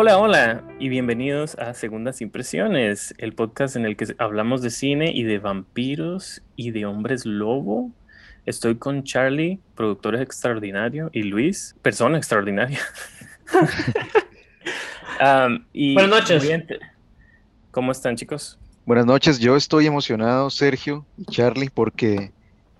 Hola, 0.00 0.16
hola 0.18 0.62
y 0.78 0.88
bienvenidos 0.90 1.56
a 1.56 1.74
Segundas 1.74 2.20
Impresiones, 2.20 3.16
el 3.18 3.32
podcast 3.32 3.74
en 3.74 3.84
el 3.84 3.96
que 3.96 4.14
hablamos 4.18 4.62
de 4.62 4.70
cine 4.70 5.10
y 5.12 5.24
de 5.24 5.40
vampiros 5.40 6.40
y 6.54 6.70
de 6.70 6.86
hombres 6.86 7.26
lobo. 7.26 7.90
Estoy 8.46 8.76
con 8.76 9.02
Charlie, 9.02 9.58
productor 9.74 10.14
extraordinario, 10.14 11.10
y 11.12 11.24
Luis, 11.24 11.74
persona 11.82 12.16
extraordinaria. 12.16 12.78
Um, 15.20 15.64
y 15.72 15.94
Buenas 15.94 16.30
noches. 16.30 16.48
¿Cómo 17.72 17.90
están, 17.90 18.14
chicos? 18.14 18.56
Buenas 18.86 19.04
noches, 19.04 19.40
yo 19.40 19.56
estoy 19.56 19.86
emocionado, 19.86 20.48
Sergio 20.48 21.04
y 21.16 21.24
Charlie, 21.24 21.70
porque 21.74 22.30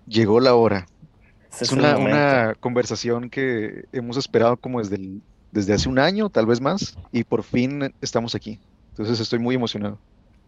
llegó 0.07 0.39
la 0.39 0.55
hora. 0.55 0.87
Este 1.51 1.65
Es 1.65 1.73
una, 1.73 1.97
una 1.97 2.55
conversación 2.61 3.29
que 3.29 3.87
hemos 3.91 4.17
esperado 4.17 4.57
como 4.57 4.79
desde, 4.79 4.95
el- 4.95 5.21
desde 5.52 5.73
hace 5.75 5.88
un 5.88 5.98
año, 5.98 6.29
tal 6.30 6.47
vez 6.47 6.61
más, 6.61 6.97
y 7.12 7.25
por 7.25 7.43
fin 7.43 7.93
estamos 8.01 8.34
aquí. 8.34 8.59
Entonces 8.91 9.20
estoy 9.20 9.39
muy 9.39 9.55
emocionado. 9.55 9.98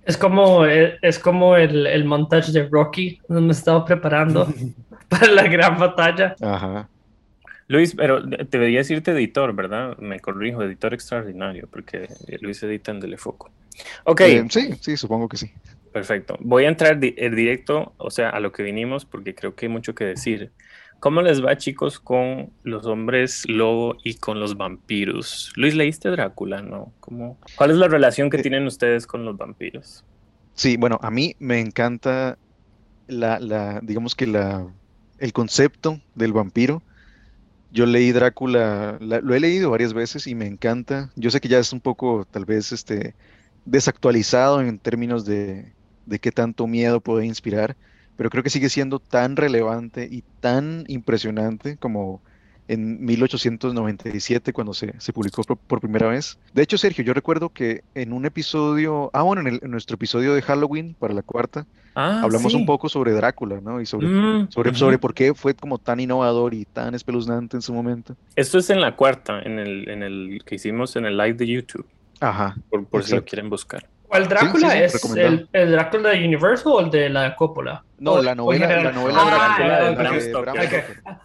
Es 0.05 0.17
como, 0.17 0.67
eh, 0.67 0.99
es 1.03 1.19
como 1.19 1.57
el, 1.57 1.87
el 1.87 2.05
montaje 2.05 2.53
de 2.53 2.69
Rocky, 2.69 3.21
donde 3.29 3.43
me 3.47 3.53
estaba 3.53 3.85
preparando 3.85 4.47
para 5.09 5.31
la 5.31 5.45
gran 5.45 5.79
batalla. 5.79 6.35
Ajá. 6.41 6.89
Luis, 7.69 7.95
pero 7.95 8.29
te 8.29 8.47
debería 8.59 8.79
decirte 8.81 9.13
editor, 9.13 9.55
¿verdad? 9.55 9.97
Me 9.99 10.19
corrijo, 10.19 10.63
editor 10.65 10.93
extraordinario, 10.93 11.69
porque 11.71 12.09
Luis 12.41 12.61
edita 12.65 12.91
en 12.91 12.99
Telefoco. 13.01 13.51
Ok, 14.05 14.21
Eh, 14.23 14.45
sí, 14.51 14.71
sí, 14.81 14.97
supongo 14.97 15.29
que 15.29 15.37
sí. 15.37 15.53
perfecto. 15.93 16.37
Voy 16.41 16.65
a 16.65 16.69
entrar 16.69 16.99
di- 16.99 17.15
en 17.17 17.37
directo, 17.37 17.93
o 17.97 18.11
sea, 18.11 18.31
a 18.31 18.41
lo 18.41 18.51
que 18.51 18.65
vinimos, 18.65 19.05
porque 19.05 19.35
creo 19.37 19.55
que 19.55 19.67
hay 19.67 19.73
mucho 19.73 19.95
que 19.95 20.05
decir. 20.05 20.51
¿Cómo 21.01 21.23
les 21.23 21.43
va, 21.45 21.57
chicos, 21.57 21.99
con 22.01 22.55
los 22.63 22.85
hombres 22.87 23.45
lobo 23.49 23.97
y 24.05 24.19
con 24.19 24.39
los 24.41 24.57
vampiros? 24.57 25.51
Luis, 25.57 25.75
¿leíste 25.75 26.11
Drácula? 26.11 26.63
¿No? 26.63 26.95
¿Cómo? 27.01 27.41
¿Cuál 27.55 27.71
es 27.71 27.77
la 27.79 27.89
relación 27.89 28.29
que 28.31 28.39
Eh, 28.39 28.41
tienen 28.41 28.67
ustedes 28.67 29.07
con 29.07 29.25
los 29.25 29.37
vampiros? 29.37 30.05
Sí, 30.55 30.77
bueno, 30.77 30.99
a 31.03 31.11
mí 31.11 31.35
me 31.39 31.61
encanta 31.61 32.39
la, 33.07 33.41
la, 33.41 33.81
digamos 33.83 34.15
que 34.17 34.27
la, 34.27 34.75
el 35.19 35.33
concepto 35.33 36.03
del 36.15 36.33
vampiro. 36.33 36.85
Yo 37.71 37.87
leí 37.87 38.13
Drácula, 38.13 38.99
la- 39.01 39.21
lo 39.21 39.35
he 39.35 39.41
leído 39.41 39.71
varias 39.71 39.95
veces 39.95 40.27
y 40.27 40.35
me 40.35 40.47
encanta. 40.47 41.13
Yo 41.17 41.31
sé 41.31 41.41
que 41.41 41.49
ya 41.49 41.59
es 41.61 41.73
un 41.73 41.81
poco, 41.83 42.27
tal 42.31 42.45
vez, 42.47 42.73
este, 42.73 43.17
desactualizado 43.65 44.61
en 44.63 44.81
términos 44.81 45.25
de, 45.27 45.77
de 46.05 46.21
qué 46.21 46.33
tanto 46.33 46.67
miedo 46.69 47.01
puede 47.03 47.27
inspirar, 47.27 47.77
pero 48.21 48.29
creo 48.29 48.43
que 48.43 48.51
sigue 48.51 48.69
siendo 48.69 48.99
tan 48.99 49.35
relevante 49.35 50.07
y 50.11 50.23
tan 50.41 50.85
impresionante 50.89 51.79
como 51.79 52.21
en 52.69 53.03
1897 53.03 54.53
cuando 54.53 54.75
se, 54.75 54.93
se 55.01 55.15
publicó 55.15 55.43
por, 55.43 55.57
por 55.57 55.81
primera 55.81 56.07
vez. 56.07 56.39
De 56.53 56.61
hecho, 56.61 56.77
Sergio, 56.77 57.03
yo 57.03 57.15
recuerdo 57.15 57.49
que 57.49 57.83
en 57.95 58.13
un 58.13 58.27
episodio, 58.27 59.09
ah, 59.15 59.23
bueno, 59.23 59.41
en, 59.41 59.47
el- 59.47 59.61
en 59.63 59.71
nuestro 59.71 59.95
episodio 59.95 60.35
de 60.35 60.43
Halloween 60.43 60.95
para 60.99 61.15
la 61.15 61.23
cuarta, 61.23 61.65
Ah, 61.95 62.21
hablamos 62.23 62.53
un 62.53 62.67
poco 62.67 62.91
sobre 62.91 63.13
Drácula, 63.13 63.59
¿no? 63.63 63.81
Y 63.81 63.87
sobre, 63.87 64.09
Mm, 64.09 64.49
sobre, 64.51 64.75
sobre 64.75 64.99
por 64.99 65.15
qué 65.15 65.33
fue 65.33 65.55
como 65.55 65.79
tan 65.79 65.99
innovador 65.99 66.53
y 66.53 66.67
tan 66.67 66.95
espeluznante 66.95 67.57
en 67.57 67.63
su 67.63 67.73
momento. 67.73 68.17
Esto 68.37 68.59
es 68.59 68.69
en 68.69 68.83
la 68.83 68.97
cuarta, 68.97 69.41
en 69.41 69.59
el, 69.59 69.89
en 69.89 70.03
el 70.03 70.43
que 70.45 70.57
hicimos 70.57 70.95
en 70.97 71.07
el 71.07 71.17
live 71.17 71.33
de 71.35 71.47
YouTube, 71.47 71.87
Ajá, 72.21 72.55
por, 72.69 72.85
por 72.85 73.03
si 73.03 73.15
lo 73.17 73.25
quieren 73.25 73.49
buscar. 73.49 73.89
¿Cuál 74.11 74.29
Drácula 74.29 74.71
sí, 74.71 74.99
sí, 74.99 75.09
es? 75.09 75.17
El, 75.17 75.49
¿El 75.53 75.71
Drácula 75.73 76.09
de 76.11 76.25
Universal 76.27 76.73
o 76.73 76.81
el 76.81 76.91
de 76.91 77.09
la 77.09 77.37
Coppola? 77.37 77.85
No, 77.99 78.15
O- 78.15 78.23
la 78.23 78.35
novela, 78.35 78.83
la 78.83 78.93
novela 78.93 79.19
Ah, 79.23 79.57
Drácula 79.95 80.11
de. 80.13 80.33
Bram. 80.33 80.57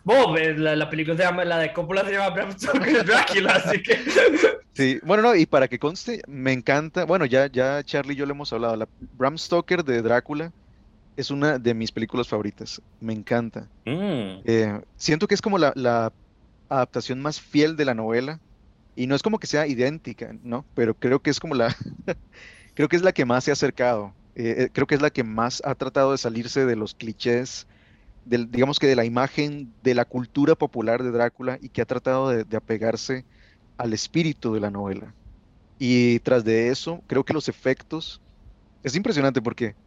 Bob, 0.03 0.37
la, 0.57 0.75
la 0.75 0.89
película 0.89 1.17
se 1.17 1.23
llama, 1.23 1.45
la 1.45 1.57
de 1.57 1.73
Coppola 1.73 2.05
se 2.05 2.11
llama 2.11 2.29
Bram 2.29 2.51
Stoker 2.51 3.03
Drácula, 3.05 3.51
así 3.53 3.81
que... 3.81 3.97
Sí, 4.75 4.99
bueno, 5.03 5.23
no, 5.23 5.33
y 5.35 5.45
para 5.45 5.69
que 5.69 5.79
conste, 5.79 6.21
me 6.27 6.51
encanta, 6.51 7.05
bueno, 7.05 7.25
ya, 7.25 7.47
ya 7.47 7.81
Charlie 7.83 8.13
y 8.13 8.17
yo 8.17 8.25
le 8.25 8.33
hemos 8.33 8.51
hablado, 8.51 8.75
la 8.75 8.87
Bram 9.13 9.37
Stoker 9.37 9.83
de 9.85 10.01
Drácula 10.01 10.51
es 11.15 11.31
una 11.31 11.57
de 11.57 11.73
mis 11.73 11.93
películas 11.93 12.27
favoritas, 12.27 12.81
me 12.99 13.13
encanta. 13.13 13.69
Mm, 13.85 14.41
Eh, 14.43 14.81
siento 14.97 15.27
que 15.27 15.33
es 15.35 15.41
como 15.41 15.57
la, 15.57 15.71
la 15.75 16.11
adaptación 16.67 17.21
más 17.21 17.39
fiel 17.39 17.77
de 17.77 17.85
la 17.85 17.93
novela, 17.93 18.41
y 18.97 19.07
no 19.07 19.15
es 19.15 19.23
como 19.23 19.39
que 19.39 19.47
sea 19.47 19.65
idéntica, 19.65 20.35
¿no? 20.43 20.65
Pero 20.73 20.93
creo 20.93 21.21
que 21.21 21.29
es 21.29 21.39
como 21.39 21.55
la, 21.55 21.73
creo 22.75 22.89
que 22.89 22.97
es 22.97 23.03
la 23.03 23.13
que 23.13 23.25
más 23.25 23.45
se 23.45 23.51
ha 23.51 23.53
acercado, 23.55 24.17
eh, 24.35 24.65
eh, 24.65 24.71
creo 24.73 24.87
que 24.87 24.95
es 24.95 25.03
la 25.03 25.11
que 25.11 25.25
más 25.25 25.63
ha 25.65 25.75
tratado 25.75 26.13
de 26.13 26.19
salirse 26.19 26.65
de 26.67 26.77
los 26.77 26.95
clichés, 26.95 27.67
del, 28.23 28.51
digamos 28.51 28.79
que 28.79 28.87
de 28.87 28.95
la 28.97 29.05
imagen 29.05 29.77
de 29.81 29.95
la 29.95 30.05
cultura 30.05 30.55
popular 30.55 31.03
de 31.03 31.11
Drácula, 31.11 31.57
y 31.61 31.69
que 31.69 31.81
ha 31.81 31.85
tratado 31.87 32.29
de, 32.29 32.45
de 32.45 32.57
apegarse 32.57 33.27
al 33.77 33.93
espíritu 33.93 34.53
de 34.53 34.61
la 34.61 34.71
novela. 34.71 35.15
Y 35.79 36.19
tras 36.21 36.43
de 36.45 36.69
eso, 36.69 37.03
creo 37.07 37.25
que 37.25 37.33
los 37.33 37.49
efectos, 37.49 38.21
es 38.83 38.95
impresionante 38.95 39.41
porque 39.41 39.77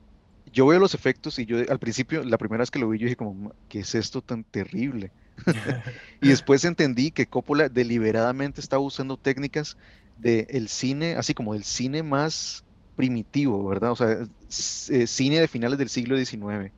yo 0.46 0.66
veo 0.66 0.80
los 0.80 0.94
efectos 0.94 1.38
y 1.38 1.46
yo 1.46 1.58
al 1.70 1.78
principio, 1.78 2.24
la 2.24 2.38
primera 2.38 2.62
vez 2.62 2.70
que 2.70 2.78
lo 2.78 2.88
vi, 2.88 2.98
yo 2.98 3.04
dije 3.06 3.16
como, 3.16 3.34
"Ma- 3.34 3.50
¿qué 3.68 3.80
es 3.80 3.94
esto 3.94 4.22
tan 4.22 4.44
terrible? 4.44 5.12
Y 6.20 6.30
después 6.30 6.64
entendí 6.64 7.12
que 7.12 7.28
Coppola 7.28 7.68
deliberadamente 7.68 8.60
estaba 8.60 8.82
usando 8.82 9.16
técnicas 9.18 9.76
del 10.16 10.68
cine, 10.68 11.14
así 11.16 11.34
como 11.34 11.54
del 11.54 11.64
cine 11.64 12.02
más 12.02 12.64
primitivo, 12.98 13.64
¿verdad? 13.68 13.92
O 13.92 13.96
sea, 13.96 14.10
eh, 14.10 15.06
cine 15.06 15.38
de 15.38 15.46
finales 15.46 15.78
del 15.78 15.88
siglo 15.88 16.16
XIX, 16.18 16.72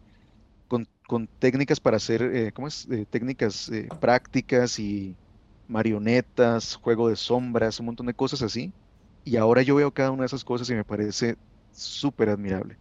con, 0.69 0.87
con 1.07 1.27
técnicas 1.39 1.81
para 1.81 1.97
hacer, 1.97 2.21
eh, 2.23 2.53
¿cómo 2.53 2.69
es? 2.69 2.87
Eh, 2.91 3.07
técnicas 3.09 3.71
eh, 3.71 3.89
prácticas 4.01 4.79
y 4.79 5.17
marionetas, 5.67 6.75
juego 6.75 7.09
de 7.09 7.17
sombras, 7.17 7.81
un 7.81 7.87
montón 7.87 8.07
de 8.07 8.13
cosas 8.13 8.43
así. 8.43 8.71
Y 9.25 9.37
ahora 9.37 9.63
yo 9.63 9.77
veo 9.77 9.93
cada 9.93 10.11
una 10.11 10.25
de 10.25 10.27
esas 10.27 10.45
cosas 10.45 10.69
y 10.69 10.75
me 10.75 10.85
parece 10.85 11.39
súper 11.73 12.29
admirable. 12.29 12.77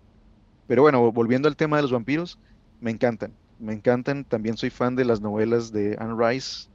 Pero 0.67 0.81
bueno, 0.81 1.09
volviendo 1.13 1.47
al 1.47 1.55
tema 1.55 1.77
de 1.77 1.83
los 1.83 1.93
vampiros, 1.93 2.37
me 2.81 2.91
encantan, 2.91 3.31
me 3.57 3.73
encantan. 3.73 4.25
También 4.25 4.57
soy 4.57 4.69
fan 4.69 4.97
de 4.97 5.05
las 5.05 5.21
novelas 5.21 5.71
de 5.71 5.95
Anne 5.97 6.15
Rice, 6.17 6.67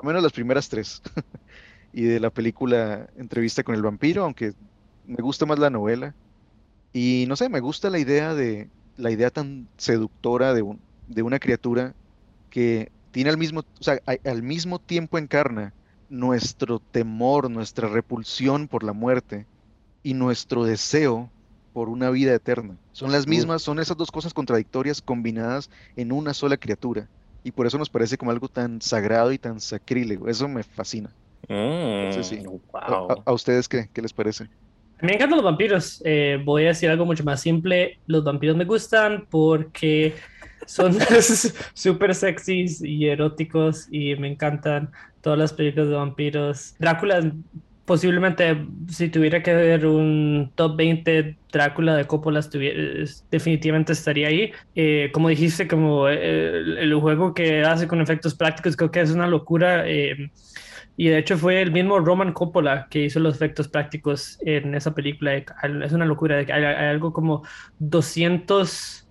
al 0.00 0.06
menos 0.06 0.22
las 0.22 0.32
primeras 0.32 0.70
tres, 0.70 1.02
y 1.92 2.04
de 2.04 2.20
la 2.20 2.30
película 2.30 3.10
Entrevista 3.16 3.62
con 3.62 3.74
el 3.74 3.82
vampiro, 3.82 4.24
aunque 4.24 4.54
me 5.06 5.22
gusta 5.22 5.46
más 5.46 5.58
la 5.58 5.70
novela. 5.70 6.16
Y 6.92 7.26
no 7.28 7.36
sé, 7.36 7.48
me 7.48 7.60
gusta 7.60 7.90
la 7.90 7.98
idea 7.98 8.34
de 8.34 8.72
la 8.96 9.10
idea 9.10 9.30
tan 9.30 9.70
seductora 9.78 10.54
de 10.54 10.62
un- 10.62 10.84
de 11.06 11.22
una 11.22 11.38
criatura 11.38 11.96
que 12.50 12.92
tiene 13.12 13.30
al 13.30 13.38
mismo, 13.38 13.60
o 13.62 13.84
sea, 13.84 14.00
al 14.24 14.42
mismo 14.42 14.78
tiempo 14.80 15.18
encarna 15.18 15.76
nuestro 16.08 16.80
temor, 16.80 17.50
nuestra 17.50 17.88
repulsión 17.88 18.68
por 18.68 18.84
la 18.84 18.92
muerte 18.94 19.48
y 20.02 20.14
nuestro 20.14 20.64
deseo 20.64 21.32
por 21.72 21.88
una 21.88 22.10
vida 22.10 22.34
eterna. 22.34 22.80
Son 22.92 23.12
las 23.12 23.26
mismas, 23.26 23.62
son 23.62 23.78
esas 23.80 23.96
dos 23.96 24.10
cosas 24.10 24.34
contradictorias 24.34 25.02
combinadas 25.02 25.68
en 25.96 26.12
una 26.12 26.34
sola 26.34 26.56
criatura. 26.56 27.10
Y 27.42 27.52
por 27.52 27.66
eso 27.66 27.78
nos 27.78 27.90
parece 27.90 28.16
como 28.18 28.30
algo 28.30 28.48
tan 28.48 28.80
sagrado 28.82 29.32
y 29.32 29.38
tan 29.38 29.60
sacrílego. 29.60 30.28
Eso 30.28 30.48
me 30.48 30.62
fascina. 30.64 31.16
Entonces, 31.94 32.26
sí. 32.28 32.42
mm, 32.42 32.58
¿A, 32.86 32.92
wow. 32.92 33.08
a- 33.08 33.16
a 33.26 33.32
ustedes 33.32 33.68
qué, 33.68 33.90
qué 33.92 34.02
les 34.02 34.12
parece? 34.14 34.50
Me 35.02 35.14
encantan 35.14 35.36
los 35.36 35.44
vampiros. 35.44 36.02
Eh, 36.04 36.40
voy 36.44 36.64
a 36.64 36.68
decir 36.68 36.88
algo 36.90 37.04
mucho 37.04 37.24
más 37.24 37.40
simple. 37.42 38.00
Los 38.06 38.24
vampiros 38.24 38.56
me 38.56 38.64
gustan 38.64 39.26
porque 39.30 40.14
son 40.66 40.96
súper 41.74 42.14
sexys 42.14 42.82
y 42.82 43.06
eróticos 43.08 43.88
y 43.90 44.16
me 44.16 44.28
encantan 44.28 44.90
todas 45.20 45.38
las 45.38 45.52
películas 45.52 45.88
de 45.88 45.94
vampiros. 45.96 46.74
Drácula, 46.78 47.30
posiblemente, 47.84 48.66
si 48.88 49.08
tuviera 49.10 49.42
que 49.42 49.54
ver 49.54 49.86
un 49.86 50.52
top 50.54 50.76
20 50.76 51.36
Drácula 51.52 51.94
de 51.96 52.06
Coppola, 52.06 52.40
estuviera- 52.40 53.04
definitivamente 53.30 53.92
estaría 53.92 54.28
ahí. 54.28 54.52
Eh, 54.74 55.10
como 55.12 55.28
dijiste, 55.28 55.68
como 55.68 56.08
eh, 56.08 56.48
el, 56.58 56.78
el 56.78 56.94
juego 56.94 57.34
que 57.34 57.62
hace 57.62 57.86
con 57.86 58.00
efectos 58.00 58.34
prácticos, 58.34 58.76
creo 58.76 58.90
que 58.90 59.00
es 59.02 59.10
una 59.10 59.26
locura. 59.26 59.86
eh, 59.88 60.30
y 60.96 61.08
de 61.08 61.18
hecho 61.18 61.36
fue 61.36 61.60
el 61.60 61.72
mismo 61.72 61.98
Roman 61.98 62.32
Coppola 62.32 62.86
que 62.90 63.04
hizo 63.04 63.20
los 63.20 63.36
efectos 63.36 63.68
prácticos 63.68 64.38
en 64.42 64.74
esa 64.74 64.94
película. 64.94 65.34
Es 65.34 65.92
una 65.92 66.06
locura. 66.06 66.38
Hay, 66.38 66.50
hay 66.50 66.86
algo 66.86 67.12
como 67.12 67.42
200 67.78 69.06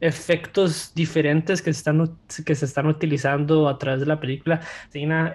efectos 0.00 0.92
diferentes 0.94 1.60
que 1.60 1.72
se 1.72 1.78
están, 1.78 2.18
que 2.44 2.54
se 2.54 2.64
están 2.64 2.86
utilizando 2.86 3.68
a 3.68 3.78
través 3.78 4.00
de 4.00 4.06
la 4.06 4.20
película. 4.20 4.60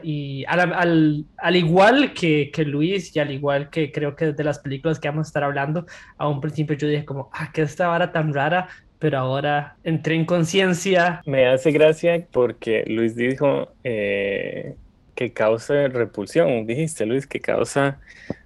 Y 0.04 0.46
al 0.48 1.56
igual 1.56 2.14
que, 2.14 2.52
que 2.52 2.66
Luis 2.66 3.16
y 3.16 3.20
al 3.20 3.32
igual 3.32 3.70
que 3.70 3.92
creo 3.92 4.16
que 4.16 4.34
de 4.34 4.44
las 4.44 4.60
películas 4.60 5.00
que 5.00 5.10
vamos 5.10 5.28
a 5.28 5.30
estar 5.30 5.44
hablando, 5.44 5.86
a 6.18 6.28
un 6.28 6.42
principio 6.42 6.76
yo 6.76 6.88
dije 6.88 7.06
como, 7.06 7.30
ah, 7.34 7.52
que 7.54 7.64
esta 7.64 7.88
vara 7.88 8.12
tan 8.12 8.34
rara, 8.34 8.68
pero 9.00 9.18
ahora 9.18 9.76
entré 9.84 10.16
en 10.16 10.26
conciencia. 10.26 11.22
Me 11.26 11.46
hace 11.48 11.72
gracia 11.72 12.26
porque 12.32 12.86
Luis 12.88 13.16
dijo 13.16 13.74
eh, 13.84 14.76
que 15.16 15.34
causa 15.34 15.88
repulsión. 15.88 16.66
Dijiste, 16.66 17.06
Luis, 17.06 17.28
que 17.28 17.40
causa 17.40 18.00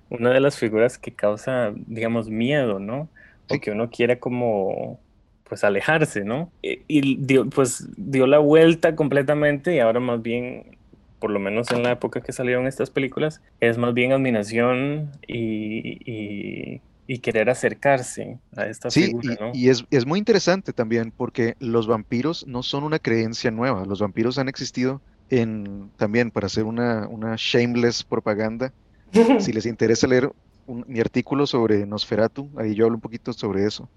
una 0.10 0.32
de 0.32 0.40
las 0.40 0.58
figuras 0.58 0.98
que 0.98 1.12
causa, 1.14 1.74
digamos, 1.76 2.30
miedo, 2.30 2.80
¿no? 2.80 3.10
O 3.50 3.54
Sí. 3.54 3.60
que 3.60 3.72
uno 3.72 3.90
quiere 3.90 4.20
como, 4.20 5.00
pues, 5.46 5.64
alejarse, 5.64 6.24
¿no? 6.24 6.52
Y, 6.62 6.82
y 6.88 7.18
dio, 7.18 7.50
pues, 7.50 7.88
dio 7.98 8.28
la 8.28 8.40
vuelta 8.40 8.96
completamente 8.96 9.76
y 9.76 9.80
ahora 9.80 10.00
más 10.00 10.22
bien 10.22 10.78
por 11.20 11.32
lo 11.32 11.40
menos 11.40 11.72
en 11.72 11.84
la 11.84 11.92
época 11.92 12.22
que 12.22 12.32
salieron 12.32 12.68
estas 12.68 12.90
películas, 12.90 13.42
es 13.60 13.78
más 13.78 13.94
bien 13.94 14.12
admiración 14.12 15.12
y, 15.28 16.82
querer 17.22 17.50
acercarse 17.50 18.38
a 18.56 18.68
esta 18.68 18.92
figura, 18.92 19.36
¿no? 19.40 19.52
Y, 19.54 19.70
es, 19.70 19.84
es, 19.92 20.06
muy 20.06 20.20
interesante 20.20 20.72
también 20.72 21.12
porque 21.16 21.56
los 21.60 21.88
vampiros 21.88 22.46
no 22.48 22.64
son 22.64 22.84
una 22.84 23.00
creencia 23.00 23.52
nueva, 23.52 23.86
los 23.86 24.00
vampiros 24.00 24.38
han 24.38 24.48
existido 24.48 25.02
en, 25.30 25.92
también 25.98 26.32
para 26.32 26.48
hacer 26.48 26.64
una, 26.64 27.08
una 27.08 27.36
shameless 27.38 28.04
propaganda. 28.04 28.74
si 29.40 29.54
les 29.54 29.66
interesa 29.66 30.08
leer 30.08 30.32
mi 30.68 31.00
artículo 31.00 31.48
sobre 31.48 31.86
Nosferatu, 31.86 32.50
ahí 32.58 32.76
yo 32.76 32.86
hablo 32.86 32.98
un 32.98 33.02
poquito 33.02 33.34
sobre 33.34 33.66
eso, 33.66 33.90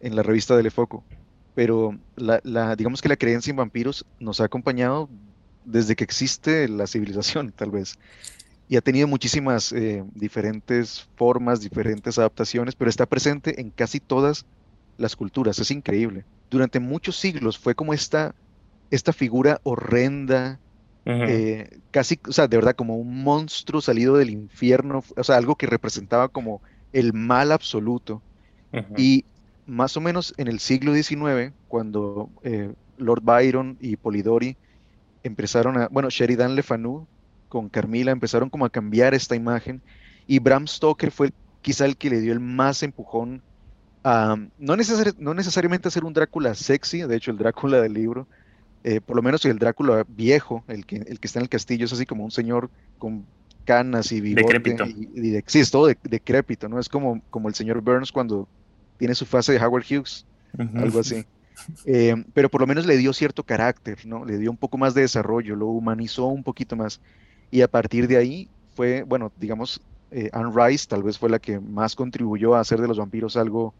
en 0.00 0.14
la 0.14 0.22
revista 0.22 0.56
del 0.56 0.70
Foco. 0.70 1.04
Pero 1.54 1.98
la, 2.16 2.76
digamos 2.76 3.02
que 3.02 3.08
la 3.08 3.16
creencia 3.16 3.50
en 3.50 3.56
vampiros 3.56 4.06
nos 4.18 4.40
ha 4.40 4.44
acompañado 4.44 5.08
desde 5.64 5.96
que 5.96 6.04
existe 6.04 6.68
la 6.68 6.86
civilización, 6.86 7.52
tal 7.56 7.70
vez. 7.70 7.98
Y 8.68 8.76
ha 8.76 8.80
tenido 8.80 9.06
muchísimas 9.06 9.72
eh, 9.72 10.02
diferentes 10.14 11.06
formas, 11.16 11.60
diferentes 11.60 12.18
adaptaciones, 12.18 12.74
pero 12.74 12.88
está 12.88 13.06
presente 13.06 13.60
en 13.60 13.70
casi 13.70 14.00
todas 14.00 14.46
las 14.96 15.14
culturas. 15.14 15.58
Es 15.58 15.70
increíble. 15.70 16.24
Durante 16.50 16.80
muchos 16.80 17.16
siglos 17.16 17.58
fue 17.58 17.74
como 17.74 17.92
esta, 17.92 18.34
esta 18.92 19.12
figura 19.14 19.58
horrenda, 19.64 20.60
eh, 21.06 21.78
casi, 21.90 22.20
o 22.28 22.32
sea, 22.32 22.46
de 22.46 22.56
verdad, 22.58 22.76
como 22.76 22.96
un 22.96 23.24
monstruo 23.24 23.80
salido 23.80 24.16
del 24.18 24.30
infierno, 24.30 25.02
o 25.16 25.24
sea, 25.24 25.36
algo 25.38 25.56
que 25.56 25.66
representaba 25.66 26.28
como 26.28 26.60
el 26.92 27.14
mal 27.14 27.52
absoluto. 27.52 28.22
Y 28.96 29.24
más 29.66 29.96
o 29.96 30.00
menos 30.00 30.34
en 30.36 30.48
el 30.48 30.60
siglo 30.60 30.94
XIX, 30.94 31.52
cuando 31.68 32.28
eh, 32.42 32.72
Lord 32.98 33.22
Byron 33.22 33.78
y 33.80 33.96
Polidori 33.96 34.56
empezaron 35.22 35.78
a, 35.78 35.88
bueno, 35.88 36.10
Sheridan 36.10 36.54
Le 36.54 36.62
Fanu 36.62 37.06
con 37.48 37.68
Carmila 37.68 38.12
empezaron 38.12 38.50
como 38.50 38.64
a 38.64 38.70
cambiar 38.70 39.14
esta 39.14 39.36
imagen 39.36 39.82
y 40.26 40.38
Bram 40.38 40.66
Stoker 40.66 41.10
fue 41.10 41.32
quizá 41.60 41.84
el 41.84 41.96
que 41.96 42.10
le 42.10 42.20
dio 42.20 42.32
el 42.32 42.40
más 42.40 42.82
empujón 42.82 43.42
a, 44.04 44.36
no, 44.58 44.76
no 45.18 45.34
necesariamente 45.34 45.88
hacer 45.88 46.04
un 46.04 46.12
Drácula 46.12 46.54
sexy, 46.54 47.02
de 47.02 47.16
hecho 47.16 47.30
el 47.30 47.38
Drácula 47.38 47.80
del 47.80 47.92
libro, 47.92 48.26
eh, 48.84 49.00
por 49.00 49.16
lo 49.16 49.22
menos 49.22 49.44
el 49.44 49.58
Drácula 49.58 50.04
viejo, 50.08 50.64
el 50.66 50.86
que, 50.86 50.96
el 50.96 51.20
que 51.20 51.26
está 51.26 51.38
en 51.38 51.44
el 51.44 51.48
castillo, 51.48 51.84
es 51.86 51.92
así 51.92 52.06
como 52.06 52.24
un 52.24 52.30
señor 52.30 52.70
con 52.98 53.24
canas 53.64 54.10
y 54.10 54.20
bigote. 54.20 54.94
Y, 55.14 55.40
sí, 55.46 55.60
es 55.60 55.70
todo 55.70 55.92
decrépito, 56.02 56.68
¿no? 56.68 56.80
Es 56.80 56.88
como, 56.88 57.22
como 57.30 57.48
el 57.48 57.54
señor 57.54 57.80
Burns 57.80 58.10
cuando 58.10 58.48
tiene 58.98 59.14
su 59.14 59.24
fase 59.24 59.52
de 59.52 59.64
Howard 59.64 59.84
Hughes, 59.88 60.26
algo 60.74 61.00
así. 61.00 61.24
Eh, 61.84 62.24
pero 62.34 62.48
por 62.48 62.60
lo 62.60 62.66
menos 62.66 62.86
le 62.86 62.96
dio 62.96 63.12
cierto 63.12 63.44
carácter, 63.44 64.04
¿no? 64.04 64.24
Le 64.24 64.38
dio 64.38 64.50
un 64.50 64.56
poco 64.56 64.78
más 64.78 64.94
de 64.94 65.02
desarrollo, 65.02 65.54
lo 65.54 65.66
humanizó 65.66 66.26
un 66.26 66.42
poquito 66.42 66.74
más. 66.74 67.00
Y 67.50 67.60
a 67.60 67.68
partir 67.68 68.08
de 68.08 68.16
ahí 68.16 68.48
fue, 68.74 69.04
bueno, 69.04 69.30
digamos, 69.38 69.80
eh, 70.10 70.28
Anne 70.32 70.50
Rice 70.54 70.86
tal 70.88 71.02
vez 71.02 71.18
fue 71.18 71.30
la 71.30 71.38
que 71.38 71.60
más 71.60 71.94
contribuyó 71.94 72.54
a 72.54 72.60
hacer 72.60 72.80
de 72.80 72.88
los 72.88 72.98
vampiros 72.98 73.36
algo, 73.36 73.74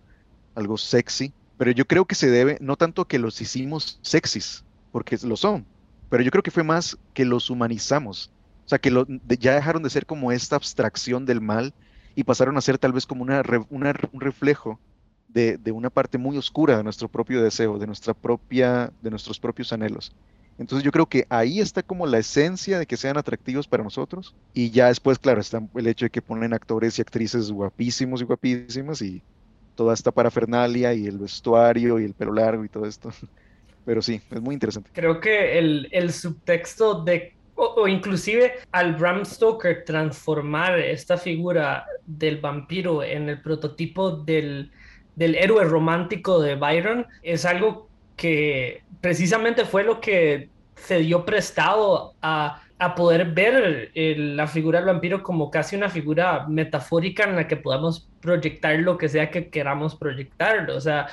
algo 0.55 0.77
sexy. 0.77 1.33
Pero 1.59 1.71
yo 1.73 1.87
creo 1.87 2.05
que 2.05 2.15
se 2.15 2.31
debe, 2.31 2.59
no 2.61 2.77
tanto 2.77 3.07
que 3.07 3.19
los 3.19 3.41
hicimos 3.41 3.99
sexys, 4.03 4.65
porque 4.93 5.19
lo 5.25 5.37
son, 5.37 5.67
pero 6.09 6.23
yo 6.23 6.31
creo 6.31 6.43
que 6.43 6.51
fue 6.51 6.63
más 6.63 6.99
que 7.15 7.25
los 7.25 7.51
humanizamos. 7.51 8.31
O 8.65 8.69
sea, 8.69 8.79
que 8.79 8.91
lo, 8.91 9.07
ya 9.41 9.55
dejaron 9.55 9.83
de 9.83 9.91
ser 9.91 10.07
como 10.07 10.31
esta 10.31 10.57
abstracción 10.57 11.27
del 11.27 11.41
mal 11.41 11.75
y 12.15 12.25
pasaron 12.25 12.57
a 12.57 12.61
ser 12.61 12.79
tal 12.79 12.93
vez 12.93 13.07
como 13.07 13.23
una, 13.23 13.43
un 13.71 14.21
reflejo 14.21 14.79
de, 15.29 15.73
una 15.73 15.91
parte 15.91 16.19
muy 16.19 16.37
oscura 16.37 16.77
de 16.77 16.85
nuestro 16.85 17.09
propio 17.09 17.43
deseo, 17.43 17.79
de, 17.79 17.87
nuestra 17.87 18.15
propia, 18.15 18.93
de 19.01 19.11
nuestros 19.11 19.41
propios 19.41 19.73
anhelos. 19.73 20.13
Entonces 20.59 20.85
yo 20.85 20.93
creo 20.93 21.07
que 21.07 21.27
ahí 21.31 21.61
está 21.61 21.83
como 21.83 22.07
la 22.07 22.19
esencia 22.19 22.79
de 22.79 22.87
que 22.87 22.97
sean 22.97 23.17
atractivos 23.17 23.67
para 23.67 23.83
nosotros 23.83 24.35
y 24.53 24.71
ya 24.71 24.89
después, 24.89 25.19
claro, 25.19 25.41
está 25.41 25.63
el 25.75 25.87
hecho 25.87 26.05
de 26.05 26.11
que 26.11 26.21
ponen 26.21 26.53
actores 26.53 26.99
y 26.99 27.03
actrices 27.03 27.51
guapísimos 27.51 28.21
y 28.21 28.25
guapísimas 28.25 29.01
y 29.01 29.23
toda 29.75 29.95
esta 29.95 30.13
parafernalia 30.13 30.93
y 30.93 31.07
el 31.07 31.19
vestuario 31.19 31.99
y 31.99 32.05
el 32.05 32.13
pelo 32.13 32.35
largo 32.35 32.65
y 32.65 32.69
todo 32.69 32.87
esto. 32.87 33.11
Pero 33.85 34.03
sí, 34.03 34.21
es 34.31 34.41
muy 34.41 34.55
interesante. 34.55 34.91
Creo 34.93 35.21
que 35.21 35.59
el, 35.59 35.89
el 35.91 36.13
subtexto 36.13 37.03
de 37.03 37.35
o, 37.55 37.87
inclusive 37.87 38.55
al 38.73 38.95
Bram 38.97 39.25
Stoker 39.25 39.85
transformar 39.85 40.79
esta 40.79 41.17
figura 41.17 41.87
del 42.07 42.39
vampiro 42.39 43.03
en 43.03 43.29
el 43.29 43.41
prototipo 43.41 44.11
del, 44.11 44.71
del 45.17 45.35
héroe 45.35 45.65
romántico 45.65 46.41
de 46.41 46.55
Byron 46.57 47.07
es 47.23 47.45
algo 47.45 47.89
que 48.17 48.83
precisamente 49.01 49.65
fue 49.65 49.85
lo 49.85 50.01
que 50.01 50.49
se 50.77 50.99
dio 50.99 51.25
prestado 51.25 52.15
a, 52.23 52.63
a 52.79 52.95
poder 52.95 53.27
ver 53.33 53.91
la 53.95 54.47
figura 54.47 54.81
del 54.81 54.87
vampiro 54.87 55.23
como 55.23 55.51
casi 55.51 55.77
una 55.77 55.89
figura 55.89 56.47
metafórica 56.49 57.25
en 57.25 57.37
la 57.37 57.47
que 57.47 57.57
podamos 57.57 58.09
proyectar 58.21 58.79
lo 58.79 58.99
que 58.99 59.09
sea 59.09 59.31
que 59.31 59.49
queramos 59.49 59.95
proyectar. 59.95 60.69
O 60.71 60.81
sea, 60.81 61.07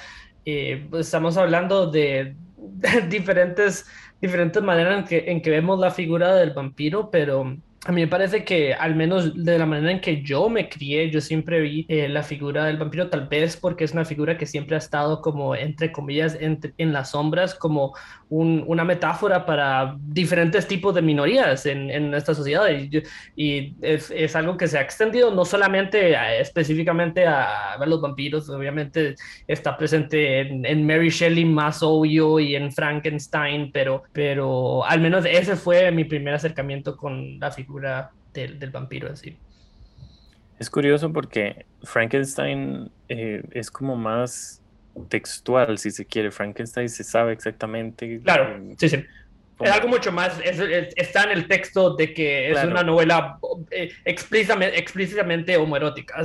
eh, 0.51 0.88
pues, 0.90 1.07
estamos 1.07 1.38
hablando 1.38 1.90
de, 1.90 2.36
diferentes, 3.10 3.86
diferentes 4.22 4.62
maneras 4.62 5.00
en 5.00 5.04
que, 5.06 5.31
en 5.31 5.42
que 5.42 5.50
vemos 5.50 5.80
la 5.80 5.92
figura 5.92 6.36
del 6.36 6.51
vampiro, 6.51 7.10
pero 7.12 7.57
a 7.86 7.92
mí 7.94 8.02
me 8.02 8.08
parece 8.08 8.44
que 8.44 8.74
al 8.74 8.96
menos 8.96 9.44
de 9.44 9.58
la 9.58 9.66
manera 9.66 9.92
en 9.92 10.02
que 10.02 10.22
yo 10.22 10.50
me 10.50 10.68
crié, 10.68 11.10
yo 11.10 11.22
siempre 11.22 11.62
vi 11.62 11.86
eh, 11.88 12.10
la 12.10 12.24
figura 12.24 12.66
del 12.66 12.78
vampiro, 12.78 13.10
tal 13.10 13.28
vez 13.28 13.56
porque 13.56 13.86
es 13.86 13.94
una 13.94 14.04
figura 14.04 14.38
que 14.38 14.46
siempre 14.46 14.76
ha 14.76 14.80
estado 14.80 15.22
como, 15.22 15.56
entre 15.56 15.92
comillas, 15.92 16.38
en 16.40 16.94
las 16.94 17.12
sombras, 17.12 17.56
como 17.56 17.94
una 18.30 18.84
metáfora 18.84 19.46
para 19.46 19.96
diferentes 20.00 20.68
tipos 20.68 20.94
de 20.94 21.02
minorías 21.02 21.66
en, 21.66 21.90
en 21.90 22.14
esta 22.14 22.36
sociedad. 22.36 22.70
Y, 22.70 23.02
y 23.36 23.76
es, 23.81 24.12
es, 24.12 24.36
algo 24.36 24.58
que 24.58 24.68
se 24.68 24.78
ha 24.78 24.81
extendido 24.81 25.34
no 25.34 25.46
solamente 25.46 26.16
específicamente 26.40 27.26
a, 27.26 27.74
a, 27.74 27.86
los 27.86 28.02
vampiros, 28.02 28.50
obviamente 28.50 29.16
está 29.48 29.76
presente 29.78 30.42
en, 30.42 30.66
en, 30.66 30.86
Mary 30.86 31.10
Shelley 31.10 31.46
más 31.46 31.81
obvio 31.81 32.40
y 32.40 32.56
en 32.56 32.72
Frankenstein, 32.72 33.72
pero, 33.72 34.04
pero 34.14 34.86
al 34.86 35.02
menos 35.02 35.26
ese 35.26 35.56
fue 35.56 35.92
mi 35.92 36.04
primer 36.04 36.36
acercamiento 36.36 36.95
con 36.95 37.40
la 37.40 37.52
figura 37.52 37.69
del, 38.33 38.59
del 38.59 38.69
vampiro 38.71 39.07
en 39.07 39.18
sí. 39.18 39.38
Es 40.59 40.69
curioso 40.69 41.11
porque 41.14 41.66
Frankenstein 41.83 42.92
eh, 43.07 43.44
es 43.52 43.71
como 43.71 43.95
más 43.95 44.61
textual, 45.07 45.78
si 45.78 45.92
se 45.92 46.06
quiere. 46.06 46.31
Frankenstein 46.31 46.90
se 46.90 47.04
sabe 47.06 47.31
exactamente. 47.31 48.19
Claro, 48.21 48.57
eh, 48.57 48.76
sí, 48.78 48.90
sí. 48.90 49.06
Es 49.61 49.71
algo 49.71 49.90
mucho 49.90 50.11
más, 50.14 50.40
está 50.95 51.23
en 51.23 51.31
el 51.31 51.47
texto 51.47 51.94
de 51.95 52.14
que 52.14 52.49
es 52.49 52.64
una 52.64 52.81
novela 52.81 53.40
eh, 53.71 53.92
explícitamente, 54.06 54.80
explícitamente 54.80 55.57
homoerótica. 55.57 56.16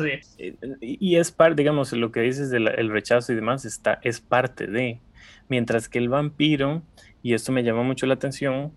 Y 0.80 1.16
es 1.16 1.32
parte, 1.32 1.62
digamos, 1.62 1.92
lo 1.92 2.12
que 2.12 2.20
dices 2.20 2.50
del 2.50 2.90
rechazo 2.90 3.32
y 3.32 3.34
demás, 3.34 3.64
está, 3.64 3.98
es 4.02 4.20
parte 4.20 4.66
de. 4.66 5.00
Mientras 5.48 5.88
que 5.88 5.98
el 5.98 6.08
vampiro, 6.08 6.82
y 7.22 7.34
esto 7.34 7.50
me 7.50 7.64
llama 7.64 7.82
mucho 7.82 8.06
la 8.06 8.14
atención, 8.14 8.72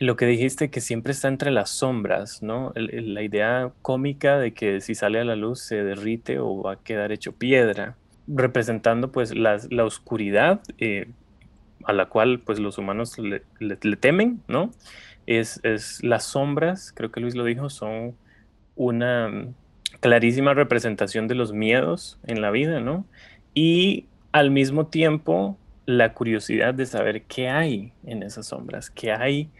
lo 0.00 0.16
que 0.16 0.24
dijiste 0.24 0.70
que 0.70 0.80
siempre 0.80 1.12
está 1.12 1.28
entre 1.28 1.50
las 1.50 1.68
sombras, 1.68 2.42
¿no? 2.42 2.72
la 2.74 3.22
idea 3.22 3.70
cómica 3.82 4.38
de 4.38 4.54
que 4.54 4.80
si 4.80 4.94
sale 4.94 5.20
a 5.20 5.24
la 5.24 5.36
luz 5.36 5.60
se 5.60 5.84
derrite 5.84 6.38
o 6.38 6.62
va 6.62 6.72
a 6.72 6.76
quedar 6.76 7.12
hecho 7.12 7.32
piedra, 7.32 7.96
representando 8.26 9.12
pues 9.12 9.34
la, 9.34 9.58
oscuridad 9.84 10.62
eh, 10.78 11.10
a 11.84 11.92
la 11.92 12.06
cual 12.06 12.40
pues 12.40 12.58
los 12.58 12.78
humanos 12.78 13.18
le, 13.18 13.96
temen, 13.96 14.40
¿no? 14.48 14.70
Es, 15.26 15.60
es, 15.64 16.02
las 16.02 16.24
sombras, 16.24 16.92
creo 16.96 17.12
que 17.12 17.20
Luis 17.20 17.34
lo 17.34 17.44
dijo, 17.44 17.68
son 17.68 18.16
una 18.76 19.48
clarísima 20.00 20.54
representación 20.54 21.28
de 21.28 21.34
los 21.34 21.52
miedos 21.52 22.18
en 22.26 22.40
la 22.40 22.50
vida, 22.50 22.80
¿no? 22.80 23.04
Y 23.52 24.06
al 24.32 24.50
mismo 24.50 24.86
tiempo 24.86 25.58
la 25.84 26.14
curiosidad 26.14 26.72
de 26.72 26.86
saber 26.86 27.22
qué 27.24 27.50
hay 27.50 27.92
en 28.06 28.22
esas 28.22 28.46
sombras, 28.46 28.88
qué 28.88 29.12
hay 29.12 29.50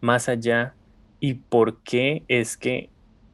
más 0.00 0.28
allá 0.28 0.74
y 1.20 1.34
por 1.34 1.82
qué 1.82 2.22
es 2.28 2.56
que 2.56 2.90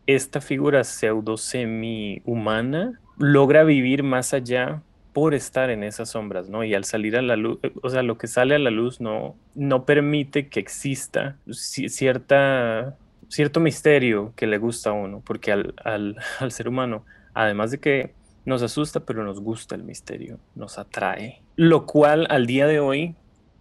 esta 0.07 0.41
figura 0.41 0.85
pseudo 0.85 1.37
semi-humana 1.37 3.01
logra 3.19 3.65
vivir 3.65 4.03
más 4.03 4.35
allá 4.35 4.83
por 5.13 5.33
estar 5.33 5.71
en 5.71 5.85
esas 5.85 6.11
sombras, 6.11 6.49
¿no? 6.49 6.65
Y 6.65 6.75
al 6.75 6.85
salir 6.85 7.17
a 7.17 7.23
la 7.23 7.37
luz, 7.37 7.59
o 7.83 7.89
sea, 7.89 8.03
lo 8.03 8.19
que 8.19 8.27
sale 8.27 8.57
a 8.57 8.59
la 8.59 8.71
luz 8.71 9.01
no, 9.01 9.37
no 9.55 9.85
permite 9.85 10.49
que 10.49 10.59
exista 10.59 11.37
cierta, 11.49 12.97
cierto 13.29 13.61
misterio 13.61 14.33
que 14.35 14.49
le 14.49 14.59
gusta 14.59 14.91
a 14.91 14.93
uno, 14.95 15.23
porque 15.25 15.53
al, 15.53 15.75
al 16.41 16.53
ser 16.53 16.69
humano, 16.69 17.05
además 17.33 17.71
de 17.71 17.79
que 17.79 18.13
nos 18.45 18.63
asusta, 18.63 19.01
pero 19.01 19.25
nos 19.25 19.41
gusta 19.41 19.75
el 19.75 19.85
misterio, 19.85 20.39
nos 20.55 20.79
atrae. 20.79 21.41
Lo 21.57 21.87
cual 21.87 22.27
al 22.29 22.47
día 22.47 22.67
de 22.67 22.81
hoy, 22.81 23.15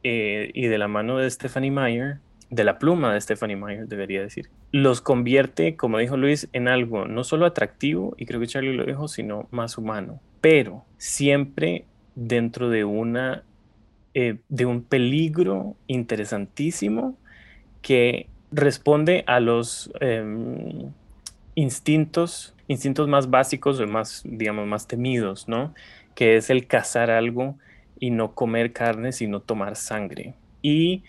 eh, 0.03 0.51
y 0.53 0.67
de 0.67 0.77
la 0.77 0.88
mano 0.88 1.19
de 1.19 1.29
Stephanie 1.29 1.72
Meyer, 1.72 2.19
de 2.53 2.63
la 2.63 2.77
pluma 2.77 3.13
de 3.13 3.22
Stephanie 3.22 3.55
Meyer, 3.55 3.88
debería 3.88 4.22
decir, 4.22 4.50
los 4.72 5.01
convierte, 5.01 5.75
como 5.75 5.98
dijo 5.98 6.17
Luis, 6.17 6.48
en 6.53 6.67
algo 6.67 7.05
no 7.05 7.24
solo 7.24 7.45
atractivo, 7.45 8.13
y 8.17 8.25
creo 8.25 8.39
que 8.39 8.48
Charlie 8.48 8.75
lo 8.75 8.86
dijo, 8.86 9.07
sino 9.07 9.48
más 9.51 9.77
humano, 9.77 10.19
pero 10.39 10.86
siempre 10.98 11.86
dentro 12.15 12.69
de 12.69 12.83
una 12.83 13.43
eh, 14.13 14.38
de 14.48 14.67
un 14.67 14.83
peligro 14.83 15.75
interesantísimo 15.88 17.17
que 17.81 18.27
responde 18.51 19.24
a 19.25 19.39
los 19.39 19.91
em, 20.00 20.91
instintos, 21.55 22.53
instintos 22.67 23.07
más 23.07 23.31
básicos 23.31 23.79
o 23.79 23.88
más, 23.88 24.22
digamos, 24.24 24.67
más 24.67 24.88
temidos, 24.88 25.48
¿no? 25.48 25.74
Que 26.13 26.36
es 26.36 26.51
el 26.51 26.67
cazar 26.67 27.10
algo 27.10 27.57
y 28.00 28.12
no 28.12 28.36
comer 28.36 28.72
carne, 28.74 29.12
sino 29.12 29.39
tomar 29.39 29.75
sangre. 29.75 30.36
Y 30.62 31.03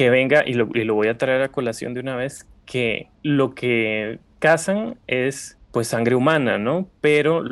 que 0.00 0.08
venga, 0.08 0.44
y 0.46 0.54
lo, 0.54 0.94
voy 0.94 1.08
a 1.08 1.18
traer 1.18 1.42
a 1.42 1.48
colación 1.48 1.92
de 1.92 2.00
una 2.00 2.16
vez, 2.16 2.48
que 2.64 3.10
lo 3.22 3.54
que 3.54 4.18
cazan 4.38 4.96
es 5.06 5.58
pues 5.72 5.88
sangre 5.88 6.14
humana, 6.14 6.56
¿no? 6.56 6.88
Pero 7.02 7.44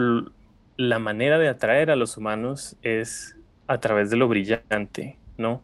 la 0.78 0.98
manera 0.98 1.38
de 1.38 1.48
atraer 1.48 1.90
a 1.90 1.96
los 1.96 2.16
humanos 2.16 2.74
es 2.82 3.36
a 3.66 3.80
través 3.80 4.08
de 4.08 4.16
lo 4.16 4.28
brillante, 4.28 5.18
¿no? 5.36 5.60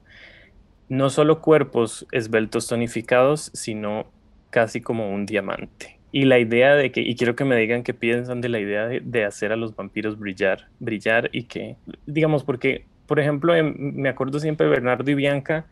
No 0.91 1.09
solo 1.09 1.41
cuerpos 1.41 2.07
esbeltos 2.13 2.67
tonificados, 2.67 3.51
sino 3.55 4.05
casi 4.51 4.83
como 4.83 5.11
un 5.11 5.25
diamante. 5.25 5.99
Y 6.13 6.27
la 6.27 6.39
idea 6.39 6.75
de 6.75 6.93
que, 6.93 7.01
y 7.01 7.17
quiero 7.17 7.35
que 7.35 7.47
me 7.47 7.57
digan 7.57 7.83
qué 7.83 7.95
piensan 7.95 8.43
de 8.43 8.51
la 8.51 8.61
idea 8.61 8.89
de, 8.89 9.25
hacer 9.25 9.53
a 9.53 9.57
los 9.57 9.75
vampiros 9.75 10.19
brillar, 10.19 10.69
brillar 10.81 11.31
y 11.33 11.45
que, 11.45 11.77
digamos, 12.05 12.45
porque, 12.45 12.85
por 13.07 13.21
ejemplo, 13.21 13.55
me 13.75 14.11
acuerdo 14.11 14.39
siempre 14.39 14.67
de 14.67 14.73
Bernardo 14.73 15.11
y 15.11 15.15
Bianca, 15.15 15.65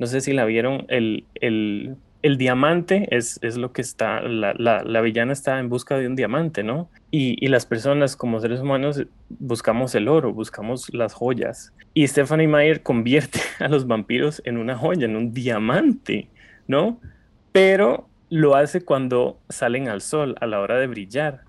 no 0.00 0.06
sé 0.08 0.20
si 0.20 0.32
la 0.32 0.44
vieron, 0.44 0.86
el, 0.88 1.24
el 1.36 1.96
el 2.22 2.36
diamante 2.36 3.08
es, 3.10 3.38
es, 3.42 3.56
lo 3.56 3.72
que 3.72 3.80
está, 3.80 4.20
la, 4.20 4.52
la, 4.54 5.00
villana 5.00 5.32
está 5.32 5.58
en 5.58 5.68
busca 5.68 5.96
de 5.96 6.06
un 6.06 6.16
diamante, 6.16 6.62
¿no? 6.62 6.90
Y, 7.10 7.42
y, 7.44 7.48
las 7.48 7.64
personas 7.64 8.14
como 8.14 8.40
seres 8.40 8.60
humanos 8.60 9.02
buscamos 9.28 9.94
el 9.94 10.06
oro, 10.06 10.32
buscamos 10.32 10.92
las 10.92 11.14
joyas. 11.14 11.72
Y 11.94 12.06
Stephanie 12.06 12.46
Meyer 12.46 12.82
convierte 12.82 13.40
a 13.58 13.68
los 13.68 13.86
vampiros 13.86 14.42
en 14.44 14.58
una 14.58 14.76
joya, 14.76 15.06
en 15.06 15.16
un 15.16 15.32
diamante, 15.32 16.28
¿no? 16.68 17.00
Pero 17.52 18.06
lo 18.28 18.54
hace 18.54 18.82
cuando 18.82 19.38
salen 19.48 19.88
al 19.88 20.02
sol, 20.02 20.36
a 20.40 20.46
la 20.46 20.60
hora 20.60 20.78
de 20.78 20.86
brillar. 20.86 21.44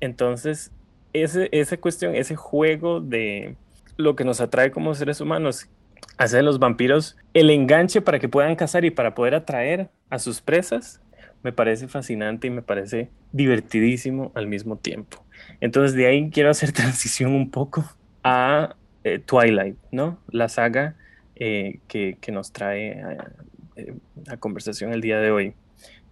Entonces, 0.00 0.72
ese, 1.12 1.48
esa 1.52 1.76
cuestión, 1.76 2.14
ese 2.14 2.34
juego 2.34 3.00
de 3.00 3.56
lo 3.96 4.16
que 4.16 4.24
nos 4.24 4.40
atrae 4.40 4.70
como 4.70 4.94
seres 4.94 5.20
humanos, 5.20 5.68
hacer 6.16 6.44
los 6.44 6.58
vampiros 6.58 7.16
el 7.34 7.50
enganche 7.50 8.00
para 8.00 8.18
que 8.18 8.28
puedan 8.28 8.56
cazar 8.56 8.84
y 8.84 8.90
para 8.90 9.14
poder 9.14 9.34
atraer 9.34 9.90
a 10.10 10.18
sus 10.18 10.40
presas, 10.40 11.00
me 11.42 11.52
parece 11.52 11.88
fascinante 11.88 12.48
y 12.48 12.50
me 12.50 12.62
parece 12.62 13.10
divertidísimo 13.32 14.32
al 14.34 14.46
mismo 14.46 14.76
tiempo. 14.76 15.24
Entonces 15.60 15.96
de 15.96 16.06
ahí 16.06 16.30
quiero 16.30 16.50
hacer 16.50 16.72
transición 16.72 17.32
un 17.32 17.50
poco 17.50 17.84
a 18.24 18.76
eh, 19.04 19.20
Twilight, 19.24 19.76
¿no? 19.92 20.18
La 20.30 20.48
saga 20.48 20.96
eh, 21.36 21.78
que, 21.86 22.18
nos 22.32 22.52
trae 22.52 23.00
a, 23.00 23.30
eh, 23.76 23.94
a, 24.28 24.36
conversación 24.36 24.92
el 24.92 25.00
día 25.00 25.18
de 25.20 25.30
hoy. 25.30 25.54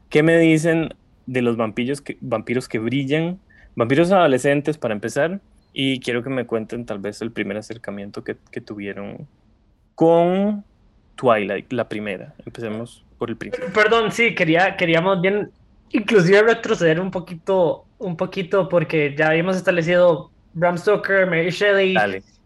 ¿Qué 0.09 0.23
me 0.23 0.39
dicen 0.39 0.95
de 1.27 1.43
los 1.43 1.57
vampiros 1.57 2.01
que, 2.01 2.17
vampiros 2.21 2.69
que 2.69 2.79
brillan? 2.79 3.41
Vampiros 3.75 4.13
adolescentes 4.13 4.79
para 4.79 4.95
empezar. 4.95 5.41
Y 5.73 6.01
quiero 6.01 6.23
que 6.23 6.31
me 6.31 6.47
cuenten 6.47 6.87
tal 6.87 7.01
vez 7.01 7.21
el 7.21 7.33
primer 7.33 7.59
acercamiento 7.59 8.25
que, 8.25 8.37
que 8.51 8.63
tuvieron 8.63 9.27
con 9.97 10.63
Twilight, 11.17 11.73
la 11.73 11.89
primera. 11.89 12.33
Empecemos 12.45 13.05
por 13.19 13.31
el 13.31 13.37
principio. 13.37 13.73
Perdón, 13.73 14.13
sí, 14.13 14.35
quería, 14.35 14.77
queríamos 14.77 15.21
bien, 15.21 15.51
inclusive 15.91 16.43
retroceder 16.43 17.01
un 17.01 17.11
poquito, 17.11 17.87
un 17.99 18.17
poquito, 18.17 18.69
porque 18.69 19.17
ya 19.19 19.29
habíamos 19.29 19.57
establecido 19.57 20.31
Bram 20.53 20.79
Stoker, 20.79 21.27
Mary 21.27 21.51
Shelley, 21.51 21.97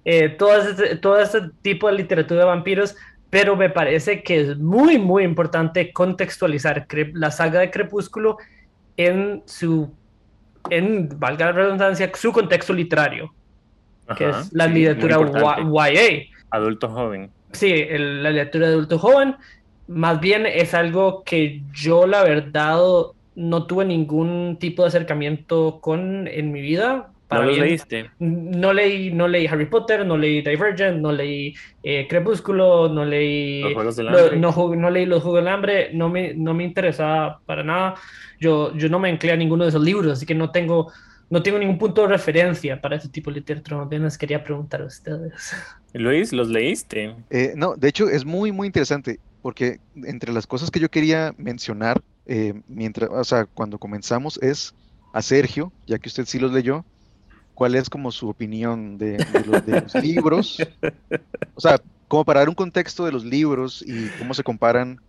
eh, 0.04 0.28
todo, 0.30 0.56
este, 0.62 0.96
todo 0.96 1.20
este 1.20 1.42
tipo 1.60 1.88
de 1.88 1.94
literatura 1.94 2.40
de 2.40 2.46
vampiros, 2.46 2.96
pero 3.28 3.56
me 3.56 3.68
parece 3.68 4.22
que 4.22 4.40
es 4.40 4.56
muy, 4.56 4.98
muy 4.98 5.24
importante 5.24 5.92
contextualizar 5.92 6.86
la 7.14 7.30
saga 7.32 7.60
de 7.60 7.70
Crepúsculo 7.70 8.38
en 8.96 9.42
su, 9.46 9.92
en, 10.70 11.08
valga 11.18 11.46
la 11.46 11.52
redundancia, 11.52 12.10
su 12.14 12.32
contexto 12.32 12.72
literario, 12.72 13.34
que 14.16 14.28
es 14.28 14.52
la 14.52 14.68
literatura 14.68 15.56
YA. 15.58 16.26
Adulto 16.50 16.88
joven. 16.88 17.30
Sí, 17.52 17.86
la 17.90 18.30
literatura 18.30 18.68
de 18.68 18.74
adulto 18.74 18.98
joven. 18.98 19.36
Más 19.88 20.20
bien 20.20 20.46
es 20.46 20.74
algo 20.74 21.24
que 21.24 21.62
yo, 21.72 22.06
la 22.06 22.22
verdad, 22.22 22.78
no 23.34 23.66
tuve 23.66 23.84
ningún 23.84 24.56
tipo 24.60 24.82
de 24.82 24.88
acercamiento 24.88 25.80
con 25.80 26.28
en 26.28 26.52
mi 26.52 26.60
vida. 26.60 27.10
¿No 27.30 27.42
lo 27.44 27.52
leíste? 27.52 28.10
No 28.18 28.72
leí, 28.72 29.12
no 29.12 29.28
leí 29.28 29.46
Harry 29.46 29.66
Potter, 29.66 30.04
no 30.04 30.16
leí 30.16 30.42
Divergent, 30.42 30.98
no 30.98 31.12
leí 31.12 31.54
eh, 31.82 32.06
Crepúsculo, 32.08 32.88
no 32.88 33.04
leí... 33.04 33.62
Los 33.62 33.74
Juegos 33.74 33.96
del 33.96 34.08
Hambre. 34.08 34.36
no, 34.36 34.90
leí 34.90 35.06
Los 35.06 35.22
Juegos 35.22 35.44
del 35.44 35.48
Hambre, 35.48 35.90
no 35.92 36.08
me, 36.08 36.34
no 36.34 36.54
me 36.54 36.64
interesaba 36.64 37.40
para 37.46 37.62
nada. 37.62 37.94
Yo, 38.40 38.76
yo 38.76 38.88
no 38.88 38.98
me 38.98 39.10
enclé 39.10 39.30
a 39.30 39.36
ninguno 39.36 39.62
de 39.62 39.70
esos 39.70 39.82
libros, 39.82 40.12
así 40.12 40.26
que 40.26 40.34
no 40.34 40.50
tengo, 40.50 40.92
no 41.30 41.42
tengo 41.42 41.58
ningún 41.58 41.78
punto 41.78 42.02
de 42.02 42.08
referencia 42.08 42.80
para 42.80 42.96
ese 42.96 43.08
tipo 43.08 43.30
de 43.30 43.36
literatura. 43.36 43.82
Apenas 43.82 44.18
quería 44.18 44.42
preguntar 44.42 44.82
a 44.82 44.86
ustedes. 44.86 45.54
Luis, 45.94 46.32
¿los 46.32 46.48
leíste? 46.48 47.14
Eh, 47.30 47.54
no, 47.56 47.76
de 47.76 47.88
hecho 47.88 48.08
es 48.08 48.24
muy, 48.24 48.52
muy 48.52 48.66
interesante 48.66 49.20
porque 49.40 49.80
entre 49.94 50.32
las 50.32 50.46
cosas 50.46 50.70
que 50.70 50.80
yo 50.80 50.90
quería 50.90 51.32
mencionar 51.38 52.02
eh, 52.26 52.54
mientras, 52.68 53.08
o 53.10 53.24
sea, 53.24 53.46
cuando 53.46 53.78
comenzamos 53.78 54.38
es 54.42 54.74
a 55.12 55.22
Sergio, 55.22 55.72
ya 55.86 55.98
que 55.98 56.08
usted 56.08 56.26
sí 56.26 56.38
los 56.38 56.52
leyó, 56.52 56.84
cuál 57.54 57.74
es 57.74 57.88
como 57.90 58.12
su 58.12 58.28
opinión 58.28 58.98
de, 58.98 59.24
los, 59.46 59.94
libros, 60.02 60.58
o 61.54 61.60
sea, 61.60 61.80
como 62.08 62.24
para 62.24 62.40
dar 62.40 62.48
un 62.48 62.54
contexto 62.54 63.04
de 63.04 63.12
los 63.12 63.24
libros 63.24 63.84
y 63.86 64.08
cómo 64.18 64.34
se 64.34 64.42
comparan 64.42 65.00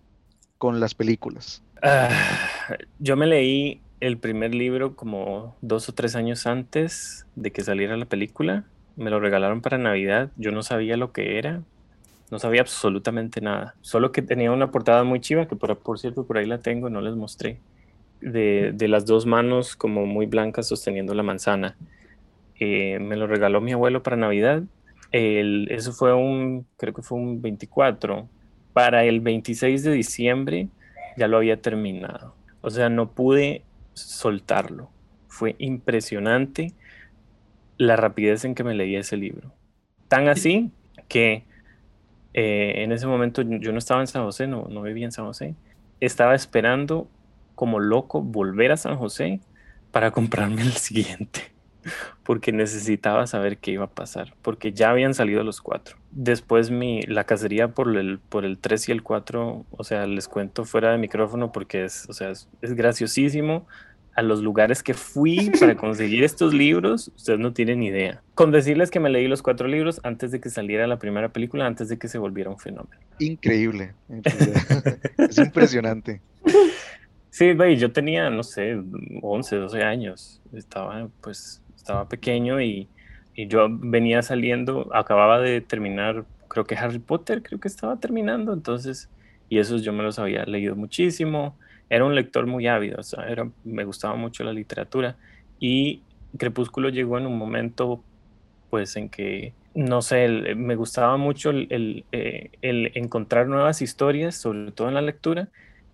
con 0.58 0.80
las 0.80 0.94
películas. 0.94 1.62
Ah, 1.82 2.10
yo 3.00 3.16
me 3.16 3.25
leí 3.28 3.82
el 4.01 4.17
primer 4.17 4.53
libro 4.53 4.96
como 4.96 5.55
dos 5.62 5.88
o 5.88 5.93
tres 5.93 6.15
años 6.15 6.48
antes 6.48 7.27
de 7.36 7.51
que 7.51 7.62
saliera 7.62 7.96
la 7.96 8.05
película. 8.05 8.65
Me 8.98 9.10
lo 9.10 9.20
regalaron 9.20 9.62
para 9.62 9.77
Navidad, 9.77 10.31
yo 10.36 10.51
no 10.51 10.63
sabía 10.63 10.98
lo 10.98 11.13
que 11.13 11.38
era, 11.38 11.62
no 12.29 12.39
sabía 12.39 12.62
absolutamente 12.62 13.39
nada, 13.39 13.75
solo 13.81 14.12
que 14.12 14.22
tenía 14.22 14.51
una 14.51 14.72
portada 14.72 15.03
muy 15.03 15.22
chiva, 15.22 15.48
que 15.48 15.55
por, 15.55 15.77
por 15.79 15.98
cierto 15.98 16.25
por 16.25 16.38
ahí 16.38 16.46
la 16.46 16.58
tengo, 16.58 16.89
no 16.89 17.00
les 17.00 17.15
mostré, 17.15 17.60
de, 18.20 18.72
de 18.74 18.88
las 18.89 19.05
dos 19.05 19.25
manos 19.25 19.75
como 19.75 20.05
muy 20.05 20.25
blancas 20.25 20.67
sosteniendo 20.67 21.13
la 21.13 21.24
manzana. 21.24 21.77
Eh, 22.60 23.00
me 23.00 23.15
lo 23.15 23.27
regaló 23.27 23.62
mi 23.62 23.72
abuelo 23.72 24.03
para 24.03 24.17
Navidad, 24.17 24.63
el, 25.12 25.67
eso 25.72 25.93
fue 25.93 26.13
un, 26.13 26.65
creo 26.77 26.93
que 26.93 27.01
fue 27.01 27.17
un 27.17 27.41
24, 27.41 28.27
para 28.74 29.03
el 29.03 29.20
26 29.22 29.84
de 29.84 29.91
diciembre 29.91 30.70
ya 31.17 31.27
lo 31.27 31.38
había 31.38 31.62
terminado, 31.62 32.36
o 32.62 32.70
sea, 32.70 32.89
no 32.89 33.12
pude 33.12 33.63
soltarlo, 33.94 34.90
fue 35.28 35.56
impresionante 35.60 36.74
la 37.78 37.96
rapidez 37.96 38.46
en 38.46 38.56
que 38.56 38.64
me 38.64 38.76
leía 38.76 39.00
ese 39.00 39.18
libro. 39.18 39.54
Tan 40.08 40.28
así 40.28 40.72
que 41.08 41.46
eh, 42.34 42.84
en 42.84 42.92
ese 42.92 43.08
momento 43.08 43.42
yo 43.42 43.72
no 43.72 43.78
estaba 43.78 44.02
en 44.02 44.08
San 44.08 44.24
José, 44.24 44.48
no, 44.48 44.68
no 44.70 44.82
vivía 44.82 45.06
en 45.06 45.12
San 45.12 45.26
José. 45.26 45.56
Estaba 46.00 46.36
esperando 46.36 47.08
como 47.56 47.80
loco 47.80 48.22
volver 48.22 48.72
a 48.72 48.78
San 48.78 48.98
José 48.98 49.40
para 49.92 50.12
comprarme 50.12 50.62
el 50.62 50.74
siguiente, 50.74 51.52
porque 52.24 52.52
necesitaba 52.52 53.28
saber 53.28 53.58
qué 53.58 53.72
iba 53.72 53.86
a 53.86 53.90
pasar, 53.90 54.34
porque 54.42 54.74
ya 54.74 54.90
habían 54.90 55.14
salido 55.14 55.44
los 55.44 55.62
cuatro. 55.62 55.98
Después 56.12 56.72
mi, 56.72 57.02
la 57.04 57.24
cacería 57.24 57.70
por 57.70 57.96
el, 57.96 58.20
por 58.20 58.46
el 58.46 58.58
3 58.58 58.90
y 58.90 58.92
el 58.92 59.04
4, 59.04 59.66
o 59.70 59.84
sea, 59.84 60.06
les 60.08 60.28
cuento 60.28 60.66
fuera 60.66 60.92
de 60.92 60.98
micrófono 60.98 61.52
porque 61.52 61.86
es, 61.86 62.08
o 62.10 62.14
sea, 62.14 62.32
es 62.32 62.48
graciosísimo 62.62 63.66
a 64.16 64.22
los 64.22 64.42
lugares 64.42 64.84
que 64.84 64.94
fui 64.94 65.52
para 65.60 65.76
conseguir 65.78 66.24
estos 66.24 66.54
libros, 66.54 67.12
ustedes 67.16 67.40
no 67.40 67.54
tienen 67.54 67.82
idea. 67.84 68.22
Con 68.36 68.52
decirles 68.52 68.92
que 68.92 69.00
me 69.00 69.10
leí 69.10 69.28
los 69.28 69.42
cuatro 69.42 69.68
libros 69.68 70.02
antes 70.04 70.32
de 70.32 70.40
que 70.40 70.50
saliera 70.50 70.88
la 70.88 71.00
primera 71.00 71.30
película, 71.30 71.66
antes 71.66 71.90
de 71.90 71.98
que 71.98 72.08
se 72.08 72.18
volviera 72.18 72.50
un 72.50 72.60
fenómeno. 72.60 73.02
Increíble. 73.20 73.94
es 75.18 75.38
impresionante. 75.38 76.22
Sí, 77.30 77.56
yo 77.78 77.92
tenía, 77.94 78.30
no 78.30 78.44
sé, 78.44 78.78
11, 79.22 79.56
12 79.56 79.84
años. 79.84 80.42
Estaba, 80.54 81.08
pues, 81.22 81.61
estaba 81.82 82.08
pequeño 82.08 82.62
y, 82.62 82.88
y 83.36 83.48
yo 83.48 83.68
venía 83.70 84.22
saliendo, 84.22 84.90
acababa 84.94 85.40
de 85.40 85.62
terminar, 85.62 86.26
creo 86.48 86.66
que 86.66 86.76
Harry 86.76 87.00
Potter, 87.00 87.42
creo 87.44 87.60
que 87.60 87.68
estaba 87.68 88.00
terminando, 88.00 88.54
entonces, 88.54 89.10
y 89.50 89.60
esos 89.60 89.84
yo 89.84 89.94
me 89.94 90.04
los 90.04 90.20
había 90.20 90.46
leído 90.46 90.76
muchísimo 90.76 91.56
era 91.92 92.06
un 92.06 92.16
lector 92.16 92.48
muy 92.48 92.68
ávido, 92.68 93.02
o 93.02 93.04
sea, 93.04 93.26
era, 93.26 93.50
me 93.66 93.84
gustaba 93.84 94.16
mucho 94.16 94.46
la 94.46 94.54
literatura 94.54 95.18
y 95.60 96.02
Crepúsculo 96.38 96.88
llegó 96.88 97.18
en 97.18 97.28
un 97.28 97.38
momento 97.38 98.02
pues 98.70 98.96
en 98.96 99.10
que, 99.10 99.54
no 99.76 100.02
sé, 100.02 100.56
me 100.56 100.78
gustaba 100.78 101.18
mucho 101.18 101.50
el, 101.50 102.06
eh, 102.14 102.52
el, 102.62 102.94
encontrar 102.96 103.48
nuevas 103.48 103.82
historias, 103.82 104.36
sobre 104.36 104.72
todo 104.72 104.88
en 104.88 104.94
la 104.94 105.02
lectura, 105.02 105.50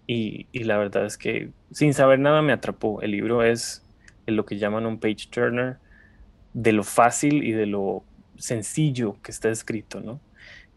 y, 0.06 0.46
y, 0.52 0.66
la 0.66 0.78
verdad 0.78 1.08
es 1.08 1.18
que 1.18 1.50
sin 1.72 1.96
saber 1.96 2.20
nada 2.20 2.44
me 2.44 2.54
atrapó. 2.54 3.02
El 3.02 3.12
libro 3.12 3.42
es 3.42 3.84
lo 4.36 4.46
que 4.46 4.58
llaman 4.58 4.86
un 4.86 5.00
page 5.00 5.28
turner, 5.30 5.78
de 6.54 6.74
lo 6.74 6.84
fácil 6.84 7.44
y 7.44 7.52
de 7.52 7.66
lo 7.66 8.04
sencillo 8.38 9.18
que 9.22 9.32
está 9.32 9.50
escrito, 9.50 10.00
¿no? 10.00 10.20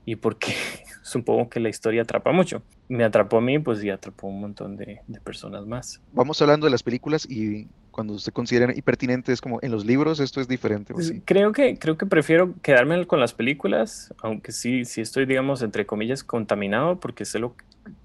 y 0.05 0.17
porque 0.17 0.55
supongo 1.03 1.49
que 1.49 1.61
la 1.61 1.69
historia 1.69 2.03
atrapa 2.03 2.33
mucho. 2.33 2.63
Me 2.89 3.05
atrapó 3.05 3.39
a 3.39 3.41
mí, 3.41 3.59
pues 3.59 3.83
y 3.85 3.91
atrapó 3.91 4.27
un 4.27 4.41
montón 4.41 4.77
de, 4.77 5.01
de 5.07 5.21
personas 5.21 5.67
más. 5.67 6.01
Vamos 6.13 6.43
hablando 6.43 6.67
de 6.67 6.73
las 6.73 6.83
películas 6.83 7.27
y 7.31 7.69
cuando 7.93 8.15
usted 8.15 8.33
considera 8.33 8.75
impertinente 8.75 9.33
es 9.33 9.41
como 9.41 9.61
en 9.63 9.71
los 9.71 9.85
libros 9.85 10.19
esto 10.19 10.41
es 10.41 10.49
diferente. 10.49 10.93
¿o 10.93 11.01
sí? 11.01 11.23
Creo 11.25 11.53
que, 11.53 11.79
creo 11.79 11.97
que 11.97 12.07
prefiero 12.07 12.55
quedarme 12.63 13.07
con 13.07 13.21
las 13.21 13.35
películas, 13.35 14.13
aunque 14.23 14.51
sí, 14.51 14.85
sí 14.85 15.01
estoy, 15.01 15.27
digamos, 15.27 15.63
entre 15.63 15.87
comillas, 15.87 16.25
contaminado, 16.25 16.99
porque 16.99 17.25
sé 17.25 17.39
lo, 17.39 17.55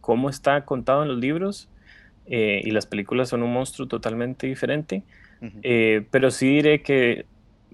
cómo 0.01 0.29
está 0.29 0.65
contado 0.65 1.01
en 1.01 1.07
los 1.07 1.17
libros 1.17 1.69
eh, 2.27 2.61
y 2.63 2.69
las 2.71 2.85
películas 2.85 3.29
son 3.29 3.41
un 3.41 3.51
monstruo 3.51 3.87
totalmente 3.87 4.45
diferente. 4.45 5.03
Ujú. 5.41 5.59
Eh, 5.63 6.05
pero 6.11 6.31
sí 6.31 6.47
diré 6.47 6.81
que 6.81 7.25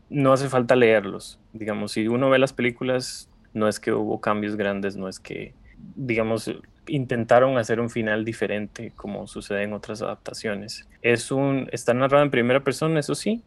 no 0.09 0.33
hace 0.33 0.49
falta 0.49 0.75
leerlos. 0.75 1.39
Digamos, 1.53 1.93
si 1.93 2.07
uno 2.07 2.29
ve 2.29 2.39
las 2.39 2.53
películas, 2.53 3.29
no 3.53 3.67
es 3.67 3.79
que 3.79 3.91
hubo 3.91 4.21
cambios 4.21 4.55
grandes, 4.55 4.95
no 4.95 5.07
es 5.07 5.19
que, 5.19 5.53
digamos, 5.95 6.51
intentaron 6.87 7.57
hacer 7.57 7.79
un 7.79 7.89
final 7.89 8.25
diferente 8.25 8.91
como 8.95 9.27
sucede 9.27 9.63
en 9.63 9.73
otras 9.73 10.01
adaptaciones. 10.01 10.87
Es 11.01 11.31
un, 11.31 11.69
está 11.71 11.93
narrado 11.93 12.23
en 12.23 12.31
primera 12.31 12.63
persona, 12.63 12.99
eso 12.99 13.15
sí, 13.15 13.43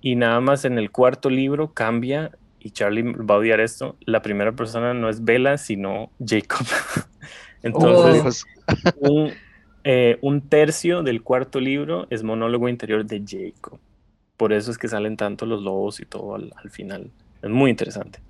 y 0.00 0.16
nada 0.16 0.40
más 0.40 0.64
en 0.64 0.78
el 0.78 0.90
cuarto 0.90 1.30
libro 1.30 1.72
cambia, 1.72 2.30
y 2.58 2.70
Charlie 2.70 3.02
va 3.02 3.36
a 3.36 3.38
odiar 3.38 3.60
esto, 3.60 3.96
la 4.00 4.22
primera 4.22 4.52
persona 4.52 4.94
no 4.94 5.08
es 5.08 5.24
Bella, 5.24 5.58
sino 5.58 6.10
Jacob. 6.24 6.66
Entonces, 7.62 8.44
Oh. 9.00 9.00
un, 9.10 9.32
eh, 9.84 10.18
un 10.22 10.42
tercio 10.48 11.02
del 11.02 11.22
cuarto 11.22 11.60
libro 11.60 12.06
es 12.10 12.22
monólogo 12.22 12.68
interior 12.68 13.04
de 13.04 13.22
Jacob. 13.26 13.78
Por 14.36 14.52
eso 14.52 14.70
es 14.70 14.78
que 14.78 14.88
salen 14.88 15.16
tanto 15.16 15.46
los 15.46 15.62
lobos 15.62 16.00
y 16.00 16.06
todo 16.06 16.34
al, 16.34 16.52
al 16.56 16.70
final. 16.70 17.10
Es 17.42 17.50
muy 17.50 17.70
interesante. 17.70 18.20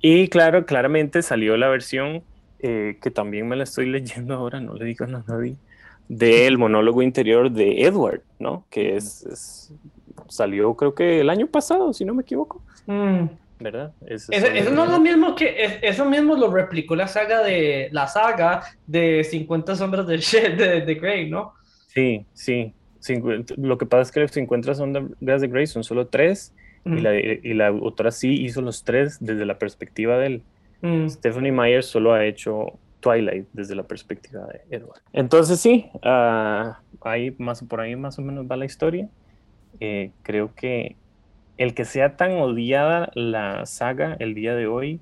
Y 0.00 0.28
claro, 0.28 0.66
claramente 0.66 1.22
salió 1.22 1.56
la 1.56 1.68
versión 1.68 2.22
eh, 2.60 2.98
que 3.02 3.10
también 3.10 3.48
me 3.48 3.56
la 3.56 3.64
estoy 3.64 3.86
leyendo 3.90 4.34
ahora, 4.34 4.60
no 4.60 4.74
le 4.74 4.84
digo 4.84 5.04
a 5.04 5.08
nadie, 5.08 5.56
del 6.08 6.58
monólogo 6.58 7.02
interior 7.02 7.50
de 7.50 7.82
Edward, 7.82 8.22
¿no? 8.38 8.64
Que 8.70 8.96
es, 8.96 9.24
es- 9.26 9.72
salió 10.28 10.74
creo 10.74 10.94
que 10.94 11.20
el 11.20 11.30
año 11.30 11.46
pasado, 11.46 11.92
si 11.92 12.04
no 12.04 12.14
me 12.14 12.22
equivoco, 12.22 12.62
Mm. 12.86 13.26
¿Verdad? 13.60 13.94
Es- 14.00 14.28
Eso, 14.30 14.46
son- 14.46 14.56
eso 14.56 14.70
no 14.70 14.84
es 14.84 14.90
lo 14.90 15.00
mismo 15.00 15.34
que 15.34 15.62
es- 15.64 15.78
eso 15.82 16.04
mismo 16.04 16.34
lo 16.36 16.50
replicó 16.52 16.96
la 16.96 17.06
saga 17.08 17.42
de 17.42 17.88
la 17.92 18.06
saga 18.08 18.62
de 18.86 19.24
50 19.24 19.76
sombras 19.76 20.06
de, 20.06 20.16
de, 20.56 20.80
de 20.82 20.94
Grey, 20.94 21.30
¿no? 21.30 21.54
Sí, 21.86 22.26
sí. 22.32 22.74
Lo 23.56 23.78
que 23.78 23.86
pasa 23.86 24.02
es 24.02 24.12
que 24.12 24.20
los 24.20 24.30
50 24.32 24.74
sombras 24.74 25.40
de 25.40 25.48
Grey 25.48 25.66
son 25.66 25.84
solo 25.84 26.08
tres 26.08 26.54
y 26.84 26.88
Mm, 26.90 27.02
la, 27.02 27.14
y 27.18 27.54
la 27.54 27.68
autora 27.68 28.10
sí 28.10 28.42
hizo 28.44 28.62
los 28.62 28.84
tres 28.84 29.18
desde 29.20 29.44
la 29.46 29.58
perspectiva 29.58 30.18
de 30.18 30.26
él. 30.26 30.46
mm. 30.82 31.08
Stephanie 31.08 31.52
Meyer 31.52 31.82
solo 31.82 32.12
ha 32.14 32.24
hecho 32.26 32.80
Twilight 33.00 33.48
desde 33.52 33.74
la 33.74 33.84
perspectiva 33.86 34.46
de 34.46 34.62
Edward. 34.76 35.02
Entonces 35.12 35.60
sí, 35.60 35.90
ah, 36.02 36.80
ahí 37.02 37.34
más, 37.38 37.62
por 37.64 37.80
ahí 37.80 37.96
más 37.96 38.18
o 38.18 38.22
menos 38.22 38.46
va 38.50 38.56
la 38.56 38.66
historia. 38.66 39.08
Eh, 39.80 40.12
creo 40.22 40.54
que 40.54 40.98
el 41.60 41.74
que 41.74 41.84
sea 41.84 42.16
tan 42.16 42.38
odiada 42.38 43.10
la 43.14 43.66
saga 43.66 44.16
el 44.18 44.34
día 44.34 44.54
de 44.54 44.66
hoy 44.66 44.98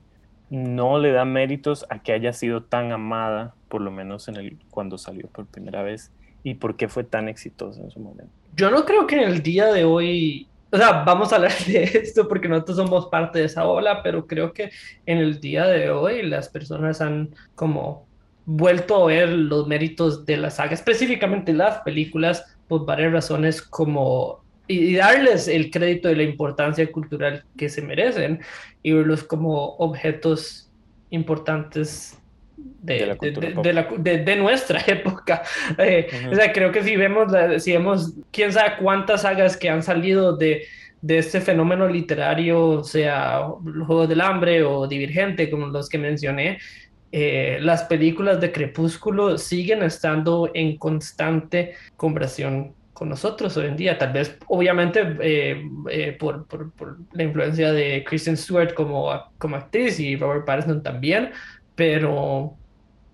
no 0.51 0.99
le 0.99 1.13
da 1.13 1.25
méritos 1.25 1.87
a 1.89 2.03
que 2.03 2.13
haya 2.13 2.33
sido 2.33 2.65
tan 2.65 2.91
amada, 2.91 3.55
por 3.69 3.81
lo 3.81 3.93
menos 3.93 4.27
en 4.27 4.37
el, 4.39 4.59
cuando 4.69 4.99
salió 4.99 5.29
por 5.29 5.47
primera 5.47 5.85
vez, 5.85 6.11
y 6.43 6.55
por 6.55 6.77
qué 6.77 6.89
fue 6.89 7.05
tan 7.05 7.29
exitosa 7.29 7.81
en 7.81 7.93
su 7.93 8.01
momento. 8.01 8.33
Yo 8.57 8.73
no 8.73 8.85
creo 8.85 9.07
que 9.07 9.15
en 9.15 9.29
el 9.29 9.41
día 9.41 9.67
de 9.67 9.85
hoy, 9.85 10.49
o 10.73 10.77
sea, 10.77 11.05
vamos 11.05 11.33
a 11.33 11.37
hablar 11.37 11.53
de 11.67 11.85
esto 11.85 12.27
porque 12.27 12.49
nosotros 12.49 12.79
somos 12.79 13.07
parte 13.07 13.39
de 13.39 13.45
esa 13.45 13.65
ola, 13.65 14.03
pero 14.03 14.27
creo 14.27 14.53
que 14.53 14.71
en 15.07 15.19
el 15.19 15.41
día 15.41 15.65
de 15.65 15.91
hoy 15.91 16.23
las 16.23 16.49
personas 16.49 17.01
han 17.01 17.29
como 17.55 18.05
vuelto 18.47 19.05
a 19.05 19.07
ver 19.07 19.29
los 19.29 19.69
méritos 19.69 20.27
de 20.27 20.39
la 20.39 20.51
saga, 20.51 20.75
específicamente 20.75 21.53
las 21.53 21.83
películas, 21.83 22.57
por 22.67 22.85
varias 22.85 23.13
razones 23.13 23.63
como 23.63 24.43
y 24.69 24.95
darles 24.97 25.49
el 25.49 25.71
crédito 25.71 26.09
de 26.09 26.17
la 26.17 26.23
importancia 26.25 26.87
cultural 26.93 27.43
que 27.57 27.69
se 27.69 27.83
merecen 27.83 28.41
y 28.83 28.93
verlos 28.93 29.25
como 29.25 29.75
objetos 29.77 30.71
importantes 31.11 32.19
de, 32.83 33.17
De 33.21 33.31
de- 33.63 33.73
la 33.73 33.89
de- 33.99 34.37
nuestra 34.37 34.81
época. 34.87 35.43
Eh, 35.79 36.09
Ujú. 36.23 36.33
O 36.33 36.35
sea, 36.35 36.53
creo 36.53 36.71
que 36.73 36.83
si 36.83 36.97
vemos, 36.97 37.31
la- 37.33 37.59
si 37.59 37.73
vemos, 37.73 38.15
quién 38.31 38.53
sabe 38.53 38.75
cuántas 38.81 39.23
sagas 39.23 39.57
que 39.57 39.69
han 39.71 39.83
salido 39.83 40.37
de, 40.37 40.65
de 41.01 41.19
este 41.19 41.41
fenómeno 41.41 41.89
literario, 41.89 42.83
sea 42.85 43.47
los 43.65 43.87
Juegos 43.87 44.09
del 44.09 44.21
Hambre 44.21 44.63
o 44.65 44.87
Divergente, 44.87 45.51
como 45.51 45.67
los 45.69 45.89
que 45.89 45.99
mencioné, 45.99 46.59
eh, 47.11 47.59
las 47.63 47.85
películas 47.85 48.39
de 48.41 48.53
Crepúsculo 48.53 49.39
siguen 49.39 49.83
estando 49.83 50.51
en 50.53 50.77
constante 50.77 51.73
conversación 51.97 52.75
con 52.99 53.09
nosotros 53.09 53.57
hoy 53.57 53.67
en 53.67 53.77
día. 53.77 53.97
Tal 53.99 54.13
vez, 54.13 54.37
obviamente, 54.49 55.01
eh, 55.23 55.63
eh, 55.91 56.13
por, 56.19 56.47
por- 56.49 56.75
por 56.75 56.99
la 57.13 57.23
influencia 57.23 57.73
de 57.73 58.05
Kristen 58.05 58.37
Stewart 58.37 58.75
como, 58.75 59.11
como 59.39 59.57
actriz 59.57 60.01
y 60.01 60.17
Robert 60.17 60.45
Pattinson 60.45 60.83
también, 60.83 61.33
pero, 61.75 62.59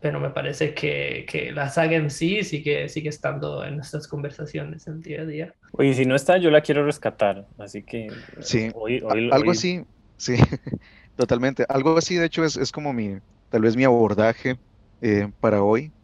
pero 0.00 0.20
me 0.20 0.30
parece 0.30 0.74
que, 0.74 1.26
que 1.28 1.52
la 1.52 1.68
saga 1.68 1.96
en 1.96 2.10
sí 2.10 2.44
sigue, 2.44 2.88
sigue 2.88 3.10
estando 3.10 3.64
en 3.64 3.76
nuestras 3.76 4.08
conversaciones 4.08 4.86
en 4.86 5.00
día 5.00 5.22
a 5.22 5.26
día. 5.26 5.54
Oye, 5.72 5.94
si 5.94 6.06
no 6.06 6.14
está, 6.14 6.38
yo 6.38 6.50
la 6.50 6.62
quiero 6.62 6.84
rescatar, 6.84 7.46
así 7.58 7.84
que 7.84 8.08
Sí, 8.40 8.70
hoy, 8.72 9.00
A- 9.08 9.14
hoy- 9.14 9.28
algo 9.28 9.50
hoy- 9.50 9.50
así, 9.50 9.82
sí, 10.16 10.36
totalmente. 11.16 11.64
Algo 11.68 11.96
así, 11.98 12.16
de 12.16 12.26
hecho, 12.26 12.44
es, 12.44 12.56
es 12.56 12.72
como 12.72 12.92
mi, 12.92 13.18
tal 13.48 13.62
vez 13.62 13.76
mi 13.76 13.84
abordaje 13.84 14.60
eh, 15.00 15.30
para 15.40 15.62
hoy, 15.62 15.94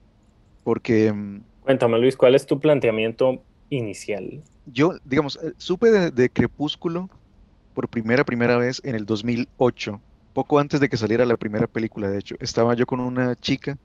porque 0.65 1.13
mm, 1.13 1.45
Cuéntame, 1.61 1.99
Luis, 1.99 2.17
¿cuál 2.17 2.35
es 2.35 2.47
tu 2.47 2.59
planteamiento 2.61 3.47
inicial? 3.71 4.45
yo, 4.65 4.99
digamos, 5.05 5.37
eh, 5.43 5.55
supe 5.59 5.91
de, 5.91 6.11
de 6.11 6.31
Crepúsculo 6.31 7.11
por 7.73 7.89
primera, 7.89 8.25
primera 8.25 8.57
vez 8.59 8.81
en 8.85 8.95
el 8.95 9.07
2008, 9.07 10.05
poco 10.33 10.59
antes 10.59 10.81
de 10.81 10.89
que 10.89 10.97
saliera 10.97 11.25
la 11.27 11.37
primera 11.37 11.67
película, 11.69 12.11
de 12.11 12.19
hecho. 12.19 12.37
Estaba 12.41 12.75
yo 12.75 12.87
con 12.87 13.01
una 13.01 13.37
chica 13.37 13.79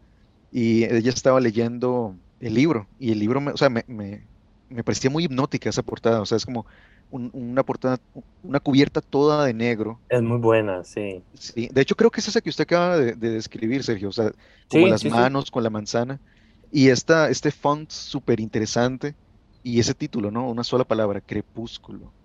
y 0.52 0.86
ella 0.86 1.12
estaba 1.12 1.40
leyendo 1.42 2.20
el 2.40 2.54
libro 2.56 2.90
y 2.98 3.12
el 3.14 3.20
libro, 3.20 3.42
me, 3.42 3.52
o 3.54 3.58
sea, 3.58 3.70
me, 3.70 3.84
me, 3.88 4.30
me 4.70 4.84
parecía 4.84 5.12
muy 5.12 5.26
hipnótica 5.26 5.70
esa 5.70 5.84
portada, 5.84 6.22
o 6.22 6.26
sea, 6.28 6.38
es 6.38 6.46
como 6.46 6.68
un- 7.10 7.32
una 7.34 7.64
portada, 7.66 8.00
una 8.42 8.60
cubierta 8.62 9.02
toda 9.02 9.46
de 9.46 9.54
negro. 9.56 10.04
Es 10.10 10.22
muy 10.24 10.40
buena, 10.40 10.84
sí. 10.84 11.24
Sí, 11.34 11.68
de 11.72 11.82
hecho 11.82 11.96
creo 11.96 12.12
que 12.12 12.22
es 12.22 12.28
esa 12.30 12.40
que 12.42 12.50
usted 12.50 12.64
acaba 12.64 12.98
de, 12.98 13.14
de 13.16 13.30
describir, 13.32 13.84
Sergio, 13.84 14.08
o 14.10 14.12
sea, 14.12 14.32
como 14.68 14.88
Sí, 14.88 14.88
las 14.88 15.04
sí, 15.04 15.12
sí. 15.12 15.30
manos 15.30 15.52
con 15.52 15.64
la 15.64 15.70
manzana 15.70 16.22
y 16.72 16.90
esta, 16.90 17.30
este 17.30 17.52
font 17.52 17.92
súper 17.92 18.40
interesante 18.40 19.16
y 19.66 19.82
ese 19.82 19.96
título, 19.96 20.32
¿no? 20.32 20.50
Una 20.50 20.64
sola 20.66 20.86
palabra, 20.86 21.22
Crepúsculo. 21.22 22.16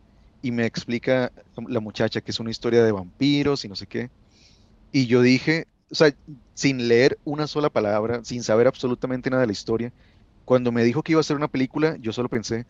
Y 0.42 0.53
me 0.53 0.66
explica 0.66 1.33
la 1.68 1.81
muchacha 1.81 2.20
que 2.22 2.33
es 2.33 2.40
una 2.40 2.50
historia 2.53 2.85
de 2.85 2.92
vampiros 2.92 3.64
y 3.64 3.68
no 3.68 3.76
sé 3.76 3.87
qué. 3.88 4.11
Y 4.92 5.07
yo 5.07 5.22
dije, 5.22 5.66
o 5.90 5.94
sea, 5.94 6.12
sin 6.55 6.88
leer 6.88 7.18
una 7.24 7.46
sola 7.46 7.70
palabra, 7.70 8.22
sin 8.24 8.42
saber 8.42 8.66
absolutamente 8.66 9.31
nada 9.31 9.42
de 9.42 9.46
la 9.48 9.53
historia, 9.53 9.92
cuando 10.44 10.72
me 10.72 10.85
dijo 10.85 11.03
que 11.03 11.12
iba 11.14 11.20
a 11.20 11.24
ser 11.24 11.37
una 11.37 11.48
película, 11.48 11.96
yo 12.00 12.12
solo 12.12 12.29
pensé, 12.29 12.66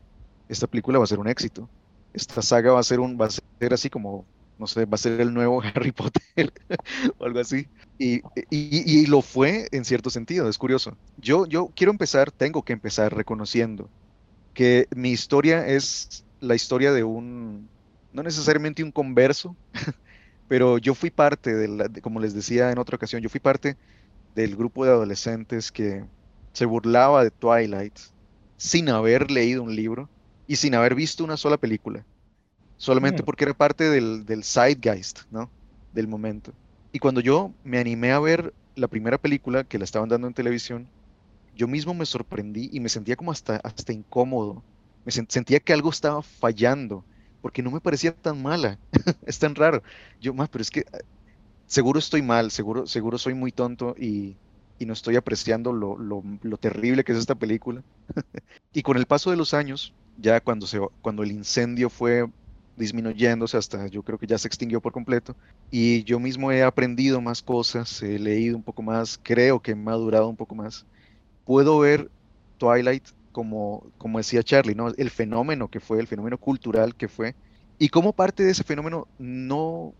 esta 0.48 0.66
película 0.66 0.98
va 0.98 1.04
a 1.04 1.08
ser 1.08 1.20
un 1.20 1.28
éxito. 1.28 1.70
Esta 2.12 2.42
saga 2.42 2.72
va 2.72 2.80
a 2.80 2.82
ser 2.84 3.00
un, 3.00 3.18
va 3.20 3.26
a 3.26 3.30
ser 3.30 3.74
así 3.74 3.90
como, 3.90 4.28
no 4.58 4.66
sé, 4.66 4.84
va 4.86 4.94
a 4.96 4.98
ser 4.98 5.20
el 5.20 5.32
nuevo 5.34 5.62
Harry 5.74 5.92
Potter 5.92 6.52
o 7.18 7.24
algo 7.24 7.40
así. 7.40 7.66
Y, 7.98 8.16
y- 8.50 9.00
y 9.02 9.06
lo 9.06 9.22
fue 9.22 9.68
en 9.72 9.84
cierto 9.84 10.10
sentido, 10.10 10.48
es 10.48 10.58
curioso. 10.58 10.98
Yo, 11.16 11.46
yo 11.46 11.72
quiero 11.76 11.92
empezar, 11.92 12.32
tengo 12.32 12.62
que 12.64 12.72
empezar 12.72 13.14
reconociendo 13.16 13.90
que 14.52 14.88
mi 14.94 15.10
historia 15.12 15.66
es 15.66 16.26
la 16.40 16.54
historia 16.54 16.92
de 16.92 17.04
un, 17.04 17.72
no 18.12 18.22
necesariamente 18.22 18.82
un 18.84 18.92
converso, 18.92 19.58
pero 20.48 20.78
yo 20.78 20.94
fui 20.94 21.10
parte 21.10 21.54
de, 21.54 21.68
la- 21.68 21.88
de- 21.88 22.00
como 22.02 22.20
les 22.20 22.34
decía 22.34 22.70
en 22.72 22.78
otra 22.78 22.96
ocasión, 22.96 23.22
yo 23.22 23.28
fui 23.30 23.40
parte 23.40 23.78
del 24.34 24.56
grupo 24.56 24.84
de 24.84 24.92
adolescentes 24.92 25.72
que 25.72 26.08
se 26.54 26.66
burlaba 26.66 27.24
de 27.24 27.30
Twilight 27.32 27.98
sin 28.58 28.88
haber 28.90 29.30
leído 29.30 29.62
un 29.62 29.74
libro 29.76 30.10
y 30.46 30.56
sin 30.56 30.74
haber 30.74 30.94
visto 30.94 31.24
una 31.24 31.36
sola 31.38 31.58
película, 31.58 32.06
solamente 32.76 33.22
Mm. 33.22 33.24
porque 33.24 33.44
era 33.44 33.54
parte 33.54 33.84
del, 33.90 34.24
del 34.24 34.44
zeitgeist, 34.44 35.20
¿no? 35.30 35.54
Del 35.92 36.08
momento. 36.08 36.56
Y 36.92 36.98
cuando 36.98 37.20
yo 37.20 37.54
me 37.62 37.78
animé 37.78 38.12
a 38.12 38.20
ver 38.20 38.54
la 38.74 38.88
primera 38.88 39.18
película 39.18 39.64
que 39.64 39.78
la 39.78 39.84
estaban 39.84 40.08
dando 40.08 40.26
en 40.28 40.34
televisión, 40.34 40.90
yo 41.60 41.68
mismo 41.68 41.94
me 41.94 42.06
sorprendí 42.06 42.68
y 42.72 42.80
me 42.80 42.88
sentía 42.88 43.16
como 43.16 43.32
hasta, 43.32 43.56
hasta 43.64 43.92
incómodo. 43.92 44.66
Me 45.04 45.12
sen- 45.12 45.26
sentía 45.30 45.60
que 45.60 45.72
algo 45.72 45.90
estaba 45.90 46.22
fallando, 46.22 47.06
porque 47.40 47.62
no 47.62 47.70
me 47.70 47.80
parecía 47.80 48.12
tan 48.16 48.42
mala. 48.42 48.80
Es 49.22 49.38
tan 49.38 49.54
raro. 49.54 49.82
Yo, 50.20 50.34
más, 50.34 50.48
pero 50.50 50.62
es 50.62 50.70
que 50.70 50.80
eh, 50.80 50.84
seguro 51.66 51.98
estoy 51.98 52.22
mal, 52.22 52.50
seguro, 52.50 52.86
seguro 52.86 53.18
soy 53.18 53.34
muy 53.34 53.52
tonto 53.52 53.94
y, 53.98 54.38
y 54.78 54.86
no 54.86 54.92
estoy 54.94 55.16
apreciando 55.16 55.72
lo, 55.72 55.96
lo- 55.98 56.22
lo 56.42 56.56
terrible 56.58 57.04
que 57.04 57.12
es 57.12 57.18
esta 57.18 57.34
película. 57.36 57.84
Y 58.72 58.82
con 58.82 58.96
el 58.96 59.06
paso 59.06 59.30
de 59.30 59.36
los 59.36 59.54
años, 59.54 59.94
ya 60.16 60.40
cuando, 60.40 60.66
se, 60.66 60.80
cuando 61.00 61.22
el 61.22 61.32
incendio 61.32 61.90
fue 61.90 62.26
disminuyéndose 62.76 63.56
hasta 63.58 63.88
yo 63.88 64.02
creo 64.02 64.18
que 64.18 64.26
ya 64.26 64.38
se 64.38 64.48
extinguió 64.48 64.80
por 64.80 64.92
completo. 64.92 65.36
Y 65.70 66.04
yo 66.04 66.18
mismo 66.20 66.52
he 66.52 66.62
aprendido 66.62 67.20
más 67.20 67.42
cosas, 67.42 68.02
he 68.02 68.18
leído 68.18 68.56
un 68.56 68.64
poco 68.64 68.82
más, 68.82 69.18
creo 69.22 69.60
que 69.60 69.72
he 69.72 69.74
madurado 69.74 70.28
un 70.28 70.36
poco 70.36 70.54
más. 70.54 70.86
Puedo 71.44 71.78
ver 71.78 72.10
Twilight 72.58 73.04
como, 73.32 73.86
como 73.98 74.18
decía 74.18 74.42
Charlie, 74.42 74.74
¿no? 74.74 74.88
El 74.88 75.10
fenómeno 75.10 75.68
que 75.68 75.80
fue, 75.80 76.00
el 76.00 76.06
fenómeno 76.06 76.38
cultural 76.38 76.94
que 76.94 77.08
fue, 77.08 77.34
y 77.78 77.88
cómo 77.88 78.12
parte 78.12 78.42
de 78.42 78.50
ese 78.50 78.64
fenómeno 78.64 79.08
no 79.18 79.94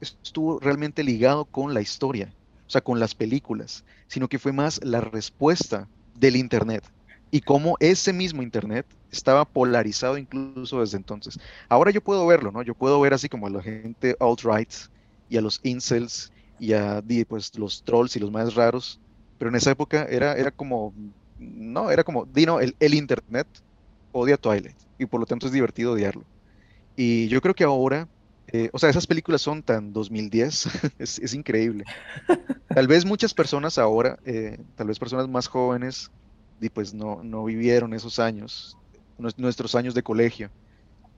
estuvo 0.00 0.60
realmente 0.60 1.02
ligado 1.02 1.44
con 1.44 1.74
la 1.74 1.80
historia, 1.80 2.32
o 2.66 2.70
sea, 2.70 2.80
con 2.80 3.00
las 3.00 3.14
películas, 3.14 3.84
sino 4.06 4.28
que 4.28 4.38
fue 4.38 4.52
más 4.52 4.80
la 4.84 5.00
respuesta 5.00 5.88
del 6.14 6.36
Internet 6.36 6.84
y 7.30 7.40
cómo 7.40 7.76
ese 7.80 8.12
mismo 8.12 8.42
Internet 8.42 8.86
estaba 9.10 9.44
polarizado 9.44 10.18
incluso 10.18 10.80
desde 10.80 10.98
entonces. 10.98 11.38
Ahora 11.68 11.90
yo 11.90 12.00
puedo 12.00 12.24
verlo, 12.26 12.52
¿no? 12.52 12.62
Yo 12.62 12.74
puedo 12.74 13.00
ver 13.00 13.14
así 13.14 13.28
como 13.28 13.48
a 13.48 13.50
la 13.50 13.62
gente 13.62 14.16
alt-right 14.20 14.72
y 15.28 15.36
a 15.36 15.40
los 15.40 15.58
incels 15.64 16.32
y 16.60 16.74
a 16.74 17.02
pues, 17.28 17.56
los 17.58 17.82
trolls 17.82 18.14
y 18.14 18.20
los 18.20 18.30
más 18.30 18.54
raros, 18.54 19.00
pero 19.38 19.50
en 19.50 19.56
esa 19.56 19.70
época 19.70 20.06
era, 20.08 20.34
era 20.34 20.50
como, 20.50 20.92
no, 21.38 21.90
era 21.90 22.04
como, 22.04 22.26
Dino, 22.26 22.60
el, 22.60 22.76
el 22.80 22.94
Internet 22.94 23.46
odia 24.12 24.36
Twilight 24.36 24.76
y 24.98 25.06
por 25.06 25.20
lo 25.20 25.26
tanto 25.26 25.46
es 25.46 25.52
divertido 25.52 25.92
odiarlo. 25.92 26.24
Y 26.96 27.28
yo 27.28 27.40
creo 27.40 27.54
que 27.54 27.64
ahora, 27.64 28.08
eh, 28.48 28.70
o 28.72 28.78
sea, 28.78 28.88
esas 28.88 29.06
películas 29.06 29.42
son 29.42 29.62
tan 29.62 29.92
2010, 29.92 30.68
es, 30.98 31.18
es, 31.18 31.34
increíble. 31.34 31.84
Tal 32.68 32.86
vez 32.86 33.04
muchas 33.04 33.34
personas 33.34 33.78
ahora, 33.78 34.18
eh, 34.24 34.58
tal 34.76 34.86
vez 34.86 34.98
personas 34.98 35.28
más 35.28 35.48
jóvenes, 35.48 36.10
y 36.60 36.68
pues 36.68 36.94
no, 36.94 37.22
no 37.22 37.44
vivieron 37.44 37.94
esos 37.94 38.18
años, 38.18 38.78
nuestros 39.18 39.74
años 39.74 39.94
de 39.94 40.02
colegio. 40.02 40.50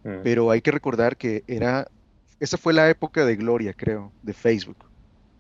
Mm. 0.03 0.23
Pero 0.23 0.51
hay 0.51 0.63
que 0.63 0.71
recordar 0.71 1.17
que 1.17 1.45
era, 1.47 1.89
esa 2.41 2.57
fue 2.57 2.73
la 2.73 2.89
época 2.89 3.25
de 3.25 3.37
gloria, 3.37 3.75
creo, 3.75 4.13
de 4.23 4.33
Facebook. 4.33 4.79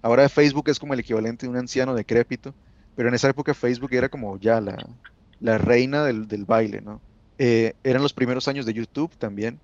Ahora 0.02 0.28
Facebook 0.28 0.68
es 0.68 0.78
como 0.78 0.94
el 0.94 1.00
equivalente 1.00 1.46
de 1.46 1.50
un 1.50 1.56
anciano 1.56 1.94
decrépito, 1.94 2.54
pero 2.96 3.08
en 3.08 3.14
esa 3.14 3.28
época 3.28 3.54
Facebook 3.54 3.92
era 3.92 4.08
como 4.08 4.38
ya 4.38 4.60
la, 4.60 4.76
la 5.40 5.58
reina 5.58 6.04
del, 6.04 6.26
del, 6.26 6.44
baile, 6.44 6.80
¿no? 6.80 7.00
Eh, 7.38 7.74
eran 7.84 8.02
los 8.02 8.14
primeros 8.14 8.48
años 8.48 8.66
de 8.66 8.72
YouTube 8.72 9.14
también, 9.18 9.60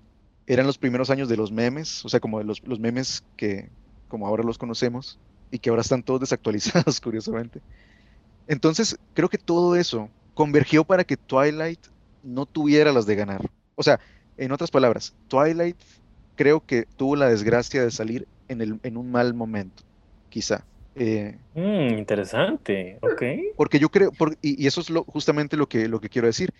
eran 0.47 0.67
los 0.67 0.77
primeros 0.77 1.09
años 1.09 1.27
de 1.27 1.37
los 1.37 1.51
memes, 1.51 2.05
o 2.05 2.09
sea, 2.09 2.19
como 2.19 2.37
de 2.37 2.45
los, 2.45 2.65
los 2.67 2.79
memes 2.79 3.23
que 3.35 3.69
como 4.07 4.27
ahora 4.27 4.43
los 4.43 4.57
conocemos 4.57 5.17
y 5.49 5.59
que 5.59 5.69
ahora 5.69 5.81
están 5.81 6.03
todos 6.03 6.19
desactualizados, 6.19 7.01
curiosamente. 7.01 7.61
Entonces, 8.47 8.97
creo 9.13 9.29
que 9.29 9.37
todo 9.37 9.75
eso 9.75 10.09
convergió 10.33 10.83
para 10.83 11.03
que 11.03 11.17
Twilight 11.17 11.79
no 12.23 12.45
tuviera 12.45 12.91
las 12.91 13.05
de 13.05 13.15
ganar. 13.15 13.49
O 13.75 13.83
sea, 13.83 13.99
en 14.37 14.51
otras 14.51 14.71
palabras, 14.71 15.13
Twilight 15.27 15.77
creo 16.35 16.65
que 16.65 16.87
tuvo 16.97 17.15
la 17.15 17.27
desgracia 17.27 17.83
de 17.83 17.91
salir 17.91 18.27
en, 18.47 18.61
el, 18.61 18.79
en 18.83 18.97
un 18.97 19.11
mal 19.11 19.33
momento, 19.33 19.83
quizá. 20.29 20.65
Eh, 20.95 21.37
mm, 21.55 21.97
interesante, 21.97 22.99
ok. 23.01 23.23
Porque 23.55 23.79
yo 23.79 23.89
creo, 23.89 24.11
y, 24.41 24.67
eso 24.67 24.81
es 24.81 24.89
lo, 24.89 25.03
justamente 25.03 25.57
lo 25.57 25.67
que, 25.67 25.87
lo 25.87 25.99
que 25.99 26.09
quiero 26.09 26.27
decir. 26.27 26.53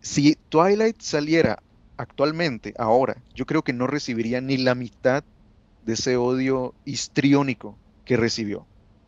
Si 0.00 0.36
Twilight 0.48 1.00
saliera 1.00 1.62
actualmente, 1.96 2.74
ahora, 2.76 3.16
yo 3.34 3.46
creo 3.46 3.62
que 3.62 3.72
no 3.72 3.86
recibiría 3.86 4.40
ni 4.40 4.56
la 4.56 4.74
mitad 4.74 5.24
de 5.84 5.92
ese 5.94 6.16
odio 6.16 6.74
histriónico 6.84 7.78
que 8.04 8.16
recibió. 8.16 8.66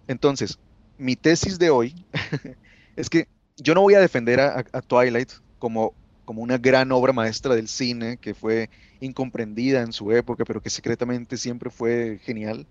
Entonces, 0.08 0.58
mi 0.98 1.16
tesis 1.16 1.58
de 1.58 1.70
hoy 1.70 1.94
es 2.96 3.10
que 3.10 3.28
yo 3.56 3.74
no 3.74 3.82
voy 3.82 3.94
a 3.94 4.00
defender 4.00 4.40
a, 4.40 4.62
Twilight 4.82 5.32
como, 5.58 5.94
como 6.24 6.42
una 6.42 6.58
gran 6.58 6.92
obra 6.92 7.12
maestra 7.12 7.54
del 7.54 7.68
cine 7.68 8.18
que 8.18 8.34
fue 8.34 8.70
incomprendida 9.00 9.82
en 9.82 9.92
su 9.92 10.12
época, 10.12 10.44
pero 10.44 10.60
que 10.60 10.70
secretamente 10.70 11.36
siempre 11.36 11.70
fue 11.70 12.20
genial. 12.22 12.66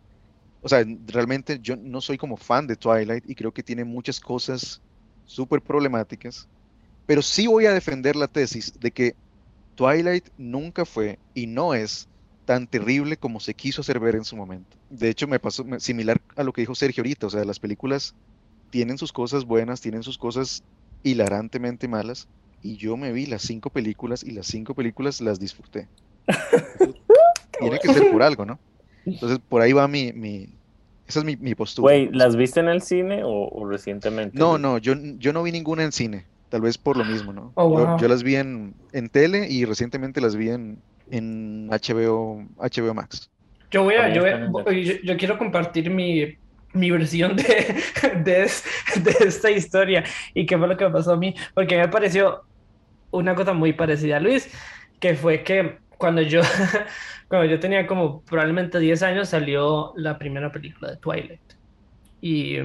O 0.66 0.68
sea, 0.68 0.84
realmente 1.06 1.60
yo 1.62 1.76
no 1.76 2.02
soy 2.02 2.18
como 2.18 2.38
fan 2.38 2.66
de 2.66 2.76
Twilight 2.76 3.30
y 3.30 3.36
creo 3.36 3.54
que 3.54 3.62
tiene 3.62 3.84
muchas 3.84 4.20
cosas 4.20 4.82
súper 5.24 5.62
problemáticas, 5.62 6.48
pero 7.06 7.22
sí 7.22 7.46
voy 7.46 7.68
a 7.68 7.72
defender 7.72 8.16
la 8.16 8.28
tesis 8.28 8.74
de 8.80 8.90
que 8.90 9.16
Twilight 9.76 10.28
nunca 10.40 10.84
fue 10.84 11.20
y 11.36 11.46
no 11.46 11.76
es 11.76 12.10
tan 12.46 12.66
terrible 12.66 13.16
como 13.16 13.40
se 13.40 13.54
quiso 13.54 13.82
hacer 13.82 14.00
ver 14.00 14.16
en 14.16 14.26
su 14.26 14.36
momento. 14.36 14.76
De 14.90 15.08
hecho, 15.08 15.28
me 15.28 15.38
pasó 15.38 15.64
similar 15.78 16.20
a 16.36 16.42
lo 16.42 16.52
que 16.52 16.64
dijo 16.64 16.74
Sergio 16.74 17.02
ahorita, 17.04 17.28
o 17.28 17.30
sea, 17.30 17.46
las 17.46 17.60
películas 17.60 18.16
tienen 18.72 18.98
sus 18.98 19.14
cosas 19.14 19.46
buenas, 19.46 19.82
tienen 19.82 20.02
sus 20.02 20.18
cosas 20.18 20.64
hilarantemente 21.04 21.88
malas, 21.88 22.28
y 22.64 22.78
yo 22.78 22.98
me 22.98 23.12
vi 23.12 23.28
las 23.28 23.44
cinco 23.44 23.70
películas 23.70 24.24
y 24.24 24.32
las 24.32 24.48
cinco 24.48 24.74
películas 24.74 25.22
las 25.22 25.40
disfruté. 25.40 25.88
Tiene 27.60 27.78
que 27.78 27.94
ser 27.94 28.12
por 28.12 28.24
algo, 28.24 28.46
¿no? 28.46 28.58
Entonces, 29.06 29.40
por 29.48 29.62
ahí 29.62 29.74
va 29.74 29.88
mi, 29.88 30.12
mi 30.14 30.50
esa 31.08 31.20
es 31.20 31.26
mi, 31.26 31.36
mi 31.36 31.54
postura. 31.54 31.84
Güey, 31.84 32.10
¿las 32.12 32.36
viste 32.36 32.60
en 32.60 32.68
el 32.68 32.82
cine 32.82 33.22
o, 33.24 33.68
recientemente? 33.70 34.38
No, 34.38 34.58
no, 34.58 34.78
yo, 34.80 34.96
yo 35.18 35.34
no 35.34 35.44
vi 35.44 35.52
ninguna 35.52 35.84
en 35.84 35.92
cine, 35.92 36.26
tal 36.50 36.62
vez 36.62 36.78
por 36.78 36.98
lo 36.98 37.06
mismo, 37.06 37.32
¿no? 37.32 37.52
Oh, 37.56 37.98
yo, 37.98 38.08
las 38.08 38.24
vi 38.24 38.36
en, 38.36 38.74
en, 38.92 39.10
tele 39.10 39.48
y 39.50 39.66
recientemente 39.66 40.20
las 40.20 40.36
vi 40.36 40.50
en, 40.50 40.80
en 41.12 41.68
HBO, 41.68 42.44
HBO 42.58 42.94
Max. 42.94 43.30
Yo 43.72 43.84
voy 43.84 43.96
a, 43.96 44.14
yo, 44.14 44.24
yo, 45.04 45.18
quiero 45.18 45.38
compartir 45.38 45.90
mi, 45.90 46.38
mi 46.74 46.90
versión 46.90 47.36
de, 47.36 47.44
de, 48.24 48.50
de, 49.02 49.16
esta 49.28 49.52
historia 49.52 50.04
y 50.34 50.46
qué 50.46 50.58
fue 50.58 50.68
lo 50.68 50.78
que 50.78 50.86
me 50.86 50.92
pasó 50.92 51.14
a 51.14 51.18
mí, 51.18 51.36
porque 51.54 51.78
me 51.78 51.88
pareció 51.88 52.44
una 53.12 53.36
cosa 53.36 53.54
muy 53.54 53.74
parecida 53.74 54.18
a 54.18 54.20
Luis, 54.20 54.50
que 55.00 55.16
fue 55.16 55.44
que 55.44 55.78
cuando 55.98 56.22
yo, 56.22 56.42
cuando 57.28 57.48
yo 57.50 57.60
tenía 57.60 57.88
como 57.88 58.22
probablemente 58.22 58.80
10 58.80 59.04
años 59.04 59.30
salió 59.30 59.94
la 59.96 60.18
primera 60.18 60.52
película 60.52 60.92
de 60.92 60.98
Twilight. 60.98 61.42
Y 62.22 62.58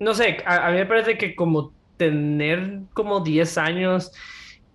no 0.00 0.14
sé, 0.14 0.42
a, 0.46 0.70
mí 0.70 0.78
me 0.78 0.86
parece 0.86 1.18
que 1.18 1.34
como 1.34 1.72
tener 1.96 2.80
como 2.94 3.20
10 3.20 3.58
años 3.58 4.12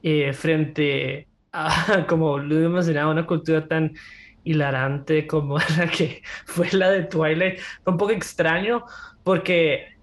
eh, 0.01 0.33
frente 0.33 1.27
a, 1.51 2.05
como 2.07 2.37
Luis 2.37 2.69
mencionaba, 2.69 3.11
una 3.11 3.25
cultura 3.25 3.67
tan 3.67 3.93
hilarante 4.43 5.25
como 5.27 5.57
la 5.77 5.87
que 5.87 6.21
fue 6.45 6.69
la 6.71 6.89
de 6.89 7.03
Twilight. 7.03 7.59
Fue 7.83 7.93
un 7.93 7.97
poco 7.97 8.11
extraño 8.11 8.83
porque 9.23 9.93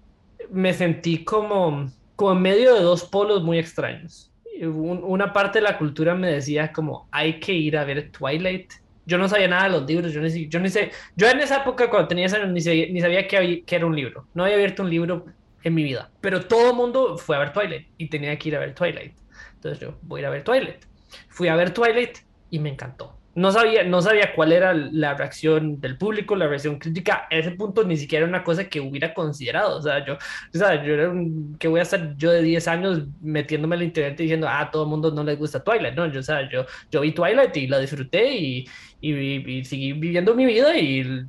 me 0.51 0.73
sentí 0.73 1.23
como, 1.23 1.91
como 2.15 2.31
en 2.33 2.41
medio 2.41 2.73
de 2.73 2.81
dos 2.81 3.03
polos 3.05 3.43
muy 3.43 3.59
extraños. 3.59 4.30
Una 4.67 5.33
parte 5.33 5.59
de 5.59 5.63
la 5.63 5.77
cultura 5.77 6.15
me 6.15 6.31
decía 6.31 6.71
como 6.71 7.07
hay 7.11 7.39
que 7.39 7.53
ir 7.53 7.77
a 7.77 7.83
ver 7.83 8.11
Twilight. 8.11 8.73
Yo 9.05 9.17
no 9.17 9.27
sabía 9.27 9.47
nada 9.47 9.63
de 9.63 9.69
los 9.71 9.85
libros, 9.87 10.13
yo, 10.13 10.21
ni, 10.21 10.47
yo, 10.47 10.59
ni 10.59 10.69
sé, 10.69 10.91
yo 11.15 11.27
en 11.27 11.39
esa 11.39 11.61
época 11.61 11.89
cuando 11.89 12.07
tenía 12.07 12.27
años 12.27 12.49
ni, 12.49 12.61
ni 12.91 13.01
sabía 13.01 13.27
que, 13.27 13.63
que 13.65 13.75
era 13.75 13.85
un 13.85 13.95
libro. 13.95 14.27
No 14.33 14.43
había 14.43 14.55
abierto 14.55 14.83
un 14.83 14.89
libro 14.89 15.25
en 15.63 15.73
mi 15.73 15.83
vida. 15.83 16.11
Pero 16.21 16.45
todo 16.45 16.71
el 16.71 16.75
mundo 16.75 17.17
fue 17.17 17.35
a 17.35 17.39
ver 17.39 17.53
Twilight 17.53 17.87
y 17.97 18.09
tenía 18.09 18.37
que 18.37 18.49
ir 18.49 18.55
a 18.55 18.59
ver 18.59 18.75
Twilight. 18.75 19.13
Entonces 19.55 19.79
yo 19.79 19.97
voy 20.03 20.19
a 20.19 20.21
ir 20.21 20.25
a 20.27 20.29
ver 20.29 20.43
Twilight. 20.43 20.85
Fui 21.29 21.47
a 21.47 21.55
ver 21.55 21.71
Twilight 21.73 22.19
y 22.49 22.59
me 22.59 22.69
encantó 22.69 23.20
no 23.33 23.51
sabía, 23.51 23.83
no 23.83 24.01
sabía 24.01 24.33
cuál 24.35 24.51
era 24.51 24.73
la 24.73 25.13
reacción 25.13 25.79
del 25.79 25.97
público, 25.97 26.35
la 26.35 26.47
reacción 26.47 26.77
crítica. 26.77 27.27
A 27.31 27.35
ese 27.35 27.51
punto 27.51 27.83
ni 27.83 27.95
siquiera 27.95 28.25
era 28.25 28.29
una 28.29 28.43
cosa 28.43 28.65
que 28.65 28.81
hubiera 28.81 29.13
considerado. 29.13 29.77
O 29.77 29.81
sea, 29.81 30.05
yo, 30.05 30.15
o 30.15 30.57
sea, 30.57 30.83
yo 30.83 30.93
era 30.93 31.09
un, 31.09 31.55
que 31.57 31.67
voy 31.67 31.79
a 31.79 31.83
estar 31.83 32.15
yo 32.17 32.31
de 32.31 32.41
10 32.41 32.67
años 32.67 33.03
metiéndome 33.21 33.77
el 33.77 33.83
internet 33.83 34.19
y 34.19 34.23
diciendo, 34.23 34.47
ah, 34.49 34.61
a 34.61 34.71
todo 34.71 34.83
el 34.83 34.89
mundo 34.89 35.11
no 35.11 35.23
le 35.23 35.35
gusta 35.35 35.63
Twilight. 35.63 35.95
No, 35.95 36.07
yo, 36.07 36.19
o 36.19 36.23
sea, 36.23 36.49
yo, 36.49 36.65
yo 36.91 37.01
vi 37.01 37.13
Twilight 37.13 37.55
y 37.55 37.67
la 37.67 37.79
disfruté 37.79 38.35
y, 38.35 38.65
y, 38.99 39.11
y, 39.11 39.63
seguí 39.63 39.93
viviendo 39.93 40.35
mi 40.35 40.45
vida. 40.45 40.77
Y 40.77 41.25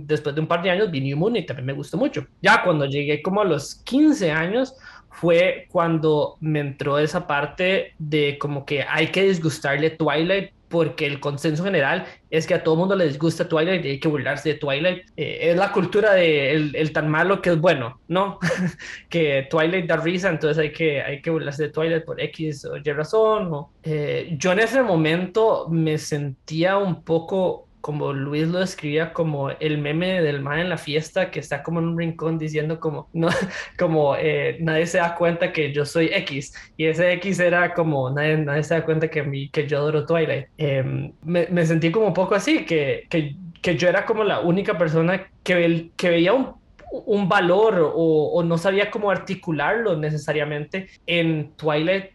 después 0.00 0.34
de 0.34 0.40
un 0.40 0.48
par 0.48 0.62
de 0.62 0.70
años 0.70 0.90
vi 0.90 1.00
New 1.00 1.16
Moon 1.16 1.36
y 1.36 1.46
también 1.46 1.66
me 1.66 1.72
gustó 1.74 1.96
mucho. 1.96 2.26
Ya 2.42 2.62
cuando 2.64 2.86
llegué 2.86 3.22
como 3.22 3.40
a 3.42 3.44
los 3.44 3.76
15 3.84 4.32
años, 4.32 4.74
fue 5.10 5.66
cuando 5.70 6.36
me 6.40 6.60
entró 6.60 6.98
esa 6.98 7.26
parte 7.26 7.94
de 7.98 8.36
como 8.38 8.66
que 8.66 8.82
hay 8.82 9.08
que 9.08 9.22
disgustarle 9.22 9.90
Twilight 9.90 10.50
porque 10.68 11.06
el 11.06 11.20
consenso 11.20 11.64
general 11.64 12.06
es 12.30 12.46
que 12.46 12.54
a 12.54 12.62
todo 12.62 12.76
mundo 12.76 12.96
les 12.96 13.18
gusta 13.18 13.48
Twilight 13.48 13.84
y 13.84 13.88
hay 13.90 14.00
que 14.00 14.08
burlarse 14.08 14.50
de 14.50 14.54
Twilight. 14.56 15.04
Eh, 15.16 15.50
es 15.50 15.56
la 15.56 15.72
cultura 15.72 16.12
de 16.14 16.52
el, 16.52 16.92
tan 16.92 17.08
malo 17.08 17.40
que 17.40 17.50
es 17.50 17.60
bueno, 17.60 18.00
¿no? 18.08 18.38
que 19.08 19.46
Twilight 19.48 19.86
da 19.86 19.96
risa, 19.96 20.28
entonces 20.28 20.58
hay 20.58 20.72
que, 20.72 21.02
hay 21.02 21.22
que 21.22 21.30
burlarse 21.30 21.64
de 21.64 21.68
Twilight 21.70 22.04
por 22.04 22.20
X 22.20 22.64
o 22.64 22.76
Y 22.76 22.92
razón. 22.92 23.66
Eh, 23.82 24.34
yo 24.38 24.52
en 24.52 24.60
ese 24.60 24.82
momento 24.82 25.68
me 25.70 25.98
sentía 25.98 26.78
un 26.78 27.02
poco 27.02 27.65
como 27.86 28.12
Luis 28.12 28.48
lo 28.48 28.58
describía 28.58 29.12
como 29.12 29.50
el 29.50 29.78
meme 29.78 30.20
del 30.20 30.40
man 30.40 30.58
en 30.58 30.70
la 30.70 30.76
fiesta 30.76 31.30
que 31.30 31.38
está 31.38 31.62
como 31.62 31.78
en 31.78 31.86
un 31.86 31.96
rincón 31.96 32.36
diciendo 32.36 32.80
como 32.80 33.08
no 33.12 33.28
como 33.78 34.16
eh, 34.16 34.56
nadie 34.58 34.86
se 34.86 34.98
da 34.98 35.14
cuenta 35.14 35.52
que 35.52 35.72
yo 35.72 35.84
soy 35.84 36.06
X 36.12 36.52
y 36.76 36.86
ese 36.86 37.12
X 37.12 37.38
era 37.38 37.74
como 37.74 38.10
nadie, 38.10 38.38
nadie 38.38 38.64
se 38.64 38.74
da 38.74 38.84
cuenta 38.84 39.06
que, 39.06 39.22
mi, 39.22 39.50
que 39.50 39.68
yo 39.68 39.78
adoro 39.78 40.04
Twilight 40.04 40.48
em, 40.58 41.12
me, 41.22 41.46
me, 41.46 41.64
sentí 41.64 41.92
como 41.92 42.08
un 42.08 42.12
poco 42.12 42.34
así 42.34 42.64
que, 42.64 43.06
que, 43.08 43.36
que, 43.62 43.76
yo 43.76 43.88
era 43.88 44.04
como 44.04 44.24
la 44.24 44.40
única 44.40 44.76
persona 44.76 45.30
que, 45.44 45.90
que 45.96 46.08
veía 46.08 46.32
un, 46.32 46.54
un 46.90 47.28
valor 47.28 47.92
o, 47.94 48.32
o 48.34 48.42
no 48.42 48.58
sabía 48.58 48.90
cómo 48.90 49.12
articularlo 49.12 49.96
necesariamente 49.96 50.88
en 51.06 51.52
Twilight 51.52 52.06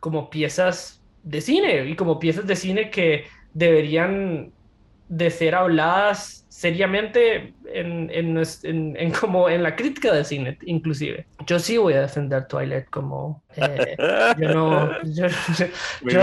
como 0.00 0.30
piezas 0.30 1.00
de 1.22 1.40
cine 1.40 1.84
y 1.84 1.94
como 1.94 2.18
piezas 2.18 2.44
de 2.44 2.56
cine 2.56 2.90
que 2.90 3.26
deberían 3.54 4.50
de 5.12 5.28
ser 5.28 5.54
habladas 5.54 6.46
seriamente 6.48 7.52
en, 7.66 8.08
en, 8.10 8.42
en, 8.96 9.10
como 9.12 9.50
en 9.50 9.62
la 9.62 9.76
crítica 9.76 10.10
de 10.10 10.24
cine, 10.24 10.56
inclusive. 10.64 11.26
Yo 11.46 11.58
sí 11.58 11.76
voy 11.76 11.92
a 11.92 12.00
defender 12.00 12.46
Twilight 12.48 12.88
como... 12.88 13.42
Eh, 13.56 13.94
yo 14.38 14.54
no... 14.54 15.02
Yo, 15.02 15.26
yo 16.02 16.20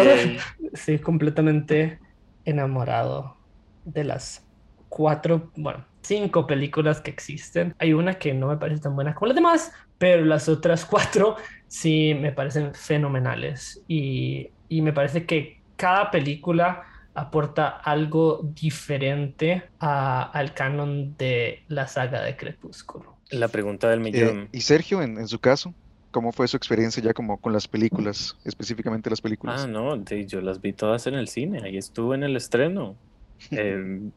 estoy 0.73 0.97
completamente 0.97 1.99
enamorado 2.45 3.38
de 3.86 4.06
las 4.06 4.43
cuatro, 4.88 5.52
bueno, 5.56 5.86
cinco 6.02 6.47
películas 6.47 6.99
que 6.99 7.12
existen. 7.12 7.75
Hay 7.78 7.93
una 7.93 8.15
que 8.15 8.34
no 8.34 8.47
me 8.47 8.58
parece 8.58 8.82
tan 8.82 8.95
buena 8.95 9.13
como 9.13 9.28
las 9.28 9.36
demás, 9.36 9.71
pero 9.99 10.25
las 10.25 10.49
otras 10.49 10.84
cuatro 10.84 11.36
sí 11.67 12.17
me 12.19 12.32
parecen 12.32 12.73
fenomenales. 12.73 13.84
Y, 13.88 14.49
y 14.67 14.82
me 14.82 14.93
parece 14.93 15.28
que 15.28 15.62
cada 15.75 16.10
película 16.10 16.86
aporta 17.19 17.67
algo 17.69 18.41
diferente 18.43 19.63
al 19.79 20.53
canon 20.53 21.15
de 21.17 21.63
la 21.67 21.88
saga 21.88 22.23
de 22.23 22.36
Crepúsculo. 22.36 23.17
La 23.32 23.47
pregunta 23.47 23.89
del 23.89 23.99
millón. 23.99 24.39
Eh, 24.39 24.49
y 24.53 24.62
Sergio, 24.62 25.01
en, 25.01 25.27
su 25.27 25.39
caso, 25.39 25.73
¿cómo 26.12 26.32
fue 26.32 26.47
su 26.47 26.58
experiencia 26.58 27.01
ya 27.03 27.13
como 27.13 27.39
con 27.39 27.53
las 27.53 27.67
películas, 27.67 28.38
específicamente 28.45 29.10
las 29.10 29.21
películas? 29.21 29.63
Ah, 29.63 29.67
no, 29.67 30.03
yo 30.03 30.41
las 30.41 30.62
vi 30.62 30.73
todas 30.73 31.08
en 31.08 31.15
el 31.15 31.27
cine, 31.27 31.62
ahí 31.63 31.77
estuve 31.77 32.15
en 32.15 32.23
el 32.23 32.36
estreno. 32.36 32.95
Em, 33.51 34.12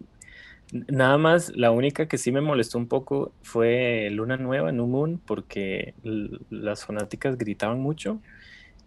nada 0.88 1.16
más, 1.16 1.54
la 1.54 1.70
única 1.70 2.08
que 2.08 2.18
sí 2.18 2.32
me 2.32 2.40
molestó 2.40 2.76
un 2.78 2.88
poco 2.88 3.32
fue 3.42 4.08
Luna 4.10 4.36
Nueva, 4.36 4.72
New 4.72 4.86
Moon, 4.86 5.20
porque 5.24 5.94
las 6.50 6.84
fanáticas 6.84 7.38
gritaban 7.38 7.78
mucho 7.78 8.20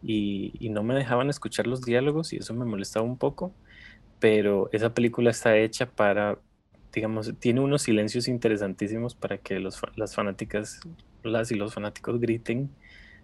y, 0.04 0.54
y, 0.60 0.70
no 0.70 0.84
me 0.84 0.94
dejaban 0.94 1.30
escuchar 1.30 1.68
los 1.68 1.82
diálogos 1.84 2.34
y 2.34 2.38
eso 2.38 2.54
me 2.54 2.66
molestaba 2.66 3.06
un 3.06 3.18
poco 3.18 3.54
pero 4.20 4.70
esa 4.72 4.94
película 4.94 5.32
está 5.32 5.58
hecha 5.58 5.86
para, 5.88 6.40
digamos, 6.94 7.34
tiene 7.40 7.62
unos 7.62 7.84
silencios 7.84 8.28
interesantísimos 8.28 9.16
para 9.16 9.38
que 9.38 9.60
los, 9.60 9.82
las 9.96 10.16
fanáticas, 10.16 10.80
las 11.24 11.52
y 11.52 11.56
los 11.56 11.74
fanáticos 11.74 12.20
griten 12.20 12.70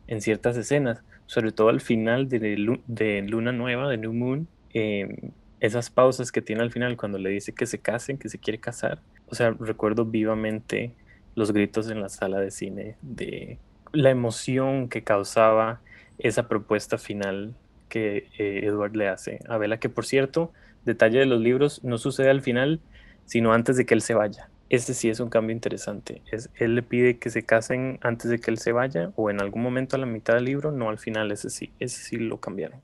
en 0.07 0.21
ciertas 0.21 0.57
escenas, 0.57 1.01
sobre 1.25 1.51
todo 1.51 1.69
al 1.69 1.81
final 1.81 2.27
de, 2.27 2.39
de 2.87 3.21
Luna 3.21 3.51
Nueva, 3.51 3.89
de 3.89 3.97
New 3.97 4.13
Moon, 4.13 4.47
em, 4.73 5.31
esas 5.59 5.89
pausas 5.89 6.31
que 6.31 6.41
tiene 6.41 6.63
al 6.63 6.71
final 6.71 6.97
cuando 6.97 7.17
le 7.19 7.29
dice 7.29 7.53
que 7.53 7.65
se 7.65 7.79
casen, 7.79 8.17
que 8.17 8.29
se 8.29 8.39
quiere 8.39 8.59
casar. 8.59 8.99
O 9.27 9.35
sea, 9.35 9.51
recuerdo 9.51 10.05
vivamente 10.05 10.91
los 11.35 11.53
gritos 11.53 11.89
en 11.89 12.01
la 12.01 12.09
sala 12.09 12.39
de 12.39 12.51
cine 12.51 12.95
de 13.01 13.59
la 13.93 14.09
emoción 14.09 14.89
que 14.89 15.03
causaba 15.03 15.81
esa 16.17 16.47
propuesta 16.47 16.97
final 16.97 17.55
que 17.89 18.27
eh, 18.37 18.61
Edward 18.63 18.95
le 18.95 19.07
hace 19.07 19.39
a 19.47 19.57
Bella, 19.57 19.77
que 19.77 19.89
por 19.89 20.05
cierto, 20.05 20.51
detalle 20.85 21.19
de 21.19 21.25
los 21.25 21.41
libros, 21.41 21.83
no 21.83 21.97
sucede 21.97 22.29
al 22.29 22.41
final, 22.41 22.79
sino 23.25 23.53
antes 23.53 23.77
de 23.77 23.85
que 23.85 23.93
él 23.93 24.01
se 24.01 24.13
vaya. 24.13 24.49
Este 24.69 24.93
sí 24.93 25.09
es 25.09 25.19
un 25.19 25.29
cambio 25.29 25.53
interesante. 25.53 26.21
Es, 26.31 26.49
él 26.55 26.75
le 26.75 26.83
pide 26.83 27.17
que 27.17 27.29
se 27.29 27.43
casen 27.43 27.99
antes 28.01 28.29
de 28.29 28.39
que 28.39 28.51
él 28.51 28.57
se 28.57 28.71
vaya 28.71 29.11
o 29.15 29.29
en 29.29 29.41
algún 29.41 29.61
momento 29.61 29.95
a 29.95 29.99
la 29.99 30.05
mitad 30.05 30.35
del 30.35 30.45
libro, 30.45 30.71
no 30.71 30.89
al 30.89 30.97
final, 30.97 31.31
ese 31.31 31.49
sí, 31.49 31.71
ese 31.79 32.03
sí 32.03 32.17
lo 32.17 32.39
cambiaron. 32.39 32.79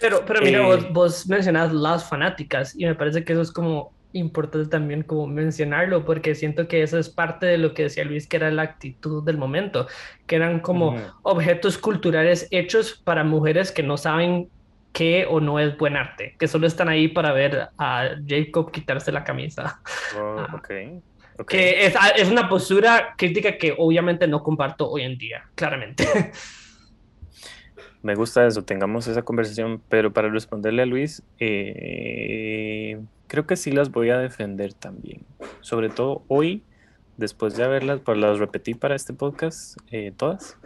Pero, 0.00 0.24
pero 0.26 0.40
mira, 0.42 0.62
vos, 0.62 0.84
eh, 0.84 0.88
vos 0.92 1.28
mencionas 1.28 1.72
las 1.72 2.08
fanáticas 2.08 2.74
y 2.76 2.84
me 2.84 2.94
parece 2.94 3.24
que 3.24 3.32
eso 3.32 3.42
es 3.42 3.52
como 3.52 3.92
importante 4.12 4.68
también 4.68 5.02
como 5.02 5.26
mencionarlo 5.26 6.04
porque 6.04 6.34
siento 6.34 6.66
que 6.66 6.82
eso 6.82 6.98
es 6.98 7.08
parte 7.08 7.46
de 7.46 7.58
lo 7.58 7.74
que 7.74 7.84
decía 7.84 8.04
Luis 8.04 8.26
que 8.26 8.38
era 8.38 8.50
la 8.50 8.62
actitud 8.62 9.22
del 9.22 9.36
momento 9.36 9.86
que 10.26 10.36
eran 10.36 10.60
como 10.60 10.96
objetos 11.22 11.76
culturales 11.76 12.48
hechos 12.50 13.00
para 13.04 13.22
mujeres 13.22 13.70
que 13.70 13.82
no 13.82 13.96
saben 13.98 14.48
qué 14.92 15.26
o 15.28 15.40
no 15.40 15.58
es 15.58 15.76
buen 15.76 15.96
arte, 15.96 16.34
que 16.38 16.48
solo 16.48 16.66
están 16.66 16.88
ahí 16.88 17.08
para 17.08 17.32
ver 17.32 17.68
a 17.78 18.10
Jacob 18.26 18.70
quitarse 18.70 19.12
la 19.12 19.24
camisa. 19.24 19.80
Oh, 20.16 20.36
ah. 20.38 20.54
okay. 20.56 21.00
Que 21.46 21.86
es, 21.86 21.94
ah, 21.96 22.08
es, 22.08 22.28
una 22.28 22.48
postura 22.48 23.14
crítica 23.16 23.58
que 23.58 23.74
obviamente 23.78 24.26
no 24.26 24.42
comparto 24.42 24.90
hoy 24.90 25.02
en 25.02 25.18
día, 25.18 25.48
claramente. 25.54 26.04
Me 28.02 28.14
gusta 28.14 28.46
eso, 28.46 28.64
tengamos 28.64 29.06
esa 29.06 29.22
conversación, 29.22 29.80
pero 29.88 30.12
para 30.12 30.28
responderle 30.28 30.82
a 30.82 30.86
Luis, 30.86 31.22
eh, 31.38 33.00
creo 33.28 33.46
que 33.46 33.56
sí 33.56 33.70
las 33.70 33.90
voy 33.90 34.10
a 34.10 34.18
defender 34.18 34.72
también. 34.72 35.24
Sobre 35.60 35.90
todo 35.90 36.22
hoy, 36.28 36.64
después 37.16 37.56
de 37.56 37.64
haberlas, 37.64 38.00
pues 38.00 38.18
las 38.18 38.38
repetí 38.38 38.74
para 38.74 38.96
este 38.96 39.12
podcast, 39.12 39.78
eh, 39.90 40.12
todas. 40.16 40.56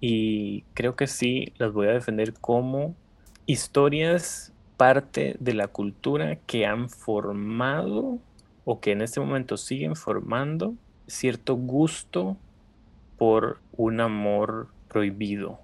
Y 0.00 0.62
creo 0.74 0.96
que 0.96 1.06
sí 1.06 1.52
las 1.58 1.72
voy 1.72 1.86
a 1.86 1.92
defender 1.92 2.34
como 2.34 2.96
historias 3.46 4.52
parte 4.76 5.36
de 5.38 5.54
la 5.54 5.68
cultura 5.68 6.36
que 6.46 6.66
han 6.66 6.88
formado 6.88 8.18
o 8.64 8.80
que 8.80 8.92
en 8.92 9.02
este 9.02 9.20
momento 9.20 9.56
siguen 9.56 9.96
formando 9.96 10.74
cierto 11.06 11.54
gusto 11.54 12.36
por 13.18 13.58
un 13.76 14.00
amor 14.00 14.68
prohibido. 14.88 15.60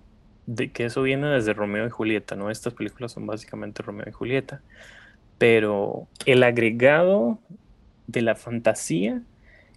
De 0.46 0.70
que 0.70 0.84
eso 0.84 1.02
viene 1.02 1.28
desde 1.28 1.52
Romeo 1.52 1.86
y 1.86 1.90
Julieta, 1.90 2.34
¿no? 2.36 2.50
Estas 2.50 2.74
películas 2.74 3.12
son 3.12 3.26
básicamente 3.26 3.82
Romeo 3.82 4.06
y 4.08 4.12
Julieta. 4.12 4.60
Pero 5.38 6.08
el 6.26 6.42
agregado 6.42 7.38
de 8.06 8.22
la 8.22 8.34
fantasía 8.34 9.22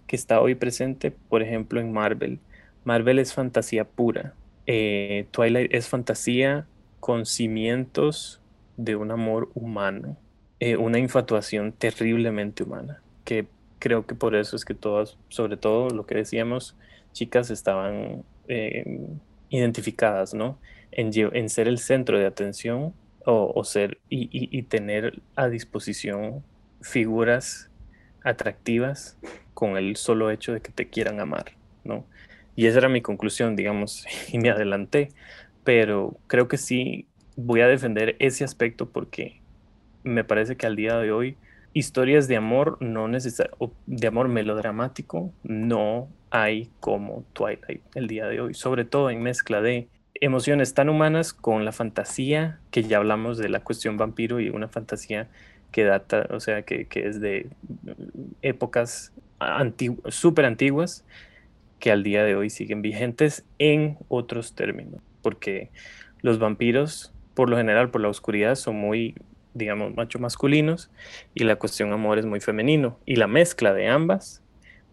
que 0.06 0.16
está 0.16 0.40
hoy 0.40 0.54
presente, 0.54 1.10
por 1.10 1.42
ejemplo, 1.42 1.80
en 1.80 1.92
Marvel. 1.92 2.40
Marvel 2.84 3.18
es 3.18 3.32
fantasía 3.32 3.84
pura. 3.84 4.34
Eh, 4.66 5.26
Twilight 5.30 5.72
es 5.72 5.88
fantasía 5.88 6.66
con 7.04 7.26
cimientos 7.26 8.40
de 8.78 8.96
un 8.96 9.10
amor 9.10 9.50
humano, 9.52 10.16
eh, 10.58 10.78
una 10.78 10.98
infatuación 10.98 11.72
terriblemente 11.72 12.62
humana, 12.62 13.02
que 13.26 13.46
creo 13.78 14.06
que 14.06 14.14
por 14.14 14.34
eso 14.34 14.56
es 14.56 14.64
que 14.64 14.72
todas, 14.72 15.18
sobre 15.28 15.58
todo 15.58 15.90
lo 15.90 16.06
que 16.06 16.14
decíamos, 16.14 16.74
chicas 17.12 17.50
estaban 17.50 18.24
eh, 18.48 19.10
identificadas, 19.50 20.32
¿no? 20.32 20.58
En, 20.92 21.12
ser 21.50 21.68
el 21.68 21.76
centro 21.76 22.18
de 22.18 22.24
atención 22.24 22.94
o, 23.26 23.62
ser 23.64 23.98
y, 24.08 24.62
tener 24.62 25.20
a 25.36 25.48
disposición 25.48 26.42
figuras 26.80 27.68
atractivas 28.22 29.18
con 29.52 29.76
el 29.76 29.96
solo 29.96 30.30
hecho 30.30 30.54
de 30.54 30.62
que 30.62 30.72
te 30.72 30.88
quieran 30.88 31.20
amar, 31.20 31.52
¿no? 31.84 32.06
Y 32.56 32.66
esa 32.66 32.78
era 32.78 32.88
mi 32.88 33.02
conclusión, 33.02 33.56
digamos, 33.56 34.06
y 34.32 34.38
me 34.38 34.48
adelanté, 34.48 35.10
pero 35.64 36.16
creo 36.26 36.46
que 36.46 36.58
sí 36.58 37.06
voy 37.36 37.60
a 37.62 37.66
defender 37.66 38.16
ese 38.20 38.44
aspecto 38.44 38.88
porque 38.88 39.40
me 40.04 40.22
parece 40.22 40.56
que 40.56 40.66
al 40.66 40.76
día 40.76 40.96
de 40.98 41.10
hoy 41.10 41.36
historias 41.72 42.28
de 42.28 42.36
amor 42.36 42.76
no 42.80 43.08
de 43.86 44.06
amor 44.06 44.28
melodramático 44.28 45.32
no 45.42 46.08
hay 46.30 46.70
como 46.80 47.24
Twilight 47.32 47.82
el 47.94 48.06
día 48.06 48.26
de 48.26 48.40
hoy, 48.40 48.54
sobre 48.54 48.84
todo 48.84 49.10
en 49.10 49.22
mezcla 49.22 49.60
de 49.60 49.88
emociones 50.14 50.74
tan 50.74 50.88
humanas 50.88 51.32
con 51.32 51.64
la 51.64 51.72
fantasía 51.72 52.60
que 52.70 52.84
ya 52.84 52.98
hablamos 52.98 53.38
de 53.38 53.48
la 53.48 53.60
cuestión 53.60 53.96
vampiro 53.96 54.40
y 54.40 54.50
una 54.50 54.68
fantasía 54.68 55.28
que 55.72 55.82
data, 55.82 56.28
o 56.30 56.38
sea, 56.38 56.62
que, 56.62 56.86
es 56.94 57.20
de 57.20 57.48
épocas 58.42 59.12
súper 60.08 60.44
antiguas 60.44 61.04
que 61.80 61.90
al 61.90 62.04
día 62.04 62.22
de 62.22 62.36
hoy 62.36 62.48
siguen 62.48 62.80
vigentes 62.80 63.44
en 63.58 63.98
otros 64.08 64.54
términos 64.54 65.00
porque 65.24 65.70
los 66.22 66.38
vampiros, 66.38 67.12
por 67.34 67.50
lo 67.50 67.56
general, 67.56 67.90
por 67.90 68.00
la 68.00 68.08
oscuridad, 68.08 68.54
son 68.54 68.76
muy, 68.76 69.16
digamos, 69.54 69.92
macho 69.96 70.20
masculinos 70.20 70.90
y 71.34 71.42
la 71.42 71.56
cuestión 71.56 71.92
amor 71.92 72.20
es 72.20 72.26
muy 72.26 72.40
femenino. 72.40 73.00
Y 73.04 73.16
la 73.16 73.26
mezcla 73.26 73.74
de 73.74 73.88
ambas 73.88 74.40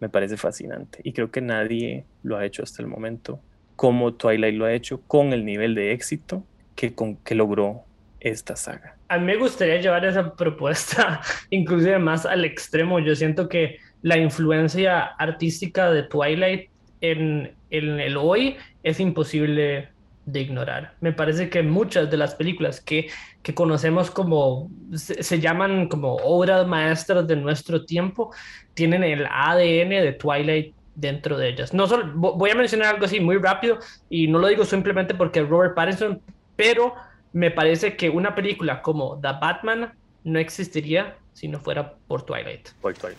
me 0.00 0.08
parece 0.08 0.36
fascinante. 0.36 0.98
Y 1.04 1.12
creo 1.12 1.30
que 1.30 1.40
nadie 1.40 2.04
lo 2.24 2.36
ha 2.36 2.44
hecho 2.44 2.64
hasta 2.64 2.82
el 2.82 2.88
momento 2.88 3.40
como 3.76 4.14
Twilight 4.14 4.54
lo 4.54 4.66
ha 4.66 4.72
hecho 4.72 5.00
con 5.08 5.32
el 5.32 5.44
nivel 5.44 5.74
de 5.74 5.92
éxito 5.92 6.44
que, 6.76 6.94
con, 6.94 7.16
que 7.16 7.34
logró 7.34 7.82
esta 8.20 8.54
saga. 8.54 8.96
A 9.08 9.18
mí 9.18 9.26
me 9.26 9.36
gustaría 9.36 9.80
llevar 9.80 10.04
esa 10.04 10.34
propuesta 10.36 11.20
inclusive 11.50 11.98
más 11.98 12.24
al 12.24 12.44
extremo. 12.44 13.00
Yo 13.00 13.16
siento 13.16 13.48
que 13.48 13.78
la 14.02 14.16
influencia 14.18 15.02
artística 15.02 15.90
de 15.90 16.04
Twilight 16.04 16.70
en, 17.00 17.52
en 17.70 18.00
el 18.00 18.16
hoy 18.16 18.56
es 18.84 19.00
imposible 19.00 19.88
de 20.24 20.40
ignorar. 20.40 20.94
Me 21.00 21.12
parece 21.12 21.50
que 21.50 21.62
muchas 21.62 22.10
de 22.10 22.16
las 22.16 22.34
películas 22.34 22.80
que, 22.80 23.08
que 23.42 23.54
conocemos 23.54 24.10
como, 24.10 24.70
se, 24.94 25.40
llaman 25.40 25.88
como 25.88 26.16
obras 26.16 26.66
maestras 26.66 27.26
de 27.26 27.36
nuestro 27.36 27.84
tiempo, 27.84 28.32
tienen 28.74 29.02
el 29.02 29.26
ADN 29.26 29.90
de 29.90 30.12
Twilight 30.12 30.74
dentro 30.94 31.38
de 31.38 31.48
ellas. 31.48 31.74
No 31.74 31.86
solo, 31.86 32.12
voy 32.14 32.50
a 32.50 32.54
mencionar 32.54 32.94
algo 32.94 33.06
así 33.06 33.18
muy 33.20 33.36
rápido 33.36 33.78
y 34.08 34.28
no 34.28 34.38
lo 34.38 34.48
digo 34.48 34.64
simplemente 34.64 35.14
porque 35.14 35.42
Robert 35.42 35.74
Pattinson, 35.74 36.20
pero 36.56 36.94
me 37.32 37.50
parece 37.50 37.96
que 37.96 38.10
una 38.10 38.34
película 38.34 38.82
como 38.82 39.18
The 39.20 39.32
Batman 39.40 39.92
no 40.24 40.38
existiría 40.38 41.16
si 41.32 41.48
no 41.48 41.58
fuera 41.58 41.94
por 42.06 42.22
Twilight. 42.22 42.68
Por 42.80 42.94
Twilight. 42.94 43.18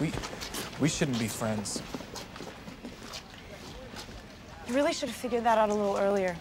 we, 0.00 0.10
we 0.80 0.88
shouldn't 0.88 1.18
be 1.18 1.28
friends. 1.28 1.82
You 4.68 4.74
really 4.74 4.92
should 4.92 5.08
have 5.08 5.16
figured 5.16 5.44
that 5.44 5.58
out 5.58 5.70
a 5.70 5.74
little 5.74 5.96
earlier. 5.96 6.36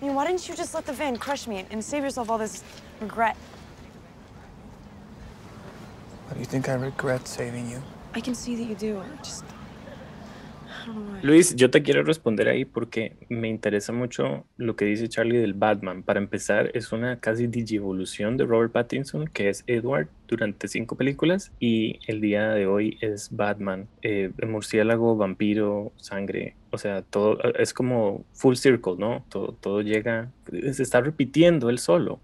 I 0.00 0.04
mean, 0.04 0.14
why 0.14 0.26
didn't 0.26 0.48
you 0.48 0.54
just 0.54 0.74
let 0.74 0.86
the 0.86 0.92
van 0.92 1.16
crush 1.16 1.46
me 1.46 1.66
and 1.70 1.84
save 1.84 2.02
yourself 2.02 2.30
all 2.30 2.38
this 2.38 2.62
Regret. 3.00 3.34
Why 6.26 6.34
do 6.34 6.40
you 6.40 6.44
think 6.44 6.68
I 6.68 6.74
regret 6.74 7.26
saving 7.26 7.70
you? 7.70 7.82
I 8.14 8.20
can 8.20 8.34
see 8.34 8.54
that 8.56 8.64
you 8.64 8.74
do. 8.74 9.02
Just. 9.22 9.44
Luis, 11.22 11.54
yo 11.54 11.70
te 11.70 11.82
quiero 11.82 12.02
responder 12.02 12.48
ahí 12.48 12.64
porque 12.64 13.16
me 13.28 13.48
interesa 13.48 13.92
mucho 13.92 14.46
lo 14.56 14.76
que 14.76 14.86
dice 14.86 15.08
Charlie 15.08 15.38
del 15.38 15.54
Batman. 15.54 16.02
Para 16.02 16.20
empezar, 16.20 16.70
es 16.74 16.92
una 16.92 17.20
casi 17.20 17.46
digievolución 17.46 18.36
de 18.36 18.46
Robert 18.46 18.72
Pattinson, 18.72 19.26
que 19.26 19.48
es 19.50 19.64
Edward 19.66 20.08
durante 20.26 20.68
cinco 20.68 20.96
películas, 20.96 21.52
y 21.60 21.98
el 22.06 22.20
día 22.20 22.50
de 22.50 22.66
hoy 22.66 22.96
es 23.00 23.34
Batman. 23.36 23.88
Eh, 24.02 24.30
murciélago, 24.46 25.16
vampiro, 25.16 25.92
sangre, 25.96 26.54
o 26.70 26.78
sea, 26.78 27.02
todo 27.02 27.38
es 27.54 27.74
como 27.74 28.24
full 28.32 28.54
circle, 28.54 28.94
¿no? 28.96 29.24
Todo, 29.28 29.52
todo 29.60 29.82
llega, 29.82 30.30
se 30.72 30.82
está 30.82 31.00
repitiendo 31.00 31.68
él 31.68 31.78
solo 31.78 32.20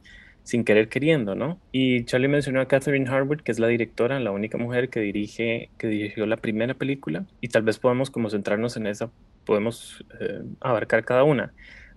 sin 0.46 0.62
querer 0.62 0.88
queriendo, 0.88 1.34
¿no? 1.34 1.58
Y 1.72 2.04
Charlie 2.04 2.28
mencionó 2.28 2.60
a 2.60 2.68
Catherine 2.68 3.10
Harwood, 3.10 3.40
que 3.40 3.50
es 3.50 3.58
la 3.58 3.66
directora, 3.66 4.20
la 4.20 4.30
única 4.30 4.56
mujer 4.58 4.90
que 4.90 5.00
dirige, 5.00 5.70
que 5.76 5.88
dirigió 5.88 6.24
la 6.24 6.36
primera 6.36 6.74
película, 6.74 7.26
y 7.40 7.48
tal 7.48 7.62
vez 7.64 7.80
podemos 7.80 8.10
como 8.10 8.30
centrarnos 8.30 8.76
en 8.76 8.86
esa, 8.86 9.10
podemos 9.44 10.04
eh, 10.20 10.42
abarcar 10.60 11.04
cada 11.04 11.24
una. 11.24 11.52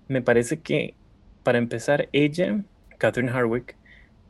Me 0.07 0.23
parece 0.23 0.61
que 0.61 0.95
para 1.43 1.59
empezar, 1.59 2.09
ella, 2.11 2.63
Catherine 2.97 3.31
Harwick, 3.31 3.75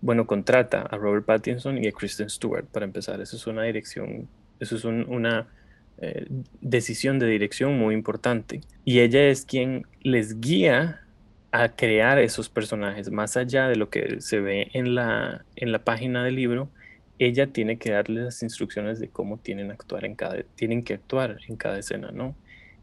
bueno, 0.02 0.28
contrata 0.28 0.82
a 0.82 0.98
Robert 0.98 1.26
Pattinson 1.26 1.82
y 1.82 1.88
a 1.88 1.94
Kristen 1.94 2.30
Stewart 2.30 2.66
para 2.66 2.84
empezar. 2.86 3.22
Eso 3.22 3.38
es 3.38 3.48
una 3.48 3.64
dirección, 3.64 4.28
eso 4.60 4.76
es 4.76 4.84
un- 4.84 5.06
una 5.08 5.48
eh, 6.02 6.28
decisión 6.62 7.20
de 7.20 7.28
dirección 7.28 7.78
muy 7.80 7.94
importante. 7.94 8.62
Y 8.84 9.00
ella 9.00 9.28
es 9.30 9.46
quien 9.46 9.86
les 10.02 10.40
guía 10.42 11.02
a 11.52 11.70
crear 11.70 12.20
esos 12.20 12.50
personajes, 12.50 13.12
más 13.12 13.36
allá 13.38 13.68
de 13.68 13.76
lo 13.76 13.90
que 13.90 14.22
se 14.22 14.40
ve 14.40 14.70
en 14.74 14.96
la, 14.96 15.46
en 15.56 15.72
la 15.72 15.84
página 15.84 16.24
del 16.24 16.36
libro, 16.36 16.70
ella 17.18 17.48
tiene 17.48 17.78
que 17.78 17.92
darles 17.92 18.24
las 18.24 18.44
instrucciones 18.44 19.00
de 19.00 19.10
cómo 19.10 19.38
tienen, 19.38 19.72
actuar 19.72 20.06
en 20.06 20.16
cada, 20.16 20.44
tienen 20.56 20.84
que 20.84 20.94
actuar 20.94 21.38
en 21.48 21.58
cada 21.58 21.80
escena, 21.80 22.12
¿no? 22.12 22.36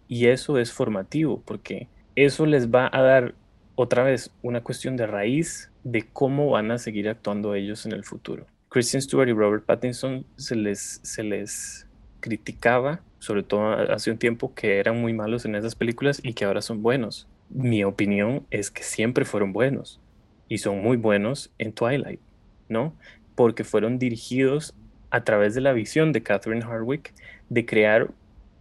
Y 0.08 0.26
eso 0.26 0.58
es 0.58 0.72
formativo, 0.72 1.42
porque 1.44 1.88
eso 2.16 2.44
les 2.44 2.70
va 2.70 2.90
a 2.92 3.02
dar 3.02 3.34
otra 3.76 4.02
vez 4.02 4.30
una 4.42 4.62
cuestión 4.62 4.96
de 4.96 5.06
raíz 5.06 5.70
de 5.84 6.02
cómo 6.02 6.50
van 6.50 6.70
a 6.70 6.78
seguir 6.78 7.08
actuando 7.08 7.54
ellos 7.54 7.86
en 7.86 7.92
el 7.92 8.04
futuro. 8.04 8.46
Kristen 8.68 9.00
Stewart 9.00 9.28
y 9.28 9.32
Robert 9.32 9.64
Pattinson 9.64 10.26
se 10.36 10.56
les, 10.56 11.00
se 11.02 11.22
les 11.22 11.86
criticaba, 12.20 13.00
sobre 13.20 13.42
todo 13.42 13.70
hace 13.92 14.10
un 14.10 14.18
tiempo, 14.18 14.54
que 14.54 14.78
eran 14.78 15.00
muy 15.00 15.12
malos 15.12 15.44
en 15.44 15.54
esas 15.54 15.74
películas 15.74 16.20
y 16.22 16.34
que 16.34 16.44
ahora 16.44 16.62
son 16.62 16.82
buenos 16.82 17.28
mi 17.50 17.84
opinión 17.84 18.46
es 18.50 18.70
que 18.70 18.82
siempre 18.82 19.24
fueron 19.24 19.52
buenos 19.52 20.00
y 20.48 20.58
son 20.58 20.82
muy 20.82 20.96
buenos 20.96 21.50
en 21.58 21.72
Twilight, 21.72 22.20
¿no? 22.68 22.94
Porque 23.34 23.64
fueron 23.64 23.98
dirigidos 23.98 24.74
a 25.10 25.24
través 25.24 25.54
de 25.54 25.60
la 25.60 25.72
visión 25.72 26.12
de 26.12 26.22
Catherine 26.22 26.64
Hardwick 26.64 27.14
de 27.48 27.64
crear 27.64 28.10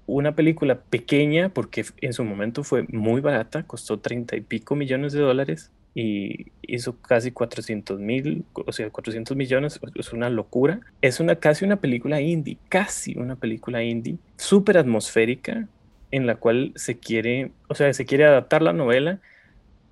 una 0.08 0.36
película 0.36 0.80
pequeña, 0.82 1.50
porque 1.50 1.86
en 2.02 2.14
su 2.14 2.24
momento 2.24 2.64
fue 2.64 2.86
muy 2.90 3.22
barata, 3.22 3.64
costó 3.64 4.00
treinta 4.00 4.36
y 4.36 4.42
pico 4.42 4.76
millones 4.76 5.14
de 5.14 5.22
dólares 5.22 5.72
y 5.96 6.52
hizo 6.62 7.00
casi 7.02 7.32
400 7.32 8.00
mil, 8.00 8.44
o 8.54 8.72
sea, 8.72 8.90
400 8.90 9.36
millones, 9.36 9.80
es 9.96 10.14
una 10.14 10.30
locura. 10.30 10.82
Es 11.02 11.20
una 11.20 11.38
casi 11.38 11.64
una 11.66 11.78
película 11.78 12.22
indie, 12.22 12.58
casi 12.70 13.18
una 13.18 13.38
película 13.38 13.82
indie, 13.82 14.18
súper 14.38 14.78
atmosférica, 14.78 15.68
en 16.16 16.28
la 16.28 16.38
cual 16.38 16.74
se 16.78 17.00
quiere, 17.00 17.56
o 17.70 17.76
sea, 17.76 17.94
se 17.94 18.06
quiere 18.06 18.26
adaptar 18.26 18.62
la 18.64 18.74
novela 18.74 19.22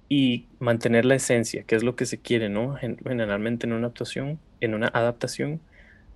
y 0.10 0.50
mantener 0.60 1.06
la 1.06 1.16
esencia, 1.16 1.64
que 1.66 1.76
es 1.76 1.84
lo 1.84 1.96
que 1.96 2.06
se 2.06 2.22
quiere, 2.22 2.50
¿no? 2.50 2.76
Gen- 2.76 2.98
Generalmente 3.06 3.66
en 3.68 3.74
una 3.74 3.88
actuación, 3.88 4.42
en 4.60 4.76
una 4.76 4.88
adaptación, 4.90 5.66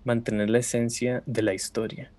mantener 0.03 0.49
la 0.49 0.59
esencia 0.59 1.23
de 1.25 1.41
la 1.43 1.53
historia. 1.53 2.13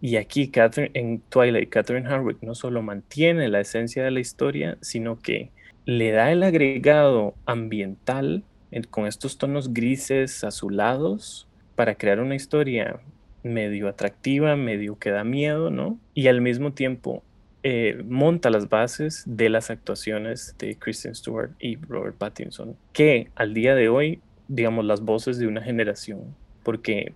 Y 0.00 0.16
aquí 0.16 0.50
Catherine, 0.50 0.90
en 0.94 1.22
Twilight, 1.28 1.70
Catherine 1.70 2.08
Hardwick 2.08 2.38
no 2.42 2.54
solo 2.54 2.82
mantiene 2.82 3.48
la 3.48 3.60
esencia 3.60 4.02
de 4.04 4.10
la 4.10 4.20
historia, 4.20 4.78
sino 4.82 5.20
que 5.20 5.52
le 5.84 6.10
da 6.12 6.32
el 6.32 6.42
agregado 6.42 7.38
ambiental 7.46 8.46
en- 8.70 8.84
con 8.84 9.06
estos 9.06 9.38
tonos 9.38 9.72
grises, 9.74 10.44
azulados, 10.44 11.50
para 11.74 11.96
crear 11.96 12.20
una 12.20 12.34
historia 12.36 13.00
medio 13.42 13.88
atractiva, 13.88 14.56
medio 14.56 14.98
que 14.98 15.10
da 15.10 15.24
miedo, 15.24 15.70
¿no? 15.70 15.98
Y 16.14 16.28
al 16.28 16.40
mismo 16.40 16.72
tiempo 16.72 17.22
eh, 17.62 18.02
monta 18.06 18.48
las 18.48 18.68
bases 18.68 19.22
de 19.26 19.50
las 19.50 19.70
actuaciones 19.70 20.54
de 20.58 20.76
Kristen 20.76 21.14
Stewart 21.14 21.50
y 21.58 21.76
Robert 21.76 22.16
Pattinson, 22.16 22.76
que 22.92 23.28
al 23.34 23.52
día 23.52 23.74
de 23.74 23.88
hoy, 23.88 24.20
digamos, 24.48 24.84
las 24.84 25.02
voces 25.02 25.38
de 25.38 25.46
una 25.46 25.62
generación, 25.62 26.34
porque 26.62 27.12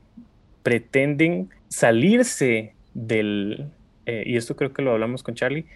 pretenden 0.63 1.49
salirse 1.69 2.75
del, 2.93 3.71
eh, 4.07 4.25
y 4.27 4.37
esto 4.37 4.55
creo 4.55 4.73
que 4.73 4.83
lo 4.83 4.93
hablamos 4.93 5.23
con 5.23 5.35
Charlie, 5.35 5.67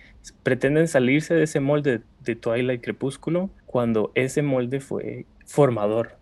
pretenden 0.42 0.87
salirse 0.87 1.34
de 1.34 1.44
ese 1.44 1.61
molde 1.61 2.02
de 2.20 2.37
Twilight 2.37 2.82
Crepúsculo 2.82 3.50
cuando 3.64 4.12
ese 4.14 4.42
molde 4.42 4.80
fue 4.80 5.24
formador 5.46 6.16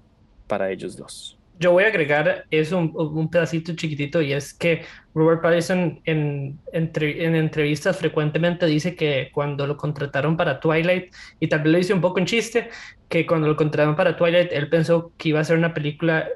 para 0.46 0.70
ellos 0.70 0.96
dos. 0.96 1.35
Yo 1.58 1.72
voy 1.72 1.84
a 1.84 1.88
agregar 1.88 2.44
eso 2.50 2.78
un, 2.78 3.30
pedacito 3.30 3.74
chiquitito 3.74 4.20
y 4.20 4.32
es 4.32 4.52
que 4.52 4.84
Robert 5.14 5.40
Pattinson 5.40 6.00
en, 6.04 6.58
en 6.72 7.34
entrevistas 7.34 7.96
frecuentemente 7.96 8.66
dice 8.66 8.94
que 8.94 9.30
cuando 9.32 9.66
lo 9.66 9.76
contrataron 9.76 10.36
para 10.36 10.60
Twilight, 10.60 11.14
y 11.40 11.48
tal 11.48 11.62
vez 11.62 11.72
lo 11.72 11.78
dice 11.78 11.94
un 11.94 12.02
poco 12.02 12.18
en 12.18 12.26
chiste, 12.26 12.68
que 13.08 13.26
cuando 13.26 13.48
lo 13.48 13.56
contrataron 13.56 13.96
para 13.96 14.16
Twilight, 14.16 14.52
él 14.52 14.68
pensó 14.68 15.12
que 15.16 15.30
iba 15.30 15.40
a 15.40 15.44
ser 15.44 15.56
una 15.56 15.72
película, 15.72 16.28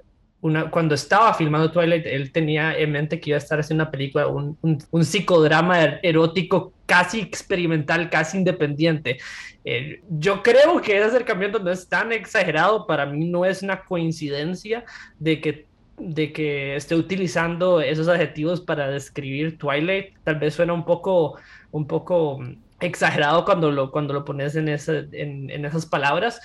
una, 0.42 0.70
cuando 0.70 0.94
estaba 0.94 1.34
filmando 1.34 1.70
Twilight, 1.70 2.06
él 2.06 2.32
tenía 2.32 2.76
en 2.78 2.92
mente 2.92 3.20
que 3.20 3.30
iba 3.30 3.36
a 3.36 3.38
estar 3.38 3.60
haciendo 3.60 3.84
una 3.84 3.90
película, 3.90 4.26
un, 4.26 4.56
un, 4.62 4.78
un 4.90 5.04
psicodrama 5.04 5.82
er- 5.82 6.00
erótico 6.02 6.72
casi 6.86 7.20
experimental, 7.20 8.08
casi 8.08 8.38
independiente. 8.38 9.18
Eh, 9.64 10.00
yo 10.08 10.42
creo 10.42 10.80
que 10.80 10.96
ese 10.96 11.04
acercamiento 11.04 11.58
no 11.58 11.70
es 11.70 11.88
tan 11.88 12.12
exagerado, 12.12 12.86
para 12.86 13.04
mí 13.06 13.26
no 13.26 13.44
es 13.44 13.62
una 13.62 13.84
coincidencia 13.84 14.84
de 15.18 15.40
que, 15.40 15.66
de 15.98 16.32
que 16.32 16.74
esté 16.76 16.94
utilizando 16.94 17.80
esos 17.82 18.08
adjetivos 18.08 18.62
para 18.62 18.88
describir 18.88 19.58
Twilight. 19.58 20.14
Tal 20.24 20.36
vez 20.36 20.54
suena 20.54 20.72
un 20.72 20.86
poco, 20.86 21.38
un 21.70 21.86
poco 21.86 22.40
exagerado 22.80 23.44
cuando 23.44 23.70
lo, 23.70 23.90
cuando 23.90 24.14
lo 24.14 24.24
pones 24.24 24.56
en, 24.56 24.68
ese, 24.68 25.06
en, 25.12 25.50
en 25.50 25.66
esas 25.66 25.84
palabras, 25.84 26.40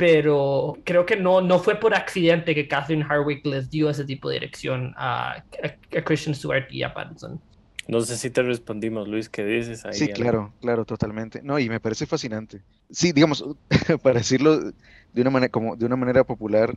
pero 0.00 0.78
creo 0.84 1.04
que 1.04 1.16
no, 1.16 1.42
no 1.42 1.58
fue 1.58 1.74
por 1.78 1.94
accidente 1.94 2.54
que 2.54 2.66
Catherine 2.66 3.04
Hardwick 3.04 3.44
les 3.44 3.68
dio 3.68 3.90
ese 3.90 4.06
tipo 4.06 4.30
de 4.30 4.36
dirección 4.36 4.94
a, 4.96 5.32
a, 5.32 5.98
a 5.98 6.04
Christian 6.04 6.34
Stewart 6.34 6.64
y 6.70 6.82
a 6.82 6.94
Pattinson. 6.94 7.38
No 7.86 8.00
sé 8.00 8.16
si 8.16 8.30
te 8.30 8.42
respondimos, 8.42 9.08
Luis, 9.08 9.28
¿qué 9.28 9.44
dices 9.44 9.84
ahí? 9.84 9.92
Sí, 9.92 10.04
Algo? 10.04 10.14
claro, 10.14 10.52
claro, 10.62 10.84
totalmente. 10.86 11.42
No, 11.42 11.58
y 11.58 11.68
me 11.68 11.80
parece 11.80 12.06
fascinante. 12.06 12.62
Sí, 12.90 13.12
digamos, 13.12 13.44
para 14.02 14.20
decirlo 14.20 14.72
de 15.12 15.20
una 15.20 15.28
manera, 15.28 15.50
como 15.50 15.76
de 15.76 15.84
una 15.84 15.96
manera 15.96 16.24
popular, 16.24 16.74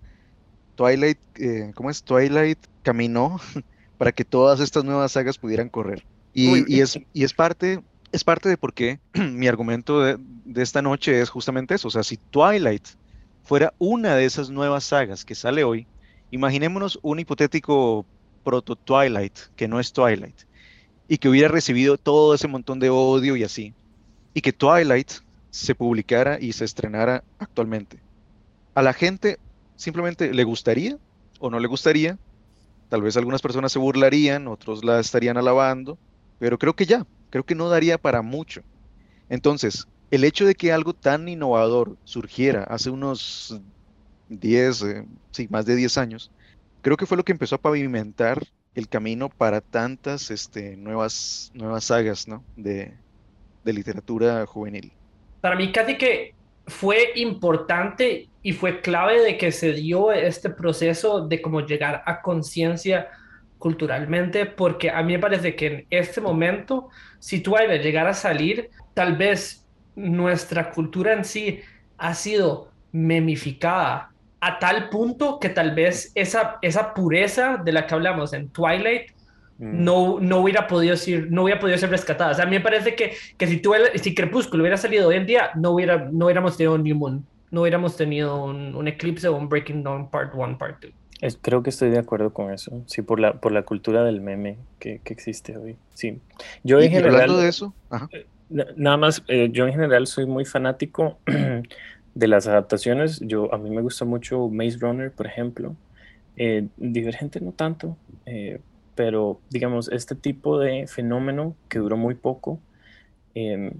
Twilight, 0.76 1.20
eh, 1.40 1.72
¿cómo 1.76 1.90
es? 1.90 2.04
Twilight 2.04 2.60
caminó 2.82 3.40
para 3.98 4.12
que 4.12 4.26
todas 4.26 4.60
estas 4.60 4.84
nuevas 4.84 5.14
sagas 5.14 5.38
pudieran 5.38 5.70
correr. 5.70 6.04
Y 6.34 6.82
es, 6.82 7.00
y 7.14 7.24
es 7.24 7.34
parte, 7.34 7.80
es 8.12 8.26
parte 8.26 8.50
de 8.50 8.58
por 8.58 8.74
qué 8.74 9.00
mi 9.14 9.48
argumento 9.48 10.02
de, 10.02 10.18
de 10.20 10.62
esta 10.62 10.82
noche 10.82 11.22
es 11.22 11.30
justamente 11.30 11.76
eso. 11.76 11.88
O 11.88 11.92
sea, 11.92 12.04
si 12.04 12.18
Twilight 12.18 12.86
fuera 13.44 13.74
una 13.78 14.16
de 14.16 14.26
esas 14.26 14.50
nuevas 14.50 14.86
sagas 14.86 15.26
que 15.26 15.36
sale 15.36 15.64
hoy, 15.64 15.86
imaginémonos 16.32 16.98
un 17.02 17.20
hipotético 17.20 18.06
proto 18.44 18.76
Twilight, 18.76 19.38
que 19.56 19.68
no 19.68 19.80
es 19.80 19.94
Twilight, 19.94 20.36
y 21.08 21.18
que 21.18 21.30
hubiera 21.30 21.50
recibido 21.50 21.98
todo 21.98 22.34
ese 22.34 22.48
montón 22.48 22.80
de 22.80 22.90
odio 22.90 23.36
y 23.36 23.44
así, 23.44 23.74
y 24.34 24.42
que 24.42 24.54
Twilight 24.54 25.12
se 25.52 25.76
publicara 25.76 26.40
y 26.40 26.54
se 26.54 26.66
estrenara 26.66 27.24
actualmente. 27.38 28.00
A 28.74 28.82
la 28.82 28.94
gente 28.94 29.38
simplemente 29.76 30.34
le 30.34 30.44
gustaría 30.44 30.98
o 31.40 31.50
no 31.50 31.60
le 31.60 31.68
gustaría, 31.68 32.18
tal 32.90 33.02
vez 33.02 33.18
algunas 33.18 33.42
personas 33.42 33.72
se 33.72 33.80
burlarían, 33.80 34.48
otros 34.48 34.84
la 34.84 35.00
estarían 35.00 35.38
alabando, 35.38 35.98
pero 36.40 36.58
creo 36.58 36.76
que 36.76 36.86
ya, 36.86 37.06
creo 37.30 37.46
que 37.46 37.56
no 37.56 37.70
daría 37.70 37.98
para 37.98 38.22
mucho. 38.22 38.62
Entonces, 39.30 39.88
el 40.14 40.24
hecho 40.24 40.46
de 40.46 40.54
que 40.54 40.72
algo 40.72 40.94
tan 40.94 41.28
innovador 41.28 41.98
surgiera 42.04 42.66
hace 42.66 42.92
unos 42.92 43.60
10, 44.30 44.82
eh, 44.84 45.06
sí, 45.32 45.48
más 45.50 45.66
de 45.66 45.76
10 45.76 45.98
años, 45.98 46.30
creo 46.84 46.98
que 46.98 47.08
fue 47.08 47.18
lo 47.18 47.24
que 47.24 47.32
empezó 47.32 47.56
a 47.56 47.62
pavimentar 47.62 48.46
el 48.76 48.88
camino 48.88 49.30
para 49.30 49.60
tantas 49.60 50.30
este, 50.30 50.78
nuevas, 50.78 51.50
nuevas 51.56 51.86
sagas, 51.86 52.28
¿no? 52.28 52.44
de, 52.56 52.94
de 53.64 53.74
literatura 53.74 54.46
juvenil. 54.46 54.92
Para 55.42 55.56
mí 55.56 55.72
casi 55.72 55.98
que 55.98 56.36
fue 56.68 57.14
importante 57.16 58.30
y 58.44 58.52
fue 58.52 58.82
clave 58.82 59.20
de 59.20 59.36
que 59.40 59.52
se 59.52 59.74
dio 59.74 60.12
este 60.12 60.52
proceso 60.52 61.28
de 61.28 61.42
cómo 61.42 61.62
llegar 61.62 62.04
a 62.06 62.22
conciencia 62.22 63.10
culturalmente, 63.58 64.46
porque 64.46 64.92
a 64.92 65.02
mí 65.02 65.14
me 65.14 65.20
parece 65.20 65.56
que 65.56 65.66
en 65.66 65.88
este 65.90 66.22
momento, 66.22 66.90
si 67.18 67.40
Twilight 67.40 67.82
llegara 67.82 68.12
a 68.12 68.14
salir, 68.14 68.70
tal 68.94 69.18
vez 69.18 69.63
nuestra 69.96 70.72
cultura 70.72 71.14
en 71.14 71.26
sí 71.26 71.60
ha 71.98 72.14
sido 72.14 72.70
memificada 72.92 74.10
a 74.42 74.60
tal 74.60 74.90
punto 74.90 75.40
que 75.40 75.50
tal 75.50 75.74
vez 75.74 76.12
esa, 76.16 76.58
esa 76.62 76.94
pureza 76.94 77.58
de 77.64 77.72
la 77.72 77.88
que 77.88 77.94
hablamos 77.94 78.34
en 78.34 78.50
Twilight 78.50 79.12
Mm. 79.60 79.84
no, 79.84 80.20
no 80.20 80.40
hubiera 80.40 80.66
podido 80.66 80.98
ser, 80.98 81.30
no 81.32 81.44
hubiera 81.44 81.60
podido 81.60 81.78
ser 81.78 81.92
rescatada. 81.92 82.32
O 82.32 82.34
sea, 82.34 82.46
a 82.46 82.48
mí 82.48 82.56
me 82.56 82.60
parece 82.62 82.96
que, 82.96 83.14
que 83.38 83.46
si, 83.46 83.58
tú, 83.58 83.72
si 84.02 84.16
Crepúsculo 84.16 84.64
hubiera 84.64 84.78
salido 84.78 85.08
hoy 85.10 85.16
en 85.18 85.28
día, 85.28 85.52
no, 85.54 85.70
hubiera, 85.70 86.10
no 86.12 86.26
hubiéramos 86.26 86.58
tenido 86.58 86.74
un 86.74 86.82
New 86.84 86.96
Moon, 86.96 87.24
no 87.52 87.62
hubiéramos 87.62 87.96
tenido 87.96 88.44
un, 88.46 88.74
un 88.76 88.88
Eclipse 88.88 89.28
o 89.28 89.36
un 89.38 89.48
Breaking 89.50 89.84
Dawn 89.84 90.10
Part 90.10 90.34
1, 90.34 90.58
Part 90.58 90.82
2. 90.82 90.92
Es- 91.22 91.38
creo 91.40 91.62
que 91.62 91.70
estoy 91.70 91.92
de 91.92 92.00
acuerdo 92.00 92.34
con 92.34 92.52
eso. 92.52 92.82
Sí, 92.88 93.04
por 93.04 93.20
la, 93.20 93.34
por 93.34 93.52
la 93.52 93.62
cultura 93.62 94.04
del 94.04 94.22
meme 94.22 94.58
que, 94.80 95.00
que 95.04 95.14
existe 95.14 95.56
hoy. 95.56 95.78
Sí. 95.94 96.20
Yo 96.64 96.80
en 96.82 96.90
general. 96.90 97.14
hablando 97.14 97.38
de 97.38 97.50
eso, 97.50 97.76
ajá, 97.92 98.10
Na- 98.12 98.20
Nada 98.54 98.98
más, 98.98 99.24
eh, 99.28 99.50
yo 99.52 99.66
en 99.66 99.74
general 99.74 100.06
soy 100.06 100.28
muy 100.28 100.46
fanático 100.46 101.18
de 102.16 102.28
las 102.28 102.48
adaptaciones. 102.48 103.20
Yo, 103.22 103.52
a 103.54 103.58
mí 103.58 103.70
me 103.72 103.82
gusta 103.82 104.06
mucho 104.06 104.48
Maze 104.50 104.78
Runner, 104.80 105.12
por 105.12 105.26
ejemplo. 105.26 105.76
Eh, 106.38 106.68
Divergente 106.78 107.42
no 107.42 107.52
tanto, 107.52 107.98
eh, 108.26 108.60
pero 108.96 109.40
digamos, 109.50 109.90
este 109.92 110.16
tipo 110.16 110.60
de 110.60 110.88
fenómeno 110.88 111.56
que 111.68 111.80
duró 111.80 111.98
muy 111.98 112.16
poco, 112.16 112.60
em, 113.36 113.74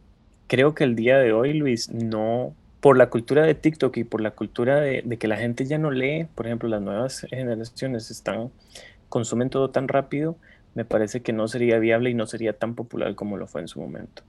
creo 0.48 0.76
que 0.76 0.84
el 0.84 0.96
día 0.96 1.18
de 1.20 1.34
hoy, 1.34 1.54
Luis, 1.54 1.90
no, 1.92 2.56
por 2.82 2.98
la 2.98 3.10
cultura 3.10 3.44
de 3.46 3.56
TikTok 3.56 3.98
y 3.98 4.04
por 4.06 4.22
la 4.22 4.32
cultura 4.32 4.82
de, 4.82 5.04
de 5.04 5.18
que 5.18 5.28
la 5.28 5.38
gente 5.38 5.66
ya 5.66 5.78
no 5.78 5.92
lee, 5.92 6.28
por 6.36 6.48
ejemplo, 6.48 6.70
las 6.70 6.82
nuevas 6.82 7.22
generaciones 7.30 8.12
están, 8.12 8.52
consumen 9.10 9.50
todo 9.50 9.70
tan 9.72 9.88
rápido, 9.88 10.38
me 10.76 10.86
parece 10.86 11.22
que 11.24 11.34
no 11.34 11.48
sería 11.48 11.80
viable 11.80 12.10
y 12.10 12.14
no 12.16 12.28
sería 12.28 12.54
tan 12.58 12.76
popular 12.76 13.16
como 13.16 13.38
lo 13.38 13.48
fue 13.48 13.62
en 13.62 13.68
su 13.68 13.80
momento. 13.82 14.24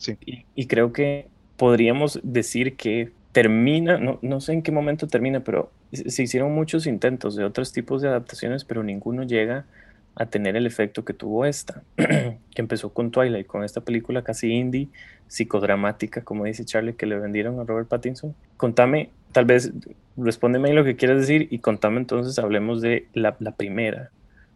Sí. 0.00 0.16
Y, 0.26 0.44
y 0.56 0.66
creo 0.66 0.92
que 0.92 1.28
podríamos 1.56 2.18
decir 2.22 2.76
que 2.76 3.12
termina, 3.32 3.98
no, 3.98 4.18
no 4.22 4.40
sé 4.40 4.54
en 4.54 4.62
qué 4.62 4.72
momento 4.72 5.06
termina, 5.06 5.40
pero 5.40 5.70
se 5.92 6.22
hicieron 6.22 6.52
muchos 6.52 6.86
intentos 6.86 7.36
de 7.36 7.44
otros 7.44 7.72
tipos 7.72 8.02
de 8.02 8.08
adaptaciones, 8.08 8.64
pero 8.64 8.82
ninguno 8.82 9.22
llega 9.22 9.66
a 10.14 10.26
tener 10.26 10.56
el 10.56 10.66
efecto 10.66 11.04
que 11.04 11.14
tuvo 11.14 11.44
esta, 11.44 11.82
que 11.96 12.36
empezó 12.56 12.92
con 12.92 13.10
Twilight, 13.10 13.46
con 13.46 13.64
esta 13.64 13.82
película 13.82 14.22
casi 14.22 14.52
indie, 14.52 14.88
psicodramática, 15.28 16.22
como 16.22 16.44
dice 16.44 16.64
Charlie, 16.64 16.94
que 16.94 17.06
le 17.06 17.18
vendieron 17.18 17.60
a 17.60 17.64
Robert 17.64 17.88
Pattinson. 17.88 18.34
Contame, 18.56 19.10
tal 19.32 19.44
vez, 19.44 19.72
respóndeme 20.16 20.68
ahí 20.68 20.74
lo 20.74 20.84
que 20.84 20.96
quieras 20.96 21.20
decir 21.20 21.46
y 21.50 21.58
contame 21.60 21.98
entonces, 21.98 22.38
hablemos 22.38 22.80
de 22.80 23.06
la, 23.14 23.36
la 23.38 23.52
primera. 23.52 24.10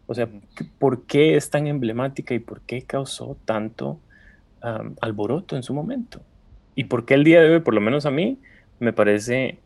O 0.07 0.13
sea, 0.13 0.27
¿por 0.79 1.03
qué 1.03 1.35
es 1.35 1.49
tan 1.49 1.67
emblemática 1.67 2.33
y 2.33 2.39
por 2.39 2.61
qué 2.61 2.81
causó 2.81 3.37
tanto 3.45 3.99
alboroto 5.01 5.55
en 5.55 5.63
su 5.63 5.73
momento? 5.73 6.21
Y 6.75 6.85
por 6.85 7.05
qué 7.05 7.13
el 7.13 7.23
día 7.23 7.41
de 7.41 7.55
hoy, 7.55 7.59
por 7.61 7.73
lo 7.73 7.81
menos 7.81 8.05
a 8.05 8.11
mí, 8.11 8.37
me 8.79 8.93
parece 8.93 9.59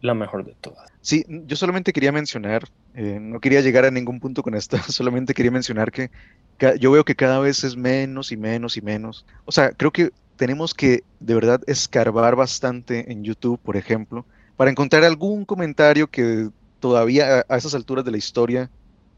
la 0.00 0.14
mejor 0.14 0.44
de 0.44 0.54
todas. 0.60 0.90
Sí, 1.00 1.24
yo 1.28 1.56
solamente 1.56 1.92
quería 1.92 2.12
mencionar, 2.12 2.64
eh, 2.94 3.18
no 3.20 3.40
quería 3.40 3.60
llegar 3.60 3.84
a 3.84 3.90
ningún 3.90 4.20
punto 4.20 4.42
con 4.42 4.54
esto, 4.54 4.78
solamente 4.88 5.34
quería 5.34 5.50
mencionar 5.50 5.90
que 5.90 6.10
yo 6.80 6.90
veo 6.90 7.04
que 7.04 7.14
cada 7.14 7.38
vez 7.38 7.64
es 7.64 7.76
menos 7.76 8.32
y 8.32 8.36
menos 8.36 8.76
y 8.76 8.82
menos. 8.82 9.26
O 9.44 9.52
sea, 9.52 9.72
creo 9.72 9.90
que 9.90 10.10
tenemos 10.36 10.74
que 10.74 11.02
de 11.20 11.34
verdad 11.34 11.60
escarbar 11.66 12.36
bastante 12.36 13.10
en 13.12 13.24
YouTube, 13.24 13.58
por 13.60 13.76
ejemplo, 13.76 14.24
para 14.56 14.70
encontrar 14.70 15.04
algún 15.04 15.44
comentario 15.44 16.06
que 16.08 16.48
todavía 16.80 17.44
a 17.48 17.56
esas 17.56 17.74
alturas 17.74 18.04
de 18.04 18.10
la 18.10 18.16
historia, 18.16 18.70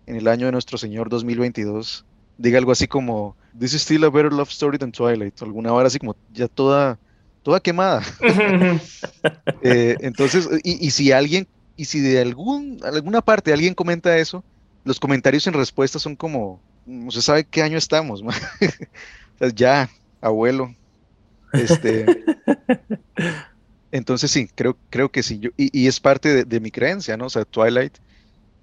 en 0.06 0.16
el 0.16 0.26
año 0.26 0.46
de 0.46 0.52
nuestro 0.52 0.78
Señor 0.78 1.10
2022, 1.10 2.04
diga 2.38 2.58
algo 2.58 2.72
así 2.72 2.86
como, 2.86 3.36
This 3.58 3.74
is 3.74 3.82
still 3.82 4.04
a 4.04 4.10
better 4.10 4.32
love 4.32 4.48
story 4.48 4.78
than 4.78 4.92
Twilight, 4.92 5.40
o 5.42 5.44
alguna 5.44 5.72
hora 5.72 5.88
así 5.88 5.98
como 5.98 6.16
ya 6.32 6.48
toda, 6.48 6.98
toda 7.42 7.60
quemada. 7.60 8.02
Eh, 9.62 9.96
entonces, 10.00 10.48
y, 10.62 10.86
y 10.86 10.90
si 10.92 11.10
alguien, 11.10 11.46
y 11.76 11.86
si 11.86 12.00
de 12.00 12.20
algún, 12.20 12.78
alguna 12.84 13.20
parte 13.20 13.52
alguien 13.52 13.74
comenta 13.74 14.16
eso, 14.16 14.44
los 14.84 15.00
comentarios 15.00 15.46
en 15.46 15.54
respuesta 15.54 15.98
son 15.98 16.14
como, 16.14 16.60
no 16.86 17.10
se 17.10 17.20
sabe 17.20 17.44
qué 17.44 17.62
año 17.62 17.76
estamos, 17.76 18.22
ma". 18.22 18.32
O 19.34 19.38
sea, 19.38 19.48
ya, 19.54 19.90
abuelo. 20.20 20.74
Este, 21.52 22.06
entonces 23.92 24.30
sí, 24.30 24.48
creo, 24.54 24.76
creo 24.90 25.10
que 25.10 25.22
sí, 25.22 25.38
yo, 25.38 25.50
y, 25.56 25.76
y 25.78 25.86
es 25.86 26.00
parte 26.00 26.28
de, 26.28 26.44
de 26.44 26.60
mi 26.60 26.70
creencia, 26.70 27.16
¿no? 27.16 27.26
O 27.26 27.30
sea, 27.30 27.44
Twilight 27.44 27.98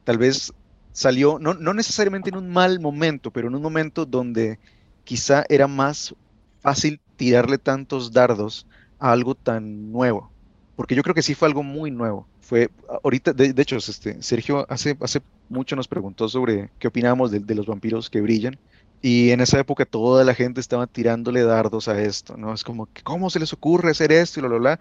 tal 0.03 0.17
vez 0.17 0.53
salió, 0.95 1.39
no, 1.39 1.53
no 1.53 1.73
necesariamente 1.73 2.29
en 2.29 2.37
un 2.37 2.49
mal 2.49 2.79
momento, 2.79 3.31
pero 3.31 3.47
en 3.49 3.55
un 3.55 3.61
momento 3.61 4.05
donde 4.05 4.59
quizá 5.03 5.43
era 5.49 5.67
más 5.67 6.15
fácil 6.61 7.01
tirarle 7.17 7.57
tantos 7.57 8.11
dardos 8.11 8.67
a 8.99 9.11
algo 9.11 9.35
tan 9.35 9.91
nuevo 9.91 10.31
porque 10.75 10.95
yo 10.95 11.03
creo 11.03 11.15
que 11.15 11.21
sí 11.21 11.35
fue 11.35 11.47
algo 11.47 11.63
muy 11.63 11.91
nuevo. 11.91 12.27
Fue 12.41 12.69
ahorita, 13.03 13.33
de, 13.33 13.53
de 13.53 13.61
hecho, 13.61 13.77
este, 13.77 14.21
Sergio 14.21 14.65
hace, 14.69 14.97
hace 15.01 15.21
mucho 15.49 15.75
nos 15.75 15.87
preguntó 15.87 16.27
sobre 16.29 16.69
qué 16.79 16.87
opinábamos 16.87 17.31
de, 17.31 17.39
de 17.39 17.55
los 17.55 17.65
vampiros 17.65 18.09
que 18.09 18.21
brillan. 18.21 18.59
Y 19.01 19.31
en 19.31 19.41
esa 19.41 19.59
época 19.59 19.85
toda 19.85 20.23
la 20.23 20.33
gente 20.33 20.59
estaba 20.59 20.87
tirándole 20.87 21.43
dardos 21.43 21.87
a 21.87 22.01
esto, 22.01 22.37
¿no? 22.37 22.53
Es 22.53 22.63
como, 22.63 22.89
¿cómo 23.03 23.29
se 23.29 23.39
les 23.39 23.53
ocurre 23.53 23.91
hacer 23.91 24.11
esto 24.11 24.39
y 24.39 24.43
bla, 24.43 24.57
bla? 24.57 24.79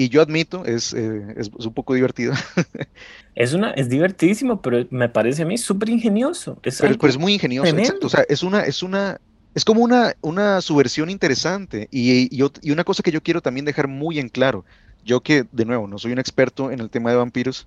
Y 0.00 0.10
yo 0.10 0.22
admito, 0.22 0.64
es, 0.64 0.94
eh, 0.94 1.34
es, 1.36 1.50
es 1.58 1.66
un 1.66 1.74
poco 1.74 1.92
divertido, 1.92 2.32
Es, 3.34 3.52
una, 3.52 3.72
es 3.72 3.88
divertidísimo, 3.88 4.62
pero 4.62 4.86
me 4.90 5.08
parece 5.08 5.42
a 5.42 5.44
mí 5.44 5.58
súper 5.58 5.88
ingenioso. 5.88 6.56
Es 6.62 6.80
pero, 6.80 6.94
es 7.08 7.18
muy 7.18 7.34
ingenioso, 7.34 7.64
tremendo. 7.64 7.88
exacto. 7.88 8.06
O 8.06 8.10
sea, 8.10 8.24
es 8.28 8.44
una, 8.44 8.60
es 8.60 8.84
una, 8.84 9.20
es 9.56 9.64
como 9.64 9.82
una, 9.82 10.14
una 10.20 10.60
subversión 10.60 11.10
interesante. 11.10 11.88
Y, 11.90 12.30
y 12.30 12.70
una 12.70 12.84
cosa 12.84 13.02
que 13.02 13.10
yo 13.10 13.24
quiero 13.24 13.40
también 13.40 13.64
dejar 13.64 13.88
muy 13.88 14.20
en 14.20 14.28
claro, 14.28 14.64
yo 15.04 15.20
que, 15.20 15.46
de 15.50 15.64
nuevo, 15.64 15.88
no 15.88 15.98
soy 15.98 16.12
un 16.12 16.20
experto 16.20 16.70
en 16.70 16.78
el 16.78 16.90
tema 16.90 17.10
de 17.10 17.16
vampiros, 17.16 17.66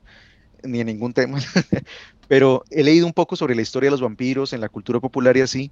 ni 0.64 0.80
en 0.80 0.88
ningún 0.88 1.12
tema, 1.12 1.38
pero 2.30 2.64
he 2.70 2.82
leído 2.82 3.08
un 3.08 3.14
poco 3.14 3.36
sobre 3.36 3.56
la 3.56 3.62
historia 3.62 3.88
de 3.88 3.92
los 3.92 4.02
vampiros 4.02 4.54
en 4.54 4.62
la 4.62 4.70
cultura 4.70 5.02
popular 5.02 5.36
y 5.36 5.42
así. 5.42 5.70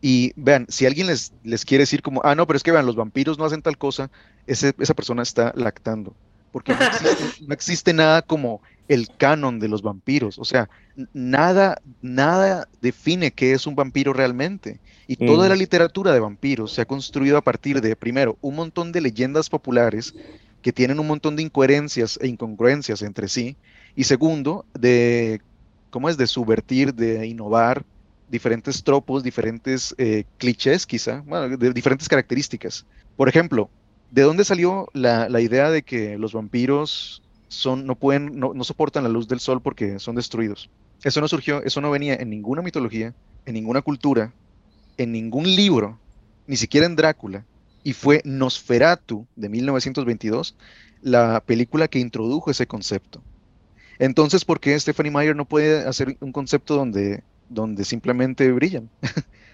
Y 0.00 0.32
vean, 0.36 0.66
si 0.68 0.86
alguien 0.86 1.08
les, 1.08 1.34
les 1.42 1.64
quiere 1.64 1.82
decir 1.82 2.02
como, 2.02 2.20
ah, 2.24 2.34
no, 2.34 2.46
pero 2.46 2.56
es 2.56 2.62
que 2.62 2.70
vean, 2.72 2.86
los 2.86 2.96
vampiros 2.96 3.38
no 3.38 3.44
hacen 3.44 3.62
tal 3.62 3.78
cosa, 3.78 4.10
ese- 4.46 4.74
esa 4.78 4.94
persona 4.94 5.22
está 5.22 5.52
lactando, 5.56 6.16
porque 6.50 6.74
no 6.74 6.84
existe, 6.84 7.16
no 7.40 7.52
existe 7.54 7.92
nada 7.92 8.22
como 8.22 8.62
el 8.86 9.10
canon 9.16 9.58
de 9.58 9.68
los 9.68 9.82
vampiros, 9.82 10.38
o 10.38 10.44
sea, 10.44 10.68
nada, 11.12 11.76
nada 12.00 12.68
define 12.80 13.32
qué 13.32 13.52
es 13.52 13.66
un 13.66 13.74
vampiro 13.74 14.12
realmente. 14.12 14.80
Y 15.06 15.16
toda 15.18 15.48
Mm. 15.48 15.50
la 15.50 15.56
literatura 15.56 16.12
de 16.12 16.20
vampiros 16.20 16.72
se 16.72 16.82
ha 16.82 16.86
construido 16.86 17.36
a 17.36 17.42
partir 17.42 17.80
de, 17.80 17.96
primero, 17.96 18.38
un 18.40 18.54
montón 18.56 18.92
de 18.92 19.00
leyendas 19.00 19.48
populares 19.50 20.14
que 20.60 20.72
tienen 20.72 20.98
un 21.00 21.06
montón 21.06 21.36
de 21.36 21.42
incoherencias 21.42 22.18
e 22.20 22.28
incongruencias 22.28 23.02
entre 23.02 23.28
sí, 23.28 23.58
y 23.94 24.04
segundo, 24.04 24.66
de, 24.74 25.40
¿cómo 25.90 26.08
es? 26.08 26.16
De 26.16 26.26
subvertir, 26.26 26.94
de 26.94 27.26
innovar 27.26 27.84
diferentes 28.30 28.82
tropos, 28.82 29.22
diferentes 29.22 29.94
eh, 29.98 30.24
clichés 30.38 30.86
quizá, 30.86 31.22
bueno, 31.26 31.56
de 31.56 31.72
diferentes 31.72 32.08
características. 32.08 32.86
Por 33.16 33.28
ejemplo, 33.28 33.70
¿de 34.10 34.22
dónde 34.22 34.44
salió 34.44 34.88
la, 34.92 35.28
la 35.28 35.40
idea 35.40 35.70
de 35.70 35.82
que 35.82 36.18
los 36.18 36.32
vampiros 36.32 37.22
son, 37.48 37.86
no 37.86 37.94
pueden, 37.94 38.38
no, 38.38 38.54
no 38.54 38.64
soportan 38.64 39.04
la 39.04 39.08
luz 39.08 39.28
del 39.28 39.40
sol 39.40 39.60
porque 39.62 39.98
son 39.98 40.16
destruidos? 40.16 40.70
Eso 41.02 41.20
no 41.20 41.28
surgió, 41.28 41.62
eso 41.62 41.80
no 41.80 41.90
venía 41.90 42.14
en 42.14 42.30
ninguna 42.30 42.62
mitología, 42.62 43.14
en 43.46 43.54
ninguna 43.54 43.82
cultura, 43.82 44.32
en 44.96 45.12
ningún 45.12 45.44
libro, 45.44 45.98
ni 46.46 46.56
siquiera 46.56 46.86
en 46.86 46.96
Drácula, 46.96 47.44
y 47.84 47.92
fue 47.92 48.20
Nosferatu 48.24 49.26
de 49.36 49.48
1922 49.48 50.56
la 51.00 51.42
película 51.44 51.88
que 51.88 52.00
introdujo 52.00 52.50
ese 52.50 52.66
concepto. 52.66 53.22
Entonces, 53.98 54.44
¿por 54.44 54.60
qué 54.60 54.78
Stephanie 54.78 55.10
Meyer 55.12 55.34
no 55.34 55.44
puede 55.44 55.86
hacer 55.86 56.16
un 56.20 56.32
concepto 56.32 56.76
donde, 56.76 57.22
donde 57.48 57.84
simplemente 57.84 58.50
brillan? 58.52 58.90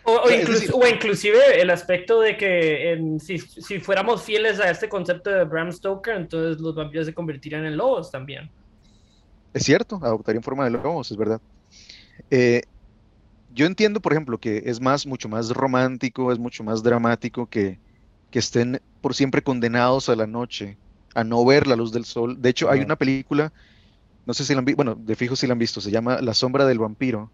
O, 0.04 0.12
o 0.12 0.22
O 0.24 0.28
sea, 0.28 0.36
es 0.36 0.42
incluso- 0.42 0.60
decir- 0.60 0.74
o 0.74 0.86
inclusive 0.86 1.60
el 1.60 1.70
aspecto 1.70 2.20
de 2.20 2.36
que 2.36 2.92
en- 2.92 3.20
si, 3.20 3.38
si 3.38 3.80
fuéramos 3.80 4.22
fieles 4.22 4.60
a 4.60 4.70
este 4.70 4.88
concepto 4.88 5.30
de 5.30 5.44
Bram 5.44 5.72
Stoker, 5.72 6.16
entonces 6.16 6.60
los 6.60 6.74
vampiros 6.74 7.06
se 7.06 7.14
convertirían 7.14 7.64
en 7.64 7.76
lobos 7.76 8.10
también. 8.10 8.50
Es 9.52 9.62
cierto, 9.64 10.00
adoptarían 10.02 10.42
forma 10.42 10.64
de 10.64 10.70
lobos, 10.72 11.10
es 11.10 11.16
verdad. 11.16 11.40
Eh, 12.30 12.62
yo 13.54 13.66
entiendo, 13.66 14.00
por 14.00 14.12
ejemplo, 14.12 14.38
que 14.38 14.62
es 14.66 14.80
más, 14.80 15.06
mucho 15.06 15.28
más 15.28 15.50
romántico, 15.50 16.32
es 16.32 16.38
mucho 16.38 16.64
más 16.64 16.82
dramático 16.82 17.46
que, 17.46 17.78
que 18.30 18.38
estén 18.40 18.80
por 19.00 19.14
siempre 19.14 19.42
condenados 19.42 20.08
a 20.08 20.16
la 20.16 20.26
noche, 20.26 20.76
a 21.14 21.22
no 21.22 21.44
ver 21.44 21.68
la 21.68 21.76
luz 21.76 21.92
del 21.92 22.04
sol. 22.04 22.40
De 22.42 22.48
hecho, 22.50 22.68
hay 22.68 22.80
una 22.80 22.96
película, 22.96 23.52
no 24.26 24.34
sé 24.34 24.44
si 24.44 24.54
la 24.54 24.58
han 24.58 24.64
visto, 24.64 24.76
bueno, 24.76 24.96
de 24.96 25.14
fijo 25.14 25.36
si 25.36 25.46
la 25.46 25.52
han 25.52 25.58
visto, 25.60 25.80
se 25.80 25.92
llama 25.92 26.20
La 26.20 26.34
sombra 26.34 26.66
del 26.66 26.80
vampiro, 26.80 27.30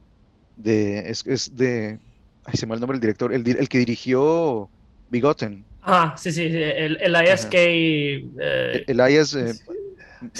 de, 0.62 1.10
es, 1.10 1.26
es 1.26 1.54
de, 1.56 2.00
ay, 2.44 2.54
se 2.56 2.66
me 2.66 2.70
va 2.70 2.74
el 2.76 2.80
nombre 2.80 2.96
del 2.96 3.02
director, 3.02 3.32
el, 3.32 3.46
el 3.48 3.68
que 3.68 3.78
dirigió 3.78 4.70
Bigotten, 5.08 5.66
Ah, 5.82 6.14
sí, 6.16 6.30
sí, 6.30 6.42
el, 6.42 6.98
el 7.00 7.14
ISK. 7.26 7.54
eh, 7.54 8.84
Elias, 8.86 9.34
eh, 9.34 9.54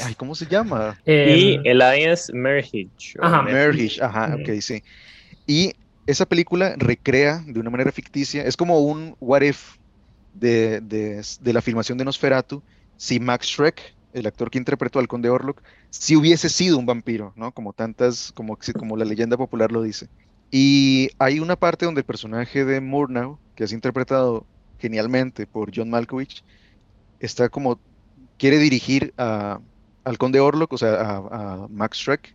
ay, 0.05 0.15
¿cómo 0.15 0.35
se 0.35 0.47
llama? 0.47 0.99
Y 1.07 1.55
em, 1.55 1.63
Elias 1.65 2.31
Merhige. 2.33 2.91
o 3.21 3.25
Ajá. 3.25 3.43
Mer- 3.43 3.55
Merhish, 3.73 4.03
ajá, 4.03 4.37
ok, 4.37 4.61
sí. 4.61 4.83
Y 5.47 5.73
esa 6.07 6.27
película 6.27 6.75
recrea 6.77 7.43
de 7.47 7.61
una 7.61 7.71
manera 7.71 7.93
ficticia, 7.93 8.45
es 8.45 8.57
como 8.57 8.81
un 8.81 9.17
what 9.21 9.43
if 9.43 9.77
de, 10.33 10.81
de- 10.81 11.23
de 11.41 11.53
la 11.53 11.63
filmación 11.63 11.99
de 11.99 12.05
Nosferatu, 12.05 12.63
si 12.97 13.19
Max 13.21 13.47
Schreck 13.49 13.81
el 14.13 14.27
actor 14.27 14.51
que 14.51 14.59
interpretó 14.59 14.99
al 14.99 15.09
Conde 15.09 15.31
Orlok, 15.31 15.63
si 15.91 16.17
hubiese 16.17 16.49
sido 16.49 16.79
un 16.79 16.87
vampiro, 16.87 17.33
¿no? 17.37 17.53
Como 17.53 17.73
tantas, 17.73 18.33
como, 18.33 18.59
como 18.79 18.97
la 18.97 19.05
leyenda 19.05 19.37
popular 19.37 19.73
lo 19.73 19.83
dice. 19.83 20.09
Y 20.51 21.11
hay 21.19 21.39
una 21.39 21.57
parte 21.57 21.85
donde 21.85 22.01
el 22.01 22.07
personaje 22.07 22.65
de 22.65 22.81
Murnau, 22.81 23.39
que 23.55 23.65
es 23.65 23.73
interpretado 23.73 24.47
genialmente 24.79 25.47
por 25.47 25.71
John 25.75 25.91
Malkovich, 25.91 26.43
está 27.21 27.49
como, 27.49 27.79
quiere 28.39 28.59
dirigir 28.59 29.15
a, 29.17 29.61
al 30.05 30.19
Conde 30.19 30.41
Orlok, 30.41 30.73
o 30.73 30.79
sea, 30.79 30.95
a, 31.01 31.69
Max 31.69 31.99
Schreck, 31.99 32.35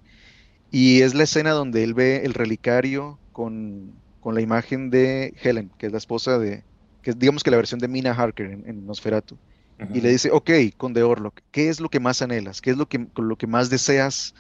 y 0.71 1.01
es 1.01 1.13
la 1.13 1.23
escena 1.23 1.51
donde 1.51 1.83
él 1.83 1.93
ve 1.93 2.21
el 2.23 2.33
relicario 2.33 3.19
con, 3.31 3.93
con, 4.19 4.35
la 4.35 4.41
imagen 4.41 4.89
de 4.89 5.33
Helen, 5.41 5.71
que 5.77 5.87
es 5.87 5.91
la 5.91 5.97
esposa 5.97 6.37
de, 6.39 6.63
que 7.01 7.11
es 7.11 7.19
digamos 7.19 7.43
que 7.43 7.51
la 7.51 7.57
versión 7.57 7.79
de 7.79 7.87
Mina 7.87 8.11
Harker 8.11 8.51
en, 8.51 8.85
Nosferatu. 8.85 9.37
Y 9.93 9.99
le 9.99 10.09
dice, 10.09 10.31
ok, 10.31 10.51
Conde 10.77 11.03
Orlok, 11.03 11.41
¿qué 11.51 11.69
es 11.69 11.81
lo 11.81 11.89
que 11.89 11.99
más 11.99 12.21
anhelas? 12.21 12.61
¿Qué 12.61 12.71
es 12.71 12.77
lo 12.77 12.87
que, 12.87 13.07
lo 13.17 13.35
que 13.37 13.47
más 13.47 13.69
deseas 13.69 14.33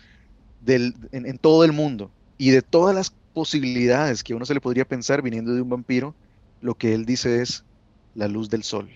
del, 0.61 0.95
en, 1.11 1.37
todo 1.37 1.65
el 1.65 1.73
mundo? 1.73 2.09
Y 2.37 2.51
de 2.51 2.61
todas 2.61 2.95
las 2.95 3.11
posibilidades 3.33 4.23
que 4.23 4.33
uno 4.33 4.45
se 4.45 4.53
le 4.53 4.61
podría 4.61 4.85
pensar 4.85 5.21
viniendo 5.21 5.53
de 5.53 5.61
un 5.61 5.69
vampiro, 5.69 6.15
lo 6.61 6.75
que 6.75 6.93
él 6.93 7.05
dice 7.05 7.41
es 7.41 7.65
la 8.13 8.29
luz 8.29 8.49
del 8.49 8.63
sol. 8.63 8.89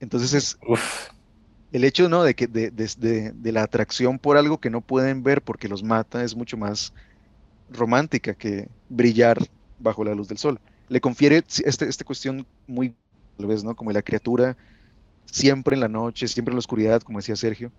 Entonces 0.00 0.34
es 0.34 0.58
el 1.70 1.84
hecho 1.84 2.08
¿no? 2.08 2.24
de, 2.24 2.34
que, 2.34 2.48
de, 2.48 2.70
de, 2.70 3.52
la 3.52 3.62
atracción 3.62 4.18
por 4.18 4.36
algo 4.36 4.58
que 4.58 4.70
no 4.70 4.80
pueden 4.80 5.22
ver 5.22 5.42
porque 5.42 5.68
los 5.68 5.84
mata 5.84 6.24
es 6.24 6.34
mucho 6.34 6.56
más 6.56 6.92
romántica 7.70 8.34
que 8.34 8.68
brillar 8.88 9.38
bajo 9.78 10.02
la 10.02 10.14
luz 10.14 10.26
del 10.26 10.38
sol. 10.38 10.58
Le 10.88 11.00
confiere 11.00 11.44
este, 11.64 11.88
esta 11.88 12.04
cuestión 12.04 12.46
muy, 12.66 12.94
tal 13.36 13.46
vez, 13.46 13.62
¿no? 13.62 13.76
Como 13.76 13.92
la 13.92 14.02
criatura 14.02 14.56
siempre 15.30 15.74
en 15.74 15.80
la 15.80 15.88
noche, 15.88 16.28
siempre 16.28 16.52
en 16.52 16.56
la 16.56 16.60
oscuridad, 16.60 17.02
como 17.02 17.18
decía 17.18 17.36
Sergio. 17.36 17.70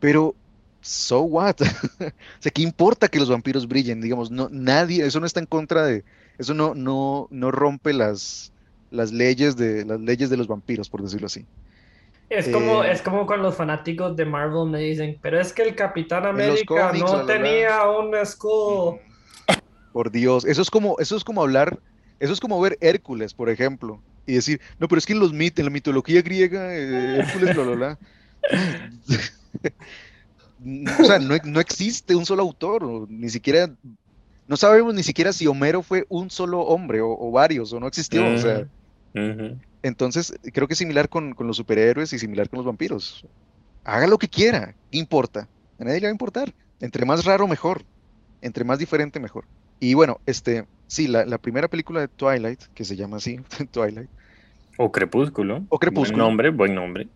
Pero, 0.00 0.34
so 0.80 1.22
what? 1.22 1.56
o 1.60 2.12
sea, 2.40 2.52
¿qué 2.52 2.62
importa 2.62 3.08
que 3.08 3.18
los 3.18 3.30
vampiros 3.30 3.66
brillen? 3.66 4.00
Digamos, 4.00 4.30
no, 4.30 4.48
nadie, 4.50 5.04
eso 5.04 5.20
no 5.20 5.26
está 5.26 5.40
en 5.40 5.46
contra 5.46 5.84
de, 5.84 6.04
eso 6.38 6.54
no, 6.54 6.74
no, 6.74 7.28
no 7.30 7.50
rompe 7.50 7.92
las, 7.92 8.52
las 8.90 9.12
leyes 9.12 9.56
de, 9.56 9.84
las 9.84 10.00
leyes 10.00 10.30
de 10.30 10.36
los 10.36 10.46
vampiros, 10.46 10.88
por 10.88 11.02
decirlo 11.02 11.26
así. 11.26 11.46
Es 12.30 12.48
como, 12.48 12.82
eh, 12.82 12.90
es 12.90 13.02
como 13.02 13.26
con 13.26 13.42
los 13.42 13.54
fanáticos 13.54 14.16
de 14.16 14.24
Marvel 14.24 14.70
me 14.70 14.80
dicen, 14.80 15.18
pero 15.20 15.38
es 15.38 15.52
que 15.52 15.62
el 15.62 15.74
Capitán 15.74 16.26
América 16.26 16.92
no 16.92 17.26
tenía 17.26 17.88
un 17.88 18.14
escudo. 18.14 18.98
Por 19.92 20.10
Dios, 20.10 20.44
eso 20.44 20.62
es 20.62 20.70
como, 20.70 20.98
eso 20.98 21.16
es 21.16 21.22
como 21.22 21.42
hablar, 21.42 21.78
eso 22.18 22.32
es 22.32 22.40
como 22.40 22.60
ver 22.60 22.76
Hércules, 22.80 23.34
por 23.34 23.50
ejemplo 23.50 24.00
y 24.26 24.34
decir, 24.34 24.60
no, 24.78 24.88
pero 24.88 24.98
es 24.98 25.06
que 25.06 25.12
en, 25.12 25.20
los 25.20 25.32
mit 25.32 25.58
en 25.58 25.66
la 25.66 25.70
mitología 25.70 26.22
griega, 26.22 26.74
eh, 26.74 27.18
Hércules, 27.18 27.54
bla, 27.54 27.64
bla, 27.64 27.74
bla. 27.74 27.98
o 31.00 31.04
sea, 31.04 31.18
no, 31.18 31.36
no, 31.44 31.60
existe 31.60 32.14
un 32.14 32.24
solo 32.26 32.42
autor, 32.42 33.10
ni 33.10 33.28
siquiera, 33.28 33.70
no 34.46 34.56
sabemos 34.56 34.94
ni 34.94 35.02
siquiera 35.02 35.32
si 35.32 35.46
Homero 35.46 35.82
fue 35.82 36.06
un 36.08 36.30
solo 36.30 36.60
hombre 36.60 37.00
o, 37.02 37.30
varios, 37.30 37.72
o 37.72 37.80
no 37.80 37.86
existió, 37.86 38.26
o 38.26 38.38
sea. 38.38 38.66
Entonces, 39.82 40.34
creo 40.52 40.66
que 40.66 40.72
es 40.72 40.78
similar 40.78 41.10
con, 41.10 41.34
con, 41.34 41.46
los 41.46 41.58
superhéroes 41.58 42.12
y 42.14 42.18
similar 42.18 42.48
con 42.48 42.58
los 42.58 42.66
vampiros. 42.66 43.26
Haga 43.84 44.06
lo 44.06 44.16
que 44.16 44.28
quiera, 44.28 44.74
¿qué 44.90 44.96
importa? 44.98 45.46
A 45.78 45.84
nadie 45.84 46.00
le 46.00 46.06
va 46.06 46.08
a 46.08 46.12
importar. 46.12 46.54
Entre 46.80 47.04
más 47.04 47.24
raro, 47.24 47.46
mejor. 47.46 47.82
Entre 48.40 48.64
más 48.64 48.78
diferente, 48.78 49.20
mejor. 49.20 49.44
Y 49.80 49.92
bueno, 49.92 50.20
este, 50.24 50.66
sí, 50.86 51.08
la, 51.08 51.24
la, 51.24 51.38
primera 51.38 51.68
película 51.68 52.00
de 52.00 52.08
Twilight, 52.08 52.62
que 52.74 52.84
se 52.84 52.96
llama 52.96 53.18
así, 53.18 53.40
Twilight. 53.70 54.08
O 54.76 54.90
Crepúsculo. 54.90 55.64
O 55.68 55.78
Crepúsculo. 55.78 56.24
Buen 56.24 56.28
nombre, 56.28 56.50
buen 56.50 56.74
nombre. 56.74 57.08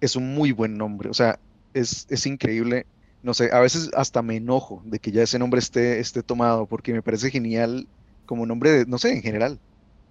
Es 0.00 0.16
un 0.16 0.34
muy 0.34 0.52
buen 0.52 0.76
nombre. 0.76 1.10
O 1.10 1.14
sea, 1.14 1.38
es, 1.74 2.06
es 2.10 2.26
increíble. 2.26 2.86
No 3.22 3.34
sé, 3.34 3.50
a 3.52 3.60
veces 3.60 3.90
hasta 3.94 4.22
me 4.22 4.36
enojo 4.36 4.82
de 4.84 4.98
que 4.98 5.12
ya 5.12 5.22
ese 5.22 5.38
nombre 5.38 5.60
esté, 5.60 6.00
esté 6.00 6.22
tomado, 6.22 6.66
porque 6.66 6.92
me 6.92 7.02
parece 7.02 7.30
genial 7.30 7.86
como 8.26 8.46
nombre 8.46 8.70
de, 8.70 8.86
no 8.86 8.98
sé, 8.98 9.12
en 9.12 9.22
general. 9.22 9.58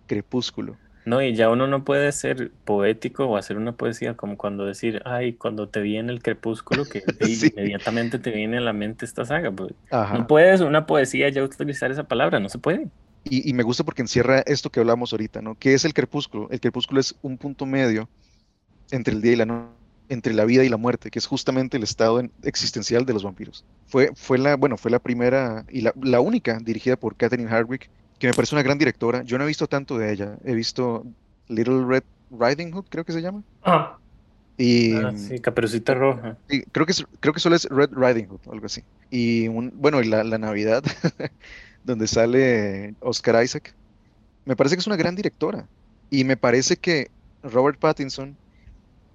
Crepúsculo. 0.08 0.78
No, 1.06 1.22
y 1.22 1.34
ya 1.34 1.49
uno 1.49 1.68
no 1.68 1.84
puede 1.84 2.12
ser 2.12 2.52
poético 2.64 3.26
o 3.26 3.38
hacer 3.38 3.58
una 3.58 3.72
poesía 3.72 4.16
como 4.16 4.38
cuando 4.38 4.66
decir, 4.66 5.02
ay, 5.06 5.34
cuando 5.34 5.68
te 5.68 5.82
vi 5.82 5.97
en 5.97 6.10
el 6.10 6.22
crepúsculo, 6.22 6.86
que 6.86 7.04
inmediatamente 7.56 8.20
te 8.20 8.32
viene 8.32 8.58
a 8.58 8.62
la 8.62 8.74
mente 8.74 9.06
esta 9.06 9.26
saga. 9.26 9.52
Pues. 9.52 9.74
No 9.91 10.28
puedes 10.28 10.62
una 10.62 10.86
poesía 10.86 11.30
ya 11.30 11.43
utilizar 11.43 11.91
esa 11.91 12.04
palabra, 12.04 12.39
no 12.39 12.49
se 12.49 12.60
puede. 12.60 12.88
Y, 13.24 13.54
me 13.54 13.64
gusta 13.64 13.84
porque 13.84 14.02
encierra 14.02 14.39
esto 14.47 14.72
que 14.72 14.80
hablamos 14.80 15.12
ahorita, 15.14 15.41
¿no? 15.41 15.56
¿Qué 15.56 15.76
es 15.76 15.86
el 15.86 15.93
crepúsculo? 15.93 16.47
El 16.49 16.60
crepúsculo 16.60 16.99
es 16.99 17.16
un 17.22 17.38
punto 17.38 17.68
medio 17.68 18.10
entre 18.89 19.14
el 19.14 19.22
día 19.22 19.34
y 19.34 19.36
la 19.36 19.45
noche, 19.45 19.70
entre 20.10 20.34
la 20.34 20.43
vida 20.43 20.64
y 20.64 20.70
la 20.70 20.78
muerte, 20.78 21.12
que 21.12 21.20
es 21.20 21.28
justamente 21.28 21.78
el 21.78 21.84
estado 21.84 22.22
existencial 22.43 23.06
de 23.06 23.14
los 23.14 23.24
vampiros. 23.24 23.64
Fue, 23.88 24.10
fue 24.16 24.38
la, 24.38 24.56
bueno, 24.56 24.76
fue 24.76 24.91
la 24.91 24.99
primera 24.99 25.66
y 25.70 25.82
la, 25.82 25.93
la 26.02 26.20
única 26.20 26.58
dirigida 26.60 26.97
por 26.97 27.16
Catherine 27.16 27.49
Hardwick 27.49 27.89
que 28.22 28.28
me 28.28 28.34
parece 28.34 28.53
una 28.53 28.61
gran 28.61 28.78
directora. 28.78 29.24
Yo 29.24 29.39
no 29.39 29.45
he 29.45 29.47
visto 29.47 29.65
tanto 29.65 29.97
de 29.97 30.13
ella. 30.13 30.38
He 30.45 30.53
visto 30.53 31.03
Little 31.47 31.84
Red 31.84 32.03
Riding 32.30 32.72
Hood, 32.72 32.86
creo 32.88 33.03
que 33.03 33.13
se 33.13 33.22
llama. 33.22 33.41
Ah. 33.63 33.97
Y, 34.59 34.93
ah, 34.93 35.11
sí, 35.15 35.39
Caperucita 35.39 35.95
Roja. 35.95 36.38
Sí, 36.47 36.63
creo 36.72 36.86
que, 36.86 36.93
creo 37.19 37.34
que 37.34 37.39
solo 37.39 37.55
es 37.55 37.65
Red 37.65 37.89
Riding 37.93 38.28
Hood, 38.28 38.41
algo 38.51 38.67
así. 38.67 38.84
Y 39.09 39.47
bueno, 39.47 40.03
y 40.03 40.05
la, 40.05 40.24
la 40.24 40.38
Navidad, 40.38 40.84
donde 41.84 42.07
sale 42.07 42.93
Oscar 42.99 43.43
Isaac. 43.43 43.74
Me 44.45 44.55
parece 44.55 44.76
que 44.76 44.82
es 44.82 44.88
una 44.88 44.97
gran 44.97 45.15
directora. 45.15 45.65
Y 46.11 46.24
me 46.24 46.38
parece 46.38 46.78
que 46.78 47.09
Robert 47.41 47.80
Pattinson 47.80 48.38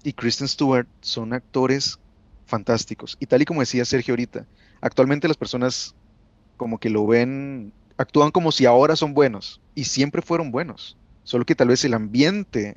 y 0.03 0.15
Kristen 0.15 0.49
Stewart 0.49 0.89
son 1.01 1.33
actores 1.33 2.01
fantásticos. 2.47 3.17
Y 3.21 3.27
tal 3.27 3.41
y 3.41 3.45
como 3.45 3.61
decía 3.61 3.85
Sergio 3.85 4.15
ahorita, 4.15 4.47
actualmente 4.81 5.29
las 5.29 5.37
personas 5.37 5.95
como 6.57 6.79
que 6.79 6.91
lo 6.91 7.07
ven 7.07 7.73
actúan 7.97 8.31
como 8.31 8.53
si 8.53 8.67
ahora 8.67 8.97
son 8.97 9.15
buenos 9.15 9.61
y 9.75 9.85
siempre 9.85 10.23
fueron 10.23 10.51
buenos, 10.51 10.97
solo 11.25 11.45
que 11.45 11.55
tal 11.55 11.69
vez 11.69 11.85
el 11.85 11.95
ambiente 11.95 12.77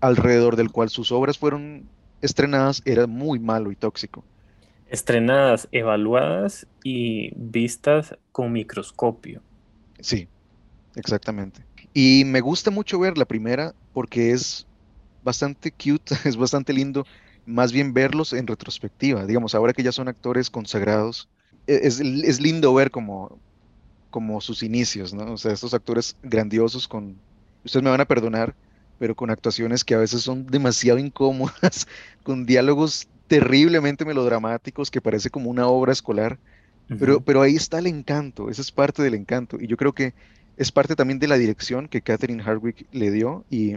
alrededor 0.00 0.56
del 0.56 0.70
cual 0.70 0.88
sus 0.90 1.12
obras 1.12 1.38
fueron 1.38 1.88
estrenadas 2.22 2.82
era 2.84 3.06
muy 3.06 3.38
malo 3.38 3.72
y 3.72 3.76
tóxico. 3.76 4.24
Estrenadas, 4.88 5.68
evaluadas 5.72 6.66
y 6.84 7.32
vistas 7.34 8.16
con 8.30 8.52
microscopio. 8.52 9.42
Sí, 10.00 10.28
exactamente. 10.94 11.64
Y 11.92 12.24
me 12.24 12.40
gusta 12.40 12.70
mucho 12.70 12.98
ver 12.98 13.18
la 13.18 13.24
primera 13.24 13.74
porque 13.92 14.30
es 14.30 14.66
bastante 15.24 15.72
cute, 15.72 16.14
es 16.24 16.36
bastante 16.36 16.72
lindo, 16.72 17.04
más 17.46 17.72
bien 17.72 17.92
verlos 17.92 18.32
en 18.32 18.46
retrospectiva. 18.46 19.26
Digamos, 19.26 19.54
ahora 19.54 19.72
que 19.72 19.82
ya 19.82 19.92
son 19.92 20.08
actores 20.08 20.50
consagrados, 20.50 21.28
e-, 21.66 21.80
es, 21.82 22.00
es 22.00 22.40
lindo 22.40 22.72
ver 22.74 22.90
como 22.90 23.40
como 24.16 24.40
sus 24.40 24.62
inicios, 24.62 25.12
¿no? 25.12 25.34
O 25.34 25.36
sea, 25.36 25.52
estos 25.52 25.74
actores 25.74 26.16
grandiosos 26.22 26.88
con, 26.88 27.18
ustedes 27.66 27.84
me 27.84 27.90
van 27.90 28.00
a 28.00 28.06
perdonar, 28.06 28.54
pero 28.98 29.14
con 29.14 29.28
actuaciones 29.28 29.84
que 29.84 29.94
a 29.94 29.98
veces 29.98 30.22
son 30.22 30.46
demasiado 30.46 30.98
incómodas, 30.98 31.86
con 32.22 32.46
diálogos 32.46 33.08
terriblemente 33.26 34.06
melodramáticos 34.06 34.90
que 34.90 35.02
parece 35.02 35.28
como 35.28 35.50
una 35.50 35.66
obra 35.66 35.92
escolar, 35.92 36.38
pero, 36.98 37.20
pero 37.20 37.42
ahí 37.42 37.56
está 37.56 37.78
el 37.78 37.86
encanto, 37.88 38.48
esa 38.48 38.62
es 38.62 38.72
parte 38.72 39.02
del 39.02 39.12
encanto, 39.12 39.58
y 39.60 39.66
yo 39.66 39.76
creo 39.76 39.92
que 39.92 40.14
es 40.56 40.72
parte 40.72 40.96
también 40.96 41.18
de 41.18 41.28
la 41.28 41.36
dirección 41.36 41.86
que 41.86 42.00
Catherine 42.00 42.42
Hardwick 42.42 42.86
le 42.92 43.10
dio, 43.10 43.44
y, 43.50 43.74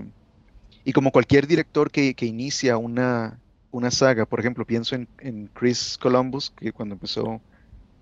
y 0.85 0.93
como 0.93 1.11
cualquier 1.11 1.47
director 1.47 1.91
que, 1.91 2.13
que 2.13 2.27
inicia 2.27 2.77
una, 2.77 3.41
una 3.71 3.91
saga, 3.91 4.25
por 4.25 4.39
ejemplo, 4.39 4.63
pienso 4.63 4.95
en, 4.95 5.09
en 5.17 5.49
Chris 5.53 5.97
Columbus, 5.99 6.51
que 6.51 6.71
cuando 6.71 6.95
empezó 6.95 7.41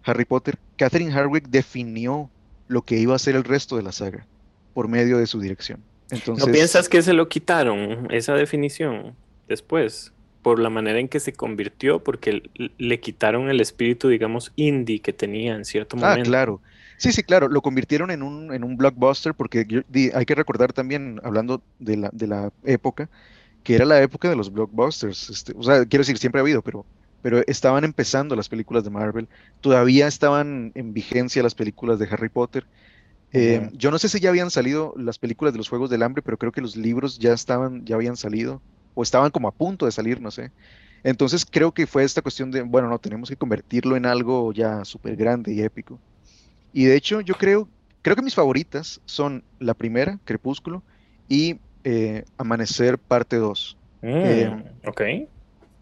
Harry 0.07 0.25
Potter, 0.25 0.57
Catherine 0.77 1.11
Hardwick 1.11 1.47
definió 1.49 2.29
lo 2.67 2.81
que 2.81 2.97
iba 2.97 3.15
a 3.15 3.19
ser 3.19 3.35
el 3.35 3.43
resto 3.43 3.75
de 3.77 3.83
la 3.83 3.91
saga 3.91 4.25
por 4.73 4.87
medio 4.87 5.17
de 5.17 5.27
su 5.27 5.39
dirección. 5.39 5.81
Entonces, 6.09 6.45
¿No 6.45 6.51
piensas 6.51 6.87
que 6.87 7.01
se 7.01 7.13
lo 7.13 7.27
quitaron 7.27 8.07
esa 8.11 8.33
definición 8.33 9.15
después? 9.47 10.13
Por 10.41 10.59
la 10.59 10.69
manera 10.69 10.99
en 10.99 11.09
que 11.09 11.19
se 11.19 11.33
convirtió, 11.33 12.03
porque 12.03 12.43
le 12.77 12.99
quitaron 13.01 13.49
el 13.49 13.59
espíritu, 13.59 14.07
digamos, 14.07 14.53
indie 14.55 14.99
que 14.99 15.11
tenía 15.11 15.55
en 15.55 15.65
cierto 15.65 15.97
ah, 15.97 15.99
momento. 15.99 16.21
Ah, 16.21 16.31
claro. 16.31 16.61
Sí, 16.97 17.11
sí, 17.11 17.21
claro, 17.23 17.49
lo 17.49 17.61
convirtieron 17.61 18.11
en 18.11 18.23
un, 18.23 18.53
en 18.53 18.63
un 18.63 18.77
blockbuster 18.77 19.33
porque 19.33 19.83
hay 20.13 20.25
que 20.25 20.35
recordar 20.35 20.73
también, 20.73 21.19
hablando 21.23 21.61
de 21.79 21.97
la, 21.97 22.09
de 22.13 22.27
la 22.27 22.51
época, 22.63 23.09
que 23.63 23.75
era 23.75 23.85
la 23.85 24.01
época 24.01 24.29
de 24.29 24.35
los 24.35 24.51
blockbusters. 24.51 25.29
Este, 25.29 25.53
o 25.55 25.63
sea, 25.63 25.85
quiero 25.85 26.01
decir, 26.01 26.17
siempre 26.17 26.39
ha 26.39 26.43
habido, 26.43 26.61
pero 26.61 26.85
pero 27.21 27.41
estaban 27.47 27.83
empezando 27.83 28.35
las 28.35 28.49
películas 28.49 28.83
de 28.83 28.89
Marvel, 28.89 29.27
todavía 29.61 30.07
estaban 30.07 30.71
en 30.75 30.93
vigencia 30.93 31.43
las 31.43 31.55
películas 31.55 31.99
de 31.99 32.07
Harry 32.11 32.29
Potter. 32.29 32.65
Eh, 33.33 33.69
yo 33.73 33.91
no 33.91 33.99
sé 33.99 34.07
si 34.07 34.19
ya 34.19 34.29
habían 34.29 34.51
salido 34.51 34.93
las 34.97 35.19
películas 35.19 35.53
de 35.53 35.57
los 35.57 35.69
Juegos 35.69 35.89
del 35.89 36.03
Hambre, 36.03 36.21
pero 36.21 36.37
creo 36.37 36.51
que 36.51 36.61
los 36.61 36.75
libros 36.75 37.19
ya 37.19 37.33
estaban, 37.33 37.85
ya 37.85 37.95
habían 37.95 38.15
salido, 38.15 38.61
o 38.93 39.03
estaban 39.03 39.31
como 39.31 39.47
a 39.47 39.51
punto 39.51 39.85
de 39.85 39.91
salir, 39.91 40.21
no 40.21 40.31
sé. 40.31 40.51
Entonces 41.03 41.45
creo 41.45 41.71
que 41.71 41.87
fue 41.87 42.03
esta 42.03 42.21
cuestión 42.21 42.51
de, 42.51 42.61
bueno, 42.61 42.89
no, 42.89 42.99
tenemos 42.99 43.29
que 43.29 43.35
convertirlo 43.35 43.95
en 43.95 44.05
algo 44.05 44.53
ya 44.53 44.85
súper 44.85 45.15
grande 45.15 45.53
y 45.53 45.61
épico. 45.61 45.99
Y 46.73 46.85
de 46.85 46.95
hecho 46.95 47.21
yo 47.21 47.35
creo, 47.35 47.67
creo 48.01 48.15
que 48.15 48.21
mis 48.21 48.35
favoritas 48.35 49.01
son 49.05 49.43
la 49.59 49.73
primera, 49.73 50.19
Crepúsculo, 50.23 50.83
y 51.27 51.59
eh, 51.83 52.23
Amanecer 52.37 52.97
parte 52.97 53.37
2. 53.37 53.77
Mm, 54.01 54.87
ok 54.87 55.01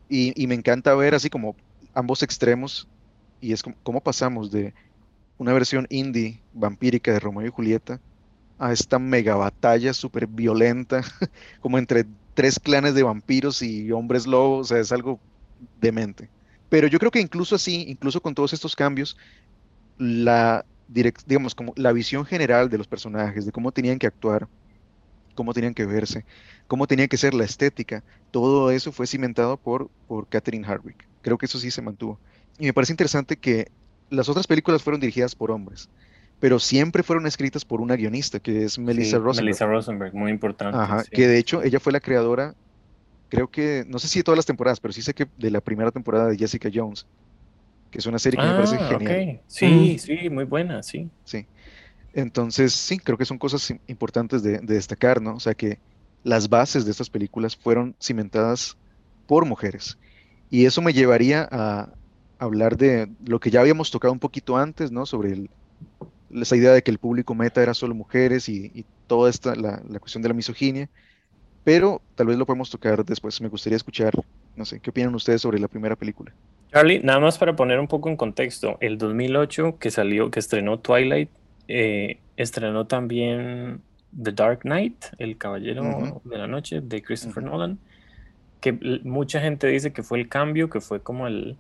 Y, 0.10 0.48
me 0.48 0.56
encanta 0.56 0.94
ver 0.94 1.16
así 1.16 1.30
como 1.30 1.56
ambos 1.94 2.22
extremos 2.24 2.88
y 3.42 3.54
es 3.54 3.64
como 3.64 3.76
cómo 3.84 4.02
pasamos 4.02 4.52
de 4.52 4.74
una 5.38 5.54
versión 5.54 5.88
indie 5.90 6.42
vampírica 6.54 7.12
de 7.12 7.20
Romeo 7.20 7.48
y 7.48 7.52
Julieta 7.52 8.00
a 8.58 8.72
esta 8.72 9.00
mega 9.00 9.36
batalla 9.36 9.94
súper 9.94 10.28
violenta, 10.28 11.02
como 11.62 11.78
entre 11.78 12.06
tres 12.34 12.60
clanes 12.60 12.94
de 12.94 13.04
vampiros 13.04 13.62
y 13.62 13.92
hombres 13.92 14.28
lobos, 14.28 14.68
o 14.72 14.74
sea, 14.74 14.80
es 14.80 14.92
algo 14.92 15.20
demente. 15.82 16.30
Pero 16.70 16.88
yo 16.88 17.00
creo 17.00 17.12
que 17.12 17.20
incluso 17.20 17.56
así, 17.56 17.86
incluso 17.88 18.22
con 18.22 18.34
todos 18.34 18.54
estos 18.54 18.76
cambios, 18.76 19.18
la, 19.98 20.66
digamos, 20.88 21.56
como 21.56 21.74
la 21.76 21.92
visión 21.92 22.26
general 22.26 22.70
de 22.70 22.78
los 22.78 22.88
personajes, 22.88 23.46
de 23.46 23.52
cómo 23.52 23.72
tenían 23.72 24.00
que 24.00 24.08
actuar, 24.08 24.48
cómo 25.36 25.54
tenían 25.54 25.74
que 25.74 25.86
verse, 25.86 26.26
cómo 26.68 26.88
tenía 26.88 27.08
que 27.08 27.18
ser 27.18 27.34
la 27.34 27.44
estética, 27.44 28.04
todo 28.32 28.72
eso 28.72 28.92
fue 28.92 29.06
cimentado 29.08 29.58
por, 29.58 29.90
por 30.08 30.28
Catherine 30.28 30.66
Hardwick. 30.66 31.06
Creo 31.22 31.38
que 31.38 31.46
eso 31.46 31.60
sí 31.60 31.70
se 31.72 31.82
mantuvo. 31.82 32.20
Y 32.58 32.66
me 32.66 32.74
parece 32.74 32.94
interesante 32.94 33.38
que 33.38 33.68
las 34.10 34.30
otras 34.30 34.48
películas 34.48 34.82
fueron 34.82 35.00
dirigidas 35.02 35.36
por 35.36 35.52
hombres, 35.52 35.90
pero 36.40 36.60
siempre 36.60 37.04
fueron 37.04 37.28
escritas 37.28 37.66
por 37.66 37.82
una 37.82 37.96
guionista, 37.96 38.40
que 38.40 38.64
es 38.64 38.78
Melissa 38.80 39.18
Sí, 39.18 39.24
Rosenberg. 39.24 39.46
Melissa 39.46 39.66
Rosenberg, 39.66 40.14
muy 40.16 40.32
importante. 40.32 40.78
Ajá, 40.78 41.04
sí. 41.04 41.10
que 41.12 41.28
de 41.28 41.38
hecho 41.38 41.62
ella 41.64 41.80
fue 41.80 41.92
la 41.94 42.00
creadora, 42.00 42.56
creo 43.30 43.48
que, 43.50 43.84
no 43.88 44.00
sé 44.00 44.08
si 44.08 44.20
de 44.20 44.24
todas 44.24 44.38
las 44.38 44.46
temporadas, 44.46 44.80
pero 44.80 44.94
sí 44.94 45.02
sé 45.02 45.14
que 45.14 45.28
de 45.38 45.52
la 45.52 45.62
primera 45.62 45.92
temporada 45.92 46.28
de 46.28 46.38
Jessica 46.38 46.70
Jones, 46.74 47.06
que 47.92 48.00
es 48.00 48.06
una 48.06 48.20
serie 48.20 48.40
que 48.40 48.46
me 48.46 48.54
parece 48.54 48.76
Ah, 48.80 48.88
genial. 48.90 49.36
ok. 49.38 49.42
Sí, 49.48 49.98
sí, 50.00 50.30
muy 50.30 50.44
buena, 50.46 50.84
sí. 50.84 51.10
Sí. 51.24 51.46
Entonces, 52.16 52.74
sí, 52.76 53.00
creo 53.00 53.18
que 53.20 53.26
son 53.26 53.40
cosas 53.40 53.70
im- 53.72 53.82
importantes 53.88 54.44
de, 54.44 54.60
de 54.60 54.76
destacar, 54.76 55.22
¿no? 55.22 55.36
O 55.36 55.42
sea, 55.42 55.56
que 55.56 55.82
las 56.24 56.50
bases 56.50 56.86
de 56.86 56.92
estas 56.92 57.12
películas 57.12 57.58
fueron 57.58 57.96
cimentadas 58.02 58.78
por 59.28 59.46
mujeres. 59.46 60.00
Y 60.50 60.66
eso 60.66 60.82
me 60.84 60.94
llevaría 60.94 61.48
a 61.52 61.94
hablar 62.40 62.78
de 62.78 63.14
lo 63.20 63.40
que 63.42 63.52
ya 63.52 63.62
habíamos 63.62 63.92
tocado 63.92 64.14
un 64.14 64.20
poquito 64.22 64.58
antes, 64.58 64.92
¿no? 64.92 65.06
Sobre 65.08 65.34
el- 65.34 65.52
esa 66.30 66.56
idea 66.58 66.74
de 66.74 66.84
que 66.84 66.92
el 66.92 67.00
público 67.00 67.36
meta 67.36 67.64
era 67.64 67.74
solo 67.76 67.96
mujeres 67.96 68.50
y, 68.50 68.72
y 68.74 68.88
toda 69.08 69.30
esta, 69.30 69.56
la, 69.56 69.82
la 69.88 70.00
cuestión 70.00 70.24
de 70.24 70.30
la 70.30 70.36
misoginia. 70.36 70.90
Pero 71.64 72.06
tal 72.16 72.28
vez 72.28 72.38
lo 72.38 72.46
podemos 72.48 72.70
tocar 72.72 73.06
después. 73.06 73.42
Me 73.42 73.50
gustaría 73.50 73.78
escuchar, 73.78 74.14
no 74.56 74.66
sé, 74.66 74.82
¿qué 74.82 74.92
opinan 74.92 75.16
ustedes 75.16 75.42
sobre 75.44 75.60
la 75.60 75.70
primera 75.70 75.96
película? 75.98 76.36
Charlie, 76.72 77.00
nada 77.02 77.20
más 77.20 77.38
para 77.38 77.56
poner 77.56 77.80
un 77.80 77.88
poco 77.88 78.10
en 78.10 78.18
contexto, 78.18 78.78
el 78.82 78.98
2008 78.98 79.78
que 79.80 79.92
salió, 79.92 80.30
que 80.30 80.40
estrenó 80.40 80.80
Twilight, 80.82 81.32
eh, 81.68 82.20
estrenó 82.38 82.88
también 82.88 83.82
The 84.22 84.32
Dark 84.32 84.60
Knight, 84.62 85.06
El 85.18 85.38
Caballero 85.38 86.22
de 86.24 86.38
la 86.38 86.48
Noche, 86.48 86.82
de 86.82 87.02
Christopher. 87.02 87.44
Nolan, 87.44 87.80
que 88.62 88.74
mucha 89.04 89.42
gente 89.42 89.68
dice 89.68 89.94
que 89.94 90.04
fue 90.04 90.20
el 90.20 90.30
cambio, 90.30 90.70
que 90.70 90.82
fue 90.82 91.02
como 91.02 91.28
el, 91.28 91.58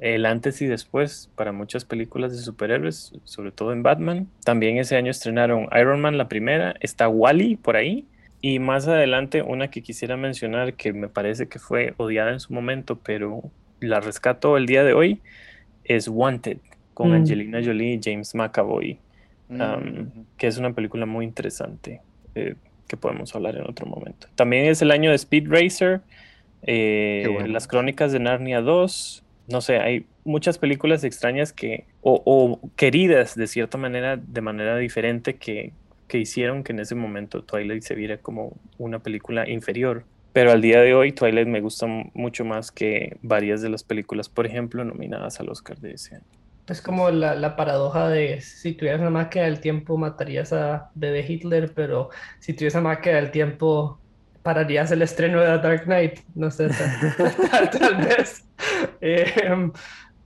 el 0.00 0.26
antes 0.26 0.60
y 0.62 0.66
después 0.66 1.30
para 1.36 1.52
muchas 1.52 1.84
películas 1.84 2.32
de 2.32 2.38
superhéroes, 2.38 3.12
sobre 3.24 3.52
todo 3.52 3.72
en 3.72 3.82
Batman. 3.82 4.28
También 4.44 4.78
ese 4.78 4.96
año 4.96 5.10
estrenaron 5.10 5.68
Iron 5.78 6.00
Man, 6.00 6.18
la 6.18 6.28
primera, 6.28 6.74
está 6.80 7.08
Wally 7.08 7.56
por 7.56 7.76
ahí. 7.76 8.06
Y 8.40 8.58
más 8.58 8.88
adelante, 8.88 9.42
una 9.42 9.68
que 9.68 9.82
quisiera 9.82 10.16
mencionar 10.16 10.74
que 10.74 10.92
me 10.92 11.08
parece 11.08 11.46
que 11.48 11.60
fue 11.60 11.94
odiada 11.96 12.32
en 12.32 12.40
su 12.40 12.52
momento, 12.52 12.98
pero 12.98 13.42
la 13.80 14.00
rescato 14.00 14.56
el 14.56 14.66
día 14.66 14.82
de 14.82 14.94
hoy, 14.94 15.20
es 15.84 16.08
Wanted, 16.08 16.58
con 16.94 17.10
Mm. 17.10 17.14
Angelina 17.14 17.60
Jolie 17.64 17.94
y 17.94 18.00
James 18.02 18.34
McAvoy, 18.34 18.98
um, 19.60 20.00
Ujú. 20.00 20.26
que 20.36 20.46
es 20.46 20.58
una 20.58 20.72
película 20.72 21.06
muy 21.06 21.24
interesante 21.24 22.00
eh, 22.34 22.54
que 22.88 22.96
podemos 22.96 23.34
hablar 23.34 23.56
en 23.56 23.68
otro 23.68 23.86
momento. 23.86 24.28
También 24.34 24.66
es 24.66 24.82
el 24.82 24.90
año 24.90 25.10
de 25.10 25.16
Speed 25.16 25.48
Racer, 25.48 26.00
eh, 26.62 27.28
bueno. 27.32 27.48
Las 27.48 27.66
Crónicas 27.66 28.12
de 28.12 28.20
Narnia 28.20 28.60
2, 28.60 29.24
no 29.48 29.60
sé, 29.60 29.78
hay 29.78 30.06
muchas 30.24 30.58
películas 30.58 31.02
extrañas 31.04 31.52
que, 31.52 31.84
o, 32.02 32.22
o 32.24 32.70
queridas 32.76 33.34
de 33.34 33.46
cierta 33.46 33.78
manera, 33.78 34.16
de 34.16 34.40
manera 34.40 34.76
diferente, 34.76 35.34
que, 35.34 35.72
que 36.06 36.18
hicieron 36.18 36.62
que 36.62 36.72
en 36.72 36.80
ese 36.80 36.94
momento 36.94 37.42
Twilight 37.42 37.82
se 37.82 37.94
viera 37.94 38.18
como 38.18 38.52
una 38.78 38.98
película 39.00 39.48
inferior. 39.48 40.04
Pero 40.32 40.50
al 40.50 40.62
día 40.62 40.80
de 40.80 40.94
hoy 40.94 41.12
Twilight 41.12 41.48
me 41.48 41.60
gusta 41.60 41.86
mucho 41.86 42.44
más 42.44 42.70
que 42.70 43.16
varias 43.22 43.60
de 43.60 43.68
las 43.68 43.82
películas, 43.82 44.28
por 44.28 44.46
ejemplo, 44.46 44.84
nominadas 44.84 45.40
al 45.40 45.48
Oscar 45.48 45.78
de 45.78 45.92
ese 45.92 46.16
año. 46.16 46.24
Es 46.72 46.80
como 46.82 47.10
la, 47.10 47.34
la 47.34 47.54
paradoja 47.54 48.08
de 48.08 48.40
si 48.40 48.72
tuvieras 48.72 49.00
una 49.00 49.10
máquina 49.10 49.44
del 49.44 49.60
tiempo 49.60 49.96
matarías 49.98 50.52
a 50.52 50.90
bebé 50.94 51.24
Hitler, 51.28 51.72
pero 51.74 52.08
si 52.40 52.54
tuvieras 52.54 52.74
una 52.76 52.90
máquina 52.94 53.16
del 53.16 53.30
tiempo 53.30 54.00
pararías 54.42 54.90
el 54.90 55.02
estreno 55.02 55.40
de 55.40 55.46
The 55.58 55.58
Dark 55.68 55.84
Knight. 55.84 56.20
No 56.34 56.50
sé, 56.50 56.68
tal, 56.68 57.30
tal- 57.50 57.70
tal 57.70 57.96
vez. 57.96 58.44
Eh, 59.00 59.26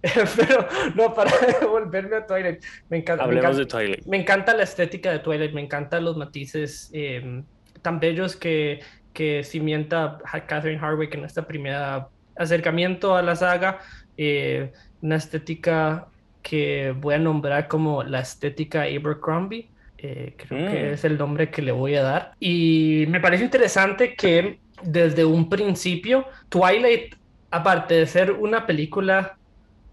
pero 0.37 0.69
no, 0.95 1.13
para 1.15 1.31
volverme 1.69 2.17
a 2.17 2.27
Twilight, 2.27 2.63
me 2.89 2.99
encanta, 2.99 3.25
me 3.25 3.29
Hablemos 3.39 3.59
encanta- 3.59 3.59
de 3.59 3.67
Twilight. 3.67 4.07
me 4.07 4.17
encanta 4.19 4.55
la 4.55 4.63
estética 4.63 5.11
de 5.11 5.19
Twilight, 5.19 5.53
me 5.53 5.63
encantan 5.63 6.05
los 6.05 6.17
matices 6.17 6.91
eh, 6.93 7.43
tan 7.83 7.99
bellos 7.99 8.37
que, 8.37 8.81
que 9.13 9.43
cimienta 9.43 10.19
Catherine 10.47 10.79
Hardwicke 10.81 11.15
en 11.17 11.25
esta 11.25 11.47
primera 11.47 12.09
acercamiento 12.37 13.17
a 13.17 13.23
la 13.23 13.35
saga. 13.35 13.81
eh, 14.17 14.73
una 15.03 15.17
estética 15.17 16.07
que 16.49 16.95
voy 16.97 17.15
a 17.15 17.19
nombrar 17.19 17.67
como 17.69 18.03
la 18.05 18.21
estética 18.21 18.83
Abercrombie. 18.83 19.69
eh, 19.99 20.35
creo 20.37 20.71
que 20.71 20.83
Mm. 20.91 20.93
es 20.93 21.05
el 21.05 21.17
nombre 21.17 21.51
que 21.51 21.63
le 21.63 21.73
voy 21.73 21.95
a 21.97 22.03
dar. 22.03 22.33
Y 22.39 23.07
me 23.09 23.19
parece 23.19 23.45
interesante 23.45 24.15
que 24.15 24.59
desde 24.83 25.25
un 25.25 25.49
principio 25.49 26.27
Twilight, 26.51 27.15
aparte 27.51 27.95
de 27.95 28.07
ser 28.07 28.31
una 28.33 28.67
película 28.67 29.39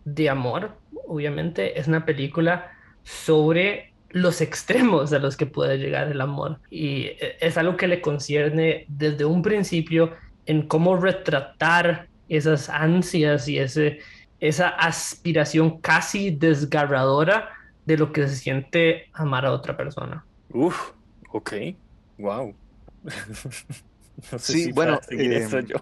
de 0.04 0.30
amor, 0.30 0.72
obviamente 1.08 1.80
es 1.80 1.88
una 1.88 2.04
película 2.06 2.70
sobre 3.04 3.94
los 4.10 4.42
extremos 4.42 5.14
a 5.14 5.20
los 5.20 5.38
que 5.38 5.46
puede 5.46 5.78
llegar 5.78 6.12
el 6.12 6.20
amor. 6.22 6.60
Y 6.70 7.06
eh, 7.22 7.38
es 7.40 7.58
algo 7.58 7.78
que 7.78 7.88
le 7.88 8.02
concierne 8.02 8.84
desde 8.90 9.24
un 9.24 9.42
principio 9.42 10.12
en 10.46 10.68
cómo 10.68 10.98
retratar 10.98 12.08
esas 12.28 12.70
ansias 12.70 13.48
y 13.48 13.58
ese, 13.58 14.00
esa 14.48 14.70
aspiración 14.70 15.80
casi 15.82 16.32
desgarradora 16.32 17.50
de 17.86 17.98
lo 17.98 18.12
que 18.14 18.28
se 18.28 18.36
siente 18.38 19.10
amar 19.14 19.46
a 19.46 19.52
otra 19.54 19.78
persona. 19.78 20.28
Uf, 20.50 20.94
ok, 21.32 21.54
wow. 22.18 22.56
No 24.32 24.40
sé 24.40 24.54
Sí, 24.54 24.64
si 24.66 24.72
bueno, 24.72 25.00
seguir 25.02 25.34
eso 25.34 25.60
yo. 25.62 25.78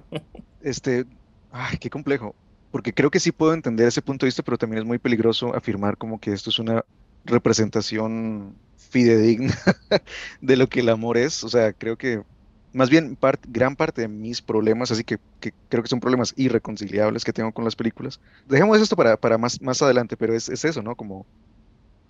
Este, 0.62 1.05
ay, 1.51 1.78
qué 1.78 1.89
complejo, 1.89 2.36
porque 2.72 2.93
creo 2.93 3.12
que 3.12 3.20
sí 3.20 3.32
puedo 3.32 3.53
entender 3.53 3.88
ese 3.88 4.01
punto 4.01 4.26
de 4.26 4.30
vista, 4.30 4.43
pero 4.43 4.57
también 4.57 4.80
es 4.80 4.86
muy 4.86 4.99
peligroso 4.99 5.55
afirmar 5.55 5.97
como 5.97 6.20
que 6.20 6.32
esto 6.34 6.49
es 6.49 6.59
una 6.59 6.86
representación 7.26 8.62
fidedigna 8.78 9.55
de 10.41 10.57
lo 10.57 10.68
que 10.70 10.82
el 10.82 10.89
amor 10.89 11.18
es. 11.18 11.43
O 11.43 11.49
sea, 11.49 11.74
creo 11.74 11.97
que 11.97 12.24
más 12.74 12.89
bien 12.89 13.17
part- 13.17 13.41
gran 13.47 13.76
parte 13.76 14.01
de 14.01 14.07
mis 14.07 14.41
problemas, 14.41 14.91
así 14.91 15.03
que, 15.03 15.19
que 15.39 15.53
creo 15.69 15.84
que 15.84 15.89
son 15.89 15.99
problemas 15.99 16.34
irreconciliables 16.38 17.24
que 17.26 17.34
tengo 17.34 17.53
con 17.53 17.65
las 17.65 17.76
películas. 17.76 18.19
Dejemos 18.45 18.80
esto 18.82 18.95
para, 18.95 19.17
para 19.17 19.38
más, 19.38 19.61
más 19.61 19.82
adelante, 19.82 20.17
pero 20.17 20.34
es, 20.36 20.49
es 20.49 20.65
eso, 20.65 20.82
¿no? 20.82 20.95
Como 20.95 21.28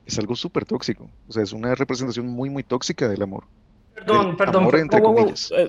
es 0.06 0.20
algo 0.20 0.36
súper 0.36 0.66
tóxico. 0.66 1.12
O 1.28 1.32
sea, 1.34 1.44
es 1.44 1.54
una 1.54 1.76
representación 1.76 2.28
muy, 2.28 2.50
muy 2.50 2.64
tóxica 2.64 3.08
del 3.10 3.22
amor. 3.22 3.46
Perdón, 3.94 4.38
perdón, 4.38 4.64
amor 4.64 4.76
entre 4.78 5.02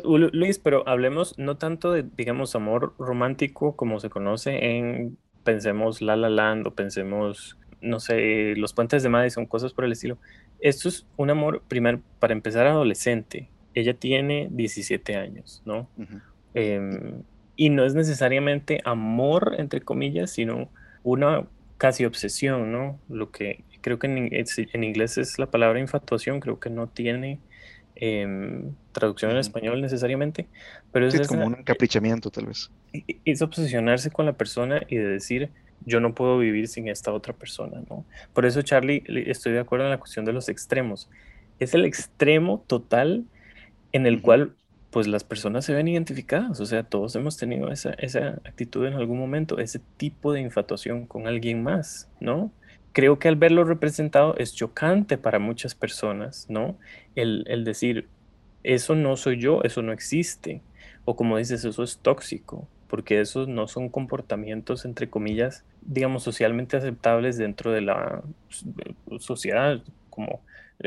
Lu- 0.04 0.30
Luis, 0.32 0.58
pero 0.58 0.88
hablemos 0.88 1.34
no 1.38 1.58
tanto 1.58 1.92
de, 1.92 2.04
digamos, 2.16 2.54
amor 2.54 2.94
romántico 2.98 3.76
como 3.76 4.00
se 4.00 4.10
conoce 4.10 4.64
en, 4.78 5.18
pensemos 5.42 6.00
La 6.00 6.16
La 6.16 6.30
Land 6.30 6.66
o 6.68 6.74
pensemos, 6.74 7.58
no 7.80 8.00
sé, 8.00 8.54
Los 8.56 8.74
Puentes 8.74 9.02
de 9.02 9.08
Madison, 9.08 9.46
cosas 9.46 9.74
por 9.74 9.84
el 9.84 9.92
estilo. 9.92 10.18
Esto 10.58 10.88
es 10.88 11.06
un 11.16 11.30
amor, 11.30 11.64
primero, 11.68 12.02
para 12.20 12.32
empezar, 12.32 12.66
adolescente. 12.66 13.51
Ella 13.74 13.94
tiene 13.98 14.48
17 14.50 15.16
años, 15.16 15.62
¿no? 15.64 15.90
Ujú. 15.96 16.20
Em, 16.54 17.24
y 17.56 17.70
no 17.70 17.84
es 17.84 17.94
necesariamente 17.94 18.80
amor, 18.84 19.54
entre 19.58 19.80
comillas, 19.82 20.32
sino 20.32 20.72
una 21.02 21.48
casi 21.78 22.04
obsesión, 22.04 22.72
¿no? 22.72 23.02
Lo 23.08 23.30
que 23.30 23.64
creo 23.80 23.98
que 23.98 24.06
en, 24.06 24.30
en 24.32 24.84
inglés 24.84 25.18
es 25.18 25.38
la 25.38 25.50
palabra 25.50 25.80
infatuación, 25.80 26.40
creo 26.40 26.60
que 26.60 26.70
no 26.70 26.88
tiene 26.90 27.40
em, 27.94 28.76
traducción 28.92 29.32
en 29.32 29.38
Ujú. 29.38 29.40
español 29.40 29.80
necesariamente, 29.82 30.50
pero 30.92 31.06
es, 31.06 31.14
Sí, 31.14 31.16
es 31.16 31.22
esa- 31.22 31.28
como 31.28 31.46
un 31.46 31.56
encaprichamiento, 31.58 32.30
tal 32.30 32.46
vez. 32.46 32.70
e- 32.92 33.20
es 33.24 33.42
obsesionarse 33.42 34.10
con 34.10 34.26
la 34.26 34.36
persona 34.36 34.82
y 34.88 34.96
de 34.96 35.06
decir, 35.08 35.52
yo 35.80 36.00
no 36.00 36.14
puedo 36.14 36.38
vivir 36.38 36.68
sin 36.68 36.88
esta 36.88 37.12
otra 37.12 37.34
persona, 37.36 37.82
¿no? 37.90 38.06
Por 38.32 38.46
eso, 38.46 38.62
Charlie, 38.62 39.02
estoy 39.26 39.52
de 39.52 39.60
acuerdo 39.60 39.86
en 39.86 39.90
la 39.90 39.98
cuestión 39.98 40.24
de 40.24 40.32
los 40.32 40.48
extremos. 40.48 41.10
Es 41.58 41.74
el 41.74 41.84
extremo 41.84 42.64
total 42.68 43.26
en 43.92 44.06
el 44.06 44.20
cual, 44.22 44.56
pues, 44.90 45.06
las 45.06 45.24
personas 45.24 45.64
se 45.64 45.74
ven 45.74 45.88
identificadas. 45.88 46.60
O 46.60 46.66
sea, 46.66 46.82
todos 46.84 47.14
hemos 47.16 47.36
tenido 47.36 47.70
esa, 47.70 47.90
esa 47.94 48.40
actitud 48.44 48.86
en 48.86 48.94
algún 48.94 49.18
momento, 49.18 49.58
ese 49.58 49.80
tipo 49.96 50.32
de 50.32 50.40
infatuación 50.40 51.06
con 51.06 51.26
alguien 51.26 51.62
más, 51.62 52.10
¿no? 52.20 52.52
Creo 52.92 53.18
que 53.18 53.28
al 53.28 53.36
verlo 53.36 53.64
representado 53.64 54.36
es 54.36 54.54
chocante 54.54 55.16
para 55.18 55.38
muchas 55.38 55.74
personas, 55.74 56.46
¿no? 56.50 56.78
El, 57.14 57.44
el 57.48 57.64
decir, 57.64 58.08
eso 58.62 58.94
no 58.94 59.16
soy 59.16 59.38
yo, 59.38 59.62
eso 59.64 59.82
no 59.82 59.92
existe. 59.92 60.62
O 61.04 61.16
como 61.16 61.38
dices, 61.38 61.64
eso 61.64 61.82
es 61.82 61.98
tóxico. 61.98 62.68
porque 62.92 63.20
esos 63.22 63.48
no 63.48 63.68
son 63.68 63.88
comportamientos, 63.88 64.84
entre 64.84 65.08
comillas, 65.08 65.64
digamos, 65.80 66.24
socialmente 66.24 66.76
aceptables 66.76 67.38
dentro 67.38 67.72
de 67.72 67.80
la 67.80 68.22
sociedad, 69.18 69.82
como 70.10 70.42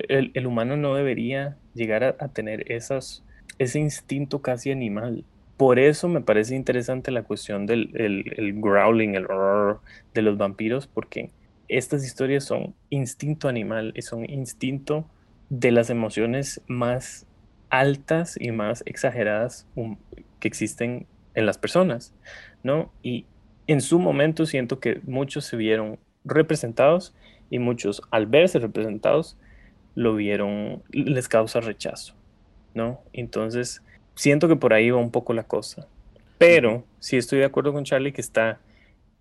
el, 0.08 0.48
humano 0.48 0.78
no 0.78 0.96
debería 0.96 1.58
llegar 1.74 2.04
a, 2.04 2.28
tener 2.30 2.72
esas, 2.72 3.24
ese 3.60 3.80
instinto 3.80 4.42
casi 4.42 4.72
animal. 4.72 5.26
Por 5.58 5.80
eso 5.80 6.08
me 6.10 6.22
parece 6.22 6.56
interesante 6.56 7.12
la 7.12 7.24
cuestión 7.24 7.66
del 7.66 7.92
el, 7.96 8.54
growling, 8.60 9.16
el 9.16 9.24
roar 9.24 9.78
de 10.14 10.22
los 10.22 10.38
vampiros, 10.38 10.88
porque 10.88 11.32
estas 11.68 12.06
historias 12.06 12.44
son 12.44 12.76
instinto 12.90 13.48
animal 13.48 13.94
y 13.96 14.02
son 14.02 14.30
instinto 14.30 15.10
de 15.50 15.72
las 15.72 15.90
emociones 15.90 16.62
más 16.68 17.26
altas 17.70 18.38
y 18.40 18.52
más 18.52 18.84
exageradas 18.86 19.68
que 20.40 20.48
existen 20.48 21.08
en 21.34 21.46
las 21.46 21.58
personas, 21.58 22.14
¿no? 22.64 22.92
Y 23.02 23.26
en 23.68 23.82
su 23.82 24.00
momento 24.00 24.46
siento 24.46 24.80
que 24.80 25.02
muchos 25.06 25.46
se 25.46 25.58
vieron 25.58 26.00
representados 26.24 27.14
y 27.50 27.60
muchos 27.60 28.02
al 28.12 28.26
verse 28.26 28.60
representados 28.60 29.38
lo 29.96 30.16
vieron, 30.16 30.84
les 30.92 31.28
causa 31.28 31.62
rechazo, 31.62 32.14
¿no? 32.74 33.02
Entonces, 33.14 33.82
siento 34.14 34.48
que 34.48 34.56
por 34.56 34.74
ahí 34.74 34.92
va 34.92 35.00
un 35.00 35.12
poco 35.12 35.34
la 35.34 35.44
cosa. 35.44 35.88
Pero 36.38 36.84
sí 37.00 37.18
estoy 37.18 37.40
de 37.40 37.46
acuerdo 37.46 37.74
con 37.74 37.86
Charlie 37.86 38.12
que 38.12 38.22
está 38.22 38.60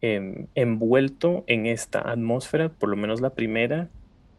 eh, 0.03 0.47
envuelto 0.55 1.45
en 1.47 1.67
esta 1.67 2.01
atmósfera, 2.01 2.69
por 2.69 2.89
lo 2.89 2.97
menos 2.97 3.21
la 3.21 3.31
primera, 3.31 3.89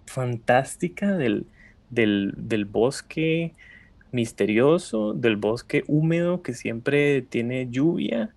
fantástica 0.06 1.18
del, 1.18 1.48
del, 1.90 2.34
del, 2.38 2.66
bosque 2.66 3.54
misterioso, 4.12 5.14
del 5.14 5.38
bosque 5.38 5.84
húmedo 5.88 6.44
que 6.44 6.54
siempre 6.54 7.22
tiene 7.24 7.68
lluvia, 7.70 8.35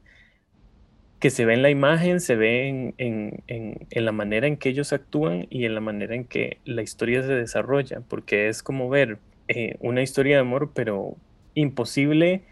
que 1.18 1.30
se 1.30 1.44
ve 1.44 1.54
en 1.54 1.62
la 1.62 1.70
imagen, 1.70 2.20
se 2.20 2.36
ve 2.36 2.68
en, 2.68 2.94
en, 2.98 3.86
en, 3.90 4.04
la 4.04 4.12
manera 4.12 4.46
en 4.46 4.56
que 4.56 4.68
ellos 4.68 4.92
actúan 4.92 5.46
y 5.50 5.64
en 5.64 5.74
la 5.74 5.80
manera 5.80 6.14
en 6.14 6.24
que 6.24 6.58
la 6.64 6.82
historia 6.82 7.22
se 7.22 7.32
desarrolla, 7.32 8.02
porque 8.08 8.48
es 8.48 8.62
como 8.62 8.88
ver 8.88 9.18
eh, 9.48 9.76
una 9.80 10.02
historia 10.02 10.36
de 10.36 10.42
amor, 10.42 10.70
pero 10.74 11.16
imposible 11.54 12.42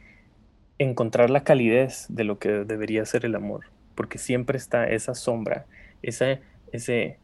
encontrar 0.78 1.30
la 1.30 1.44
calidez 1.44 2.06
de 2.08 2.24
lo 2.24 2.38
que 2.38 2.48
debería 2.48 3.04
ser 3.04 3.24
el 3.24 3.36
amor, 3.36 3.66
porque 3.94 4.18
siempre 4.18 4.58
está 4.58 4.88
esa 4.88 5.14
sombra, 5.14 5.66
esa, 6.02 6.40
ese, 6.72 7.18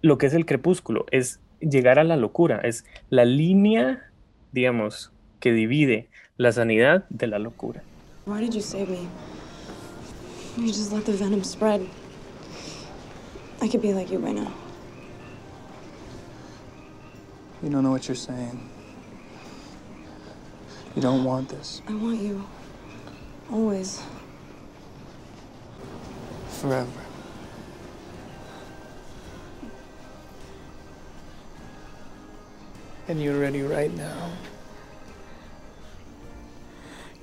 lo 0.00 0.16
que 0.16 0.26
es 0.26 0.34
el 0.34 0.46
crepúsculo, 0.46 1.06
es 1.10 1.40
llegar 1.60 1.98
a 1.98 2.04
la 2.04 2.16
locura, 2.16 2.60
es 2.62 2.84
la 3.10 3.24
línea, 3.24 4.10
digamos, 4.52 5.12
que 5.40 5.52
divide 5.52 6.08
la 6.36 6.52
sanidad 6.52 7.04
de 7.10 7.26
la 7.26 7.40
locura. 7.40 7.82
You 8.26 8.60
save 8.60 8.86
me? 8.86 9.47
You 10.58 10.72
just 10.72 10.90
let 10.90 11.04
the 11.04 11.12
venom 11.12 11.44
spread. 11.44 11.88
I 13.60 13.68
could 13.68 13.80
be 13.80 13.94
like 13.94 14.10
you 14.10 14.18
by 14.18 14.32
now. 14.32 14.52
You 17.62 17.70
don't 17.70 17.84
know 17.84 17.92
what 17.92 18.08
you're 18.08 18.16
saying. 18.16 18.68
You 20.96 21.02
don't 21.02 21.22
want 21.22 21.48
this. 21.48 21.80
I 21.86 21.94
want 21.94 22.20
you. 22.20 22.44
Always. 23.52 24.02
Forever. 26.48 26.90
And 33.06 33.22
you're 33.22 33.38
ready 33.38 33.62
right 33.62 33.94
now. 33.96 34.32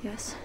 Yes. 0.02 0.36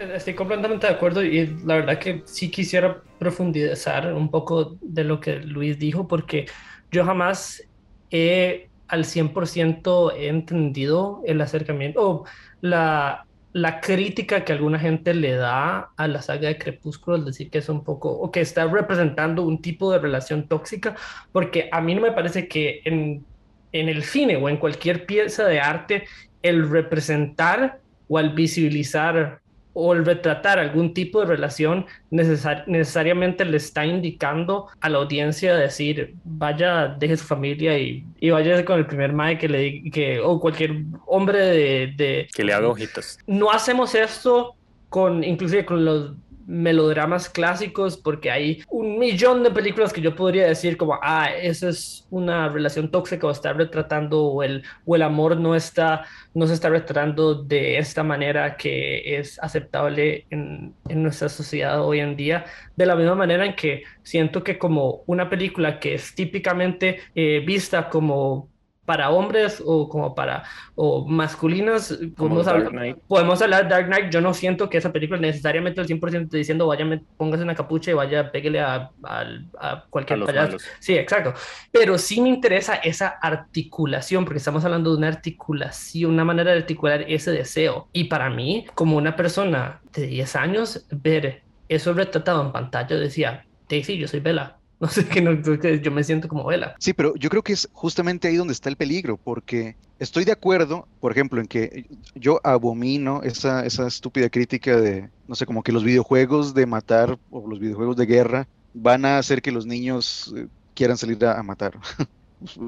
Estoy 0.00 0.32
completamente 0.32 0.86
de 0.86 0.94
acuerdo 0.94 1.22
y 1.22 1.46
la 1.66 1.74
verdad 1.74 1.98
que 1.98 2.22
sí 2.24 2.50
quisiera 2.50 3.02
profundizar 3.18 4.14
un 4.14 4.30
poco 4.30 4.78
de 4.80 5.04
lo 5.04 5.20
que 5.20 5.40
Luis 5.40 5.78
dijo 5.78 6.08
porque 6.08 6.46
yo 6.90 7.04
jamás 7.04 7.62
he 8.10 8.70
al 8.88 9.04
100% 9.04 10.14
he 10.16 10.28
entendido 10.28 11.20
el 11.26 11.42
acercamiento 11.42 12.00
o 12.00 12.24
la, 12.62 13.26
la 13.52 13.80
crítica 13.80 14.42
que 14.42 14.54
alguna 14.54 14.78
gente 14.78 15.12
le 15.12 15.32
da 15.34 15.90
a 15.94 16.08
la 16.08 16.22
saga 16.22 16.48
de 16.48 16.56
Crepúsculo, 16.56 17.18
es 17.18 17.26
decir, 17.26 17.50
que 17.50 17.58
es 17.58 17.68
un 17.68 17.84
poco, 17.84 18.10
o 18.10 18.32
que 18.32 18.40
está 18.40 18.66
representando 18.66 19.42
un 19.42 19.60
tipo 19.60 19.92
de 19.92 19.98
relación 19.98 20.48
tóxica, 20.48 20.96
porque 21.30 21.68
a 21.70 21.80
mí 21.82 21.94
no 21.94 22.00
me 22.00 22.12
parece 22.12 22.48
que 22.48 22.80
en, 22.84 23.24
en 23.72 23.88
el 23.90 24.02
cine 24.02 24.36
o 24.36 24.48
en 24.48 24.56
cualquier 24.56 25.04
pieza 25.04 25.44
de 25.44 25.60
arte, 25.60 26.04
el 26.42 26.68
representar 26.68 27.80
o 28.08 28.18
al 28.18 28.30
visibilizar 28.30 29.39
o 29.72 29.92
el 29.92 30.04
retratar 30.04 30.58
algún 30.58 30.94
tipo 30.94 31.20
de 31.20 31.26
relación 31.26 31.86
necesar 32.10 32.64
necesariamente 32.66 33.44
le 33.44 33.56
está 33.56 33.86
indicando 33.86 34.66
a 34.80 34.88
la 34.88 34.98
audiencia 34.98 35.54
decir 35.54 36.14
vaya 36.24 36.88
deje 36.88 37.16
su 37.16 37.24
familia 37.24 37.78
y, 37.78 38.04
y 38.18 38.30
vaya 38.30 38.64
con 38.64 38.78
el 38.78 38.86
primer 38.86 39.12
mae 39.12 39.38
que 39.38 39.48
le 39.48 39.90
que 39.90 40.20
o 40.20 40.40
cualquier 40.40 40.82
hombre 41.06 41.38
de, 41.38 41.94
de 41.96 42.28
que 42.34 42.44
le 42.44 42.52
haga 42.52 42.68
ojitos 42.68 43.18
no 43.26 43.50
hacemos 43.50 43.94
esto 43.94 44.56
con 44.88 45.22
inclusive 45.22 45.64
con 45.64 45.84
los 45.84 46.12
melodramas 46.50 47.28
clásicos 47.28 47.96
porque 47.96 48.30
hay 48.30 48.64
un 48.68 48.98
millón 48.98 49.44
de 49.44 49.52
películas 49.52 49.92
que 49.92 50.00
yo 50.00 50.16
podría 50.16 50.48
decir 50.48 50.76
como, 50.76 50.98
ah, 51.00 51.30
esa 51.30 51.68
es 51.68 52.06
una 52.10 52.48
relación 52.48 52.90
tóxica 52.90 53.26
o 53.26 53.30
está 53.30 53.52
retratando 53.52 54.24
o 54.24 54.42
el, 54.42 54.64
o 54.84 54.96
el 54.96 55.02
amor 55.02 55.36
no 55.36 55.54
está, 55.54 56.04
no 56.34 56.48
se 56.48 56.54
está 56.54 56.68
retratando 56.68 57.34
de 57.36 57.78
esta 57.78 58.02
manera 58.02 58.56
que 58.56 59.18
es 59.18 59.38
aceptable 59.40 60.26
en, 60.30 60.74
nuestra 60.88 61.28
sociedad 61.28 61.84
hoy 61.84 62.00
en 62.00 62.16
día, 62.16 62.44
de 62.74 62.84
la 62.84 62.96
misma 62.96 63.14
manera 63.14 63.46
en 63.46 63.54
que 63.54 63.84
siento 64.02 64.42
que 64.42 64.58
como 64.58 65.04
una 65.06 65.30
película 65.30 65.78
que 65.78 65.94
es 65.94 66.14
típicamente 66.16 66.98
eh, 67.14 67.42
vista 67.46 67.88
como 67.88 68.49
para 68.90 69.10
hombres 69.10 69.62
o 69.64 69.88
como 69.88 70.16
para 70.16 70.42
o 70.74 71.06
masculinos 71.06 71.96
podemos 72.16 72.48
hablar, 72.48 72.96
podemos 73.06 73.40
hablar 73.40 73.68
Dark 73.68 73.86
Knight. 73.86 74.10
Yo 74.10 74.20
no 74.20 74.34
siento 74.34 74.68
que 74.68 74.78
esa 74.78 74.90
película 74.90 75.20
necesariamente 75.20 75.80
al 75.80 75.86
100% 75.86 76.24
esté 76.24 76.38
diciendo 76.38 76.66
vaya 76.66 76.84
póngase 77.16 77.44
una 77.44 77.54
capucha 77.54 77.92
y 77.92 77.94
vaya 77.94 78.32
pégale 78.32 78.58
a, 78.58 78.90
a, 79.04 79.24
a 79.60 79.84
cualquier 79.90 80.20
A 80.22 80.26
payaso 80.26 80.58
malos. 80.58 80.64
sí 80.80 80.96
exacto. 80.96 81.34
Pero 81.70 81.98
sí 81.98 82.20
me 82.20 82.30
interesa 82.30 82.74
esa 82.74 83.06
articulación 83.10 84.24
porque 84.24 84.38
estamos 84.38 84.64
hablando 84.64 84.90
de 84.90 84.96
una 84.96 85.06
articulación 85.06 86.10
una 86.10 86.24
manera 86.24 86.50
de 86.50 86.58
articular 86.58 87.04
ese 87.06 87.30
deseo. 87.30 87.86
Y 87.92 88.04
para 88.04 88.28
mí 88.28 88.66
como 88.74 88.96
una 88.96 89.14
persona 89.14 89.80
de 89.92 90.08
10 90.08 90.34
años 90.34 90.84
ver 90.90 91.44
eso 91.68 91.92
retratado 91.92 92.42
en 92.44 92.50
pantalla 92.50 92.96
decía 92.96 93.46
Daisy 93.68 93.98
yo 93.98 94.08
soy 94.08 94.18
Bella 94.18 94.56
no 94.86 94.88
sé 94.88 95.06
que 95.06 95.20
no, 95.20 95.40
que 95.60 95.80
yo 95.80 95.90
me 95.90 96.04
siento 96.04 96.28
como 96.28 96.44
Bella 96.46 96.74
Sí, 96.78 96.92
pero 96.94 97.14
yo 97.16 97.28
creo 97.28 97.42
que 97.42 97.52
es 97.52 97.68
justamente 97.72 98.28
ahí 98.28 98.36
donde 98.36 98.52
está 98.54 98.68
el 98.70 98.76
peligro, 98.76 99.18
porque 99.18 99.76
estoy 99.98 100.24
de 100.24 100.32
acuerdo, 100.32 100.88
por 100.98 101.12
ejemplo, 101.12 101.40
en 101.40 101.46
que 101.46 101.86
yo 102.14 102.40
abomino 102.42 103.22
esa, 103.22 103.66
esa 103.66 103.86
estúpida 103.86 104.30
crítica 104.30 104.76
de, 104.80 105.10
no 105.26 105.34
sé, 105.34 105.44
como 105.46 105.62
que 105.62 105.72
los 105.72 105.84
videojuegos 105.84 106.54
de 106.54 106.66
matar 106.66 107.18
o 107.30 107.46
los 107.48 107.60
videojuegos 107.60 107.96
de 107.96 108.06
guerra 108.06 108.48
van 108.72 109.04
a 109.04 109.18
hacer 109.18 109.42
que 109.42 109.52
los 109.52 109.66
niños 109.66 110.32
eh, 110.36 110.48
quieran 110.74 110.96
salir 110.96 111.22
a, 111.24 111.38
a 111.38 111.42
matar. 111.42 111.78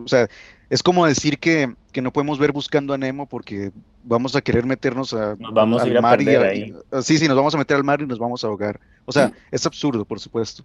O 0.05 0.07
sea, 0.07 0.29
es 0.69 0.83
como 0.83 1.07
decir 1.07 1.39
que, 1.39 1.75
que 1.93 2.03
no 2.03 2.13
podemos 2.13 2.39
ver 2.39 2.53
buscando 2.53 2.93
a 2.93 2.99
Nemo 2.99 3.27
porque 3.27 3.73
vamos 4.03 4.37
a 4.37 4.43
querer 4.43 4.67
meternos 4.67 5.15
a, 5.15 5.35
Nos 5.39 5.55
vamos 5.55 5.81
a 5.81 5.85
al 5.85 5.91
ir 5.93 5.97
a 5.97 6.03
mar 6.03 6.21
y 6.21 6.27
perder 6.27 6.43
a- 6.43 6.51
ahí. 6.51 6.63
y- 6.99 7.03
sí, 7.03 7.17
sí, 7.17 7.27
nos 7.27 7.37
vamos 7.39 7.55
a 7.55 7.59
meter 7.59 7.79
al 7.79 7.85
mar 7.85 8.03
y 8.03 8.07
nos 8.07 8.19
vamos 8.19 8.45
a 8.45 8.49
ahogar. 8.49 8.79
O 9.07 9.13
sea, 9.13 9.33
es 9.51 9.65
absurdo, 9.65 10.05
por 10.05 10.21
supuesto. 10.21 10.63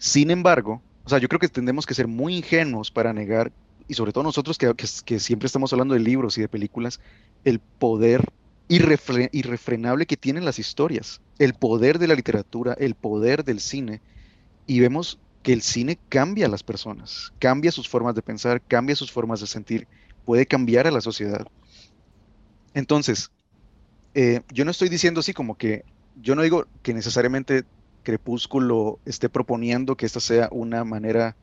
Sin 0.00 0.30
embargo, 0.32 0.84
o 1.04 1.10
sea, 1.10 1.18
yo 1.18 1.28
creo 1.28 1.40
que 1.40 1.48
tendemos 1.48 1.86
que 1.86 1.94
ser 1.94 2.08
muy 2.08 2.36
ingenuos 2.38 2.90
para 2.90 3.12
negar, 3.12 3.52
y 3.86 3.94
sobre 3.94 4.12
todo 4.12 4.24
nosotros 4.24 4.58
que, 4.58 4.72
que- 5.04 5.20
siempre 5.20 5.46
estamos 5.46 5.72
hablando 5.72 5.94
de 5.94 6.00
libros 6.00 6.38
y 6.38 6.42
de 6.42 6.48
películas, 6.48 7.00
el 7.44 7.60
poder 7.78 8.24
irrefre- 8.68 9.28
irrefrenable 9.32 10.06
que 10.06 10.16
tienen 10.16 10.44
las 10.46 10.58
historias, 10.58 11.20
el 11.38 11.54
poder 11.54 11.98
de 11.98 12.08
la 12.08 12.14
literatura, 12.14 12.74
el 12.78 12.94
poder 12.96 13.44
del 13.44 13.60
cine, 13.60 14.02
y 14.66 14.80
vemos 14.80 15.20
que 15.42 15.52
el 15.54 15.62
cine 15.62 16.00
cambia 16.10 16.46
a 16.46 16.50
las 16.50 16.64
personas, 16.64 17.32
cambia 17.40 17.72
sus 17.72 17.88
formas 17.88 18.14
de 18.16 18.22
pensar, 18.22 18.62
cambia 18.68 18.96
sus 18.96 19.12
formas 19.12 19.40
de 19.40 19.48
sentir, 19.48 19.88
puede 20.24 20.46
cambiar 20.46 20.88
a 20.88 20.92
la 20.92 21.02
sociedad. 21.02 21.46
Entonces, 22.74 23.30
eh, 24.14 24.42
yo 24.50 24.64
no 24.64 24.70
estoy 24.72 24.88
diciendo 24.88 25.20
así 25.20 25.34
como 25.34 25.56
que, 25.56 25.84
yo 26.14 26.34
no 26.36 26.42
digo 26.42 26.68
que 26.82 26.94
necesariamente 26.94 27.64
Crepúsculo 28.02 28.98
esté 29.04 29.28
proponiendo 29.28 29.96
que 29.96 30.06
esta 30.06 30.20
sea 30.20 30.48
una 30.50 30.84
manera 30.84 31.36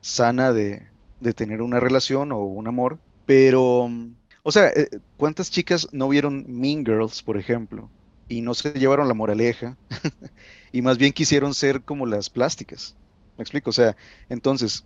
sana 0.00 0.52
de, 0.52 0.86
de 1.20 1.32
tener 1.32 1.62
una 1.62 1.80
relación 1.80 2.32
o 2.32 2.38
un 2.38 2.68
amor, 2.68 2.98
pero, 3.26 3.88
mm, 3.88 4.14
o 4.42 4.52
sea, 4.52 4.68
eh, 4.68 4.88
¿cuántas 5.16 5.50
chicas 5.50 5.88
no 5.92 6.08
vieron 6.08 6.44
Mean 6.48 6.84
Girls, 6.84 7.22
por 7.22 7.36
ejemplo, 7.36 7.90
y 8.28 8.40
no 8.40 8.54
se 8.54 8.72
llevaron 8.72 9.08
la 9.08 9.14
moraleja, 9.14 9.76
y 10.72 10.82
más 10.82 10.98
bien 10.98 11.12
quisieron 11.12 11.54
ser 11.54 11.82
como 11.82 12.06
las 12.06 12.30
plásticas? 12.30 12.96
¿Me 13.36 13.42
explico? 13.42 13.70
O 13.70 13.72
sea, 13.72 13.96
entonces, 14.28 14.84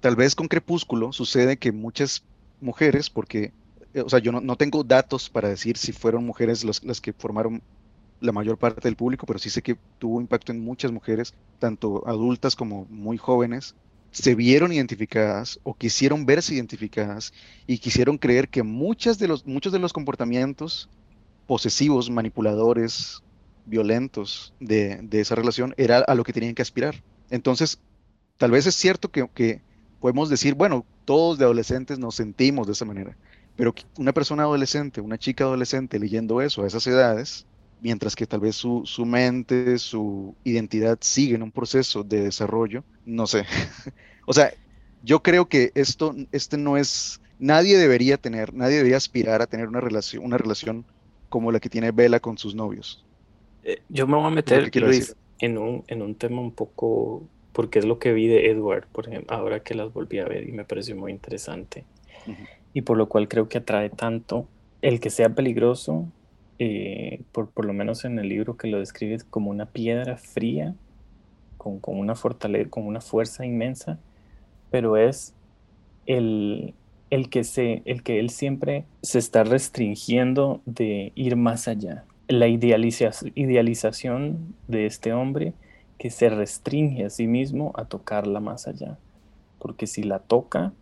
tal 0.00 0.16
vez 0.16 0.34
con 0.34 0.48
Crepúsculo 0.48 1.12
sucede 1.12 1.56
que 1.56 1.72
muchas 1.72 2.24
mujeres, 2.60 3.10
porque 3.10 3.52
eh, 3.94 4.02
o 4.02 4.08
sea, 4.08 4.18
yo 4.18 4.32
no, 4.32 4.56
tengo 4.56 4.82
datos 4.82 5.30
para 5.30 5.48
decir 5.48 5.76
si 5.78 5.92
fueron 5.92 6.26
mujeres 6.26 6.64
las 6.64 7.00
que 7.00 7.12
formaron 7.12 7.62
la 8.20 8.32
mayor 8.32 8.58
parte 8.58 8.88
del 8.88 8.96
público, 8.96 9.26
pero 9.26 9.38
sí 9.38 9.50
sé 9.50 9.62
que 9.62 9.76
tuvo 9.98 10.20
impacto 10.20 10.52
en 10.52 10.60
muchas 10.60 10.92
mujeres, 10.92 11.34
tanto 11.58 12.06
adultas 12.06 12.56
como 12.56 12.86
muy 12.86 13.18
jóvenes, 13.18 13.74
se 14.10 14.34
vieron 14.34 14.72
identificadas 14.72 15.58
o 15.64 15.74
quisieron 15.74 16.24
verse 16.24 16.54
identificadas 16.54 17.32
y 17.66 17.78
quisieron 17.78 18.16
creer 18.16 18.48
que 18.48 18.62
muchas 18.62 19.18
de 19.18 19.26
los, 19.26 19.44
muchos 19.44 19.72
de 19.72 19.80
los 19.80 19.92
comportamientos 19.92 20.88
posesivos, 21.46 22.10
manipuladores, 22.10 23.22
violentos 23.66 24.54
de, 24.60 24.98
de 25.02 25.20
esa 25.20 25.34
relación 25.34 25.74
era 25.76 25.98
a 25.98 26.14
lo 26.14 26.22
que 26.22 26.32
tenían 26.32 26.54
que 26.54 26.62
aspirar. 26.62 27.02
Entonces, 27.30 27.80
tal 28.36 28.50
vez 28.50 28.66
es 28.66 28.74
cierto 28.74 29.10
que, 29.10 29.28
que 29.34 29.62
podemos 30.00 30.28
decir, 30.28 30.54
bueno, 30.54 30.84
todos 31.04 31.38
de 31.38 31.44
adolescentes 31.44 31.98
nos 31.98 32.14
sentimos 32.14 32.66
de 32.66 32.74
esa 32.74 32.84
manera, 32.84 33.16
pero 33.56 33.74
una 33.98 34.12
persona 34.12 34.44
adolescente, 34.44 35.00
una 35.00 35.18
chica 35.18 35.44
adolescente 35.44 35.98
leyendo 35.98 36.40
eso 36.40 36.62
a 36.62 36.66
esas 36.66 36.86
edades, 36.86 37.46
mientras 37.80 38.16
que 38.16 38.26
tal 38.26 38.40
vez 38.40 38.56
su, 38.56 38.82
su 38.84 39.04
mente, 39.04 39.78
su 39.78 40.34
identidad 40.44 40.98
sigue 41.00 41.34
en 41.34 41.42
un 41.42 41.52
proceso 41.52 42.02
de 42.02 42.22
desarrollo, 42.22 42.84
no 43.04 43.26
sé. 43.26 43.44
o 44.26 44.32
sea, 44.32 44.52
yo 45.02 45.22
creo 45.22 45.48
que 45.48 45.70
esto, 45.74 46.14
este 46.32 46.56
no 46.56 46.76
es, 46.76 47.20
nadie 47.38 47.76
debería 47.76 48.16
tener, 48.16 48.54
nadie 48.54 48.76
debería 48.76 48.96
aspirar 48.96 49.42
a 49.42 49.46
tener 49.46 49.68
una 49.68 49.80
relación, 49.80 50.24
una 50.24 50.38
relación 50.38 50.84
como 51.28 51.52
la 51.52 51.60
que 51.60 51.68
tiene 51.68 51.90
Bella 51.90 52.20
con 52.20 52.38
sus 52.38 52.54
novios. 52.54 53.04
Eh, 53.64 53.80
Yo 53.88 54.06
me 54.06 54.16
voy 54.16 54.26
a 54.26 54.30
meter, 54.30 54.74
Luis, 54.76 55.16
en 55.40 55.58
un, 55.58 55.84
en 55.88 56.00
un 56.00 56.14
tema 56.14 56.40
un 56.40 56.52
poco, 56.52 57.22
porque 57.52 57.80
es 57.80 57.84
lo 57.84 57.98
que 57.98 58.12
vi 58.12 58.28
de 58.28 58.50
Edward, 58.50 58.86
por 58.92 59.08
ejemplo, 59.08 59.34
ahora 59.34 59.60
que 59.60 59.74
las 59.74 59.92
volví 59.92 60.18
a 60.18 60.26
ver 60.26 60.48
y 60.48 60.52
me 60.52 60.64
pareció 60.64 60.96
muy 60.96 61.12
interesante. 61.12 61.84
Y 62.72 62.82
por 62.82 62.96
lo 62.96 63.08
cual 63.08 63.28
creo 63.28 63.48
que 63.48 63.58
atrae 63.58 63.90
tanto 63.90 64.48
el 64.80 65.00
que 65.00 65.10
sea 65.10 65.28
peligroso, 65.30 66.08
eh, 66.58 67.20
por, 67.32 67.50
por 67.50 67.64
lo 67.64 67.72
menos 67.72 68.04
en 68.04 68.18
el 68.18 68.28
libro 68.28 68.56
que 68.56 68.68
lo 68.68 68.78
describe 68.78 69.18
como 69.30 69.50
una 69.50 69.66
piedra 69.66 70.16
fría, 70.16 70.74
con, 71.58 71.78
con 71.80 71.98
una 71.98 72.14
fortaleza, 72.14 72.70
con 72.70 72.86
una 72.86 73.00
fuerza 73.00 73.46
inmensa, 73.46 73.98
pero 74.70 74.96
es 74.96 75.34
el, 76.06 76.74
el 77.10 77.28
que 77.30 77.44
se, 77.44 77.82
el 77.84 78.02
que 78.02 78.18
él 78.20 78.30
siempre 78.30 78.84
se 79.02 79.18
está 79.18 79.44
restringiendo 79.44 80.60
de 80.66 81.12
ir 81.14 81.36
más 81.36 81.68
allá. 81.68 82.04
La 82.28 82.48
idealiza- 82.48 83.32
idealización 83.34 84.54
de 84.68 84.86
este 84.86 85.12
hombre 85.12 85.54
que 85.98 86.10
se 86.10 86.28
restringe 86.28 87.04
a 87.04 87.10
sí 87.10 87.26
mismo 87.26 87.72
a 87.76 87.84
tocarla 87.86 88.40
más 88.40 88.66
allá. 88.66 88.98
Porque 89.58 89.86
si 89.86 90.02
la 90.02 90.18
toca, 90.18 90.72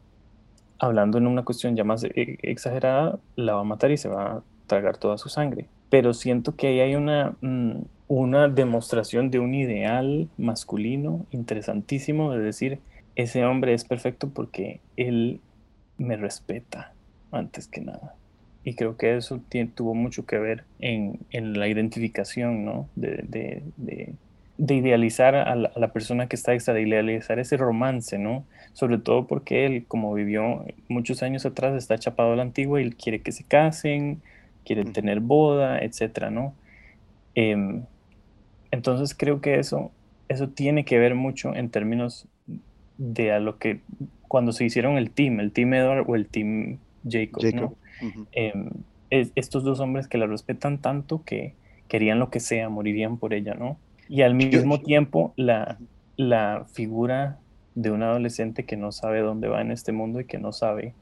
hablando 0.78 1.18
en 1.18 1.26
una 1.26 1.44
cuestión 1.44 1.76
ya 1.76 1.84
más 1.84 2.04
eh, 2.04 2.38
exagerada, 2.42 3.18
la 3.36 3.54
va 3.54 3.60
a 3.60 3.64
matar 3.64 3.90
y 3.92 3.96
se 3.96 4.08
va 4.08 4.42
tragar 4.66 4.96
toda 4.98 5.18
su 5.18 5.28
sangre. 5.28 5.66
Pero 5.90 6.14
siento 6.14 6.56
que 6.56 6.68
ahí 6.68 6.80
hay 6.80 6.94
una, 6.94 7.36
mm, 7.40 7.82
una 8.08 8.48
demostración 8.48 9.30
de 9.30 9.38
un 9.38 9.54
ideal 9.54 10.28
masculino 10.38 11.26
interesantísimo 11.30 12.32
de 12.32 12.40
decir, 12.40 12.78
ese 13.16 13.44
hombre 13.44 13.74
es 13.74 13.84
perfecto 13.84 14.28
porque 14.30 14.80
él 14.96 15.40
me 15.98 16.16
respeta 16.16 16.92
antes 17.30 17.68
que 17.68 17.80
nada. 17.80 18.14
Y 18.64 18.74
creo 18.74 18.96
que 18.96 19.16
eso 19.16 19.40
tuvo 19.74 19.94
mucho 19.94 20.24
que 20.24 20.38
ver 20.38 20.64
en, 20.78 21.18
en 21.30 21.58
la 21.58 21.68
identificación, 21.68 22.64
¿no? 22.64 22.88
De, 22.94 23.24
de- 23.28 23.62
de- 23.76 24.14
de 24.58 24.74
idealizar 24.74 25.34
a 25.34 25.54
la, 25.56 25.72
a 25.74 25.80
la 25.80 25.92
persona 25.92 26.28
que 26.28 26.36
está 26.36 26.52
extra, 26.54 26.74
de 26.74 26.82
idealizar 26.82 27.38
ese 27.40 27.56
romance, 27.56 28.18
¿no? 28.18 28.44
Sobre 28.74 28.98
todo 28.98 29.26
porque 29.26 29.66
él, 29.66 29.84
como 29.88 30.14
vivió 30.14 30.64
muchos 30.88 31.22
años 31.22 31.44
atrás, 31.46 31.74
está 31.74 31.98
chapado 31.98 32.34
a 32.34 32.36
la 32.36 32.42
antigua 32.42 32.80
y 32.80 32.84
él 32.84 32.94
quiere 32.96 33.22
que 33.22 33.32
se 33.32 33.44
casen, 33.44 34.22
quiere 34.64 34.84
Ujú. 34.84 34.92
tener 34.92 35.20
boda, 35.20 35.78
etcétera, 35.80 36.30
¿no? 36.30 36.58
Em, 37.34 37.86
entonces 38.70 39.14
creo 39.16 39.40
que 39.40 39.58
eso, 39.58 39.94
eso 40.28 40.50
tiene 40.50 40.84
que 40.84 40.98
ver 40.98 41.14
mucho 41.14 41.54
en 41.54 41.70
términos 41.70 42.28
de 42.96 43.32
a 43.32 43.40
lo 43.40 43.58
que 43.58 43.84
cuando 44.28 44.52
se 44.52 44.64
hicieron 44.64 44.98
el 44.98 45.12
team, 45.14 45.40
el 45.40 45.52
team 45.52 45.74
Edward 45.74 46.04
o 46.08 46.16
el 46.16 46.30
team 46.30 46.82
Jacob, 47.04 47.46
Jacob. 47.46 47.52
¿no? 47.52 47.78
Em, 48.32 48.70
es- 49.10 49.32
estos 49.36 49.64
dos 49.64 49.80
hombres 49.80 50.08
que 50.08 50.18
la 50.18 50.26
respetan 50.26 50.80
tanto 50.80 51.24
que 51.24 51.58
querían 51.88 52.18
lo 52.18 52.30
que 52.30 52.40
sea, 52.40 52.68
morirían 52.70 53.18
por 53.18 53.34
ella, 53.34 53.54
¿no? 53.54 53.82
Y 54.08 54.22
al 54.22 54.34
mismo 54.34 54.82
tiempo 54.82 55.34
la, 55.36 55.82
la 56.16 56.66
figura 56.74 57.42
de 57.74 57.90
un 57.90 58.02
adolescente 58.02 58.66
que 58.66 58.76
no 58.76 58.92
sabe 58.92 59.20
dónde 59.20 59.48
va 59.48 59.60
en 59.62 59.70
este 59.72 59.92
mundo 59.92 60.20
y 60.20 60.26
que 60.26 60.38
no 60.38 60.52
sabe 60.52 60.96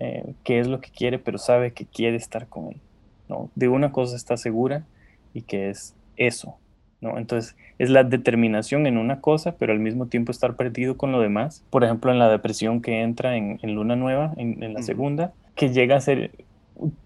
eh, 0.00 0.36
qué 0.44 0.60
es 0.60 0.68
lo 0.68 0.80
que 0.80 0.90
quiere, 0.92 1.20
pero 1.20 1.38
sabe 1.38 1.74
que 1.74 1.88
quiere 1.88 2.16
estar 2.18 2.48
con 2.50 2.68
él, 2.72 2.83
¿no? 3.28 3.50
De 3.54 3.68
una 3.68 3.92
cosa 3.92 4.16
está 4.16 4.36
segura 4.36 4.84
y 5.32 5.42
que 5.42 5.70
es 5.70 5.94
eso, 6.16 6.56
¿no? 7.00 7.18
Entonces 7.18 7.56
es 7.78 7.90
la 7.90 8.04
determinación 8.04 8.86
en 8.86 8.98
una 8.98 9.20
cosa, 9.20 9.56
pero 9.56 9.72
al 9.72 9.80
mismo 9.80 10.06
tiempo 10.06 10.32
estar 10.32 10.56
perdido 10.56 10.96
con 10.96 11.12
lo 11.12 11.20
demás. 11.20 11.64
Por 11.70 11.84
ejemplo, 11.84 12.12
en 12.12 12.18
la 12.18 12.28
depresión 12.28 12.80
que 12.80 13.02
entra 13.02 13.36
en, 13.36 13.58
en 13.62 13.74
Luna 13.74 13.96
Nueva, 13.96 14.32
en, 14.36 14.62
en 14.62 14.74
la 14.74 14.82
segunda, 14.82 15.32
que 15.54 15.70
llega 15.70 15.96
a 15.96 16.00
ser 16.00 16.30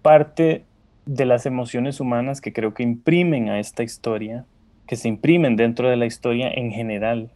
parte 0.01 0.63
de 1.05 1.25
las 1.25 1.45
emociones 1.45 1.99
humanas 1.99 2.41
que 2.41 2.53
creo 2.53 2.73
que 2.73 2.83
imprimen 2.83 3.49
a 3.49 3.59
esta 3.59 3.83
historia, 3.83 4.45
que 4.87 4.95
se 4.95 5.07
imprimen 5.07 5.55
dentro 5.55 5.89
de 5.89 5.95
la 5.95 6.05
historia 6.05 6.51
en 6.51 6.71
general, 6.71 7.31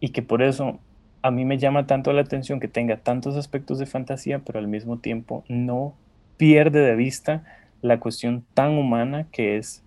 y 0.00 0.10
que 0.10 0.22
por 0.22 0.42
eso 0.42 0.78
a 1.22 1.30
mí 1.30 1.44
me 1.44 1.58
llama 1.58 1.86
tanto 1.86 2.12
la 2.12 2.22
atención 2.22 2.60
que 2.60 2.68
tenga 2.68 2.96
tantos 2.96 3.36
aspectos 3.36 3.78
de 3.78 3.86
fantasía, 3.86 4.40
pero 4.40 4.58
al 4.58 4.68
mismo 4.68 4.98
tiempo 4.98 5.44
no 5.48 5.94
pierde 6.38 6.80
de 6.80 6.96
vista 6.96 7.44
la 7.82 8.00
cuestión 8.00 8.44
tan 8.54 8.76
humana 8.76 9.26
que 9.32 9.56
es 9.56 9.82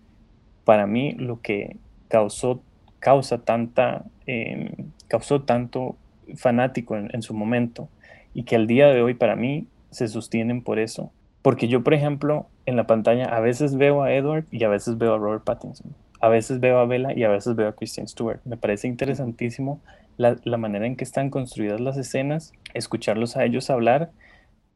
para 0.65 0.87
mí 0.87 1.13
lo 1.13 1.41
que 1.41 1.77
causó, 2.07 2.61
causa 2.99 3.39
tanta, 3.39 4.05
eh, 4.27 4.85
causó 5.07 5.41
tanto 5.41 5.95
fanático 6.35 6.95
en, 6.95 7.09
en 7.13 7.21
su 7.21 7.33
momento 7.33 7.89
y 8.33 8.43
que 8.43 8.55
al 8.55 8.67
día 8.67 8.87
de 8.87 9.01
hoy 9.01 9.13
para 9.13 9.35
mí 9.35 9.67
se 9.91 10.07
sostienen 10.07 10.61
por 10.61 10.79
eso. 10.79 11.11
Porque 11.41 11.67
yo, 11.67 11.83
por 11.83 11.93
ejemplo, 11.93 12.47
en 12.65 12.75
la 12.75 12.87
pantalla 12.87 13.25
a 13.25 13.39
veces 13.39 13.75
veo 13.75 14.03
a 14.03 14.13
Edward 14.13 14.45
y 14.51 14.63
a 14.63 14.69
veces 14.69 14.97
veo 14.97 15.13
a 15.13 15.17
Robert 15.17 15.43
Pattinson. 15.43 15.93
A 16.21 16.29
veces 16.29 16.61
veo 16.61 16.79
a 16.79 16.85
Bella 16.85 17.11
y 17.13 17.23
a 17.23 17.29
veces 17.29 17.55
veo 17.55 17.67
a 17.67 17.75
Kristen 17.75 18.07
Stewart. 18.07 18.39
Me 18.45 18.55
parece 18.55 18.87
interesantísimo 18.87 19.81
la, 20.15 20.37
la 20.45 20.57
manera 20.57 20.87
en 20.87 20.95
que 20.95 21.03
están 21.03 21.29
construidas 21.29 21.81
las 21.81 21.97
escenas, 21.97 22.53
escucharlos 22.73 23.35
a 23.35 23.43
ellos 23.43 23.69
hablar. 23.69 24.11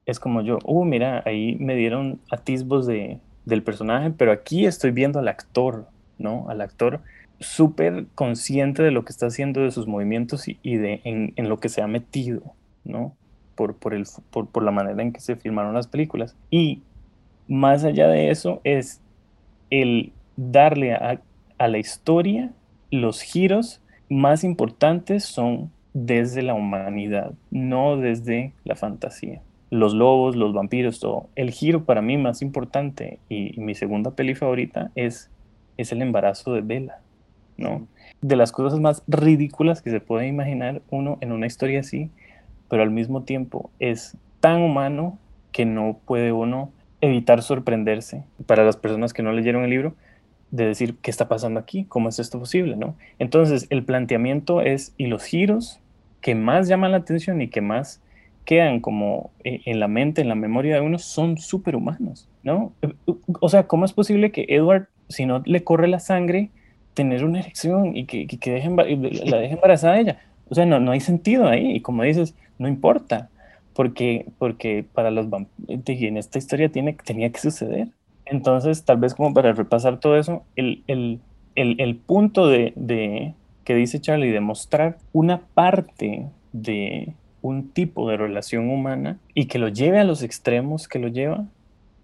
Es 0.07 0.19
como 0.19 0.41
yo, 0.41 0.57
uh, 0.65 0.85
mira, 0.85 1.21
ahí 1.25 1.55
me 1.59 1.75
dieron 1.75 2.19
atisbos 2.31 2.87
de, 2.87 3.19
del 3.45 3.61
personaje, 3.61 4.09
pero 4.09 4.31
aquí 4.31 4.65
estoy 4.65 4.89
viendo 4.89 5.19
al 5.19 5.27
actor, 5.27 5.85
¿no? 6.17 6.49
Al 6.49 6.61
actor 6.61 7.01
súper 7.39 8.07
consciente 8.15 8.81
de 8.81 8.89
lo 8.89 9.05
que 9.05 9.11
está 9.11 9.27
haciendo, 9.27 9.61
de 9.61 9.71
sus 9.71 9.85
movimientos 9.85 10.47
y, 10.47 10.77
de 10.77 11.01
en, 11.03 11.33
en, 11.35 11.49
lo 11.49 11.59
que 11.59 11.69
se 11.69 11.83
ha 11.83 11.87
metido, 11.87 12.41
¿no? 12.83 13.15
Por, 13.53 13.75
por, 13.75 13.93
el, 13.93 14.05
por, 14.31 14.47
por 14.47 14.63
la 14.63 14.71
manera 14.71 14.99
en 15.03 15.13
que 15.13 15.19
se 15.19 15.35
filmaron 15.35 15.75
las 15.75 15.87
películas. 15.87 16.35
Y 16.49 16.81
más 17.47 17.83
allá 17.83 18.07
de 18.07 18.31
eso 18.31 18.61
es 18.63 19.01
el 19.69 20.13
darle 20.35 20.93
a, 20.93 21.21
a 21.57 21.67
la 21.67 21.77
historia 21.77 22.51
los 22.91 23.21
giros 23.21 23.81
más 24.09 24.43
importantes 24.43 25.25
son 25.25 25.71
desde 25.93 26.41
la 26.41 26.53
humanidad, 26.53 27.33
no 27.51 27.97
desde 27.97 28.53
la 28.63 28.75
fantasía. 28.75 29.41
Los 29.69 29.93
lobos, 29.93 30.35
los 30.35 30.53
vampiros, 30.53 30.99
todo. 30.99 31.29
El 31.35 31.51
giro 31.51 31.83
para 31.83 32.01
mí 32.01 32.17
más 32.17 32.41
importante 32.41 33.19
y, 33.29 33.57
y 33.57 33.61
mi 33.61 33.75
segunda 33.75 34.11
peli 34.11 34.35
favorita 34.35 34.91
es, 34.95 35.29
es 35.77 35.91
el 35.91 36.01
embarazo 36.01 36.53
de 36.53 36.61
Bella, 36.61 36.99
¿no? 37.57 37.87
De 38.21 38.35
las 38.35 38.51
cosas 38.51 38.79
más 38.79 39.03
ridículas 39.07 39.81
que 39.81 39.91
se 39.91 39.99
puede 39.99 40.27
imaginar 40.27 40.81
uno 40.89 41.17
en 41.21 41.31
una 41.31 41.47
historia 41.47 41.81
así, 41.81 42.09
pero 42.69 42.83
al 42.83 42.91
mismo 42.91 43.23
tiempo 43.23 43.69
es 43.79 44.17
tan 44.39 44.61
humano 44.61 45.17
que 45.51 45.65
no 45.65 45.99
puede 46.05 46.31
uno 46.31 46.71
evitar 47.01 47.41
sorprenderse. 47.41 48.23
Para 48.45 48.63
las 48.63 48.77
personas 48.77 49.13
que 49.13 49.23
no 49.23 49.31
leyeron 49.31 49.63
el 49.63 49.69
libro, 49.69 49.95
de 50.51 50.65
decir 50.65 50.95
qué 51.01 51.11
está 51.11 51.27
pasando 51.27 51.59
aquí, 51.59 51.85
cómo 51.85 52.09
es 52.09 52.19
esto 52.19 52.39
posible, 52.39 52.75
¿no? 52.75 52.95
Entonces, 53.19 53.67
el 53.69 53.83
planteamiento 53.83 54.61
es, 54.61 54.93
y 54.97 55.07
los 55.07 55.23
giros 55.23 55.79
que 56.21 56.35
más 56.35 56.67
llaman 56.67 56.91
la 56.91 56.97
atención 56.97 57.41
y 57.41 57.49
que 57.49 57.61
más 57.61 58.01
quedan 58.47 58.79
como 58.79 59.31
en 59.43 59.81
la 59.81 59.89
mente, 59.89 60.21
en 60.21 60.29
la 60.29 60.35
memoria 60.35 60.75
de 60.75 60.79
uno, 60.81 60.99
son 60.99 61.37
superhumanos, 61.37 62.29
¿no? 62.43 62.71
O 63.41 63.49
sea, 63.49 63.67
¿cómo 63.67 63.83
es 63.83 63.91
posible 63.91 64.31
que 64.31 64.45
Edward, 64.47 64.87
si 65.09 65.25
no 65.25 65.43
le 65.45 65.65
corre 65.65 65.89
la 65.89 65.99
sangre, 65.99 66.49
tener 66.93 67.25
una 67.25 67.41
erección 67.41 67.97
y 67.97 68.05
que, 68.05 68.25
que, 68.25 68.39
que 68.39 68.51
deje, 68.51 68.69
la 68.69 69.37
deje 69.37 69.55
embarazada 69.55 69.95
a 69.95 69.99
ella? 69.99 70.19
O 70.49 70.55
sea, 70.55 70.65
no, 70.65 70.79
no 70.79 70.91
hay 70.91 71.01
sentido 71.01 71.45
ahí, 71.49 71.75
y 71.75 71.81
como 71.81 72.03
dices, 72.03 72.35
no 72.57 72.69
importa, 72.69 73.29
porque, 73.73 74.25
porque 74.37 74.85
para 74.93 75.11
los 75.11 75.27
en 75.67 76.15
esta 76.17 76.39
historia 76.39 76.69
tiene, 76.69 76.93
tenía 77.03 77.29
que 77.29 77.41
suceder. 77.41 77.89
Entonces, 78.23 78.85
tal 78.85 78.95
vez 78.95 79.13
como 79.13 79.33
para 79.33 79.51
repasar 79.51 79.99
todo 79.99 80.15
eso, 80.15 80.45
el, 80.55 80.85
el, 80.87 81.19
el, 81.55 81.81
el 81.81 81.97
punto 81.97 82.47
de, 82.47 82.71
de, 82.77 83.33
que 83.65 83.75
dice 83.75 83.99
Charlie 83.99 84.31
de 84.31 84.39
mostrar 84.39 84.99
una 85.11 85.41
parte 85.53 86.27
de 86.53 87.13
un 87.47 87.71
tipo 87.71 88.09
de 88.09 88.17
relación 88.17 88.69
humana 88.69 89.19
y 89.33 89.47
que 89.47 89.59
lo 89.59 89.69
lleve 89.69 89.99
a 89.99 90.03
los 90.03 90.23
extremos 90.23 90.87
que 90.87 90.99
lo 90.99 91.07
lleva, 91.07 91.45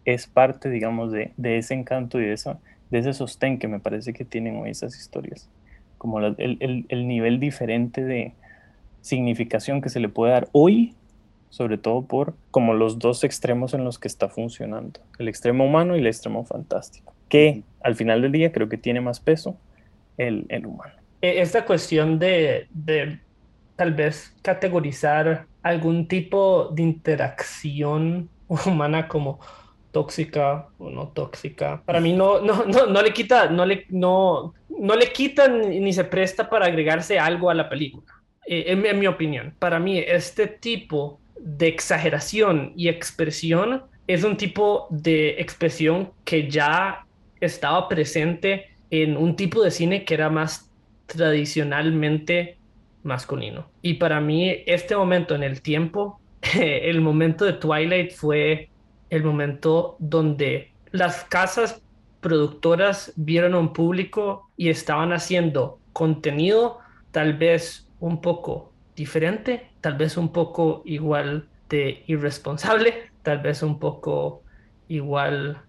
es 0.05 0.27
parte, 0.27 0.69
digamos, 0.69 1.11
de, 1.11 1.31
de 1.37 1.57
ese 1.57 1.73
encanto 1.73 2.19
y 2.19 2.25
de, 2.25 2.33
esa, 2.33 2.59
de 2.91 2.99
ese 2.99 3.13
sostén 3.13 3.59
que 3.59 3.67
me 3.67 3.79
parece 3.79 4.13
que 4.13 4.25
tienen 4.25 4.57
hoy 4.57 4.69
esas 4.71 4.97
historias. 4.97 5.49
Como 5.97 6.19
la- 6.19 6.35
el, 6.37 6.57
el- 6.59 6.85
el 6.89 7.07
nivel 7.07 7.39
diferente 7.39 8.03
de 8.03 8.33
significación 9.01 9.81
que 9.81 9.89
se 9.89 9.99
le 9.99 10.09
puede 10.09 10.33
dar 10.33 10.47
hoy, 10.51 10.95
sobre 11.49 11.77
todo 11.77 12.05
por 12.05 12.35
como 12.51 12.73
los 12.73 12.99
dos 12.99 13.23
extremos 13.23 13.73
en 13.73 13.83
los 13.83 13.99
que 13.99 14.07
está 14.07 14.29
funcionando, 14.29 14.99
el 15.19 15.27
extremo 15.27 15.65
humano 15.65 15.95
y 15.95 15.99
el 15.99 16.07
extremo 16.07 16.45
fantástico, 16.45 17.13
que 17.29 17.63
al 17.81 17.95
final 17.95 18.21
del 18.21 18.31
día 18.31 18.51
creo 18.51 18.69
que 18.69 18.77
tiene 18.77 19.01
más 19.01 19.19
peso 19.19 19.57
el, 20.17 20.45
el 20.49 20.65
humano. 20.65 20.93
E- 21.21 21.41
Esta 21.41 21.65
cuestión 21.65 22.17
de, 22.19 22.67
de 22.71 23.19
tal 23.76 23.93
vez 23.93 24.36
categorizar 24.41 25.45
algún 25.61 26.07
tipo 26.07 26.69
de 26.74 26.84
interacción 26.84 28.30
humana 28.47 29.07
como 29.07 29.39
tóxica 29.91 30.67
o 30.80 30.89
no 30.89 31.09
tóxica, 31.09 31.82
para 31.86 31.99
mí 31.99 32.13
no, 32.13 32.41
no, 32.41 32.65
no, 32.65 32.88
no 32.88 33.01
le 33.01 33.13
quita, 33.13 33.47
no 33.49 33.65
le, 33.65 33.86
no, 33.89 34.53
no 34.69 34.95
le 34.95 35.11
ni 35.80 35.93
se 35.93 36.03
presta 36.03 36.49
para 36.49 36.65
agregarse 36.65 37.19
algo 37.19 37.49
a 37.49 37.53
la 37.53 37.69
película. 37.69 38.11
Eh, 38.45 38.65
en 38.67 38.99
mi 38.99 39.07
opinión, 39.07 39.53
para 39.59 39.80
mí 39.80 39.99
este 39.99 40.47
tipo 40.47 41.19
de 41.39 41.67
exageración 41.67 42.74
y 42.76 42.89
expresión 42.89 43.84
es 44.07 44.24
un 44.24 44.36
tipo 44.36 44.88
de 44.89 45.39
expresión 45.39 46.11
que 46.26 46.49
ya 46.49 47.05
estaba 47.39 47.88
presente 47.88 48.76
en 48.89 49.15
un 49.17 49.36
tipo 49.36 49.63
de 49.63 49.71
cine 49.71 50.03
que 50.05 50.13
era 50.13 50.30
más 50.30 50.69
tradicionalmente 51.05 52.57
masculino. 53.03 53.69
Y 53.81 53.95
para 53.95 54.19
mí 54.19 54.63
este 54.65 54.95
momento 54.95 55.35
en 55.35 55.43
el 55.43 55.61
tiempo, 55.61 56.19
el 56.57 57.01
momento 57.01 57.45
de 57.45 57.53
Twilight 57.53 58.13
fue 58.13 58.69
el 59.09 59.23
momento 59.23 59.95
donde 59.99 60.71
las 60.91 61.23
casas 61.25 61.81
productoras 62.21 63.13
vieron 63.15 63.53
a 63.53 63.59
un 63.59 63.73
público 63.73 64.49
y 64.57 64.69
estaban 64.69 65.13
haciendo 65.13 65.79
contenido 65.91 66.79
tal 67.11 67.33
vez 67.37 67.87
un 67.99 68.21
poco 68.21 68.71
diferente, 68.95 69.69
tal 69.81 69.95
vez 69.95 70.17
un 70.17 70.31
poco 70.31 70.81
igual 70.85 71.47
de 71.69 72.03
irresponsable, 72.07 73.11
tal 73.23 73.39
vez 73.39 73.61
un 73.61 73.79
poco 73.79 74.41
igual 74.87 75.61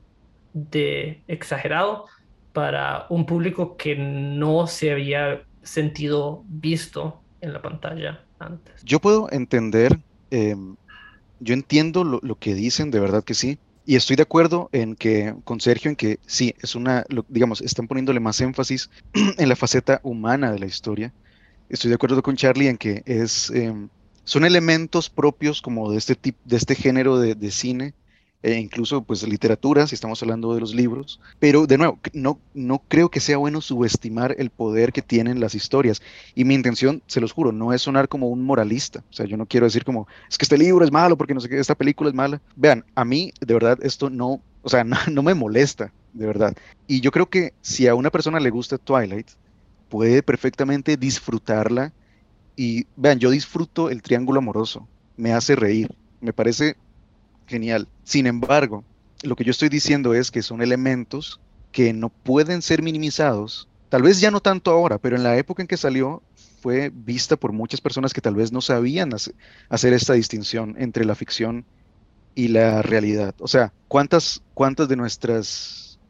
de 0.52 1.22
exagerado 1.26 2.06
para 2.52 3.06
un 3.10 3.26
público 3.26 3.76
que 3.76 3.96
no 3.96 4.66
se 4.66 4.92
había 4.92 5.42
sentido 5.62 6.44
visto 6.46 7.20
en 7.44 7.52
la 7.52 7.62
pantalla 7.62 8.26
antes. 8.38 8.82
Yo 8.84 9.00
puedo 9.00 9.28
entender, 9.30 10.00
em, 10.30 10.76
yo 11.38 11.54
entiendo 11.54 12.04
lo, 12.04 12.20
que 12.36 12.54
dicen, 12.54 12.90
de 12.90 13.00
verdad 13.00 13.22
que 13.24 13.34
sí, 13.34 13.58
y 13.84 13.96
estoy 13.96 14.16
de 14.16 14.22
acuerdo 14.22 14.70
en 14.72 14.96
que, 14.96 15.34
con 15.44 15.60
Sergio, 15.60 15.90
en 15.90 15.96
que 15.96 16.18
sí, 16.26 16.54
es 16.62 16.74
una, 16.74 17.04
lo- 17.08 17.24
digamos, 17.28 17.60
están 17.60 17.86
poniéndole 17.86 18.20
más 18.20 18.40
énfasis 18.40 18.88
en 19.38 19.48
la 19.48 19.56
faceta 19.56 20.00
humana 20.02 20.50
de 20.52 20.58
la 20.58 20.66
historia. 20.66 21.12
Estoy 21.68 21.90
de 21.90 21.96
acuerdo 21.96 22.22
con 22.22 22.36
Charlie 22.36 22.68
en 22.68 22.78
que 22.78 23.02
es, 23.06 23.50
em, 23.50 23.88
son 24.24 24.44
elementos 24.44 25.10
propios 25.10 25.60
como 25.60 25.90
de 25.90 25.98
este 25.98 26.14
tipo, 26.14 26.38
de 26.44 26.56
este 26.56 26.74
género 26.74 27.18
de 27.18 27.50
cine, 27.50 27.94
e 28.44 28.58
incluso 28.58 29.02
pues 29.02 29.26
literatura, 29.26 29.86
si 29.86 29.94
estamos 29.94 30.22
hablando 30.22 30.52
de 30.52 30.60
los 30.60 30.74
libros, 30.74 31.18
pero 31.38 31.66
de 31.66 31.78
nuevo, 31.78 31.98
no, 32.12 32.38
no 32.52 32.82
creo 32.88 33.08
que 33.08 33.18
sea 33.18 33.38
bueno 33.38 33.62
subestimar 33.62 34.34
el 34.38 34.50
poder 34.50 34.92
que 34.92 35.00
tienen 35.00 35.40
las 35.40 35.54
historias. 35.54 36.02
Y 36.34 36.44
mi 36.44 36.52
intención, 36.54 37.02
se 37.06 37.22
los 37.22 37.32
juro, 37.32 37.52
no 37.52 37.72
es 37.72 37.80
sonar 37.80 38.06
como 38.06 38.28
un 38.28 38.42
moralista. 38.44 39.02
O 39.08 39.12
sea, 39.14 39.24
yo 39.24 39.38
no 39.38 39.46
quiero 39.46 39.64
decir 39.64 39.82
como, 39.82 40.06
es 40.28 40.36
que 40.36 40.44
este 40.44 40.58
libro 40.58 40.84
es 40.84 40.92
malo 40.92 41.16
porque 41.16 41.32
no 41.32 41.40
sé 41.40 41.48
qué, 41.48 41.58
esta 41.58 41.74
película 41.74 42.10
es 42.10 42.14
mala. 42.14 42.42
Vean, 42.54 42.84
a 42.94 43.06
mí, 43.06 43.32
de 43.40 43.54
verdad, 43.54 43.78
esto 43.80 44.10
no, 44.10 44.42
o 44.60 44.68
sea, 44.68 44.84
no, 44.84 44.98
no 45.10 45.22
me 45.22 45.32
molesta, 45.32 45.90
de 46.12 46.26
verdad. 46.26 46.54
Y 46.86 47.00
yo 47.00 47.12
creo 47.12 47.30
que 47.30 47.54
si 47.62 47.88
a 47.88 47.94
una 47.94 48.10
persona 48.10 48.40
le 48.40 48.50
gusta 48.50 48.76
Twilight, 48.76 49.28
puede 49.88 50.22
perfectamente 50.22 50.98
disfrutarla. 50.98 51.94
Y 52.56 52.88
vean, 52.94 53.18
yo 53.20 53.30
disfruto 53.30 53.88
el 53.88 54.02
triángulo 54.02 54.40
amoroso, 54.40 54.86
me 55.16 55.32
hace 55.32 55.56
reír, 55.56 55.88
me 56.20 56.34
parece 56.34 56.76
genial. 57.46 57.88
Sin 58.04 58.26
embargo, 58.26 58.86
lo 59.22 59.36
que 59.36 59.44
yo 59.44 59.50
estoy 59.50 59.68
diciendo 59.68 60.14
es 60.14 60.30
que 60.30 60.42
son 60.42 60.62
elementos 60.62 61.40
que 61.72 61.92
no 61.92 62.10
pueden 62.10 62.62
ser 62.62 62.82
minimizados. 62.82 63.68
Tal 63.88 64.02
vez 64.02 64.20
ya 64.20 64.30
no 64.30 64.40
tanto 64.40 64.70
ahora, 64.70 64.98
pero 64.98 65.16
en 65.16 65.22
la 65.22 65.36
época 65.36 65.62
en 65.62 65.68
que 65.68 65.76
salió 65.76 66.24
fue 66.34 66.90
vista 66.92 67.36
por 67.36 67.52
muchas 67.52 67.80
personas 67.80 68.12
que 68.12 68.20
tal 68.20 68.34
vez 68.34 68.52
no 68.52 68.60
sabían 68.60 69.12
hace- 69.14 69.34
hacer 69.68 69.92
esta 69.92 70.14
distinción 70.14 70.74
entre 70.78 71.04
la 71.04 71.14
ficción 71.14 71.66
y 72.34 72.48
la 72.48 72.82
realidad. 72.82 73.34
O 73.40 73.48
sea, 73.48 73.74
¿cuántas, 73.88 74.42
cuántas 74.54 74.88
de 74.88 74.96
nuestras 74.96 76.00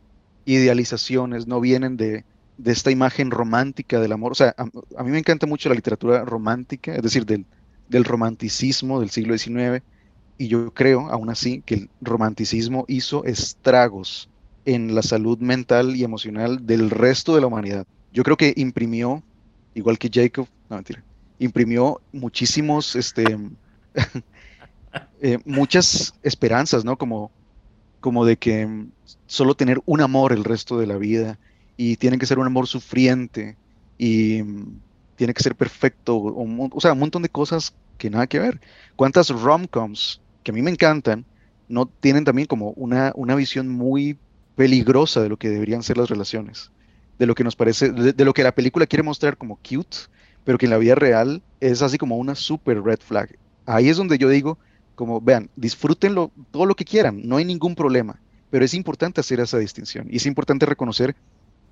idealizaciones 0.44 1.46
no 1.46 1.60
vienen 1.60 1.96
de, 1.96 2.26
de 2.56 2.72
esta 2.72 2.90
imagen 2.90 3.30
romántica 3.30 4.00
del 4.00 4.12
amor? 4.12 4.32
O 4.32 4.34
sea, 4.34 4.54
a, 4.56 4.64
a 4.98 5.04
mí 5.04 5.10
me 5.10 5.18
encanta 5.18 5.46
mucho 5.46 5.68
la 5.68 5.74
literatura 5.74 6.24
romántica, 6.24 6.94
es 6.94 7.02
decir, 7.02 7.26
del, 7.26 7.46
del 7.88 8.04
romanticismo 8.04 9.00
del 9.00 9.10
siglo 9.10 9.34
XIX, 9.34 9.84
y 10.36 10.48
yo 10.48 10.72
creo, 10.72 11.08
aún 11.10 11.30
así, 11.30 11.62
que 11.62 11.74
el 11.74 11.90
romanticismo 12.00 12.84
hizo 12.88 13.24
estragos 13.24 14.28
en 14.64 14.94
la 14.94 15.02
salud 15.02 15.38
mental 15.38 15.94
y 15.96 16.04
emocional 16.04 16.66
del 16.66 16.90
resto 16.90 17.34
de 17.34 17.40
la 17.40 17.46
humanidad. 17.46 17.86
Yo 18.12 18.22
creo 18.22 18.36
que 18.36 18.52
imprimió, 18.56 19.22
igual 19.74 19.98
que 19.98 20.10
Jacob, 20.12 20.48
no 20.68 20.76
mentira, 20.76 21.04
imprimió 21.38 22.00
muchísimos, 22.12 22.96
este, 22.96 23.24
eh, 25.20 25.38
muchas 25.44 26.14
esperanzas, 26.22 26.84
¿no? 26.84 26.96
Como, 26.96 27.30
como 28.00 28.24
de 28.24 28.36
que 28.36 28.86
solo 29.26 29.54
tener 29.54 29.80
un 29.86 30.00
amor 30.00 30.32
el 30.32 30.44
resto 30.44 30.78
de 30.78 30.86
la 30.86 30.96
vida 30.96 31.38
y 31.76 31.96
tiene 31.96 32.18
que 32.18 32.26
ser 32.26 32.38
un 32.38 32.46
amor 32.46 32.66
sufriente 32.66 33.58
y 33.98 34.42
tiene 35.16 35.34
que 35.34 35.42
ser 35.42 35.56
perfecto, 35.56 36.16
o, 36.16 36.68
o 36.72 36.80
sea, 36.80 36.92
un 36.92 36.98
montón 37.00 37.22
de 37.22 37.28
cosas 37.28 37.76
que 37.96 38.10
nada 38.10 38.26
que 38.26 38.38
ver. 38.40 38.60
¿Cuántas 38.96 39.30
rom-coms 39.30 40.23
que 40.44 40.52
a 40.52 40.54
mí 40.54 40.62
me 40.62 40.72
encantan 40.72 41.26
no 41.68 41.86
tienen 41.88 42.24
también 42.24 42.48
como 42.48 42.72
una, 42.72 43.12
una 43.16 43.36
visión 43.36 43.68
muy 43.70 44.20
peligrosa 44.56 45.22
de 45.22 45.30
lo 45.30 45.38
que 45.38 45.50
deberían 45.50 45.82
ser 45.84 45.98
las 45.98 46.10
relaciones? 46.10 46.72
De 47.18 47.26
lo 47.26 47.34
que 47.36 47.44
nos 47.44 47.56
parece, 47.56 47.92
de, 47.92 48.24
lo 48.26 48.34
que 48.34 48.44
la 48.44 48.54
película 48.54 48.86
quiere 48.86 49.02
mostrar 49.04 49.38
como 49.38 49.58
cute, 49.58 49.98
pero 50.44 50.58
que 50.58 50.66
en 50.66 50.70
la 50.70 50.78
vida 50.78 50.94
real 50.96 51.44
es 51.60 51.82
así 51.82 51.98
como 51.98 52.18
una 52.18 52.34
super 52.36 52.82
red 52.82 53.00
flag. 53.00 53.38
Ahí 53.66 53.88
es 53.90 53.96
donde 53.98 54.18
yo 54.18 54.28
digo, 54.28 54.58
como 54.94 55.20
vean, 55.20 55.50
disfrútenlo 55.56 56.32
todo 56.50 56.66
lo 56.66 56.76
que 56.76 56.84
quieran, 56.84 57.22
no 57.24 57.36
hay 57.38 57.44
ningún 57.44 57.74
problema, 57.76 58.22
pero 58.50 58.64
es 58.64 58.74
importante 58.74 59.20
hacer 59.20 59.40
esa 59.40 59.58
distinción 59.58 60.08
y 60.10 60.16
es 60.18 60.26
importante 60.26 60.66
reconocer 60.66 61.16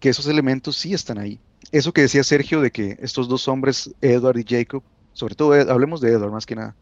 que 0.00 0.08
esos 0.10 0.26
elementos 0.26 0.76
sí 0.76 0.94
están 0.94 1.18
ahí. 1.18 1.42
Eso 1.70 1.92
que 1.92 2.02
decía 2.02 2.24
Sergio 2.24 2.60
de 2.60 2.72
que 2.72 2.96
estos 3.00 3.28
dos 3.28 3.48
hombres, 3.48 3.94
Edward 4.00 4.38
y 4.38 4.44
Jacob, 4.48 4.84
sobre 5.12 5.34
todo 5.36 5.54
Ed- 5.54 5.70
hablemos 5.70 6.00
de 6.00 6.10
Edward 6.12 6.32
más 6.32 6.46
que 6.46 6.56
nada. 6.56 6.76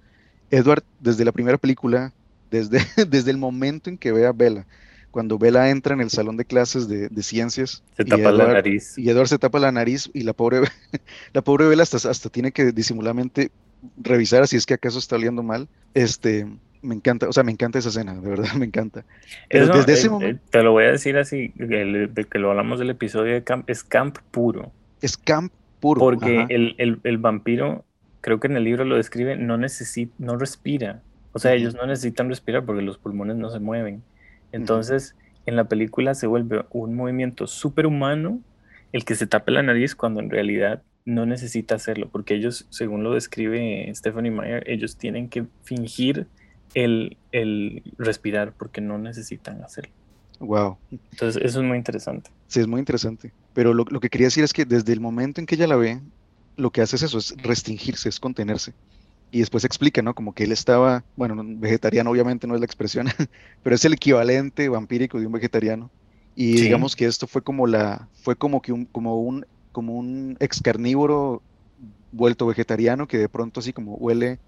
Edward, 0.51 0.83
desde 1.01 1.25
la 1.25 1.33
primera 1.33 1.59
película, 1.59 2.13
desde, 2.51 2.79
desde 3.09 3.31
el 3.31 3.39
momento 3.39 3.91
en 3.91 3.99
que 3.99 4.13
ve 4.13 4.27
a 4.27 4.33
Bella, 4.33 4.67
cuando 5.11 5.39
Bella 5.39 5.71
entra 5.71 5.95
en 5.95 6.01
el 6.01 6.11
salón 6.11 6.37
de 6.37 6.45
clases 6.45 6.89
de, 6.89 7.09
de 7.09 7.23
ciencias 7.23 7.83
Se 7.97 8.05
tapa 8.05 8.31
la 8.31 8.53
nariz. 8.53 8.97
y 8.97 9.09
Edward 9.11 9.27
se 9.29 9.39
tapa 9.39 9.59
la 9.59 9.73
nariz 9.73 10.09
y 10.15 10.23
la 10.23 10.33
pobre, 10.33 10.61
la 11.33 11.43
pobre 11.43 11.67
Bella 11.67 11.83
hasta, 11.83 11.97
hasta 12.09 12.29
tiene 12.29 12.53
que 12.53 12.73
disimuladamente 12.73 13.51
revisar 14.03 14.47
si 14.47 14.57
es 14.57 14.67
que 14.67 14.75
acaso 14.75 14.99
está 14.99 15.17
oliendo 15.17 15.43
mal. 15.43 15.67
Este, 15.95 16.47
me 16.83 16.95
encanta, 16.95 17.29
o 17.29 17.33
sea, 17.33 17.43
me 17.43 17.53
encanta 17.53 17.79
esa 17.79 17.89
escena, 17.89 18.15
de 18.15 18.29
verdad, 18.29 18.53
me 18.59 18.67
encanta. 18.67 19.05
Pero 19.49 19.65
Eso, 19.65 19.73
desde 19.75 19.93
ese 19.95 20.07
eh, 20.07 20.11
momento 20.11 20.43
eh, 20.45 20.49
te 20.51 20.63
lo 20.63 20.73
voy 20.73 20.85
a 20.85 20.93
decir 20.93 21.17
así, 21.17 21.53
el- 21.59 22.13
de 22.15 22.25
que 22.25 22.39
lo 22.39 22.51
hablamos 22.51 22.79
del 22.79 22.91
episodio 22.91 23.35
de 23.35 23.43
Camp, 23.43 23.69
es 23.69 23.83
Camp 23.83 24.19
puro. 24.31 24.71
es 25.03 25.17
camp 25.17 25.53
puro. 25.81 25.99
Porque 25.99 26.47
el, 26.51 26.75
el- 26.79 27.01
el 27.05 27.19
vampiro, 27.19 27.85
creo 28.21 28.41
que 28.41 28.49
en 28.49 28.57
el 28.57 28.65
libro 28.65 28.85
lo 28.85 28.97
describe, 28.97 29.37
no 29.37 29.57
necesita, 29.57 30.13
no 30.19 30.37
respira. 30.37 31.03
O 31.33 31.39
sea, 31.39 31.55
ellos 31.55 31.75
no 31.75 31.87
necesitan 31.87 32.29
respirar 32.29 32.65
porque 32.65 32.83
los 32.83 32.99
pulmones 32.99 33.37
no 33.37 33.51
se 33.51 33.61
mueven. 33.61 34.03
Entonces, 34.53 35.15
en 35.47 35.57
la 35.57 35.65
película 35.65 36.15
se 36.15 36.27
vuelve 36.27 36.65
un 36.71 36.95
movimiento 36.95 37.47
superhumano 37.47 38.41
el 38.93 39.05
que 39.05 39.15
se 39.15 39.27
tape 39.27 39.53
la 39.53 39.63
nariz 39.63 39.95
cuando 39.95 40.21
en 40.21 40.31
realidad 40.31 40.83
no 41.05 41.27
necesita 41.27 41.77
hacerlo, 41.77 42.09
porque 42.11 42.35
ellos, 42.35 42.67
según 42.71 43.03
lo 43.05 43.15
describe 43.15 43.91
Stephanie 43.95 44.31
Meyer, 44.31 44.65
ellos 44.69 44.97
tienen 44.97 45.29
que 45.29 45.47
fingir 45.63 46.27
el, 46.75 47.17
el 47.33 47.83
respirar 47.99 48.53
porque 48.53 48.81
no 48.81 48.99
necesitan 48.99 49.63
hacerlo. 49.63 49.93
Wow. 50.41 50.79
Entonces, 51.13 51.43
eso 51.45 51.61
es 51.61 51.67
muy 51.67 51.77
interesante. 51.77 52.31
Sí, 52.49 52.61
es 52.61 52.67
muy 52.67 52.81
interesante. 52.81 53.33
Pero 53.53 53.75
lo, 53.75 53.85
lo 53.89 54.01
que 54.01 54.09
quería 54.09 54.27
decir 54.27 54.43
es 54.43 54.53
que 54.53 54.65
desde 54.65 54.93
el 54.93 55.01
momento 55.01 55.41
en 55.41 55.47
que 55.47 55.55
ella 55.55 55.67
la 55.67 55.77
ve, 55.77 56.01
lo 56.61 56.73
que 56.73 56.83
hace 56.83 56.97
es 56.97 57.03
eso, 57.03 57.19
es 57.19 57.35
restringirse, 57.39 58.09
es 58.09 58.21
contenerse. 58.21 58.75
Y 59.31 59.41
después 59.41 59.65
explica, 59.65 60.03
¿no? 60.03 60.15
Como 60.15 60.35
que 60.35 60.45
él 60.45 60.53
estaba, 60.53 61.07
bueno, 61.17 61.35
no- 61.37 61.45
vegetariano 61.61 62.11
obviamente 62.11 62.47
no 62.47 62.55
es 62.55 62.61
la 62.61 62.67
expresión, 62.67 63.07
pero 63.63 63.77
es 63.77 63.85
el 63.85 63.95
equivalente 63.95 64.69
vampírico 64.69 65.21
de 65.21 65.27
un 65.27 65.33
vegetariano. 65.33 65.93
Y 66.35 66.57
Sí. 66.57 66.61
digamos 66.61 66.97
que 66.97 67.07
esto 67.07 67.27
fue 67.27 67.43
como 67.43 67.67
la, 67.67 68.11
fue 68.15 68.37
como 68.37 68.63
que 68.63 68.73
un, 68.73 68.87
como 68.87 69.21
un, 69.23 69.47
como 69.73 69.95
un 69.97 70.37
ex 70.41 70.61
carnívoro 70.63 71.45
vuelto 72.11 72.47
vegetariano 72.47 73.07
que 73.07 73.19
de 73.19 73.29
pronto 73.29 73.61
así 73.61 73.73
como 73.73 73.95
huele 73.97 74.41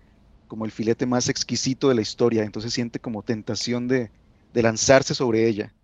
como 0.48 0.64
el 0.66 0.72
filete 0.72 1.06
más 1.06 1.28
exquisito 1.28 1.88
de 1.90 1.94
la 1.96 2.02
historia, 2.02 2.44
entonces 2.44 2.72
siente 2.74 3.00
como 3.00 3.22
tentación 3.24 3.88
de, 3.88 4.12
de 4.52 4.62
lanzarse 4.62 5.14
sobre 5.14 5.48
ella. 5.48 5.76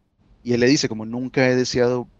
Y 0.42 0.54
él 0.54 0.60
le 0.60 0.66
dice 0.68 0.88
como 0.88 1.06
nunca 1.06 1.48
he 1.48 1.56
deseado 1.56 2.10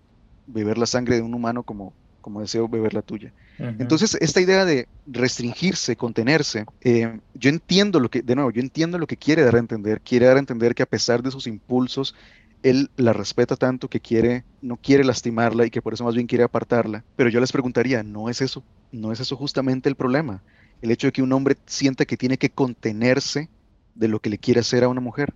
beber 0.47 0.79
la 0.79 0.87
sangre 0.87 1.17
de 1.17 1.23
un 1.23 1.35
humano 1.35 1.65
como, 1.65 1.97
como 2.21 2.41
deseo 2.41 2.69
beber 2.69 2.95
la 2.95 3.03
tuya. 3.03 3.33
Entonces, 3.59 4.17
esta 4.21 4.41
idea 4.41 4.65
de 4.65 4.87
restringirse, 5.07 5.97
contenerse, 5.97 6.65
eh, 6.81 7.19
yo 7.35 7.51
entiendo 7.51 7.99
lo 7.99 8.09
que, 8.09 8.23
de 8.23 8.37
nuevo, 8.37 8.53
yo 8.53 8.61
entiendo 8.61 8.99
lo 8.99 9.07
que 9.09 9.17
quiere 9.17 9.43
dar 9.43 9.57
a 9.57 9.59
entender. 9.59 10.01
Quiere 10.01 10.27
dar 10.27 10.37
a 10.37 10.41
entender 10.41 10.77
que 10.77 10.85
a 10.85 10.87
pesar 10.87 11.23
de 11.23 11.33
sus 11.33 11.49
impulsos, 11.49 12.15
él 12.63 12.91
la 12.97 13.13
respeta 13.13 13.57
tanto 13.57 13.89
que 13.89 14.01
quiere, 14.01 14.45
no 14.63 14.77
quiere 14.77 15.05
lastimarla 15.05 15.67
y 15.67 15.71
que 15.71 15.83
por 15.83 15.95
eso 15.95 16.05
más 16.05 16.15
bien 16.15 16.27
quiere 16.27 16.45
apartarla. 16.45 17.05
Pero 17.17 17.31
yo 17.31 17.41
les 17.41 17.51
preguntaría, 17.51 18.03
¿no 18.03 18.29
es 18.29 18.41
eso? 18.41 18.63
¿No 18.93 19.13
es 19.13 19.21
eso 19.21 19.37
justamente 19.37 19.89
el 19.89 19.97
problema? 19.97 20.43
El 20.81 20.93
hecho 20.93 21.09
de 21.09 21.13
que 21.13 21.23
un 21.23 21.33
hombre 21.33 21.57
sienta 21.67 22.05
que 22.05 22.17
tiene 22.17 22.39
que 22.39 22.51
contenerse 22.51 23.49
de 23.95 24.09
lo 24.09 24.21
que 24.21 24.31
le 24.31 24.39
quiere 24.39 24.61
hacer 24.61 24.85
a 24.85 24.89
una 24.89 25.01
mujer. 25.01 25.35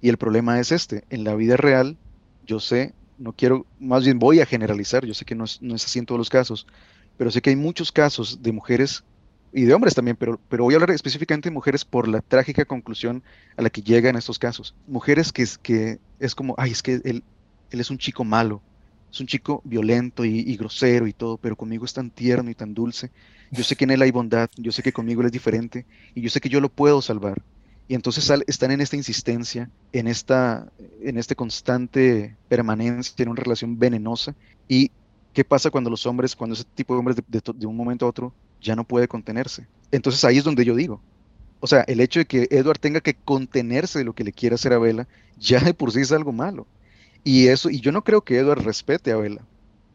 Y 0.00 0.08
el 0.08 0.16
problema 0.18 0.60
es 0.60 0.70
este. 0.70 1.04
En 1.10 1.24
la 1.24 1.34
vida 1.34 1.56
real, 1.56 1.96
yo 2.46 2.60
sé, 2.60 2.94
no 3.18 3.32
quiero, 3.32 3.66
más 3.78 4.04
bien 4.04 4.18
voy 4.18 4.40
a 4.40 4.46
generalizar, 4.46 5.04
yo 5.04 5.14
sé 5.14 5.24
que 5.24 5.34
no 5.34 5.44
es, 5.44 5.60
no 5.62 5.74
es 5.74 5.84
así 5.84 5.98
en 5.98 6.06
todos 6.06 6.18
los 6.18 6.30
casos, 6.30 6.66
pero 7.16 7.30
sé 7.30 7.40
que 7.40 7.50
hay 7.50 7.56
muchos 7.56 7.92
casos 7.92 8.42
de 8.42 8.52
mujeres 8.52 9.04
y 9.52 9.62
de 9.62 9.74
hombres 9.74 9.94
también, 9.94 10.16
pero, 10.16 10.40
pero 10.48 10.64
voy 10.64 10.74
a 10.74 10.76
hablar 10.76 10.90
específicamente 10.90 11.48
de 11.48 11.54
mujeres 11.54 11.84
por 11.84 12.08
la 12.08 12.20
trágica 12.20 12.64
conclusión 12.64 13.22
a 13.56 13.62
la 13.62 13.70
que 13.70 13.82
llegan 13.82 14.16
estos 14.16 14.38
casos. 14.38 14.74
Mujeres 14.86 15.32
que 15.32 15.42
es, 15.42 15.56
que 15.58 15.98
es 16.18 16.34
como, 16.34 16.54
ay, 16.58 16.72
es 16.72 16.82
que 16.82 17.00
él, 17.04 17.24
él 17.70 17.80
es 17.80 17.90
un 17.90 17.98
chico 17.98 18.24
malo, 18.24 18.62
es 19.10 19.20
un 19.20 19.26
chico 19.26 19.62
violento 19.64 20.24
y, 20.24 20.40
y 20.40 20.56
grosero 20.56 21.06
y 21.06 21.12
todo, 21.14 21.38
pero 21.38 21.56
conmigo 21.56 21.84
es 21.86 21.94
tan 21.94 22.10
tierno 22.10 22.50
y 22.50 22.54
tan 22.54 22.74
dulce. 22.74 23.12
Yo 23.50 23.64
sé 23.64 23.76
que 23.76 23.84
en 23.84 23.92
él 23.92 24.02
hay 24.02 24.10
bondad, 24.10 24.50
yo 24.56 24.72
sé 24.72 24.82
que 24.82 24.92
conmigo 24.92 25.22
él 25.22 25.26
es 25.26 25.32
diferente 25.32 25.86
y 26.14 26.20
yo 26.20 26.28
sé 26.30 26.40
que 26.40 26.48
yo 26.48 26.60
lo 26.60 26.68
puedo 26.68 27.00
salvar. 27.00 27.42
Y 27.88 27.94
entonces 27.94 28.24
sal- 28.24 28.44
están 28.46 28.70
en 28.72 28.80
esta 28.80 28.96
insistencia, 28.96 29.70
en 29.92 30.08
esta, 30.08 30.72
en 31.00 31.18
este 31.18 31.36
constante 31.36 32.36
permanencia 32.48 33.14
en 33.22 33.28
una 33.28 33.42
relación 33.42 33.78
venenosa. 33.78 34.34
¿Y 34.68 34.90
qué 35.32 35.44
pasa 35.44 35.70
cuando 35.70 35.90
los 35.90 36.04
hombres, 36.06 36.34
cuando 36.34 36.54
ese 36.54 36.64
tipo 36.74 36.94
de 36.94 36.98
hombres 36.98 37.16
de, 37.26 37.66
un 37.66 37.76
momento 37.76 38.06
a 38.06 38.08
otro 38.08 38.34
ya 38.60 38.74
no 38.74 38.84
puede 38.84 39.06
contenerse? 39.08 39.68
Entonces 39.92 40.24
ahí 40.24 40.38
es 40.38 40.44
donde 40.44 40.64
yo 40.64 40.74
digo, 40.74 41.00
o 41.60 41.66
sea, 41.66 41.82
el 41.82 42.00
hecho 42.00 42.20
de 42.20 42.26
que 42.26 42.48
Edward 42.50 42.78
tenga 42.78 43.00
que 43.00 43.14
contenerse 43.14 43.98
de 44.00 44.04
lo 44.04 44.14
que 44.14 44.24
le 44.24 44.32
quiere 44.32 44.56
hacer 44.56 44.72
a 44.72 44.78
Bella, 44.78 45.08
ya 45.36 45.60
de 45.60 45.74
por 45.74 45.92
sí 45.92 46.00
es 46.00 46.12
algo 46.12 46.32
malo. 46.32 46.66
Y 47.24 47.48
eso, 47.48 47.70
y 47.70 47.80
yo 47.80 47.92
no 47.92 48.02
creo 48.04 48.22
que 48.22 48.38
Edward 48.38 48.62
respete 48.64 49.12
a 49.12 49.16
Bella, 49.16 49.46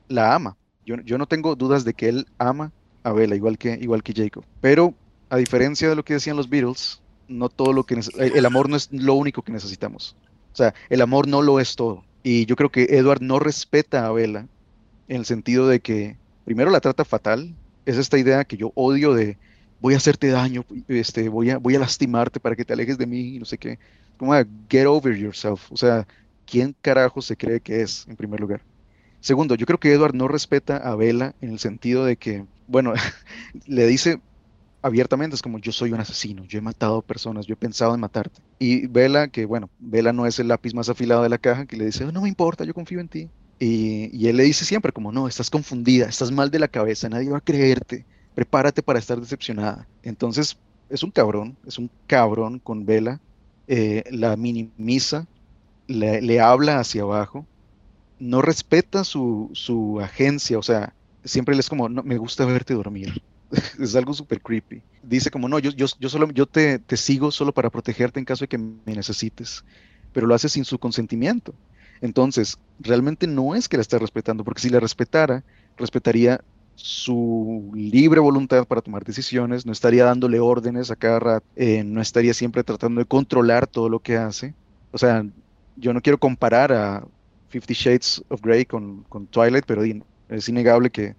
la 0.07 0.35
ama. 0.35 0.57
Yo, 0.85 0.95
yo 1.03 1.17
no 1.17 1.27
tengo 1.27 1.55
dudas 1.55 1.83
de 1.85 1.93
que 1.93 2.09
él 2.09 2.27
ama 2.37 2.73
a 3.03 3.11
Bella, 3.13 3.35
igual 3.35 3.57
que, 3.57 3.77
igual 3.81 4.03
que 4.03 4.13
Jacob. 4.13 4.45
Pero 4.59 4.95
a 5.29 5.37
diferencia 5.37 5.89
de 5.89 5.95
lo 5.95 6.03
que 6.03 6.13
decían 6.15 6.37
los 6.37 6.49
Beatles, 6.49 7.00
no 7.31 7.49
todo 7.49 7.73
lo 7.73 7.83
que 7.85 7.95
nece- 7.97 8.13
el 8.35 8.45
amor 8.45 8.69
no 8.69 8.75
es 8.75 8.89
lo 8.91 9.15
único 9.15 9.41
que 9.41 9.51
necesitamos. 9.51 10.15
O 10.53 10.55
sea, 10.55 10.73
el 10.89 11.01
amor 11.01 11.27
no 11.27 11.41
lo 11.41 11.59
es 11.59 11.75
todo. 11.75 12.03
Y 12.23 12.45
yo 12.45 12.55
creo 12.55 12.71
que 12.71 12.83
Edward 12.91 13.21
no 13.21 13.39
respeta 13.39 14.05
a 14.05 14.11
Bella 14.11 14.47
en 15.07 15.17
el 15.17 15.25
sentido 15.25 15.67
de 15.67 15.79
que 15.79 16.17
primero 16.45 16.71
la 16.71 16.81
trata 16.81 17.05
fatal. 17.05 17.55
Es 17.85 17.97
esta 17.97 18.17
idea 18.17 18.43
que 18.45 18.57
yo 18.57 18.71
odio 18.75 19.13
de 19.13 19.37
voy 19.79 19.95
a 19.95 19.97
hacerte 19.97 20.27
daño, 20.27 20.65
este, 20.87 21.29
voy 21.29 21.49
a, 21.49 21.57
voy 21.57 21.75
a 21.75 21.79
lastimarte 21.79 22.39
para 22.39 22.55
que 22.55 22.65
te 22.65 22.73
alejes 22.73 22.97
de 22.97 23.07
mí 23.07 23.35
y 23.35 23.39
no 23.39 23.45
sé 23.45 23.57
qué. 23.57 23.79
Como 24.17 24.33
a 24.33 24.45
get 24.69 24.85
over 24.85 25.15
yourself. 25.17 25.71
O 25.71 25.77
sea, 25.77 26.07
¿quién 26.45 26.75
carajo 26.81 27.21
se 27.21 27.35
cree 27.37 27.59
que 27.61 27.81
es, 27.81 28.05
en 28.07 28.15
primer 28.15 28.39
lugar? 28.39 28.61
Segundo, 29.19 29.55
yo 29.55 29.65
creo 29.65 29.79
que 29.79 29.93
Edward 29.93 30.15
no 30.15 30.27
respeta 30.27 30.77
a 30.77 30.95
Bella 30.95 31.35
en 31.41 31.51
el 31.51 31.59
sentido 31.59 32.05
de 32.05 32.17
que, 32.17 32.45
bueno, 32.67 32.93
le 33.65 33.87
dice 33.87 34.19
abiertamente, 34.81 35.35
es 35.35 35.41
como 35.41 35.59
yo 35.59 35.71
soy 35.71 35.91
un 35.93 35.99
asesino, 35.99 36.45
yo 36.45 36.59
he 36.59 36.61
matado 36.61 37.01
personas, 37.03 37.45
yo 37.45 37.53
he 37.53 37.57
pensado 37.57 37.93
en 37.93 38.01
matarte. 38.01 38.41
Y 38.59 38.87
Bella, 38.87 39.27
que 39.29 39.45
bueno, 39.45 39.71
Bella 39.77 40.13
no 40.13 40.25
es 40.25 40.39
el 40.39 40.47
lápiz 40.47 40.73
más 40.73 40.89
afilado 40.89 41.23
de 41.23 41.29
la 41.29 41.37
caja, 41.37 41.65
que 41.65 41.77
le 41.77 41.85
dice, 41.85 42.05
"Oh, 42.05 42.11
no 42.11 42.21
me 42.21 42.29
importa, 42.29 42.63
yo 42.65 42.73
confío 42.73 42.99
en 42.99 43.09
ti. 43.09 43.31
Y, 43.59 44.09
y 44.17 44.27
él 44.27 44.37
le 44.37 44.43
dice 44.43 44.65
siempre 44.65 44.91
como, 44.91 45.11
no, 45.11 45.27
estás 45.27 45.49
confundida, 45.51 46.07
estás 46.07 46.31
mal 46.31 46.49
de 46.51 46.59
la 46.59 46.67
cabeza, 46.67 47.09
nadie 47.09 47.29
va 47.29 47.37
a 47.37 47.41
creerte, 47.41 48.07
prepárate 48.33 48.81
para 48.83 48.97
estar 48.99 49.19
decepcionada. 49.19 49.87
Entonces, 50.01 50.57
es 50.89 51.03
un 51.03 51.11
cabrón, 51.11 51.59
es 51.65 51.77
un 51.77 51.91
cabrón 52.07 52.59
con 52.59 52.85
Bella, 52.85 53.21
eh, 53.67 54.03
la 54.11 54.35
minimiza, 54.35 55.27
le, 55.87 56.21
le 56.21 56.39
habla 56.41 56.79
hacia 56.79 57.03
abajo, 57.03 57.49
no 58.19 58.41
respeta 58.41 59.03
su, 59.03 59.49
su 59.53 59.99
agencia, 60.01 60.59
o 60.59 60.63
sea, 60.63 60.95
siempre 61.23 61.55
le 61.55 61.61
es 61.61 61.69
como, 61.69 61.89
no, 61.89 62.03
me 62.03 62.17
gusta 62.17 62.45
verte 62.45 62.73
dormir. 62.73 63.23
es 63.79 63.95
algo 63.95 64.13
súper 64.13 64.41
creepy. 64.41 64.81
Dice 65.03 65.31
como, 65.31 65.47
no, 65.49 65.59
yo, 65.59 65.71
yo, 65.71 65.87
yo 65.99 66.09
solo, 66.09 66.29
yo 66.31 66.45
te, 66.45 66.79
te 66.79 66.97
sigo 66.97 67.31
solo 67.31 67.53
para 67.53 67.69
protegerte 67.69 68.19
en 68.19 68.25
caso 68.25 68.43
de 68.43 68.49
que 68.49 68.57
me 68.57 68.95
necesites, 68.95 69.63
pero 70.13 70.27
lo 70.27 70.35
hace 70.35 70.49
sin 70.49 70.65
su 70.65 70.79
consentimiento. 70.79 71.53
Entonces, 72.01 72.57
realmente 72.79 73.27
no 73.27 73.55
es 73.55 73.69
que 73.69 73.77
la 73.77 73.81
esté 73.81 73.99
respetando, 73.99 74.43
porque 74.43 74.61
si 74.61 74.69
la 74.69 74.79
respetara, 74.79 75.43
respetaría 75.77 76.41
su 76.75 77.71
libre 77.75 78.19
voluntad 78.19 78.65
para 78.65 78.81
tomar 78.81 79.03
decisiones, 79.03 79.65
no 79.65 79.71
estaría 79.71 80.05
dándole 80.05 80.39
órdenes 80.39 80.89
a 80.89 80.95
cada 80.95 81.19
rato, 81.19 81.45
eh, 81.55 81.83
no 81.83 82.01
estaría 82.01 82.33
siempre 82.33 82.63
tratando 82.63 82.99
de 82.99 83.05
controlar 83.05 83.67
todo 83.67 83.87
lo 83.87 83.99
que 83.99 84.17
hace. 84.17 84.55
O 84.91 84.97
sea, 84.97 85.23
yo 85.75 85.93
no 85.93 86.01
quiero 86.01 86.17
comparar 86.17 86.73
a 86.73 87.05
Fifty 87.49 87.73
Shades 87.73 88.23
of 88.29 88.41
Grey 88.41 88.65
con, 88.65 89.03
con 89.03 89.27
Twilight, 89.27 89.65
pero 89.67 89.83
es 90.29 90.49
innegable 90.49 90.89
que, 90.89 91.15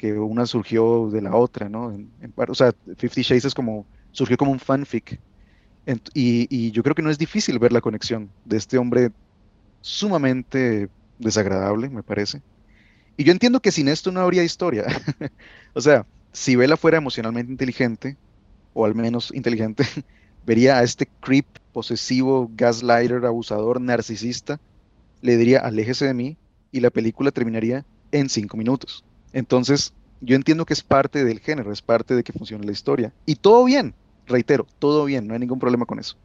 que 0.00 0.14
una 0.14 0.46
surgió 0.46 1.10
de 1.10 1.20
la 1.20 1.36
otra, 1.36 1.68
¿no? 1.68 1.94
O 2.34 2.54
sea, 2.54 2.74
Fifty 2.96 3.20
Shades 3.20 3.44
es 3.44 3.54
como, 3.54 3.84
surgió 4.12 4.38
como 4.38 4.50
un 4.50 4.58
fanfic. 4.58 5.20
Y, 6.14 6.46
y 6.48 6.70
yo 6.70 6.82
creo 6.82 6.94
que 6.94 7.02
no 7.02 7.10
es 7.10 7.18
difícil 7.18 7.58
ver 7.58 7.72
la 7.72 7.82
conexión 7.82 8.30
de 8.46 8.56
este 8.56 8.78
hombre 8.78 9.10
sumamente 9.82 10.88
desagradable, 11.18 11.90
me 11.90 12.02
parece. 12.02 12.40
Y 13.18 13.24
yo 13.24 13.32
entiendo 13.32 13.60
que 13.60 13.72
sin 13.72 13.88
esto 13.88 14.10
no 14.10 14.20
habría 14.20 14.42
historia. 14.42 14.86
O 15.74 15.80
sea, 15.82 16.06
si 16.32 16.56
Bella 16.56 16.76
fuera 16.78 16.96
emocionalmente 16.96 17.52
inteligente, 17.52 18.16
o 18.72 18.86
al 18.86 18.94
menos 18.94 19.30
inteligente, 19.34 19.84
vería 20.46 20.78
a 20.78 20.82
este 20.82 21.06
creep 21.20 21.46
posesivo, 21.72 22.50
gaslighter, 22.54 23.26
abusador, 23.26 23.80
narcisista, 23.80 24.58
le 25.20 25.36
diría, 25.36 25.60
aléjese 25.60 26.06
de 26.06 26.14
mí, 26.14 26.38
y 26.72 26.80
la 26.80 26.90
película 26.90 27.30
terminaría 27.32 27.84
en 28.12 28.30
cinco 28.30 28.56
minutos. 28.56 29.04
Entonces, 29.32 29.92
yo 30.20 30.36
entiendo 30.36 30.66
que 30.66 30.74
es 30.74 30.82
parte 30.82 31.24
del 31.24 31.40
género, 31.40 31.72
es 31.72 31.82
parte 31.82 32.14
de 32.14 32.22
que 32.22 32.32
funcione 32.32 32.66
la 32.66 32.72
historia. 32.72 33.12
Y 33.26 33.36
todo 33.36 33.64
bien, 33.64 33.94
reitero, 34.26 34.66
todo 34.78 35.04
bien, 35.04 35.26
no 35.26 35.34
hay 35.34 35.40
ningún 35.40 35.58
problema 35.58 35.86
con 35.86 35.98
eso. 35.98 36.16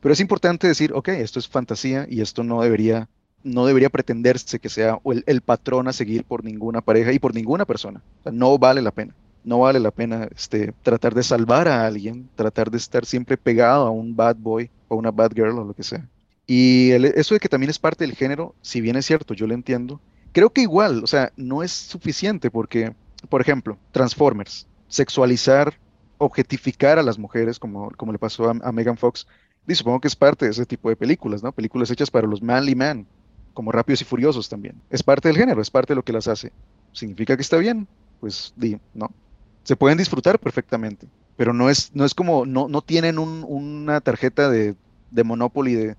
Pero 0.00 0.12
es 0.12 0.20
importante 0.20 0.66
decir, 0.66 0.92
ok, 0.92 1.08
esto 1.08 1.38
es 1.38 1.48
fantasía 1.48 2.06
y 2.08 2.20
esto 2.20 2.42
no 2.42 2.62
debería, 2.62 3.08
no 3.44 3.66
debería 3.66 3.90
pretenderse 3.90 4.58
que 4.58 4.68
sea 4.68 4.98
el, 5.26 5.40
patrón 5.42 5.86
a 5.86 5.92
seguir 5.92 6.24
por 6.24 6.44
ninguna 6.44 6.80
pareja 6.80 7.12
y 7.12 7.18
por 7.18 7.34
ninguna 7.34 7.64
persona. 7.64 8.02
No 8.30 8.58
vale 8.58 8.82
la 8.82 8.90
pena. 8.90 9.14
No 9.44 9.60
vale 9.60 9.80
la 9.80 9.90
pena 9.90 10.28
este, 10.34 10.72
tratar 10.82 11.14
de 11.14 11.22
salvar 11.22 11.68
a 11.68 11.86
alguien, 11.86 12.28
tratar 12.36 12.70
de 12.70 12.78
estar 12.78 13.04
siempre 13.04 13.36
pegado 13.36 13.86
a 13.86 13.90
un 13.90 14.14
bad 14.14 14.36
boy 14.36 14.70
o 14.88 14.96
una 14.96 15.10
bad 15.10 15.32
girl 15.34 15.58
o 15.58 15.64
lo 15.64 15.74
que 15.74 15.82
sea. 15.82 16.08
Y 16.46 16.90
eso 16.92 17.34
de 17.34 17.40
que 17.40 17.48
también 17.48 17.70
es 17.70 17.78
parte 17.78 18.04
del 18.04 18.16
género, 18.16 18.54
si 18.60 18.80
bien 18.80 18.96
es 18.96 19.06
cierto, 19.06 19.34
yo 19.34 19.46
lo 19.46 19.54
entiendo, 19.54 20.00
creo 20.32 20.52
que 20.52 20.62
igual, 20.62 21.02
o 21.04 21.06
sea, 21.06 21.32
no 21.36 21.62
es 21.62 21.72
suficiente 21.72 22.50
porque, 22.50 22.94
por 23.28 23.40
ejemplo, 23.40 23.80
Transformers, 23.90 24.68
sexualizar, 24.88 25.80
objetificar 26.18 26.98
a 26.98 27.02
las 27.02 27.18
mujeres, 27.18 27.58
como, 27.58 27.90
como 27.92 28.12
le 28.12 28.18
pasó 28.18 28.48
a, 28.50 28.72
Megan 28.72 28.96
Fox, 28.98 29.26
y 29.66 29.74
supongo 29.74 30.00
que 30.00 30.08
es 30.08 30.16
parte 30.16 30.44
de 30.46 30.50
ese 30.52 30.66
tipo 30.66 30.88
de 30.88 30.96
películas, 30.96 31.42
¿no? 31.42 31.52
Películas 31.52 31.90
hechas 31.90 32.10
para 32.10 32.26
los 32.26 32.42
manly 32.42 32.74
man, 32.74 33.08
como 33.52 33.72
Rápidos 33.72 34.02
y 34.02 34.04
Furiosos 34.04 34.48
también. 34.48 34.82
Es 34.88 35.02
parte 35.02 35.28
del 35.28 35.36
género, 35.36 35.60
es 35.62 35.70
parte 35.70 35.92
de 35.92 35.96
lo 35.96 36.04
que 36.04 36.12
las 36.12 36.28
hace. 36.28 36.52
¿Significa 36.92 37.36
que 37.36 37.42
está 37.42 37.56
bien? 37.58 37.88
Pues 38.18 38.52
di, 38.56 38.80
no. 38.92 39.16
Se 39.64 39.76
pueden 39.76 39.98
disfrutar 39.98 40.38
perfectamente, 40.40 41.10
pero 41.36 41.52
no 41.52 41.70
es, 41.70 41.94
no 41.94 42.04
es 42.04 42.14
como, 42.14 42.46
no, 42.46 42.68
no 42.68 42.82
tienen 42.82 43.18
un- 43.18 43.44
una 43.46 44.00
tarjeta 44.00 44.50
de, 44.50 44.76
de 45.10 45.24
Monopoly 45.24 45.74
de 45.74 45.96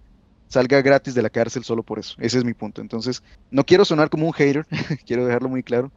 salga 0.54 0.84
gratis 0.84 1.16
de 1.16 1.24
la 1.24 1.32
cárcel 1.32 1.64
solo 1.64 1.82
por 1.82 1.98
eso. 1.98 2.16
Ese 2.20 2.38
es 2.38 2.46
mi 2.46 2.54
punto. 2.54 2.80
Entonces, 2.80 3.24
no 3.50 3.66
quiero 3.66 3.86
sonar 3.86 4.12
como 4.12 4.28
un 4.28 4.34
hater, 4.34 4.68
quiero 5.06 5.26
dejarlo 5.26 5.50
muy 5.50 5.64
claro, 5.64 5.92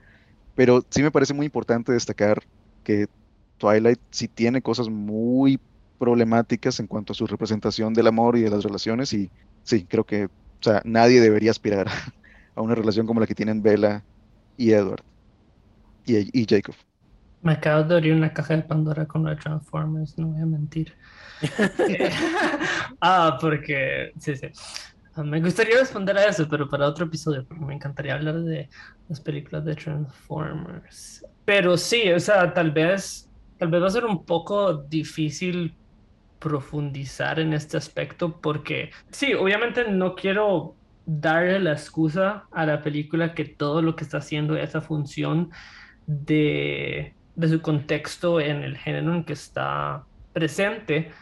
pero 0.55 0.83
sí 0.89 1.03
me 1.03 1.11
parece 1.11 1.35
muy 1.35 1.45
importante 1.45 1.93
destacar 1.93 2.43
que 2.83 3.07
Twilight 3.59 4.01
sí 4.11 4.29
tiene 4.29 4.63
cosas 4.63 4.89
muy 4.89 5.61
problemáticas 5.99 6.81
en 6.81 6.87
cuanto 6.87 7.13
a 7.13 7.17
su 7.17 7.27
representación 7.27 7.93
del 7.93 8.07
amor 8.07 8.39
y 8.39 8.43
de 8.43 8.51
las 8.51 8.65
relaciones 8.65 9.13
y 9.13 9.31
sí, 9.63 9.85
creo 9.85 10.05
que, 10.05 10.25
o 10.25 10.63
sea, 10.63 10.81
nadie 10.85 11.21
debería 11.21 11.51
aspirar 11.51 11.89
a 12.55 12.63
una 12.63 12.75
relación 12.75 13.07
como 13.07 13.21
la 13.21 13.27
que 13.27 13.35
tienen 13.35 13.63
Bella 13.63 14.03
y 14.57 14.71
Edward 14.73 15.03
y, 16.07 16.41
y 16.41 16.47
Jacob. 16.49 16.75
Me 17.43 17.53
acabo 17.53 17.85
de 17.85 17.95
abrir 17.95 18.15
una 18.15 18.33
caja 18.33 18.57
de 18.57 18.63
Pandora 18.63 19.05
con 19.05 19.23
los 19.23 19.39
Transformers, 19.39 20.17
no 20.17 20.29
voy 20.29 20.41
a 20.41 20.47
mentir. 20.47 20.95
Ah, 23.01 23.39
porque, 23.41 24.13
sí, 24.19 24.37
sí. 24.37 24.49
Me 25.17 25.41
gustaría 25.41 25.79
responder 25.79 26.17
a 26.19 26.27
eso, 26.27 26.47
pero 26.49 26.69
para 26.69 26.87
otro 26.87 27.07
episodio, 27.07 27.45
porque 27.47 27.65
me 27.65 27.75
encantaría 27.75 28.15
hablar 28.15 28.41
de 28.41 28.69
las 29.09 29.21
películas 29.21 29.65
de 29.65 29.75
Transformers. 29.75 31.25
Pero 31.45 31.77
sí, 31.79 32.11
o 32.13 32.21
sea, 32.21 32.53
tal 32.53 32.71
vez, 32.71 33.31
tal 33.59 33.71
vez 33.71 33.83
va 33.83 33.87
a 33.87 33.91
ser 33.91 34.05
un 34.05 34.25
poco 34.27 34.75
difícil 34.75 35.75
profundizar 36.39 37.41
en 37.41 37.55
este 37.55 37.77
aspecto 37.79 38.41
porque 38.41 38.91
sí, 39.11 39.33
obviamente 39.35 39.91
no 39.91 40.15
quiero 40.15 40.77
darle 41.07 41.61
la 41.61 41.73
excusa 41.73 42.47
a 42.51 42.67
la 42.67 42.83
película 42.83 43.35
que 43.35 43.45
todo 43.47 43.81
lo 43.81 43.97
que 43.97 44.05
está 44.05 44.19
haciendo 44.19 44.57
esa 44.57 44.81
función 44.83 45.51
de, 46.07 47.15
de 47.35 47.49
su 47.49 47.63
contexto 47.63 48.41
en 48.41 48.63
el 48.63 48.77
género 48.77 49.15
en 49.15 49.25
que 49.25 49.33
está 49.33 50.05
presente, 50.33 51.13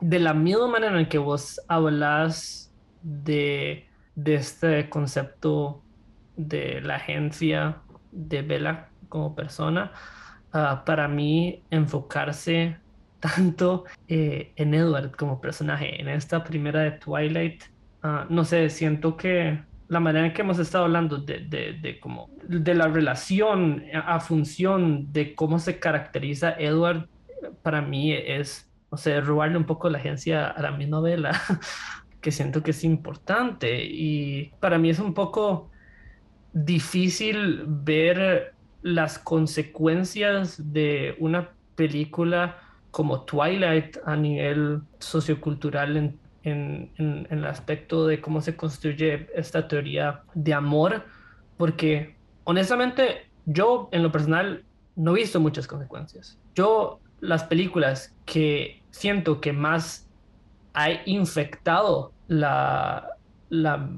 de 0.00 0.18
la 0.18 0.34
misma 0.34 0.68
manera 0.68 0.98
en 0.98 1.08
que 1.08 1.18
vos 1.18 1.60
hablas 1.68 2.72
de, 3.02 3.86
de 4.14 4.34
este 4.34 4.88
concepto 4.88 5.82
de 6.36 6.80
la 6.80 6.96
agencia 6.96 7.78
de 8.12 8.42
Bella 8.42 8.88
como 9.08 9.34
persona, 9.34 9.92
ah, 10.52 10.82
para 10.84 11.08
mí 11.08 11.62
enfocarse 11.70 12.76
tanto 13.20 13.84
eh, 14.08 14.52
en 14.56 14.74
Edward 14.74 15.14
como 15.16 15.40
personaje 15.40 16.00
en 16.00 16.08
esta 16.08 16.42
primera 16.42 16.80
de 16.80 16.92
Twilight, 16.92 17.64
ah, 18.02 18.26
no 18.28 18.44
sé, 18.44 18.70
siento 18.70 19.16
que 19.16 19.62
la 19.88 20.00
manera 20.00 20.26
en 20.26 20.32
que 20.32 20.42
hemos 20.42 20.58
estado 20.58 20.84
hablando 20.84 21.18
de, 21.18 21.40
de, 21.40 21.72
de, 21.74 21.98
como, 21.98 22.30
de 22.44 22.74
la 22.74 22.86
relación 22.86 23.84
a 23.92 24.20
función 24.20 25.12
de 25.12 25.34
cómo 25.34 25.58
se 25.58 25.80
caracteriza 25.80 26.52
Edward, 26.52 27.08
para 27.62 27.82
mí 27.82 28.12
es, 28.12 28.69
no 28.90 28.98
sé, 28.98 29.20
robarle 29.20 29.56
un 29.56 29.64
poco 29.64 29.88
la 29.88 29.98
agencia 29.98 30.48
a 30.48 30.62
la 30.62 30.70
misma 30.72 30.98
novela, 30.98 31.40
que 32.20 32.32
siento 32.32 32.62
que 32.62 32.72
es 32.72 32.84
importante 32.84 33.84
y 33.84 34.52
para 34.60 34.78
mí 34.78 34.90
es 34.90 34.98
un 34.98 35.14
poco 35.14 35.70
difícil 36.52 37.64
ver 37.66 38.54
las 38.82 39.18
consecuencias 39.18 40.72
de 40.72 41.16
una 41.18 41.50
película 41.76 42.58
como 42.90 43.22
Twilight 43.22 43.98
a 44.04 44.16
nivel 44.16 44.82
sociocultural 44.98 45.96
en, 45.96 46.18
en, 46.42 46.90
en, 46.96 47.26
el 47.30 47.44
aspecto 47.46 48.06
de 48.06 48.20
cómo 48.20 48.40
se 48.40 48.56
construye 48.56 49.28
esta 49.34 49.68
teoría 49.68 50.22
de 50.34 50.54
amor, 50.54 51.04
porque 51.56 52.16
honestamente 52.44 53.30
yo 53.46 53.88
en 53.92 54.02
lo 54.02 54.10
personal 54.10 54.64
no 54.96 55.12
he 55.12 55.20
visto 55.20 55.40
muchas 55.40 55.66
consecuencias. 55.66 56.38
Yo 56.54 57.00
las 57.20 57.44
películas 57.44 58.14
que 58.24 58.82
siento 58.90 59.40
que 59.40 59.52
más 59.52 60.08
ha 60.74 60.88
infectado 61.06 62.12
la, 62.28 63.08
la, 63.48 63.90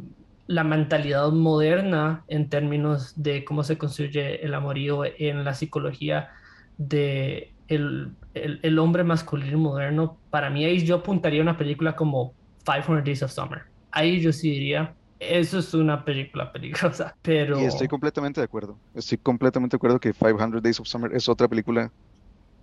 la 0.47 0.65
mentalidad 0.65 1.31
moderna 1.31 2.25
en 2.29 2.49
términos 2.49 3.15
de 3.17 3.45
cómo 3.45 3.63
se 3.63 3.79
construye 3.79 4.45
el 4.45 4.55
amorío 4.55 5.05
en 5.05 5.45
la 5.45 5.55
psicología 5.55 6.31
de 6.79 7.53
el, 7.69 8.15
el, 8.35 8.79
hombre 8.79 9.05
masculino 9.05 9.59
moderno, 9.59 10.19
para 10.31 10.51
mí 10.51 10.65
ahí 10.65 10.85
yo 10.85 10.97
apuntaría 10.97 11.43
una 11.43 11.57
película 11.57 11.95
como 11.95 12.35
500 12.65 13.05
Days 13.05 13.23
of 13.23 13.33
Summer. 13.33 13.63
Ahí 13.91 14.21
yo 14.21 14.33
sí 14.33 14.51
diría, 14.51 14.95
eso 15.19 15.59
es 15.59 15.73
una 15.75 16.05
película 16.05 16.53
peligrosa, 16.53 17.15
pero... 17.23 17.61
Y 17.61 17.65
estoy 17.65 17.89
completamente 17.89 18.41
de 18.41 18.45
acuerdo. 18.45 18.79
Estoy 18.95 19.19
completamente 19.19 19.75
de 19.75 19.79
acuerdo 19.79 20.01
que 20.01 20.13
500 20.13 20.63
Days 20.63 20.81
of 20.81 20.87
Summer 20.87 21.15
es 21.15 21.29
otra 21.29 21.49
película 21.49 21.91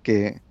que, 0.03 0.41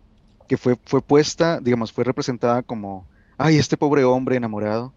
que 0.49 0.57
fue, 0.57 0.77
fue 0.85 1.01
puesta, 1.03 1.61
digamos, 1.61 1.93
fue 1.93 2.05
representada 2.05 2.63
como, 2.63 3.07
ay, 3.37 3.57
este 3.57 3.77
pobre 3.77 4.05
hombre 4.05 4.37
enamorado. 4.37 4.93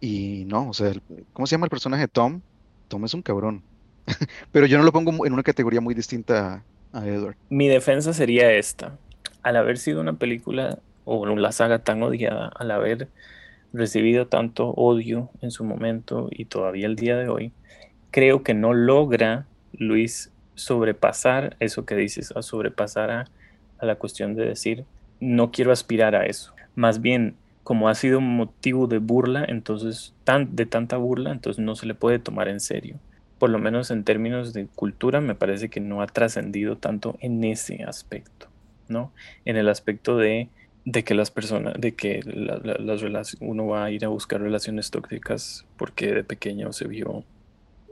Y 0.00 0.44
no, 0.46 0.68
o 0.68 0.74
sea, 0.74 0.92
¿cómo 1.32 1.46
se 1.46 1.52
llama 1.52 1.66
el 1.66 1.70
personaje? 1.70 2.08
Tom. 2.08 2.40
Tom 2.88 3.04
es 3.04 3.14
un 3.14 3.22
cabrón. 3.22 3.62
pero 4.52 4.66
yo 4.66 4.78
no 4.78 4.84
lo 4.84 4.92
pongo 4.92 5.26
en 5.26 5.32
una 5.32 5.42
categoría 5.42 5.80
muy 5.80 5.94
distinta 5.94 6.62
a 6.92 7.06
Edward. 7.06 7.36
Mi 7.48 7.68
defensa 7.68 8.12
sería 8.12 8.52
esta 8.52 8.98
al 9.42 9.56
haber 9.56 9.78
sido 9.78 10.00
una 10.00 10.14
película 10.14 10.80
o 11.04 11.20
una 11.20 11.52
saga 11.52 11.78
tan 11.78 12.02
odiada, 12.02 12.50
al 12.56 12.72
haber 12.72 13.08
recibido 13.72 14.26
tanto 14.26 14.70
odio 14.70 15.30
en 15.40 15.52
su 15.52 15.62
momento 15.62 16.28
y 16.32 16.46
todavía 16.46 16.86
el 16.86 16.96
día 16.96 17.16
de 17.16 17.28
hoy, 17.28 17.52
creo 18.10 18.42
que 18.42 18.54
no 18.54 18.74
logra 18.74 19.46
Luis 19.72 20.32
sobrepasar 20.56 21.56
eso 21.60 21.84
que 21.84 21.94
dices, 21.94 22.32
a 22.34 22.42
sobrepasar 22.42 23.10
a, 23.10 23.24
la 23.80 23.94
cuestión 23.96 24.34
de 24.34 24.46
decir, 24.46 24.84
no 25.20 25.50
quiero 25.50 25.72
aspirar 25.72 26.14
a 26.14 26.26
eso. 26.26 26.54
Más 26.74 27.00
bien, 27.00 27.36
como 27.62 27.88
ha 27.88 27.94
sido 27.94 28.20
motivo 28.20 28.86
de 28.86 28.98
burla, 28.98 29.44
entonces, 29.48 30.14
tan, 30.24 30.54
de 30.54 30.66
tanta 30.66 30.96
burla, 30.96 31.32
entonces 31.32 31.64
no 31.64 31.74
se 31.74 31.86
le 31.86 31.94
puede 31.94 32.18
tomar 32.18 32.48
en 32.48 32.60
serio. 32.60 32.96
Por 33.38 33.50
lo 33.50 33.58
menos 33.58 33.90
en 33.90 34.04
términos 34.04 34.52
de 34.52 34.66
cultura, 34.66 35.20
me 35.20 35.34
parece 35.34 35.68
que 35.68 35.80
no 35.80 36.00
ha 36.00 36.06
trascendido 36.06 36.76
tanto 36.76 37.16
en 37.20 37.44
ese 37.44 37.82
aspecto. 37.82 38.48
¿no? 38.88 39.12
En 39.44 39.56
el 39.56 39.68
aspecto 39.68 40.16
de, 40.16 40.48
que 41.04 41.14
las 41.14 41.30
personas, 41.30 41.74
de 41.78 41.92
que 41.94 42.20
las 42.24 43.00
relaciones, 43.00 43.36
uno 43.40 43.66
va 43.66 43.84
a 43.84 43.90
ir 43.90 44.04
a 44.04 44.08
buscar 44.08 44.40
relaciones 44.40 44.90
tóxicas 44.90 45.66
porque 45.76 46.12
de 46.12 46.24
pequeño 46.24 46.72
se 46.72 46.86
vio 46.86 47.24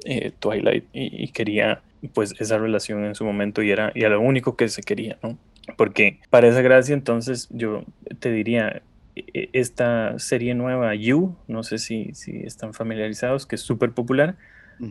eh, 0.05 0.33
Twilight 0.39 0.85
y, 0.93 1.29
quería 1.29 1.83
pues 2.13 2.35
esa 2.39 2.59
relación 2.59 3.05
en 3.05 3.15
su 3.15 3.25
momento 3.25 3.63
y 3.63 3.71
era, 3.71 3.91
y 3.95 4.01
lo 4.03 4.21
único 4.21 4.57
que 4.57 4.69
se 4.69 4.83
quería, 4.83 5.19
¿no? 5.23 5.39
Porque 5.77 6.21
para 6.31 6.49
esa 6.49 6.63
gracia 6.63 6.95
entonces 6.95 7.49
yo 7.51 7.85
te 8.19 8.31
diría, 8.31 8.83
e, 9.17 9.25
e, 9.33 9.49
esta 9.53 10.19
serie 10.19 10.55
nueva, 10.55 10.95
You, 10.95 11.37
no 11.49 11.63
sé 11.63 11.79
si, 11.79 12.13
si 12.15 12.39
están 12.39 12.75
familiarizados, 12.75 13.47
que 13.47 13.57
es 13.57 13.63
súper 13.63 13.93
popular, 13.93 14.37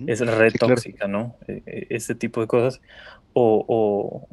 es 0.07 0.21
red 0.21 0.53
tóxica, 0.57 1.07
¿no? 1.07 1.35
E, 1.47 1.87
este 1.89 2.15
tipo 2.15 2.41
de 2.41 2.47
cosas. 2.47 2.81
O, 3.33 4.27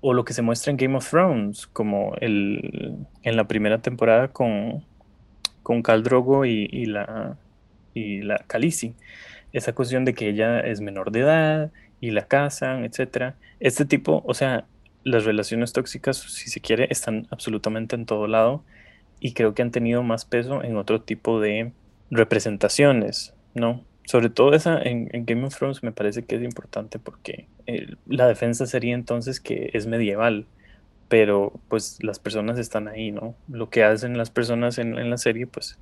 o 0.00 0.14
lo 0.14 0.24
que 0.24 0.32
se 0.32 0.42
muestra 0.42 0.70
en 0.70 0.76
Game 0.76 0.96
of 0.96 1.08
Thrones, 1.08 1.66
como 1.66 2.14
el, 2.20 2.96
en 3.22 3.36
la 3.36 3.46
primera 3.46 3.78
temporada 3.78 4.28
con, 4.28 4.84
con 5.62 5.82
Khal 5.82 6.02
Drogo 6.02 6.44
y, 6.46 6.86
la, 6.86 7.36
y 7.94 8.22
la 8.22 8.38
Khaleesi. 8.46 8.94
Esa 9.52 9.74
cuestión 9.74 10.04
de 10.04 10.14
que 10.14 10.28
ella 10.28 10.60
es 10.60 10.80
menor 10.80 11.10
de 11.10 11.20
edad 11.20 11.72
y 12.00 12.12
la 12.12 12.26
casan, 12.26 12.84
etc. 12.84 13.34
Este 13.58 13.84
tipo, 13.84 14.22
o 14.24 14.32
sea, 14.32 14.64
las 15.04 15.24
relaciones 15.24 15.72
tóxicas, 15.72 16.18
si 16.18 16.50
se 16.50 16.60
quiere, 16.60 16.88
están 16.90 17.26
absolutamente 17.30 17.96
en 17.96 18.06
todo 18.06 18.26
lado 18.26 18.64
y 19.20 19.32
creo 19.32 19.54
que 19.54 19.62
han 19.62 19.70
tenido 19.70 20.02
más 20.02 20.24
peso 20.24 20.62
en 20.62 20.76
otro 20.76 21.02
tipo 21.02 21.40
de 21.40 21.72
representaciones, 22.10 23.34
¿no? 23.54 23.84
sobre 24.10 24.28
todo 24.28 24.54
esa 24.54 24.82
en, 24.82 25.08
Game 25.24 25.46
of 25.46 25.56
Thrones 25.56 25.84
me 25.84 25.92
parece 25.92 26.24
que 26.24 26.34
es 26.34 26.42
importante 26.42 26.98
porque 26.98 27.46
eh, 27.66 27.94
la 28.08 28.26
defensa 28.26 28.66
sería 28.66 28.94
entonces 28.94 29.38
que 29.38 29.70
es 29.72 29.86
medieval, 29.86 30.46
pero 31.08 31.52
pues 31.68 32.02
las 32.02 32.18
personas 32.18 32.58
están 32.58 32.88
ahí, 32.88 33.12
¿no? 33.12 33.36
Lo 33.48 33.70
que 33.70 33.84
hacen 33.84 34.18
las 34.18 34.30
personas 34.30 34.78
en, 34.78 35.08
la 35.08 35.16
serie, 35.16 35.46
pues 35.46 35.78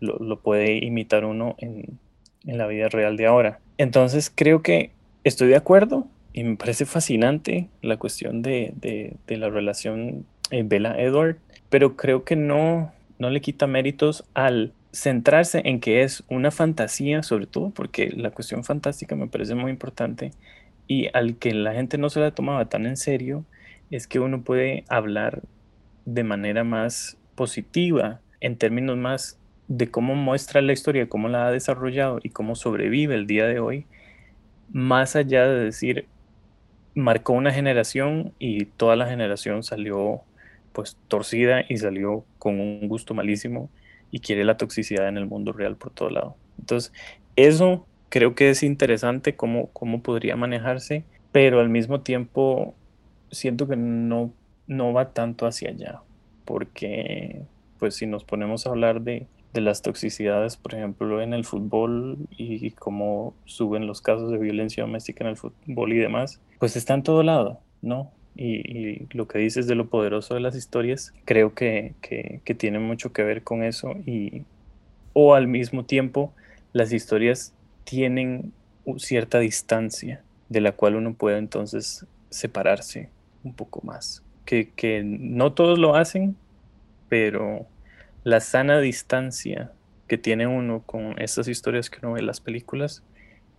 lo, 0.00 0.40
puede 0.40 0.82
imitar 0.82 1.26
uno 1.26 1.54
en, 1.58 1.98
la 2.44 2.66
vida 2.66 2.88
real 2.88 3.18
de 3.18 3.26
ahora. 3.26 3.60
Entonces 3.76 4.32
creo 4.34 4.62
que 4.62 4.92
estoy 5.22 5.48
de 5.48 5.56
acuerdo 5.56 6.06
y 6.32 6.44
me 6.44 6.56
parece 6.56 6.86
fascinante 6.86 7.68
la 7.82 7.96
cuestión 7.96 8.42
de, 8.42 8.72
de, 8.76 9.36
la 9.36 9.50
relación 9.50 10.24
eh, 10.50 10.62
Bella-Edward, 10.64 11.36
pero 11.68 11.96
creo 11.96 12.24
que 12.24 12.36
no, 12.36 12.92
no 13.18 13.30
le 13.30 13.40
quita 13.40 13.66
méritos 13.66 14.24
al 14.34 14.72
centrarse 14.92 15.62
en 15.64 15.80
que 15.80 16.02
es 16.02 16.22
una 16.28 16.50
fantasía, 16.50 17.22
sobre 17.22 17.46
todo 17.46 17.70
porque 17.70 18.10
la 18.10 18.30
cuestión 18.30 18.64
fantástica 18.64 19.16
me 19.16 19.26
parece 19.26 19.54
muy 19.54 19.70
importante 19.70 20.32
y 20.86 21.08
al 21.14 21.36
que 21.36 21.54
la 21.54 21.72
gente 21.72 21.98
no 21.98 22.10
se 22.10 22.20
la 22.20 22.32
tomaba 22.32 22.66
tan 22.68 22.86
en 22.86 22.96
serio, 22.96 23.44
es 23.90 24.06
que 24.06 24.20
uno 24.20 24.42
puede 24.42 24.84
hablar 24.88 25.42
de 26.04 26.24
manera 26.24 26.64
más 26.64 27.16
positiva, 27.34 28.20
en 28.40 28.56
términos 28.56 28.96
más 28.96 29.38
de 29.68 29.90
cómo 29.90 30.14
muestra 30.14 30.60
la 30.60 30.72
historia, 30.72 31.08
cómo 31.08 31.28
la 31.28 31.46
ha 31.46 31.52
desarrollado 31.52 32.18
y 32.22 32.30
cómo 32.30 32.54
sobrevive 32.54 33.14
el 33.14 33.26
día 33.26 33.46
de 33.46 33.60
hoy, 33.60 33.86
más 34.70 35.16
allá 35.16 35.46
de 35.46 35.64
decir, 35.64 36.06
marcó 36.94 37.32
una 37.32 37.52
generación 37.52 38.32
y 38.38 38.66
toda 38.66 38.96
la 38.96 39.06
generación 39.06 39.62
salió 39.62 40.22
pues 40.72 40.96
torcida 41.08 41.64
y 41.68 41.76
salió 41.76 42.24
con 42.38 42.60
un 42.60 42.88
gusto 42.88 43.14
malísimo 43.14 43.70
y 44.10 44.20
quiere 44.20 44.44
la 44.44 44.56
toxicidad 44.56 45.08
en 45.08 45.16
el 45.16 45.26
mundo 45.26 45.52
real 45.52 45.76
por 45.76 45.90
todo 45.90 46.10
lado. 46.10 46.36
Entonces, 46.58 46.92
eso 47.36 47.86
creo 48.08 48.34
que 48.34 48.50
es 48.50 48.62
interesante 48.62 49.36
cómo, 49.36 49.68
cómo 49.72 50.02
podría 50.02 50.36
manejarse, 50.36 51.04
pero 51.32 51.60
al 51.60 51.68
mismo 51.68 52.00
tiempo 52.02 52.74
siento 53.30 53.66
que 53.68 53.76
no, 53.76 54.32
no 54.66 54.92
va 54.92 55.12
tanto 55.12 55.46
hacia 55.46 55.70
allá, 55.70 56.02
porque 56.44 57.42
pues 57.78 57.96
si 57.96 58.06
nos 58.06 58.24
ponemos 58.24 58.66
a 58.66 58.70
hablar 58.70 59.00
de, 59.00 59.26
de 59.52 59.60
las 59.60 59.82
toxicidades, 59.82 60.56
por 60.56 60.74
ejemplo, 60.74 61.20
en 61.20 61.34
el 61.34 61.44
fútbol 61.44 62.16
y, 62.30 62.70
cómo 62.72 63.34
suben 63.44 63.86
los 63.86 64.00
casos 64.00 64.30
de 64.30 64.38
violencia 64.38 64.84
doméstica 64.84 65.24
en 65.24 65.30
el 65.30 65.36
fútbol 65.36 65.92
y 65.92 65.98
demás, 65.98 66.40
pues 66.62 66.76
está 66.76 66.94
en 66.94 67.02
todo 67.02 67.24
lado, 67.24 67.58
¿no? 67.80 68.12
y, 68.36 69.08
lo 69.16 69.26
que 69.26 69.40
dices 69.40 69.66
de 69.66 69.74
lo 69.74 69.88
poderoso 69.88 70.34
de 70.34 70.40
las 70.40 70.54
historias, 70.54 71.12
creo 71.24 71.56
que, 71.56 71.94
que, 72.00 72.54
tiene 72.54 72.78
mucho 72.78 73.12
que 73.12 73.24
ver 73.24 73.42
con 73.42 73.64
eso 73.64 73.96
y 74.06 74.44
o 75.12 75.34
al 75.34 75.48
mismo 75.48 75.84
tiempo 75.86 76.32
las 76.72 76.92
historias 76.92 77.52
tienen 77.82 78.52
cierta 78.98 79.40
distancia 79.40 80.22
de 80.50 80.60
la 80.60 80.70
cual 80.70 80.94
uno 80.94 81.14
puede 81.14 81.38
entonces 81.38 82.06
separarse 82.30 83.08
un 83.42 83.54
poco 83.54 83.80
más. 83.82 84.22
Que, 84.44 84.70
que 84.70 85.02
no 85.02 85.54
todos 85.54 85.80
lo 85.80 85.96
hacen, 85.96 86.36
pero 87.08 87.66
la 88.22 88.38
sana 88.38 88.78
distancia 88.78 89.72
que 90.06 90.16
tiene 90.16 90.46
uno 90.46 90.84
con 90.86 91.20
estas 91.20 91.48
historias 91.48 91.90
que 91.90 91.98
uno 92.06 92.12
ve 92.12 92.20
en 92.20 92.26
las 92.26 92.40
películas, 92.40 93.02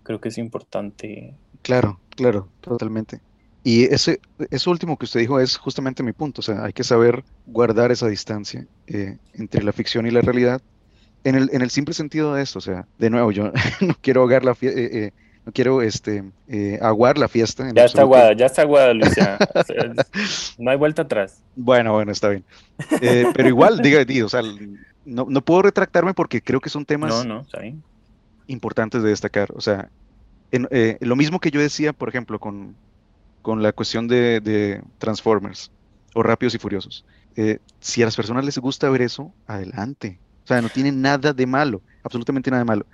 creo 0.04 0.22
que 0.22 0.30
es 0.30 0.38
importante. 0.38 1.34
Claro, 1.64 2.00
claro, 2.16 2.48
totalmente. 2.62 3.20
Y 3.64 3.86
ese, 3.86 4.20
eso 4.52 4.72
último 4.72 4.98
que 4.98 5.06
usted 5.06 5.22
dijo 5.22 5.40
es 5.40 5.58
justamente 5.58 6.04
mi 6.04 6.12
punto, 6.12 6.42
o 6.42 6.44
sea, 6.44 6.66
hay 6.66 6.74
que 6.74 6.84
saber 6.84 7.24
guardar 7.48 7.92
esa 7.92 8.08
distancia 8.08 8.66
eh, 8.88 9.18
entre 9.34 9.64
la 9.64 9.72
ficción 9.72 10.06
y 10.06 10.12
la 10.12 10.22
realidad, 10.22 10.62
en 11.24 11.36
el, 11.36 11.50
en 11.54 11.62
el 11.62 11.70
simple 11.70 11.94
sentido 11.94 12.34
de 12.34 12.44
esto, 12.44 12.60
o 12.60 12.62
sea, 12.62 12.86
de 12.98 13.10
nuevo, 13.10 13.32
yo 13.32 13.52
no 13.82 13.96
quiero 14.02 14.22
ahogar 14.22 14.44
la 14.44 14.54
fiesta, 14.56 14.80
no 15.46 15.52
quiero 15.52 15.82
este, 15.82 16.24
eh, 16.48 16.80
aguar 16.82 17.18
la 17.18 17.28
fiesta. 17.28 17.68
en 17.70 17.76
Ya 17.76 17.86
está 17.86 18.02
absoluto. 18.02 18.02
aguada, 18.02 18.34
ya 18.34 18.46
está 18.46 18.62
aguada, 18.62 18.94
Lucia. 18.94 19.38
O 19.56 19.64
sea, 19.64 19.94
no 20.58 20.72
hay 20.72 20.78
vuelta 20.78 21.02
atrás. 21.04 21.42
Bueno, 21.56 21.94
bueno, 21.94 22.12
está 22.12 22.30
bien. 22.30 22.46
Eh, 23.02 23.26
pero 23.34 23.50
igual, 23.50 23.82
diga, 23.82 24.04
di, 24.06 24.22
o 24.22 24.30
sea, 24.30 24.42
no, 25.06 25.26
no 25.30 25.42
puedo 25.42 25.64
retractarme 25.64 26.14
porque 26.14 26.42
creo 26.42 26.62
que 26.62 26.70
son 26.70 26.86
temas 26.86 27.10
No, 27.10 27.24
no, 27.36 27.42
está 27.42 27.60
bien. 27.60 27.84
importantes 28.48 29.04
de 29.04 29.10
destacar. 29.10 29.52
O 29.56 29.62
sea, 29.62 29.90
en- 30.54 30.70
eh, 30.72 30.98
lo 31.02 31.18
mismo 31.18 31.40
que 31.42 31.52
yo 31.52 31.62
decía, 31.62 31.94
por 31.94 32.10
ejemplo, 32.10 32.40
con, 32.40 32.80
con 33.42 33.64
la 33.64 33.74
cuestión 33.74 34.08
de, 34.08 34.42
de 34.42 34.84
Transformers 35.00 35.72
o 36.16 36.24
Rápidos 36.24 36.56
y 36.56 36.60
Furiosos. 36.60 37.06
Eh, 37.36 37.60
si 37.80 38.02
a 38.04 38.06
las 38.06 38.16
personas 38.16 38.46
les 38.46 38.58
gusta 38.60 38.90
ver 38.90 39.02
eso, 39.04 39.36
adelante. 39.48 40.22
O 40.46 40.48
sea, 40.48 40.62
no 40.62 40.70
tiene 40.72 40.92
nada 40.94 41.34
de 41.34 41.48
malo, 41.48 41.84
absolutamente 42.04 42.52
nada 42.52 42.62
de 42.64 42.66
malo. 42.66 42.88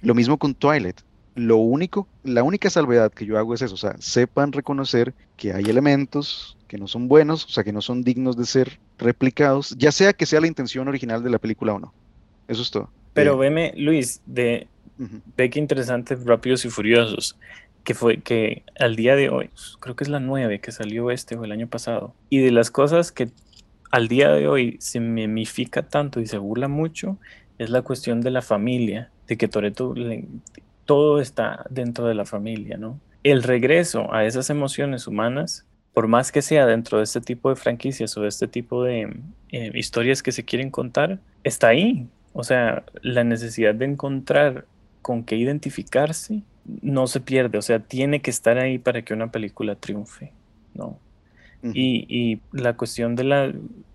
Lo 0.00 0.14
mismo 0.14 0.38
con 0.38 0.54
Twilight. 0.54 1.00
Lo 1.34 1.58
único, 1.58 2.10
la 2.22 2.42
única 2.42 2.70
salvedad 2.70 3.12
que 3.12 3.26
yo 3.26 3.38
hago 3.38 3.54
es 3.54 3.62
eso, 3.62 3.74
o 3.74 3.78
sea, 3.78 3.96
sepan 4.00 4.52
reconocer 4.52 5.14
que 5.36 5.52
hay 5.52 5.68
elementos 5.70 6.58
que 6.68 6.78
no 6.78 6.88
son 6.88 7.08
buenos, 7.08 7.44
o 7.46 7.48
sea, 7.50 7.64
que 7.64 7.72
no 7.72 7.82
son 7.82 8.02
dignos 8.04 8.36
de 8.36 8.46
ser 8.46 8.80
replicados, 8.98 9.74
ya 9.78 9.92
sea 9.92 10.14
que 10.14 10.26
sea 10.26 10.40
la 10.40 10.48
intención 10.48 10.88
original 10.88 11.22
de 11.22 11.30
la 11.30 11.38
película 11.38 11.74
o 11.74 11.80
no. 11.80 11.94
Eso 12.48 12.62
es 12.62 12.70
todo. 12.70 12.94
Pero 13.12 13.34
Eh, 13.34 13.36
veme, 13.36 13.72
Luis, 13.76 14.22
de, 14.26 14.70
ujú. 14.98 15.20
ve 15.36 15.50
qué 15.50 15.58
interesante 15.58 16.16
Rápidos 16.16 16.64
y 16.64 16.70
Furiosos, 16.70 17.38
que 17.84 17.94
fue 17.94 18.18
que 18.18 18.64
al 18.78 18.96
día 18.96 19.16
de 19.16 19.28
hoy, 19.28 19.50
creo 19.80 19.94
que 19.96 20.04
es 20.04 20.10
la 20.10 20.20
9 20.20 20.60
que 20.60 20.72
salió 20.72 21.10
este 21.10 21.36
o 21.36 21.44
el 21.44 21.52
año 21.52 21.68
pasado, 21.68 22.14
y 22.30 22.38
de 22.38 22.50
las 22.50 22.70
cosas 22.70 23.12
que 23.12 23.30
al 23.90 24.08
día 24.08 24.30
de 24.30 24.48
hoy 24.48 24.76
se 24.80 25.00
memifica 25.00 25.82
tanto 25.82 26.20
y 26.20 26.26
se 26.26 26.38
burla 26.38 26.68
mucho, 26.68 27.18
es 27.58 27.70
la 27.70 27.82
cuestión 27.82 28.20
de 28.20 28.30
la 28.30 28.42
familia, 28.42 29.10
de 29.26 29.36
que 29.36 29.48
Toreto 29.48 29.94
todo 30.84 31.20
está 31.20 31.64
dentro 31.70 32.06
de 32.06 32.14
la 32.14 32.24
familia, 32.24 32.76
¿no? 32.76 33.00
El 33.22 33.42
regreso 33.42 34.12
a 34.12 34.24
esas 34.24 34.50
emociones 34.50 35.06
humanas, 35.06 35.66
por 35.92 36.06
más 36.06 36.30
que 36.30 36.42
sea 36.42 36.66
dentro 36.66 36.98
de 36.98 37.04
este 37.04 37.20
tipo 37.20 37.48
de 37.48 37.56
franquicias 37.56 38.16
o 38.16 38.22
de 38.22 38.28
este 38.28 38.46
tipo 38.46 38.84
de 38.84 39.16
eh, 39.50 39.70
historias 39.74 40.22
que 40.22 40.32
se 40.32 40.44
quieren 40.44 40.70
contar, 40.70 41.18
está 41.42 41.68
ahí. 41.68 42.06
O 42.34 42.44
sea, 42.44 42.84
la 43.02 43.24
necesidad 43.24 43.74
de 43.74 43.86
encontrar 43.86 44.66
con 45.06 45.22
qué 45.22 45.36
identificarse 45.36 46.42
no 46.82 47.06
se 47.06 47.20
pierde, 47.20 47.58
o 47.58 47.62
sea, 47.62 47.78
tiene 47.78 48.20
que 48.20 48.30
estar 48.32 48.58
ahí 48.58 48.76
para 48.76 49.02
que 49.02 49.14
una 49.14 49.30
película 49.30 49.76
triunfe, 49.76 50.32
¿no? 50.74 50.98
Y 51.62 52.40
la 52.50 52.76
cuestión 52.76 53.14
de 53.14 53.22
la 53.22 53.52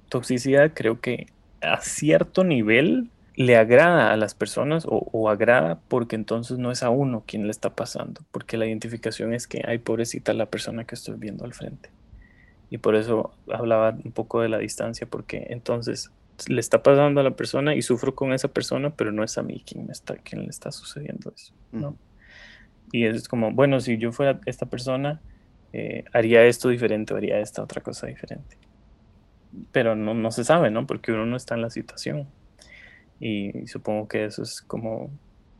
toxicidad 0.07 0.71
creo 0.73 1.01
que 1.01 1.27
a 1.59 1.81
cierto 1.81 2.45
nivel 2.45 3.09
le 3.35 3.57
agrada 3.57 4.13
a 4.13 4.15
las 4.15 4.35
personas 4.35 4.85
o, 4.85 5.09
o 5.11 5.27
agrada 5.27 5.81
porque 5.89 6.15
entonces 6.15 6.59
no 6.59 6.71
es 6.71 6.81
a 6.81 6.89
uno 6.89 7.25
quien 7.27 7.43
le 7.43 7.51
está 7.51 7.75
pasando, 7.75 8.21
porque 8.31 8.55
la 8.55 8.65
identificación 8.65 9.33
es 9.33 9.47
que, 9.47 9.63
ay, 9.67 9.79
pobrecita 9.79 10.31
la 10.31 10.45
persona 10.45 10.85
que 10.85 10.95
estoy 10.95 11.15
viendo 11.17 11.43
al 11.43 11.53
frente. 11.53 11.89
Y 12.69 12.77
por 12.77 12.95
eso 12.95 13.33
hablaba 13.51 13.97
un 14.01 14.13
poco 14.13 14.39
de 14.39 14.47
la 14.47 14.59
distancia, 14.59 15.07
porque 15.09 15.47
entonces 15.49 16.09
le 16.47 16.59
está 16.59 16.83
pasando 16.83 17.21
a 17.21 17.23
la 17.23 17.35
persona 17.35 17.75
y 17.75 17.81
sufro 17.81 18.15
con 18.15 18.33
esa 18.33 18.47
persona, 18.47 18.95
pero 18.95 19.11
no 19.11 19.23
es 19.23 19.37
a 19.37 19.43
mí 19.43 19.63
quien, 19.65 19.85
me 19.85 19.91
está, 19.91 20.15
quien 20.15 20.43
le 20.43 20.49
está 20.49 20.71
sucediendo 20.71 21.31
eso, 21.35 21.53
¿no? 21.71 21.97
Y 22.91 23.05
es 23.05 23.27
como, 23.27 23.51
bueno, 23.51 23.79
si 23.79 23.97
yo 23.97 24.11
fuera 24.11 24.39
esta 24.45 24.65
persona, 24.65 25.21
eh, 25.73 26.03
haría 26.11 26.45
esto 26.45 26.69
diferente 26.69 27.13
haría 27.13 27.39
esta 27.39 27.63
otra 27.63 27.81
cosa 27.81 28.07
diferente. 28.07 28.57
Pero 29.71 29.95
no, 29.95 30.13
no 30.13 30.31
se 30.31 30.43
sabe, 30.43 30.71
¿no? 30.71 30.85
Porque 30.85 31.11
uno 31.11 31.25
no 31.25 31.37
está 31.37 31.55
en 31.55 31.61
la 31.61 31.69
situación. 31.69 32.27
Y 33.19 33.67
supongo 33.67 34.07
que 34.07 34.25
eso 34.25 34.43
es 34.43 34.61
como 34.61 35.09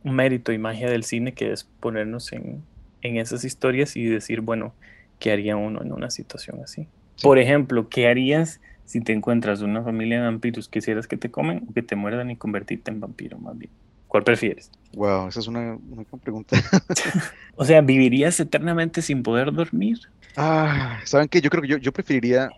un 0.04 0.14
mérito 0.14 0.52
y 0.52 0.58
magia 0.58 0.90
del 0.90 1.04
cine, 1.04 1.32
que 1.32 1.52
es 1.52 1.64
ponernos 1.64 2.32
en, 2.32 2.62
en 3.02 3.16
esas 3.16 3.44
historias 3.44 3.96
y 3.96 4.04
decir, 4.04 4.40
bueno, 4.40 4.74
¿qué 5.18 5.32
haría 5.32 5.56
uno 5.56 5.82
en 5.82 5.92
una 5.92 6.10
situación 6.10 6.60
así? 6.62 6.88
Sí. 7.16 7.22
Por 7.22 7.38
ejemplo, 7.38 7.88
¿qué 7.88 8.08
harías 8.08 8.60
si 8.84 9.00
te 9.00 9.12
encuentras 9.12 9.62
una 9.62 9.82
familia 9.82 10.18
de 10.18 10.24
vampiros? 10.24 10.68
¿Quisieras 10.68 11.06
que 11.06 11.16
te 11.16 11.30
comen 11.30 11.66
o 11.68 11.72
que 11.72 11.82
te 11.82 11.96
muerdan 11.96 12.30
y 12.30 12.36
convertirte 12.36 12.90
en 12.90 13.00
vampiro 13.00 13.38
más 13.38 13.56
bien? 13.58 13.70
¿Cuál 14.12 14.24
prefieres? 14.24 14.70
Wow, 14.94 15.28
esa 15.28 15.40
es 15.40 15.48
una, 15.48 15.78
una 15.90 16.04
gran 16.04 16.20
pregunta. 16.20 16.56
O 17.56 17.64
sea, 17.64 17.80
¿vivirías 17.80 18.38
eternamente 18.40 19.02
sin 19.02 19.22
poder 19.22 19.52
dormir? 19.52 19.98
Ah, 20.36 21.00
¿saben 21.04 21.28
qué? 21.28 21.40
Yo 21.40 21.50
creo 21.50 21.62
que 21.62 21.68
yo, 21.68 21.76
yo 21.76 21.92
preferiría 21.92 22.50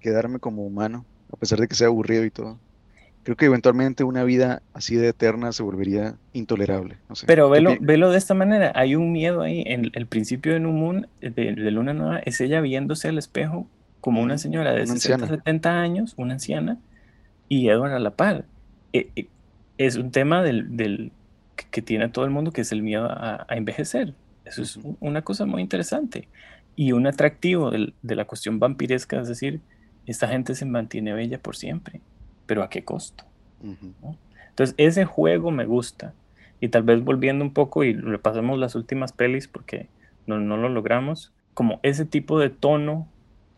quedarme 0.00 0.38
como 0.38 0.64
humano, 0.64 1.04
a 1.32 1.36
pesar 1.36 1.60
de 1.60 1.68
que 1.68 1.74
sea 1.74 1.86
aburrido 1.86 2.24
y 2.24 2.30
todo. 2.30 2.58
Creo 3.22 3.36
que 3.36 3.46
eventualmente 3.46 4.02
una 4.02 4.24
vida 4.24 4.62
así 4.72 4.96
de 4.96 5.08
eterna 5.08 5.52
se 5.52 5.62
volvería 5.62 6.14
intolerable. 6.32 6.96
No 7.08 7.14
sé. 7.14 7.26
Pero 7.26 7.46
¿Qué 7.46 7.52
velo, 7.52 7.76
velo 7.80 8.10
de 8.10 8.18
esta 8.18 8.34
manera, 8.34 8.72
hay 8.74 8.94
un 8.94 9.12
miedo 9.12 9.42
ahí. 9.42 9.62
En 9.66 9.90
el 9.92 10.06
principio 10.06 10.52
de 10.52 10.60
New 10.60 10.72
Moon, 10.72 11.06
de, 11.20 11.30
de 11.30 11.70
Luna 11.70 11.92
Nueva, 11.92 12.18
es 12.20 12.40
ella 12.40 12.60
viéndose 12.60 13.08
al 13.08 13.18
espejo 13.18 13.66
como 14.00 14.22
una 14.22 14.38
señora 14.38 14.72
de 14.72 14.82
una 14.82 14.86
60, 14.86 15.26
anciana. 15.26 15.26
70 15.26 15.80
años, 15.80 16.14
una 16.16 16.34
anciana, 16.34 16.78
y 17.48 17.68
Edward 17.68 17.92
a 17.94 17.98
la 17.98 18.16
par. 18.16 18.46
E- 18.92 19.12
e- 19.16 19.28
es 19.78 19.96
un 19.96 20.10
tema 20.12 20.42
del, 20.42 20.76
del- 20.76 21.12
que, 21.70 21.82
tiene 21.82 22.08
todo 22.08 22.24
el 22.24 22.30
mundo, 22.30 22.52
que 22.52 22.62
es 22.62 22.72
el 22.72 22.82
miedo 22.82 23.06
a, 23.10 23.46
a 23.48 23.56
envejecer. 23.56 24.14
Eso 24.44 24.62
es 24.62 24.78
una 25.00 25.22
cosa 25.22 25.46
muy 25.46 25.62
interesante. 25.62 26.28
Y 26.76 26.92
un 26.92 27.06
atractivo 27.06 27.70
del- 27.70 27.94
de 28.02 28.16
la 28.16 28.26
cuestión 28.26 28.58
vampiresca, 28.58 29.20
es 29.20 29.28
decir, 29.28 29.62
esta 30.06 30.28
gente 30.28 30.54
se 30.54 30.64
mantiene 30.66 31.12
bella 31.14 31.40
por 31.40 31.56
siempre, 31.56 32.02
pero 32.46 32.62
¿a 32.62 32.70
qué 32.70 32.84
costo? 32.84 33.24
Ujú. 33.60 33.94
Entonces, 34.50 34.74
ese 34.78 35.04
juego 35.04 35.50
me 35.50 35.66
gusta. 35.66 36.14
Y 36.60 36.68
tal 36.68 36.82
vez 36.82 37.02
volviendo 37.02 37.44
un 37.44 37.52
poco 37.54 37.84
y 37.84 37.94
repasamos 37.94 38.58
las 38.58 38.74
últimas 38.74 39.12
pelis 39.12 39.48
porque 39.48 39.88
no, 40.26 40.38
no 40.40 40.56
lo 40.56 40.68
logramos, 40.68 41.32
como 41.54 41.80
ese 41.82 42.04
tipo 42.04 42.38
de 42.38 42.50
tono 42.50 43.08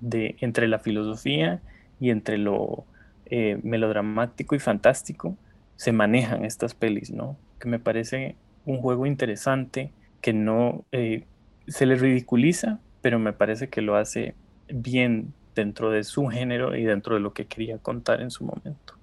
de, 0.02 0.36
entre 0.40 0.68
la 0.68 0.80
filosofía 0.80 1.62
y 2.00 2.10
entre 2.10 2.38
lo 2.38 2.86
eh, 3.26 3.58
melodramático 3.64 4.56
y 4.56 4.60
fantástico, 4.60 5.38
se 5.76 5.92
manejan 5.92 6.44
estas 6.44 6.74
pelis, 6.74 7.10
¿no? 7.12 7.38
Que 7.60 7.68
me 7.68 7.80
parece 7.80 8.36
un 8.66 8.78
juego 8.80 9.06
interesante 9.06 9.94
que 10.22 10.34
no 10.34 10.86
eh, 10.92 11.28
se 11.68 11.86
le 11.86 11.96
ridiculiza, 11.96 12.80
pero 13.02 13.18
me 13.20 13.34
parece 13.34 13.70
que 13.70 13.82
lo 13.82 13.96
hace 13.96 14.36
bien 14.68 15.34
dentro 15.54 15.90
de 15.90 16.04
su 16.04 16.28
género 16.28 16.76
y 16.76 16.84
dentro 16.84 17.16
de 17.16 17.20
lo 17.22 17.34
que 17.34 17.46
quería 17.48 17.78
contar 17.78 18.22
en 18.22 18.30
su 18.30 18.44
momento. 18.44 18.94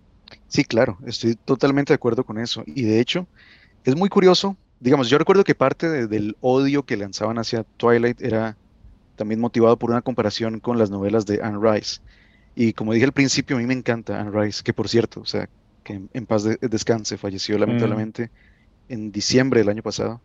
Sí, 0.48 0.64
claro, 0.66 0.98
estoy 1.06 1.36
totalmente 1.36 1.94
de 1.94 1.96
acuerdo 1.96 2.26
con 2.26 2.40
eso. 2.40 2.64
Y 2.68 2.84
de 2.84 3.00
hecho, 3.00 3.28
es 3.84 3.96
muy 3.96 4.10
curioso. 4.10 4.58
Digamos, 4.80 5.10
yo 5.10 5.18
recuerdo 5.20 5.46
que 5.46 5.56
parte 5.56 5.90
de- 5.90 6.08
del 6.08 6.38
odio 6.42 6.86
que 6.86 6.98
lanzaban 6.98 7.40
hacia 7.40 7.66
Twilight 7.78 8.22
era 8.22 8.58
también 9.20 9.42
motivado 9.42 9.78
por 9.78 9.92
una 9.92 10.02
comparación 10.02 10.62
con 10.62 10.80
las 10.80 10.90
novelas 10.90 11.26
de 11.26 11.42
Anne 11.44 11.60
Rice. 11.62 12.00
Y 12.56 12.72
como 12.74 12.94
dije 12.94 13.06
al 13.06 13.12
principio, 13.12 13.58
a 13.58 13.60
mí 13.60 13.66
me 13.66 13.74
encanta 13.74 14.20
Anne 14.20 14.32
Rice, 14.32 14.64
que 14.64 14.74
por 14.74 14.88
cierto, 14.88 15.20
o 15.20 15.26
sea, 15.26 15.50
que 15.84 15.94
en, 15.94 16.10
en 16.14 16.26
paz 16.26 16.44
de- 16.44 16.58
descanse, 16.62 17.18
falleció 17.18 17.58
lamentablemente 17.58 18.32
en 18.88 19.12
diciembre 19.12 19.60
del 19.60 19.70
año 19.70 19.84
pasado 19.84 20.22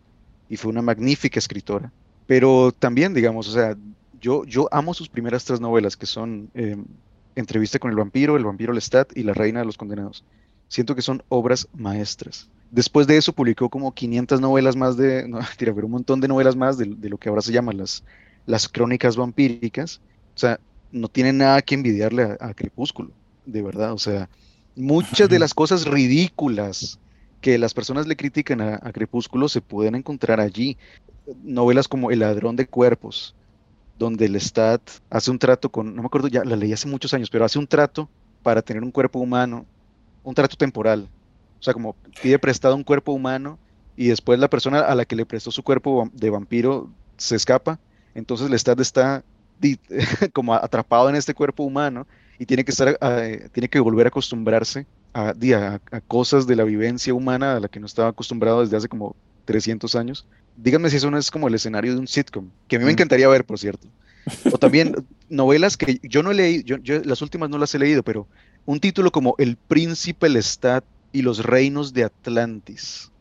y 0.48 0.56
fue 0.56 0.70
una 0.70 0.80
magnífica 0.80 1.40
escritora. 1.40 1.90
Pero 2.26 2.70
también, 2.72 3.14
digamos, 3.14 3.48
o 3.48 3.52
sea, 3.52 3.76
yo, 4.20 4.44
yo 4.44 4.68
amo 4.70 4.94
sus 4.94 5.08
primeras 5.08 5.44
tres 5.44 5.60
novelas, 5.60 5.96
que 5.96 6.06
son 6.06 6.50
eh, 6.54 6.76
Entrevista 7.36 7.80
con 7.80 7.90
el 7.90 7.96
vampiro, 7.96 8.36
El 8.36 8.44
vampiro 8.44 8.72
Lestat 8.72 9.10
y 9.16 9.24
La 9.24 9.34
reina 9.34 9.58
de 9.58 9.66
los 9.66 9.76
condenados. 9.76 10.24
Siento 10.68 10.94
que 10.94 11.02
son 11.02 11.20
obras 11.28 11.66
maestras. 11.74 12.48
Después 12.70 13.06
de 13.06 13.16
eso 13.16 13.32
publicó 13.32 13.68
como 13.68 13.92
500 13.92 14.40
novelas 14.40 14.76
más 14.76 14.96
de, 14.96 15.26
no, 15.28 15.38
mentira, 15.38 15.74
pero 15.74 15.86
un 15.86 15.92
montón 15.92 16.20
de 16.20 16.28
novelas 16.28 16.54
más 16.56 16.78
de, 16.78 16.86
de 16.86 17.08
lo 17.08 17.18
que 17.18 17.28
ahora 17.28 17.42
se 17.42 17.52
llama 17.52 17.72
las, 17.72 18.04
las 18.46 18.68
crónicas 18.68 19.16
vampíricas. 19.16 20.00
O 20.34 20.38
sea, 20.38 20.60
no 20.92 21.08
tiene 21.08 21.32
nada 21.32 21.62
que 21.62 21.74
envidiarle 21.74 22.22
a, 22.22 22.36
a 22.40 22.54
Crepúsculo, 22.54 23.10
de 23.46 23.62
verdad. 23.62 23.92
O 23.92 23.98
sea, 23.98 24.28
muchas 24.76 25.28
de 25.28 25.38
las 25.38 25.54
cosas 25.54 25.86
ridículas 25.86 26.98
que 27.40 27.58
las 27.58 27.74
personas 27.74 28.06
le 28.06 28.16
critican 28.16 28.60
a, 28.60 28.80
a 28.82 28.92
Crepúsculo 28.92 29.48
se 29.48 29.60
pueden 29.60 29.94
encontrar 29.94 30.40
allí. 30.40 30.76
Novelas 31.42 31.88
como 31.88 32.10
El 32.10 32.20
ladrón 32.20 32.56
de 32.56 32.66
cuerpos, 32.66 33.34
donde 33.98 34.26
el 34.26 34.40
Stat 34.40 34.82
hace 35.10 35.30
un 35.30 35.38
trato 35.38 35.70
con, 35.70 35.94
no 35.94 36.02
me 36.02 36.06
acuerdo, 36.06 36.28
ya 36.28 36.44
la 36.44 36.56
leí 36.56 36.72
hace 36.72 36.88
muchos 36.88 37.14
años, 37.14 37.30
pero 37.30 37.44
hace 37.44 37.58
un 37.58 37.66
trato 37.66 38.08
para 38.42 38.62
tener 38.62 38.82
un 38.82 38.90
cuerpo 38.90 39.18
humano, 39.18 39.66
un 40.22 40.34
trato 40.34 40.56
temporal. 40.56 41.08
O 41.60 41.62
sea, 41.62 41.72
como 41.72 41.94
pide 42.22 42.38
prestado 42.38 42.76
un 42.76 42.84
cuerpo 42.84 43.12
humano 43.12 43.58
y 43.96 44.08
después 44.08 44.38
la 44.38 44.50
persona 44.50 44.80
a 44.80 44.94
la 44.94 45.04
que 45.04 45.16
le 45.16 45.26
prestó 45.26 45.50
su 45.50 45.62
cuerpo 45.62 46.10
de 46.12 46.30
vampiro 46.30 46.90
se 47.16 47.36
escapa, 47.36 47.78
entonces 48.14 48.48
el 48.48 48.54
Stat 48.58 48.80
está 48.80 49.24
como 50.32 50.54
atrapado 50.54 51.08
en 51.08 51.16
este 51.16 51.34
cuerpo 51.34 51.62
humano 51.64 52.06
y 52.38 52.46
tiene 52.46 52.64
que 52.64 52.70
estar, 52.72 52.96
eh, 53.00 53.48
tiene 53.52 53.68
que 53.68 53.80
volver 53.80 54.06
a 54.06 54.08
acostumbrarse 54.08 54.86
a, 55.12 55.32
di, 55.34 55.52
a- 55.52 55.80
a 55.90 56.00
cosas 56.02 56.46
de 56.46 56.56
la 56.56 56.64
vivencia 56.64 57.14
humana 57.14 57.56
a 57.56 57.60
la 57.60 57.68
que 57.68 57.80
no 57.80 57.86
estaba 57.86 58.08
acostumbrado 58.08 58.60
desde 58.62 58.76
hace 58.76 58.88
como 58.88 59.16
300 59.44 59.94
años. 59.94 60.26
Díganme 60.56 60.90
si 60.90 60.96
eso 60.96 61.10
no 61.10 61.18
es 61.18 61.30
como 61.30 61.48
el 61.48 61.54
escenario 61.54 61.94
de 61.94 62.00
un 62.00 62.08
sitcom, 62.08 62.52
que 62.66 62.76
a 62.76 62.78
mí 62.78 62.84
me 62.84 62.92
Mm. 62.92 62.92
encantaría 62.92 63.28
ver, 63.28 63.44
por 63.44 63.58
cierto. 63.58 63.88
O 64.48 64.58
también 64.58 64.94
novelas 65.28 65.76
que 65.76 65.98
yo 66.02 66.22
no 66.22 66.30
he 66.30 66.34
leído, 66.34 66.62
yo, 66.64 66.76
yo 66.78 67.00
las 67.04 67.22
últimas 67.22 67.50
no 67.50 67.58
las 67.58 67.74
he 67.74 67.78
leído, 67.78 68.02
pero 68.02 68.28
un 68.64 68.80
título 68.80 69.10
como 69.12 69.34
El 69.38 69.56
Príncipe 69.56 70.28
Lestat 70.28 70.84
y 71.12 71.22
los 71.22 71.44
Reinos 71.44 71.92
de 71.92 72.04
Atlantis. 72.04 73.12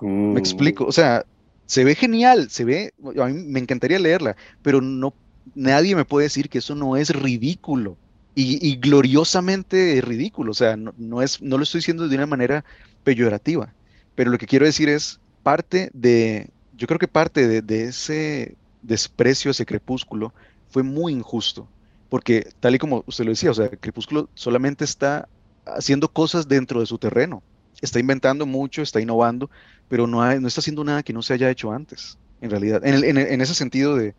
Uh, 0.00 0.06
Me 0.34 0.40
explico, 0.40 0.84
o 0.86 0.92
sea, 0.92 1.24
se 1.70 1.84
ve 1.84 1.94
genial, 1.94 2.50
se 2.50 2.64
ve, 2.64 2.94
a 3.22 3.26
mí 3.26 3.44
me 3.46 3.60
encantaría 3.60 4.00
leerla, 4.00 4.34
pero 4.60 4.80
no, 4.80 5.14
nadie 5.54 5.94
me 5.94 6.04
puede 6.04 6.24
decir 6.24 6.48
que 6.48 6.58
eso 6.58 6.74
no 6.74 6.96
es 6.96 7.10
ridículo 7.10 7.96
y, 8.34 8.74
gloriosamente 8.80 10.00
ridículo, 10.00 10.50
o 10.50 10.54
sea, 10.54 10.76
no, 10.76 11.22
es, 11.22 11.40
no 11.40 11.58
lo 11.58 11.62
estoy 11.62 11.78
diciendo 11.78 12.08
de 12.08 12.16
una 12.16 12.26
manera 12.26 12.64
peyorativa, 13.04 13.72
pero 14.16 14.32
lo 14.32 14.38
que 14.38 14.48
quiero 14.48 14.66
decir 14.66 14.88
es 14.88 15.20
parte 15.44 15.90
de, 15.94 16.50
yo 16.76 16.88
creo 16.88 16.98
que 16.98 17.06
parte 17.06 17.46
de, 17.46 17.62
de 17.62 17.84
ese 17.84 18.56
desprecio, 18.82 19.52
ese 19.52 19.64
crepúsculo, 19.64 20.34
fue 20.70 20.82
muy 20.82 21.12
injusto, 21.12 21.68
porque 22.08 22.50
tal 22.58 22.74
y 22.74 22.78
como 22.78 23.04
usted 23.06 23.24
lo 23.24 23.30
decía, 23.30 23.52
o 23.52 23.54
sea, 23.54 23.68
Crepúsculo 23.68 24.28
solamente 24.34 24.84
está 24.84 25.28
haciendo 25.66 26.08
cosas 26.08 26.48
dentro 26.48 26.80
de 26.80 26.86
su 26.86 26.98
terreno, 26.98 27.44
está 27.80 27.98
inventando 28.00 28.46
mucho, 28.46 28.82
está 28.82 29.00
innovando, 29.00 29.50
pero 29.88 30.06
no, 30.06 30.22
hay- 30.22 30.40
no 30.40 30.48
está 30.48 30.60
haciendo 30.60 30.84
nada 30.84 31.02
que 31.02 31.12
no 31.12 31.22
se 31.22 31.34
haya 31.34 31.50
hecho 31.50 31.72
antes, 31.72 32.18
en 32.40 32.50
realidad, 32.50 32.84
en, 32.84 32.94
el- 32.94 33.04
en 33.04 33.18
el- 33.18 33.26
en 33.28 33.40
ese 33.40 33.54
sentido 33.54 33.96
de, 33.96 34.16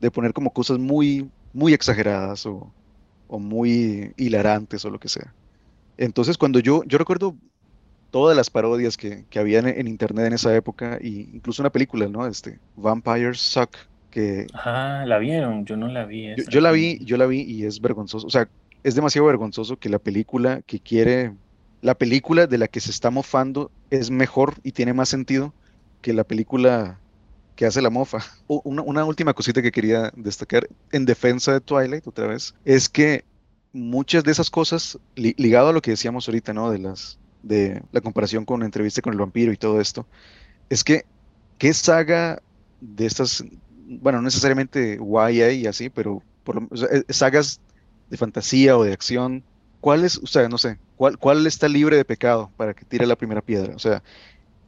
de 0.00 0.10
poner 0.10 0.32
como 0.34 0.52
cosas 0.52 0.78
muy, 0.78 1.32
muy 1.52 1.74
exageradas 1.74 2.46
o, 2.46 2.76
o 3.28 3.38
muy 3.40 4.12
hilarantes 4.16 4.84
o 4.84 4.90
lo 4.90 4.98
que 5.00 5.08
sea. 5.10 5.36
Entonces, 5.98 6.38
cuando 6.38 6.60
yo, 6.60 6.82
yo 6.86 6.98
recuerdo 6.98 7.38
todas 8.10 8.36
las 8.36 8.50
parodias 8.50 8.96
que, 8.96 9.26
que 9.28 9.38
había 9.38 9.58
en, 9.60 9.68
en 9.68 9.88
internet 9.88 10.26
en 10.26 10.34
esa 10.34 10.54
época, 10.56 10.98
y 11.00 11.36
incluso 11.36 11.62
una 11.62 11.70
película, 11.72 12.08
¿no? 12.08 12.26
Este, 12.26 12.60
Vampires 12.76 13.40
Suck, 13.40 13.76
que 14.10 14.52
Ah, 14.54 15.04
¿la 15.06 15.18
vieron? 15.18 15.64
Yo 15.66 15.76
no 15.76 15.88
la 15.88 16.04
vi 16.06 16.28
yo, 16.34 16.44
yo 16.48 16.60
la 16.60 16.72
vi, 16.72 16.98
yo 17.04 17.16
la 17.16 17.26
vi 17.26 17.42
y 17.42 17.64
es 17.64 17.80
vergonzoso. 17.80 18.26
O 18.26 18.30
sea, 18.30 18.50
es 18.82 18.94
demasiado 18.94 19.26
vergonzoso 19.26 19.76
que 19.76 19.88
la 19.88 19.98
película 19.98 20.62
que 20.62 20.80
quiere, 20.80 21.36
la 21.84 21.94
película 21.94 22.46
de 22.46 22.56
la 22.58 22.66
que 22.68 22.80
se 22.80 22.90
está 22.90 23.10
mofando 23.10 23.70
es 23.90 24.10
mejor 24.10 24.54
y 24.62 24.72
tiene 24.72 24.94
más 24.94 25.10
sentido 25.10 25.52
que 26.00 26.14
la 26.14 26.24
película 26.24 26.98
que 27.56 27.66
hace 27.66 27.82
la 27.82 27.90
mofa. 27.90 28.20
Una, 28.48 28.80
una 28.82 29.04
última 29.04 29.34
cosita 29.34 29.60
que 29.60 29.70
quería 29.70 30.10
destacar 30.16 30.66
en 30.92 31.04
defensa 31.04 31.52
de 31.52 31.60
Twilight, 31.60 32.06
otra 32.06 32.26
vez, 32.26 32.54
es 32.64 32.88
que 32.88 33.22
muchas 33.74 34.24
de 34.24 34.32
esas 34.32 34.48
cosas, 34.50 34.98
li- 35.14 35.34
ligado 35.36 35.68
a 35.68 35.72
lo 35.74 35.82
que 35.82 35.90
decíamos 35.90 36.26
ahorita, 36.26 36.54
¿no? 36.54 36.70
De 36.70 36.78
las, 36.78 37.18
de 37.42 37.82
la 37.92 38.00
comparación 38.00 38.46
con 38.46 38.62
entrevista 38.62 39.02
con 39.02 39.12
el 39.12 39.18
vampiro 39.20 39.52
y 39.52 39.58
todo 39.58 39.78
esto, 39.80 40.06
es 40.70 40.84
que, 40.84 41.04
¿qué 41.58 41.74
saga 41.74 42.42
de 42.80 43.06
estas, 43.06 43.44
bueno, 43.86 44.18
no 44.18 44.24
necesariamente 44.24 44.98
YA 44.98 45.52
y 45.52 45.66
así, 45.66 45.90
pero 45.90 46.22
por 46.44 46.58
o 46.58 46.66
eh, 46.90 47.04
sagas 47.10 47.60
de 48.08 48.16
fantasía 48.16 48.76
o 48.78 48.84
de 48.84 48.92
acción, 48.94 49.44
¿cuál 49.84 50.04
es, 50.04 50.20
sea, 50.24 50.48
no 50.48 50.58
sé, 50.58 50.80
cuál, 50.96 51.18
está 51.46 51.68
libre 51.68 51.96
de 51.98 52.04
pecado 52.06 52.52
para 52.56 52.74
que 52.74 52.86
tire 52.86 53.06
la 53.06 53.16
primera 53.16 53.42
piedra? 53.42 53.74
O 53.76 53.78
sea, 53.78 54.02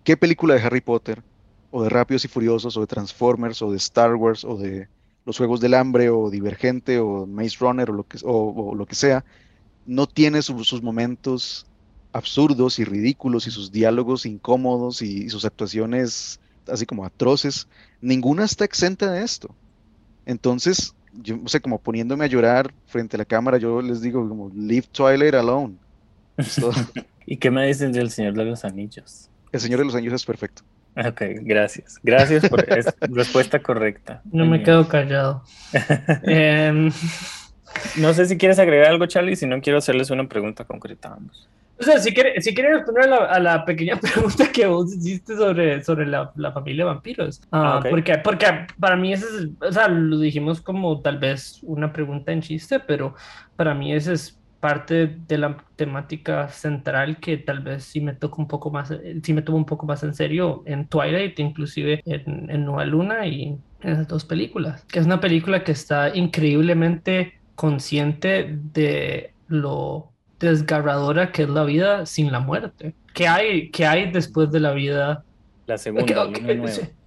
¿qué 0.05 0.16
película 0.16 0.55
de 0.55 0.62
Harry 0.62 0.80
Potter, 0.82 1.24
o 1.70 1.82
de 1.84 1.88
Rápidos 1.90 2.24
y 2.24 2.28
Furiosos, 2.28 2.76
o 2.76 2.82
de 2.82 2.86
Transformers, 2.88 3.62
o 3.62 3.70
de 3.70 3.76
Star 3.78 4.14
Wars, 4.16 4.44
o 4.44 4.56
de 4.59 4.90
los 5.24 5.38
Juegos 5.38 5.60
del 5.60 5.74
Hambre, 5.74 6.10
o 6.10 6.30
Divergente, 6.30 7.01
o 7.01 7.26
Maze 7.26 7.56
Runner, 7.60 7.90
o 7.90 7.94
lo 7.94 8.86
que, 8.86 8.97
sea, 8.97 9.24
no 9.84 10.06
tiene 10.06 10.43
su- 10.43 10.64
sus 10.64 10.82
momentos 10.82 11.66
absurdos 12.12 12.78
y 12.78 12.84
ridículos 12.84 13.47
y 13.47 13.51
sus 13.52 13.72
diálogos 13.72 14.26
incómodos 14.26 15.02
y 15.02 15.30
sus 15.30 15.44
actuaciones 15.44 16.40
así 16.66 16.86
como 16.86 17.05
atroces? 17.06 17.68
Ninguna 18.01 18.44
está 18.44 18.64
exenta 18.64 19.12
de 19.12 19.24
esto. 19.24 19.59
Entonces, 20.24 20.94
yo, 21.22 21.38
o 21.44 21.48
sea, 21.48 21.60
como 21.60 21.78
poniéndome 21.78 22.24
a 22.24 22.28
llorar 22.28 22.72
frente 22.86 23.16
a 23.16 23.18
la 23.18 23.24
cámara, 23.24 23.59
yo 23.59 23.80
les 23.82 24.01
digo 24.01 24.28
como, 24.28 24.51
leave 24.55 24.86
Twilight 24.93 25.34
alone. 25.34 25.76
¿Y 27.26 27.38
qué 27.38 27.51
me 27.51 27.66
dicen 27.66 27.93
del 27.93 28.10
Señor 28.10 28.34
de 28.34 28.44
los 28.44 28.64
Anillos? 28.64 29.30
El 29.52 29.60
Señor 29.60 29.80
de 29.80 29.86
los 29.86 29.94
Anillos 29.94 30.14
es 30.14 30.24
perfecto. 30.24 30.62
Ok, 30.97 31.22
gracias. 31.43 31.98
Gracias 32.02 32.48
por 32.48 32.72
es 32.78 32.86
respuesta 33.01 33.62
correcta. 33.62 34.22
No 34.30 34.47
me 34.47 34.62
quedo 34.62 34.88
callado. 34.88 35.44
Em, 36.22 36.90
No 37.97 38.14
sé 38.14 38.26
si 38.26 38.38
quieres 38.38 38.59
agregar 38.59 38.88
algo, 38.90 39.06
Charlie, 39.06 39.36
si 39.36 39.47
no 39.47 39.60
quiero 39.60 39.78
hacerles 39.78 40.10
una 40.10 40.28
pregunta 40.28 40.64
concreta 40.64 41.10
a 41.10 41.14
ambos. 41.14 41.48
O 41.78 41.82
sea, 41.82 41.98
si 41.98 42.12
quieres 42.15 42.44
si 42.44 42.55
quiere 42.55 42.74
responder 42.74 43.05
a 43.05 43.07
la, 43.09 43.16
a 43.27 43.40
la 43.40 43.65
pequeña 43.65 43.97
pregunta 44.01 44.51
que 44.53 44.66
vos 44.66 44.94
hiciste 44.94 45.36
sobre, 45.36 45.82
sobre 45.85 46.07
la, 46.07 46.32
la 46.36 46.53
familia 46.53 46.85
de 46.85 46.90
vampiros. 46.93 47.40
Ah, 47.51 47.77
Ah, 47.77 47.78
ok. 47.78 47.86
porque, 47.90 48.19
porque 48.19 48.47
para 48.78 48.97
mí 48.97 49.12
ese 49.12 49.27
es, 49.27 49.48
o 49.61 49.73
sea, 49.73 49.89
lo 49.89 50.19
dijimos 50.19 50.61
como 50.61 51.01
tal 51.03 51.19
vez 51.19 51.59
una 51.62 51.93
pregunta 51.93 52.32
en 52.32 52.40
chiste, 52.43 52.81
pero 52.81 53.15
para 53.57 53.74
mí 53.74 53.93
ese 53.93 54.12
es 54.15 54.40
parte 54.61 55.07
de 55.28 55.39
la 55.39 55.57
temática 55.77 56.48
central 56.48 57.19
que 57.20 57.36
tal 57.36 57.61
vez 57.61 57.85
sí 57.85 58.01
me 58.01 58.15
toca 58.15 58.36
un 58.39 58.48
poco 58.48 58.70
más, 58.70 58.90
eh, 58.90 59.20
sí 59.23 59.32
me 59.35 59.43
tomo 59.43 59.59
un 59.59 59.66
poco 59.66 59.86
más 59.86 60.03
en 60.03 60.15
serio 60.15 60.62
en 60.66 60.89
Twilight, 60.89 61.39
inclusive 61.39 62.01
en, 62.07 62.51
en 62.51 62.65
Nueva 62.65 62.85
Luna 62.86 63.27
y 63.27 63.43
en 63.44 63.65
esas 63.82 64.09
dos 64.09 64.24
películas, 64.24 64.85
que 64.86 64.98
es 64.98 65.07
una 65.07 65.20
película 65.20 65.62
que 65.62 65.73
está 65.73 66.15
increíblemente 66.16 67.35
consciente 67.55 68.59
de 68.73 69.35
lo 69.48 70.12
desgarradora 70.39 71.33
que 71.33 71.43
es 71.43 71.49
la 71.49 71.65
vida 71.65 72.07
sin 72.07 72.33
la 72.33 72.41
muerte. 72.41 72.95
¿Qué 73.15 73.29
hay, 73.29 73.71
qué 73.71 73.87
hay 73.87 74.11
después 74.11 74.51
de 74.51 74.61
la 74.61 74.73
vida? 74.73 75.25
La 75.67 75.75
¿Qué, 75.75 75.81
segunda, 75.81 76.05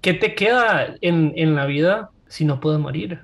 qué 0.02 0.14
te 0.14 0.36
queda 0.36 0.96
en, 1.02 1.34
en 1.36 1.56
la 1.56 1.66
vida 1.66 2.10
si 2.28 2.46
no 2.46 2.60
puedes 2.60 2.80
morir? 2.80 3.20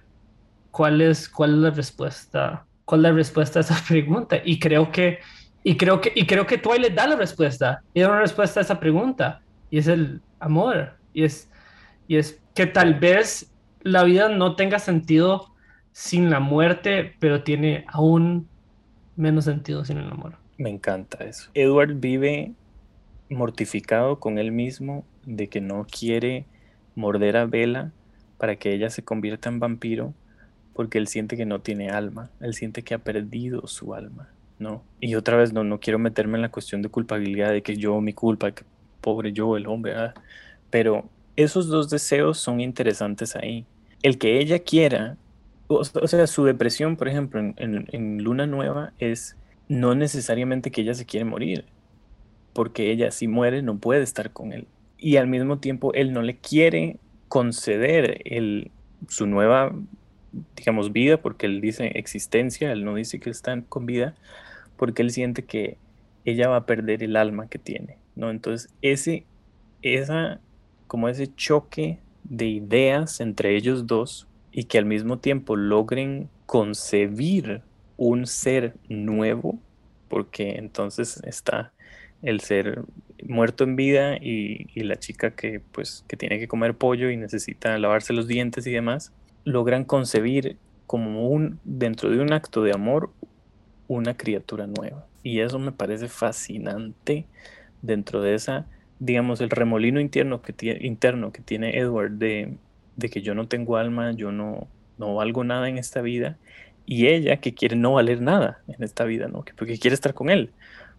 ¿Cuál 0.71 1.01
es, 1.01 1.27
cuál 1.27 1.51
es 1.51 1.57
la 1.57 1.69
respuesta? 1.71 2.65
¿Cuál 2.85 3.01
es 3.01 3.11
la 3.11 3.17
respuesta 3.17 3.59
a 3.59 3.61
esa 3.61 3.83
pregunta? 3.87 4.37
Y 4.43 4.59
creo 4.59 4.91
que, 4.91 5.19
y 5.63 5.77
creo 5.77 5.99
que, 5.99 6.11
y 6.15 6.25
creo 6.25 6.45
que 6.45 6.57
Twilight 6.57 6.93
da 6.93 7.07
la 7.07 7.15
respuesta. 7.15 7.81
Y 7.93 8.01
da 8.01 8.09
una 8.09 8.21
respuesta 8.21 8.59
a 8.59 8.63
esa 8.63 8.79
pregunta. 8.79 9.41
Y 9.69 9.79
es 9.79 9.87
el 9.87 10.21
amor. 10.39 10.93
Y 11.13 11.23
es, 11.23 11.49
y 12.07 12.17
es 12.17 12.39
que 12.53 12.65
tal 12.65 12.95
vez 12.95 13.51
la 13.81 14.03
vida 14.03 14.29
no 14.29 14.55
tenga 14.55 14.79
sentido 14.79 15.53
sin 15.91 16.29
la 16.29 16.39
muerte, 16.39 17.15
pero 17.19 17.43
tiene 17.43 17.85
aún 17.87 18.47
menos 19.15 19.45
sentido 19.45 19.85
sin 19.85 19.97
el 19.97 20.09
amor. 20.09 20.37
Me 20.57 20.69
encanta 20.69 21.23
eso. 21.23 21.49
Edward 21.53 21.95
vive 21.95 22.53
mortificado 23.29 24.19
con 24.19 24.37
él 24.37 24.51
mismo 24.51 25.03
de 25.25 25.47
que 25.47 25.61
no 25.61 25.85
quiere 25.89 26.45
morder 26.95 27.37
a 27.37 27.45
Bella 27.45 27.91
para 28.37 28.55
que 28.55 28.73
ella 28.73 28.89
se 28.89 29.03
convierta 29.03 29.49
en 29.49 29.59
vampiro 29.59 30.13
porque 30.73 30.97
él 30.97 31.07
siente 31.07 31.37
que 31.37 31.45
no 31.45 31.61
tiene 31.61 31.89
alma, 31.89 32.29
él 32.41 32.53
siente 32.53 32.83
que 32.83 32.93
ha 32.93 32.99
perdido 32.99 33.65
su 33.65 33.93
alma, 33.93 34.29
¿no? 34.59 34.83
Y 34.99 35.15
otra 35.15 35.37
vez 35.37 35.53
no, 35.53 35.63
no 35.63 35.79
quiero 35.79 35.99
meterme 35.99 36.37
en 36.37 36.41
la 36.41 36.51
cuestión 36.51 36.81
de 36.81 36.89
culpabilidad 36.89 37.51
de 37.51 37.63
que 37.63 37.77
yo, 37.77 38.01
mi 38.01 38.11
culpa, 38.11 38.51
que 38.51 38.63
pobre 38.99 39.31
yo, 39.31 39.55
el 39.55 39.67
hombre, 39.67 39.93
pero 40.69 41.07
esos 41.37 41.67
dos 41.67 41.89
deseos 41.89 42.39
son 42.39 42.59
interesantes 42.59 43.37
ahí. 43.37 43.65
El 44.03 44.17
que 44.17 44.37
ella 44.39 44.59
quiera, 44.59 45.15
o, 45.67 45.83
sea, 45.83 46.27
su 46.27 46.45
depresión, 46.45 46.95
por 46.95 47.07
ejemplo, 47.07 47.39
en, 47.39 48.23
Luna 48.23 48.45
Nueva 48.45 48.93
es 48.99 49.35
no 49.67 49.95
necesariamente 49.95 50.71
que 50.71 50.81
ella 50.81 50.93
se 50.93 51.05
quiere 51.05 51.25
morir, 51.25 51.65
porque 52.53 52.91
ella 52.91 53.11
si 53.11 53.27
muere 53.27 53.61
no 53.61 53.77
puede 53.77 54.03
estar 54.03 54.31
con 54.31 54.53
él. 54.53 54.67
Y 54.97 55.17
al 55.17 55.27
mismo 55.27 55.57
tiempo 55.57 55.93
él 55.93 56.13
no 56.13 56.21
le 56.21 56.37
quiere 56.37 56.99
conceder 57.27 58.21
el, 58.25 58.71
su 59.07 59.25
nueva, 59.25 59.73
digamos, 60.55 60.91
vida, 60.91 61.17
porque 61.17 61.47
él 61.47 61.61
dice 61.61 61.91
existencia, 61.95 62.71
él 62.71 62.85
no 62.85 62.95
dice 62.95 63.19
que 63.19 63.29
está 63.29 63.59
con 63.61 63.85
vida, 63.85 64.15
porque 64.77 65.01
él 65.01 65.09
siente 65.09 65.45
que 65.45 65.77
ella 66.25 66.47
va 66.47 66.57
a 66.57 66.65
perder 66.65 67.03
el 67.03 67.15
alma 67.15 67.47
que 67.47 67.59
tiene, 67.59 67.97
¿no? 68.15 68.29
Entonces 68.29 68.71
ese, 68.81 69.25
esa, 69.81 70.39
como 70.87 71.09
ese 71.09 71.33
choque 71.35 71.99
de 72.23 72.45
ideas 72.47 73.19
entre 73.19 73.55
ellos 73.55 73.87
dos 73.87 74.27
y 74.57 74.63
que 74.63 74.77
al 74.77 74.85
mismo 74.85 75.19
tiempo 75.19 75.57
logren 75.57 76.29
concebir 76.45 77.61
un 77.97 78.25
ser 78.25 78.73
nuevo, 78.87 79.59
porque 80.07 80.55
entonces 80.55 81.21
está 81.25 81.73
el 82.21 82.39
ser 82.39 82.83
muerto 83.27 83.65
en 83.65 83.75
vida 83.75 84.15
y, 84.15 84.67
y 84.73 84.83
la 84.83 84.95
chica 84.95 85.31
que 85.31 85.59
pues 85.73 86.05
que 86.07 86.15
tiene 86.15 86.39
que 86.39 86.47
comer 86.47 86.73
pollo 86.73 87.09
y 87.09 87.17
necesita 87.17 87.77
lavarse 87.77 88.13
los 88.13 88.27
dientes 88.27 88.65
y 88.65 88.71
demás, 88.71 89.11
logran 89.43 89.83
concebir 89.83 90.55
como 90.87 91.27
un 91.27 91.59
dentro 91.65 92.09
de 92.09 92.19
un 92.19 92.31
acto 92.31 92.63
de 92.63 92.71
amor 92.71 93.11
una 93.89 94.15
criatura 94.15 94.67
nueva. 94.67 95.05
Y 95.21 95.41
eso 95.41 95.59
me 95.59 95.73
parece 95.73 96.07
fascinante 96.07 97.25
dentro 97.81 98.21
de 98.21 98.35
esa, 98.35 98.67
digamos, 98.99 99.41
el 99.41 99.49
remolino 99.49 99.99
interno 99.99 100.41
que, 100.41 100.79
interno 100.79 101.33
que 101.33 101.41
tiene 101.41 101.77
Edward 101.77 102.11
de, 102.11 102.55
de 102.95 103.09
que 103.09 103.21
yo 103.21 103.35
no 103.35 103.47
tengo 103.47 103.77
alma, 103.77 104.11
yo 104.13 104.31
no, 104.31 104.67
no 104.97 105.15
valgo 105.15 105.43
nada 105.43 105.69
en 105.69 105.77
esta 105.77 106.01
vida. 106.01 106.37
y 106.85 107.07
ella 107.07 107.37
que 107.37 107.53
quiere 107.55 107.75
no 107.75 107.93
valer 107.93 108.21
nada 108.21 108.61
en 108.67 108.83
esta 108.83 109.05
vida, 109.05 109.27
¿no? 109.27 109.43
Porque 109.57 109.79
quiere 109.79 109.95
estar 109.95 110.13
con 110.13 110.29
él, 110.29 110.51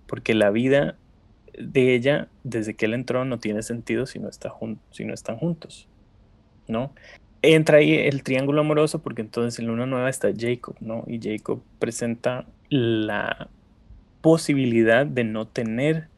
porque 0.07 0.35
la 0.35 0.51
vida 0.51 0.97
de 1.59 1.95
ella 1.95 2.29
desde 2.45 2.75
que 2.77 2.87
él 2.87 2.95
entró 2.95 3.25
no 3.25 3.39
tiene 3.39 3.63
sentido 3.63 4.07
si 4.07 4.19
no, 4.19 4.29
está 4.29 4.53
si 4.91 5.05
no 5.05 5.15
están 5.15 5.37
juntos, 5.39 5.89
¿no? 6.69 6.93
Entra 7.43 7.79
ahí 7.79 7.95
el 7.95 8.23
triángulo 8.23 8.61
amoroso 8.63 9.03
porque 9.03 9.23
entonces 9.23 9.61
en 9.61 9.67
Luna 9.69 9.87
Nueva 9.87 10.11
está 10.11 10.29
Jacob, 10.37 10.77
¿no? 10.81 11.05
Y 11.07 11.21
Jacob 11.21 11.63
presenta 11.79 12.47
la 12.69 13.49
posibilidad 14.21 15.07
de 15.07 15.25
no 15.25 15.47
tener 15.47 16.09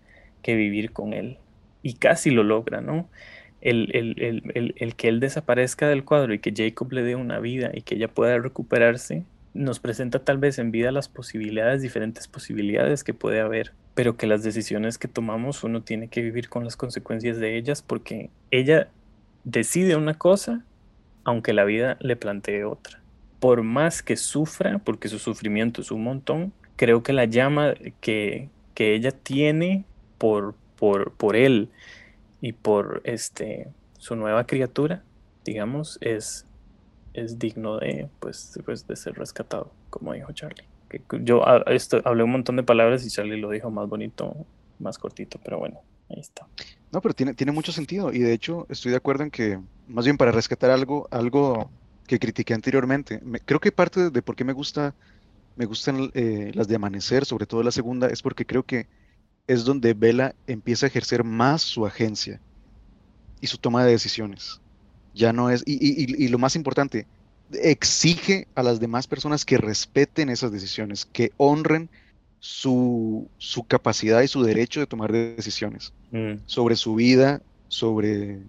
que 0.42 0.54
vivir 0.54 0.92
con 0.92 1.12
él. 1.12 1.38
Y 1.82 1.94
casi 1.94 2.30
lo 2.30 2.42
logra, 2.42 2.80
¿no? 2.80 3.08
El, 3.60 3.90
el, 3.92 4.94
que 4.94 5.08
él 5.08 5.18
desaparezca 5.18 5.88
del 5.88 6.04
cuadro 6.04 6.32
y 6.32 6.38
que 6.38 6.54
Jacob 6.56 6.92
le 6.92 7.02
dé 7.02 7.16
una 7.16 7.40
vida 7.40 7.70
y 7.74 7.82
que 7.82 7.96
ella 7.96 8.08
pueda 8.08 8.38
recuperarse, 8.38 9.24
nos 9.52 9.80
presenta 9.80 10.20
tal 10.20 10.38
vez 10.38 10.58
en 10.58 10.70
vida 10.70 10.92
las 10.92 11.08
posibilidades, 11.08 11.82
diferentes 11.82 12.28
posibilidades 12.28 13.02
que 13.02 13.14
puede 13.14 13.40
haber, 13.40 13.72
pero 13.94 14.16
que 14.16 14.28
las 14.28 14.44
decisiones 14.44 14.98
que 14.98 15.08
tomamos 15.08 15.64
uno 15.64 15.82
tiene 15.82 16.08
que 16.08 16.22
vivir 16.22 16.48
con 16.48 16.64
las 16.64 16.76
consecuencias 16.76 17.38
de 17.38 17.56
ellas 17.56 17.82
porque 17.82 18.30
ella 18.52 18.88
decide 19.44 19.96
una 19.96 20.14
cosa 20.14 20.64
aunque 21.24 21.52
la 21.52 21.64
vida 21.64 21.98
le 22.00 22.16
plantee 22.16 22.64
otra. 22.64 23.00
Por 23.38 23.62
más 23.62 24.02
que 24.02 24.16
sufra, 24.16 24.78
porque 24.78 25.08
su 25.08 25.18
sufrimiento 25.18 25.82
es 25.82 25.90
un 25.90 26.02
montón, 26.02 26.52
creo 26.76 27.02
que 27.02 27.12
la 27.12 27.26
llama 27.26 27.74
que, 28.00 28.48
que 28.74 28.94
ella 28.94 29.10
tiene 29.10 29.84
por, 30.16 30.54
por, 30.78 31.12
por 31.12 31.36
él 31.36 31.68
y 32.40 32.52
por 32.52 33.00
este, 33.04 33.68
su 33.98 34.16
nueva 34.16 34.46
criatura, 34.46 35.02
digamos, 35.44 35.98
es, 36.00 36.46
es 37.14 37.38
digno 37.38 37.78
de, 37.78 38.08
pues, 38.20 38.58
pues, 38.64 38.86
de 38.86 38.96
ser 38.96 39.14
rescatado, 39.14 39.70
como 39.90 40.12
dijo 40.12 40.32
Charlie. 40.32 40.64
Que 40.88 41.02
yo 41.22 41.42
esto, 41.66 42.00
hablé 42.04 42.22
un 42.22 42.32
montón 42.32 42.56
de 42.56 42.62
palabras 42.62 43.04
y 43.04 43.10
Charlie 43.10 43.40
lo 43.40 43.50
dijo 43.50 43.70
más 43.70 43.88
bonito, 43.88 44.46
más 44.78 44.98
cortito, 44.98 45.38
pero 45.44 45.58
bueno, 45.58 45.80
ahí 46.08 46.20
está. 46.20 46.46
No, 46.92 47.02
pero 47.02 47.12
tiene, 47.14 47.34
tiene 47.34 47.52
mucho 47.52 47.72
sentido 47.72 48.12
y 48.12 48.20
de 48.20 48.32
hecho 48.32 48.66
estoy 48.70 48.92
de 48.92 48.96
acuerdo 48.96 49.24
en 49.24 49.30
que, 49.30 49.58
más 49.86 50.06
bien 50.06 50.16
para 50.16 50.32
rescatar 50.32 50.70
algo, 50.70 51.06
algo 51.10 51.70
que 52.06 52.18
critiqué 52.18 52.54
anteriormente, 52.54 53.20
creo 53.44 53.60
que 53.60 53.70
parte 53.70 54.10
de 54.10 54.22
por 54.22 54.34
qué 54.34 54.44
me 54.44 54.54
gusta, 54.54 54.94
me 55.56 55.66
gustan 55.66 56.10
eh, 56.14 56.52
las 56.54 56.66
de 56.68 56.76
Amanecer, 56.76 57.26
sobre 57.26 57.44
todo 57.44 57.62
la 57.62 57.70
segunda, 57.70 58.08
es 58.08 58.22
porque 58.22 58.46
creo 58.46 58.62
que 58.62 58.86
es 59.48 59.64
donde 59.64 59.94
Vela 59.94 60.34
empieza 60.46 60.86
a 60.86 60.88
ejercer 60.88 61.24
más 61.24 61.62
su 61.62 61.86
agencia 61.86 62.40
y 63.40 63.46
su 63.48 63.56
toma 63.58 63.84
de 63.84 63.90
decisiones. 63.90 64.60
Ya 65.14 65.32
no 65.32 65.50
es, 65.50 65.64
y, 65.66 66.28
lo 66.28 66.38
más 66.38 66.54
importante, 66.54 67.06
exige 67.50 68.46
a 68.54 68.62
las 68.62 68.78
demás 68.78 69.06
personas 69.06 69.44
que 69.44 69.56
respeten 69.56 70.28
esas 70.28 70.52
decisiones, 70.52 71.06
que 71.06 71.32
honren 71.38 71.88
su, 72.40 73.26
capacidad 73.66 74.20
y 74.20 74.28
su 74.28 74.42
derecho 74.42 74.80
de 74.80 74.86
tomar 74.86 75.10
decisiones 75.10 75.92
mm. 76.12 76.42
sobre 76.44 76.76
su 76.76 76.94
vida, 76.94 77.40
sobre, 77.68 78.40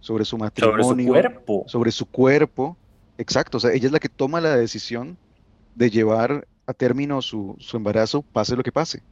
sobre 0.00 0.24
su 0.24 0.38
matrimonio, 0.38 0.82
sobre 0.82 1.02
su 1.04 1.08
cuerpo. 1.08 1.64
Sobre 1.68 1.92
su 1.92 2.06
cuerpo. 2.06 2.76
Exacto, 3.18 3.58
o 3.58 3.60
sea, 3.60 3.72
ella 3.72 3.86
es 3.86 3.92
la 3.92 4.00
que 4.00 4.08
toma 4.08 4.40
la 4.40 4.56
decisión 4.56 5.18
de 5.74 5.90
llevar 5.90 6.48
a 6.66 6.72
término 6.72 7.20
su, 7.20 7.56
su 7.58 7.76
embarazo, 7.76 8.22
pase 8.22 8.56
lo 8.56 8.62
que 8.62 8.72
pase 8.72 9.02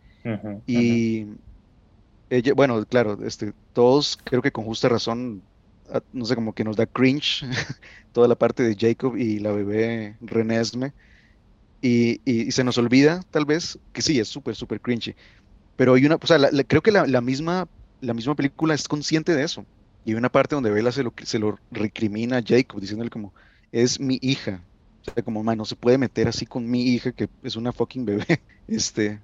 y 0.66 1.26
ella, 2.30 2.54
bueno, 2.54 2.84
claro, 2.86 3.18
este, 3.24 3.52
todos 3.72 4.18
creo 4.24 4.42
que 4.42 4.52
con 4.52 4.64
justa 4.64 4.88
razón, 4.88 5.42
ah, 5.92 6.02
no 6.12 6.24
sé, 6.24 6.34
como 6.34 6.54
que 6.54 6.64
nos 6.64 6.76
da 6.76 6.86
cringe 6.86 7.44
toda 8.12 8.28
la 8.28 8.34
parte 8.34 8.62
de 8.62 8.76
Jacob 8.78 9.16
y 9.16 9.38
la 9.38 9.52
bebé 9.52 10.16
Renesme. 10.20 10.92
Y, 11.82 12.22
y, 12.24 12.50
se 12.50 12.64
nos 12.64 12.78
olvida, 12.78 13.22
tal 13.30 13.44
vez, 13.44 13.78
que 13.92 14.00
sí, 14.00 14.18
es 14.18 14.28
súper, 14.28 14.54
súper 14.54 14.80
cringy. 14.80 15.14
Pero 15.76 15.92
hay 15.92 16.06
una, 16.06 16.14
o 16.14 16.26
sea, 16.26 16.38
creo 16.66 16.82
que 16.82 16.90
la, 16.90 17.06
la, 17.06 17.20
misma, 17.20 17.68
la 18.00 18.14
misma 18.14 18.34
película 18.34 18.72
es 18.72 18.88
consciente 18.88 19.34
de 19.34 19.44
eso. 19.44 19.66
Y 20.06 20.12
hay 20.12 20.16
una 20.16 20.30
parte 20.30 20.54
donde 20.54 20.70
Bella 20.70 20.92
se 20.92 21.02
lo, 21.02 21.12
se 21.22 21.38
lo 21.38 21.58
recrimina 21.70 22.38
a 22.38 22.42
Jacob, 22.42 22.80
diciéndole 22.80 23.10
como, 23.10 23.34
es 23.70 24.00
mi 24.00 24.18
hija. 24.22 24.62
O 25.02 25.12
sea, 25.12 25.22
como, 25.22 25.42
man, 25.42 25.58
no 25.58 25.66
se 25.66 25.76
puede 25.76 25.98
meter 25.98 26.26
así 26.26 26.46
con 26.46 26.70
mi 26.70 26.82
hija, 26.84 27.12
que 27.12 27.28
es 27.42 27.54
una 27.54 27.72
fucking 27.72 28.06
bebé. 28.06 28.40
Este, 28.66 29.20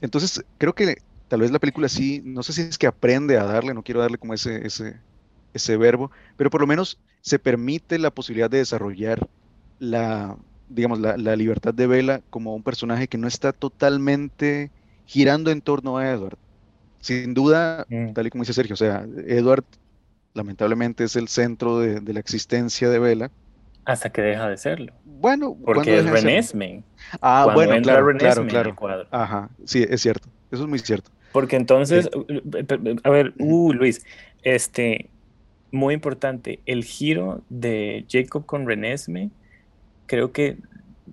entonces, 0.00 0.44
creo 0.58 0.74
que 0.74 1.02
tal 1.28 1.40
vez 1.40 1.50
la 1.50 1.58
película 1.58 1.88
sí, 1.88 2.22
no 2.24 2.42
sé 2.42 2.52
si 2.52 2.62
es 2.62 2.78
que 2.78 2.86
aprende 2.86 3.38
a 3.38 3.44
darle, 3.44 3.74
no 3.74 3.82
quiero 3.82 4.00
darle 4.00 4.18
como 4.18 4.34
ese, 4.34 4.66
ese, 4.66 4.96
ese 5.54 5.76
verbo, 5.76 6.10
pero 6.36 6.50
por 6.50 6.60
lo 6.60 6.66
menos 6.66 6.98
se 7.20 7.38
permite 7.38 7.98
la 7.98 8.10
posibilidad 8.10 8.50
de 8.50 8.58
desarrollar 8.58 9.28
la, 9.78 10.36
digamos, 10.68 11.00
la, 11.00 11.36
libertad 11.36 11.74
de 11.74 11.86
Bella 11.86 12.22
como 12.30 12.54
un 12.54 12.62
personaje 12.62 13.08
que 13.08 13.18
no 13.18 13.26
está 13.26 13.52
totalmente 13.52 14.70
girando 15.06 15.50
en 15.50 15.60
torno 15.60 15.98
a 15.98 16.08
Edward. 16.08 16.38
Sin 17.00 17.34
duda, 17.34 17.86
mm. 17.88 18.12
tal 18.12 18.26
y 18.26 18.30
como 18.30 18.42
dice 18.42 18.52
Sergio, 18.52 18.74
o 18.74 18.76
sea, 18.76 19.06
Edward 19.26 19.64
lamentablemente 20.34 21.04
es 21.04 21.16
el 21.16 21.28
centro 21.28 21.80
de, 21.80 22.00
la 22.12 22.20
existencia 22.20 22.88
de 22.88 22.98
Bella. 22.98 23.30
Hasta 23.84 24.10
que 24.10 24.22
deja 24.22 24.48
de 24.48 24.56
serlo. 24.56 24.92
Bueno, 25.04 25.56
porque 25.64 25.98
es 25.98 26.08
Renesme. 26.08 26.82
Ah, 27.20 27.50
bueno, 27.54 27.80
claro, 27.82 28.16
claro, 28.16 28.76
claro. 28.76 29.06
Ajá, 29.10 29.50
sí, 29.64 29.86
es 29.88 30.02
cierto. 30.02 30.28
Eso 30.50 30.64
es 30.64 30.68
muy 30.68 30.78
cierto. 30.78 31.10
Porque 31.32 31.56
entonces, 31.56 32.10
a 33.04 33.10
ver, 33.10 33.32
uh, 33.38 33.72
Luis, 33.72 34.04
este, 34.42 35.08
muy 35.70 35.94
importante, 35.94 36.60
el 36.66 36.84
giro 36.84 37.42
de 37.48 38.04
Jacob 38.10 38.46
con 38.46 38.66
Renesme, 38.66 39.30
creo 40.06 40.32
que 40.32 40.58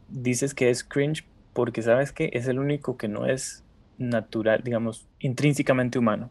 dices 0.09 0.53
que 0.53 0.69
es 0.69 0.83
cringe 0.83 1.23
porque 1.53 1.81
sabes 1.81 2.11
que 2.11 2.29
es 2.33 2.47
el 2.47 2.59
único 2.59 2.97
que 2.97 3.07
no 3.07 3.25
es 3.25 3.63
natural, 3.97 4.61
digamos, 4.63 5.07
intrínsecamente 5.19 5.99
humano. 5.99 6.29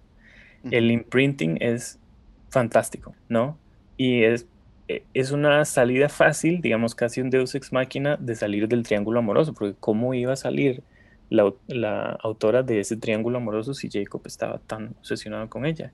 El 0.70 0.90
imprinting 0.90 1.58
es 1.60 2.00
fantástico, 2.48 3.14
¿no? 3.28 3.56
Y 3.96 4.24
es 4.24 4.46
es 4.88 5.32
una 5.32 5.64
salida 5.64 6.08
fácil, 6.08 6.60
digamos 6.60 6.94
casi 6.94 7.20
un 7.20 7.30
deus 7.30 7.54
ex 7.54 7.72
máquina, 7.72 8.16
de 8.16 8.34
salir 8.34 8.68
del 8.68 8.82
triángulo 8.82 9.18
amoroso, 9.18 9.52
porque 9.52 9.74
¿cómo 9.78 10.14
iba 10.14 10.32
a 10.32 10.36
salir 10.36 10.82
la, 11.28 12.18
autora 12.22 12.62
de 12.62 12.80
ese 12.80 12.96
triángulo 12.96 13.38
amoroso 13.38 13.74
si 13.74 13.88
Jacob 13.90 14.22
estaba 14.26 14.58
tan 14.58 14.94
obsesionado 14.98 15.48
con 15.48 15.66
ella? 15.66 15.92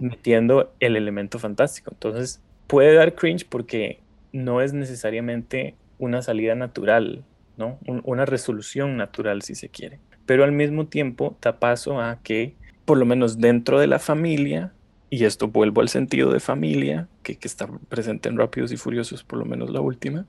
Metiendo 0.00 0.72
el 0.78 0.94
elemento 0.94 1.40
fantástico. 1.40 1.90
Entonces, 1.92 2.40
puede 2.68 2.94
dar 2.94 3.16
cringe 3.16 3.44
porque 3.48 3.98
no 4.32 4.60
es 4.60 4.72
necesariamente 4.72 5.74
una 5.98 6.22
salida 6.22 6.54
natural, 6.54 7.24
¿no? 7.56 7.78
una 8.04 8.24
resolución 8.24 8.96
natural, 8.96 9.42
si 9.42 9.56
se 9.56 9.68
quiere. 9.68 9.98
Pero 10.24 10.44
al 10.44 10.52
mismo 10.52 10.86
tiempo 10.86 11.36
da 11.42 11.58
paso 11.58 12.00
a 12.00 12.20
que, 12.22 12.54
por 12.84 12.96
lo 12.96 13.06
menos 13.06 13.38
dentro 13.38 13.80
de 13.80 13.88
la 13.88 13.98
familia, 13.98 14.72
y 15.12 15.26
esto 15.26 15.48
vuelvo 15.48 15.82
al 15.82 15.90
sentido 15.90 16.32
de 16.32 16.40
familia, 16.40 17.06
que, 17.22 17.36
está 17.42 17.68
presente 17.90 18.30
en 18.30 18.38
Rápidos 18.38 18.72
y 18.72 18.78
Furiosos, 18.78 19.22
por 19.22 19.38
lo 19.38 19.44
menos 19.44 19.68
la 19.68 19.82
última, 19.82 20.24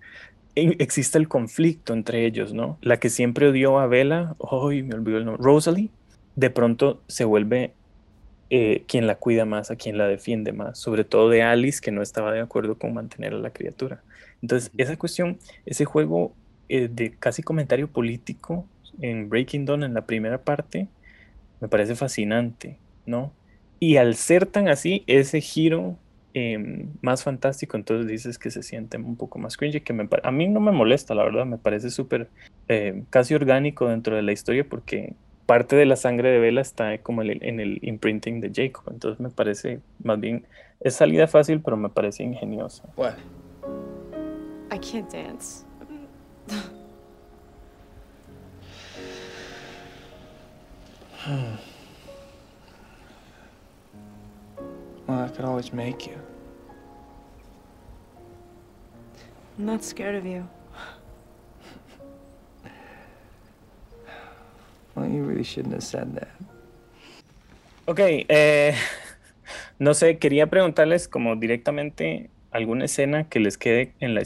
existe 0.55 1.17
el 1.17 1.29
conflicto 1.29 1.93
entre 1.93 2.25
ellos, 2.25 2.53
¿no? 2.53 2.77
La 2.81 2.99
que 2.99 3.09
siempre 3.09 3.47
odió 3.47 3.79
a 3.79 3.87
Bella, 3.87 4.35
hoy 4.39 4.83
me 4.83 4.95
olvidó 4.95 5.19
el 5.19 5.23
nombre, 5.23 5.41
Rosalie, 5.41 5.89
de 6.35 6.49
pronto 6.49 7.01
se 7.07 7.23
vuelve 7.23 7.71
eh, 8.49 8.83
quien 8.85 9.07
la 9.07 9.15
cuida 9.15 9.45
más, 9.45 9.71
a 9.71 9.77
quien 9.77 9.97
la 9.97 10.05
defiende 10.05 10.51
más, 10.51 10.79
sobre 10.79 11.05
todo 11.05 11.29
de 11.29 11.43
Alice, 11.43 11.79
que 11.81 11.91
no 11.91 12.01
estaba 12.01 12.33
de 12.33 12.41
acuerdo 12.41 12.77
con 12.77 12.93
mantener 12.93 13.33
a 13.33 13.37
la 13.37 13.51
criatura. 13.51 14.03
Entonces, 14.41 14.69
esa 14.77 14.97
cuestión, 14.97 15.39
ese 15.65 15.85
juego 15.85 16.33
eh, 16.67 16.89
de 16.91 17.15
casi 17.17 17.41
comentario 17.41 17.87
político 17.87 18.67
en 18.99 19.29
Breaking 19.29 19.63
Dawn 19.63 19.83
en 19.83 19.93
la 19.93 20.05
primera 20.05 20.41
parte, 20.41 20.89
me 21.61 21.69
parece 21.69 21.95
fascinante, 21.95 22.79
¿no? 23.05 23.31
Y 23.83 23.97
al 23.97 24.15
ser 24.15 24.45
tan 24.45 24.69
así, 24.69 25.03
ese 25.07 25.41
giro 25.41 25.97
em, 26.33 26.93
más 27.01 27.21
fantástico, 27.21 27.75
entonces 27.75 28.07
dices 28.07 28.39
que 28.39 28.49
se 28.49 28.63
siente 28.63 28.95
un 28.95 29.17
poco 29.17 29.39
más 29.39 29.57
cringy, 29.57 29.81
que 29.81 29.93
a 30.23 30.31
mí 30.31 30.47
no 30.47 30.61
me 30.61 30.71
molesta, 30.71 31.13
la 31.13 31.25
verdad, 31.25 31.45
me 31.45 31.57
parece 31.57 31.89
súper 31.89 32.29
em, 32.69 33.03
casi 33.09 33.35
orgánico 33.35 33.89
dentro 33.89 34.15
de 34.15 34.21
la 34.21 34.31
historia 34.31 34.63
porque 34.63 35.15
parte 35.45 35.75
de 35.75 35.85
la 35.85 35.97
sangre 35.97 36.29
de 36.29 36.39
Bella 36.39 36.61
está 36.61 36.97
como 36.99 37.23
en 37.23 37.59
el 37.59 37.79
imprinting 37.81 38.39
de 38.39 38.53
Jacob, 38.55 38.85
entonces 38.89 39.19
me 39.19 39.29
parece 39.29 39.81
más 40.01 40.17
bien, 40.17 40.45
es 40.79 40.95
salida 40.95 41.27
fácil, 41.27 41.59
pero 41.59 41.75
me 41.75 41.89
parece 41.89 42.23
ingeniosa. 42.23 42.85
What? 42.95 43.15
I 44.71 44.79
can't 44.79 45.11
dance. 45.11 45.65
Well, 55.07 55.19
I 55.19 55.29
could 55.29 55.45
always 55.45 55.73
make 55.73 56.07
you. 56.07 56.17
I'm 59.57 59.65
not 59.65 59.83
scared 59.83 60.15
of 60.15 60.25
you. 60.25 60.47
Well, 64.95 65.09
you 65.09 65.23
really 65.23 65.43
shouldn't 65.43 65.73
have 65.73 65.83
said 65.83 66.15
that. 66.15 66.29
Ok, 67.85 67.99
eh, 67.99 68.75
no 69.79 69.93
sé, 69.93 70.17
quería 70.17 70.47
preguntarles 70.47 71.07
como 71.07 71.35
directamente 71.35 72.29
alguna 72.51 72.85
escena 72.85 73.27
que 73.27 73.39
les 73.39 73.57
quede 73.57 73.93
en 73.99 74.15
la, 74.15 74.21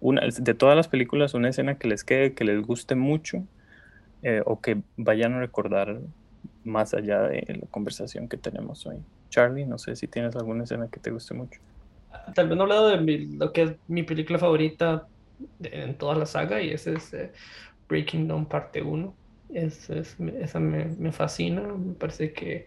una, 0.00 0.22
de 0.28 0.54
todas 0.54 0.76
las 0.76 0.88
películas, 0.88 1.34
una 1.34 1.48
escena 1.48 1.78
que 1.78 1.88
les 1.88 2.04
quede, 2.04 2.34
que 2.34 2.44
les 2.44 2.60
guste 2.62 2.94
mucho 2.94 3.44
eh, 4.22 4.42
o 4.44 4.60
que 4.60 4.82
vayan 4.96 5.32
a 5.34 5.40
recordar 5.40 6.00
más 6.64 6.94
allá 6.94 7.22
de 7.22 7.44
la 7.60 7.66
conversación 7.70 8.28
que 8.28 8.36
tenemos 8.36 8.86
hoy. 8.86 9.02
Charlie, 9.30 9.66
no 9.66 9.78
sé 9.78 9.96
si 9.96 10.08
tienes 10.08 10.36
alguna 10.36 10.64
escena 10.64 10.88
que 10.90 11.00
te 11.00 11.10
guste 11.10 11.34
mucho. 11.34 11.60
Tal 12.34 12.48
vez 12.48 12.56
no 12.56 12.62
he 12.64 12.66
hablado 12.66 12.88
de 12.88 12.98
mi- 13.00 13.36
lo 13.36 13.52
que 13.52 13.62
es 13.62 13.76
mi 13.86 14.02
película 14.02 14.38
favorita 14.38 15.06
de- 15.58 15.68
en 15.84 15.98
toda 15.98 16.14
la 16.14 16.26
saga 16.26 16.60
y 16.62 16.70
ese 16.70 16.94
es 16.96 17.12
eh, 17.14 17.32
Breaking 17.88 18.28
Dawn 18.28 18.48
parte 18.48 18.82
1. 18.82 19.18
Es, 19.48 19.90
es- 19.90 20.16
esa 20.20 20.60
me, 20.60 20.86
me 20.98 21.12
fascina, 21.12 21.62
me 21.62 21.94
parece 21.94 22.32
que 22.32 22.66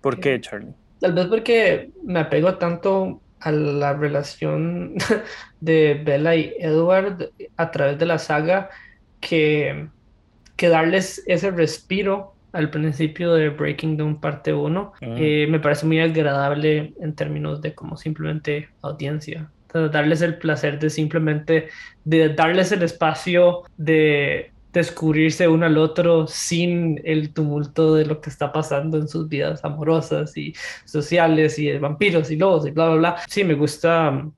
¿Por 0.00 0.18
qué, 0.20 0.40
Charlie? 0.40 0.74
tal 1.00 1.12
vez 1.14 1.26
porque 1.26 1.90
me 2.04 2.20
apego 2.20 2.58
tanto 2.58 3.22
a 3.40 3.52
la 3.52 3.92
relación 3.94 4.94
de 5.60 5.94
Bella 6.04 6.34
y 6.36 6.54
Edward 6.58 7.30
a 7.56 7.70
través 7.70 7.98
de 7.98 8.06
la 8.06 8.18
saga 8.18 8.70
que, 9.20 9.90
que 10.56 10.68
darles 10.70 11.22
ese 11.26 11.50
respiro 11.52 12.35
al 12.56 12.70
principio 12.70 13.32
de 13.34 13.50
Breaking 13.50 13.96
Dawn 13.96 14.20
parte 14.20 14.52
1 14.52 14.92
Mm. 15.00 15.14
eh, 15.18 15.46
me 15.48 15.60
parece 15.60 15.86
muy 15.86 16.00
agradable 16.00 16.92
en 17.00 17.14
términos 17.14 17.60
de 17.62 17.74
como 17.74 17.96
simplemente 17.96 18.68
audiencia. 18.82 19.50
Darles 19.92 20.22
el 20.22 20.38
placer 20.38 20.78
de 20.78 20.88
simplemente 20.88 21.68
de 22.04 22.30
darles 22.30 22.72
el 22.72 22.82
espacio 22.82 23.62
de 23.76 24.50
descubrirse 24.72 25.48
uno 25.48 25.66
al 25.66 25.76
otro 25.78 26.26
sin 26.26 27.00
el 27.04 27.32
tumulto 27.32 27.94
de 27.94 28.04
lo 28.06 28.20
que 28.20 28.30
está 28.30 28.52
pasando 28.52 28.98
en 28.98 29.08
sus 29.08 29.28
vidas 29.28 29.64
amorosas 29.64 30.36
y 30.36 30.54
sociales 30.84 31.58
y 31.58 31.66
de 31.68 31.78
vampiros 31.78 32.30
y 32.30 32.36
lobos 32.36 32.66
y 32.66 32.70
bla, 32.70 32.86
bla, 32.88 32.96
bla. 32.96 33.16
Sí, 33.28 33.42
me 33.44 33.54
gusta 33.54 34.10
um, 34.10 34.32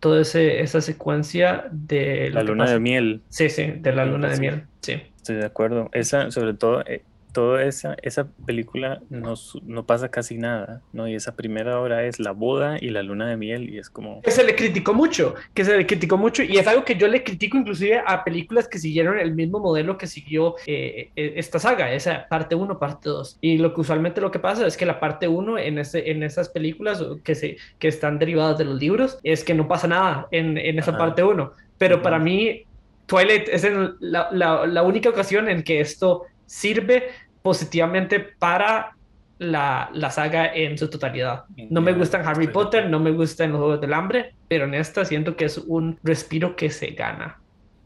toda 0.00 0.20
esa 0.22 0.80
secuencia 0.80 1.66
de 1.70 2.30
La 2.32 2.42
luna 2.42 2.64
pasa. 2.64 2.74
de 2.74 2.80
miel, 2.80 3.22
Sí, 3.28 3.48
sí, 3.48 3.72
de 3.78 3.92
la 3.92 4.04
luna 4.04 4.28
de 4.28 4.38
miel. 4.40 4.62
Sí. 4.82 4.92
estoy 5.16 5.36
de 5.36 5.46
acuerdo. 5.46 5.88
Esa, 5.92 6.30
sobre 6.30 6.54
todo, 6.54 6.82
eh, 6.86 7.02
toda 7.36 7.64
esa, 7.64 7.96
esa 8.02 8.28
película 8.46 9.02
no, 9.10 9.36
su- 9.36 9.60
no 9.66 9.84
pasa 9.84 10.08
casi 10.10 10.38
nada, 10.38 10.80
¿no? 10.94 11.06
Y 11.06 11.14
esa 11.14 11.36
primera 11.36 11.78
hora 11.80 12.04
es 12.04 12.18
la 12.18 12.30
boda 12.30 12.78
y 12.80 12.88
la 12.88 13.02
luna 13.02 13.28
de 13.28 13.36
miel 13.36 13.68
y 13.68 13.76
es 13.78 13.90
como... 13.90 14.22
que 14.22 14.30
se 14.30 14.42
le 14.42 14.56
criticó 14.56 14.94
mucho, 14.94 15.34
que 15.52 15.62
se 15.62 15.76
le 15.76 15.86
criticó 15.86 16.16
mucho 16.16 16.42
y 16.42 16.56
es 16.56 16.66
algo 16.66 16.82
que 16.86 16.94
yo 16.96 17.08
le 17.08 17.22
critico 17.22 17.58
inclusive 17.58 18.02
a 18.06 18.24
películas 18.24 18.68
que 18.68 18.78
siguieron 18.78 19.18
el 19.18 19.34
mismo 19.34 19.58
modelo 19.60 19.98
que 19.98 20.06
siguió 20.06 20.54
eh, 20.66 21.10
eh, 21.14 21.34
esta 21.36 21.58
saga, 21.58 21.92
esa 21.92 22.26
parte 22.30 22.54
1, 22.54 22.78
parte 22.78 23.10
2. 23.10 23.36
Y 23.42 23.58
lo 23.58 23.74
que 23.74 23.82
usualmente 23.82 24.22
lo 24.22 24.30
que 24.30 24.38
pasa 24.38 24.66
es 24.66 24.74
que 24.78 24.86
la 24.86 24.98
parte 24.98 25.28
1 25.28 25.58
en, 25.58 25.78
ese, 25.78 26.10
en 26.10 26.22
esas 26.22 26.48
películas 26.48 27.04
que, 27.22 27.34
se, 27.34 27.58
que 27.78 27.88
están 27.88 28.18
derivadas 28.18 28.56
de 28.56 28.64
los 28.64 28.80
libros 28.80 29.18
es 29.22 29.44
que 29.44 29.52
no 29.52 29.68
pasa 29.68 29.86
nada 29.88 30.26
en, 30.30 30.56
en 30.56 30.78
esa 30.78 30.92
Ajá. 30.92 30.98
parte 31.00 31.22
1. 31.22 31.52
Pero 31.76 32.00
para 32.00 32.18
mí 32.18 32.62
Twilight 33.04 33.48
es 33.50 33.62
el- 33.64 33.94
la, 34.00 34.28
la- 34.32 34.66
la 34.66 34.82
única 34.82 35.10
ocasión 35.10 35.50
en 35.50 35.62
que 35.62 35.80
esto 35.80 36.22
sirve 36.48 37.08
positivamente 37.46 38.18
para 38.18 38.96
la, 39.38 39.88
la 39.92 40.10
saga 40.10 40.52
en 40.52 40.76
su 40.76 40.90
totalidad. 40.90 41.44
No 41.70 41.80
me 41.80 41.92
gustan 41.92 42.26
Harry 42.26 42.48
Potter, 42.48 42.90
no 42.90 42.98
me 42.98 43.12
gustan 43.12 43.52
los 43.52 43.60
Juegos 43.60 43.80
del 43.80 43.92
Hambre, 43.92 44.34
pero 44.48 44.64
en 44.64 44.74
esta 44.74 45.04
siento 45.04 45.36
que 45.36 45.44
es 45.44 45.58
un 45.58 45.96
respiro 46.02 46.56
que 46.56 46.70
se 46.70 46.88
gana. 46.88 47.38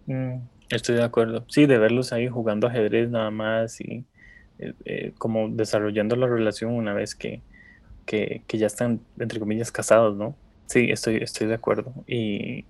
Mm, 0.06 0.36
estoy 0.70 0.94
de 0.94 1.02
acuerdo. 1.02 1.44
Sí, 1.48 1.66
de 1.66 1.76
verlos 1.76 2.14
ahí 2.14 2.26
jugando 2.26 2.68
ajedrez 2.68 3.10
nada 3.10 3.30
más 3.30 3.82
y 3.82 4.06
eh, 4.60 4.72
eh, 4.86 5.12
como 5.18 5.50
desarrollando 5.50 6.16
la 6.16 6.26
relación 6.26 6.72
una 6.72 6.94
vez 6.94 7.14
que, 7.14 7.42
que, 8.06 8.40
que 8.46 8.56
ya 8.56 8.66
están, 8.66 9.00
entre 9.18 9.40
comillas, 9.40 9.70
casados, 9.70 10.16
¿no? 10.16 10.34
Sí, 10.64 10.88
estoy, 10.90 11.16
estoy 11.16 11.48
de 11.48 11.54
acuerdo. 11.54 11.92
Y 12.06 12.64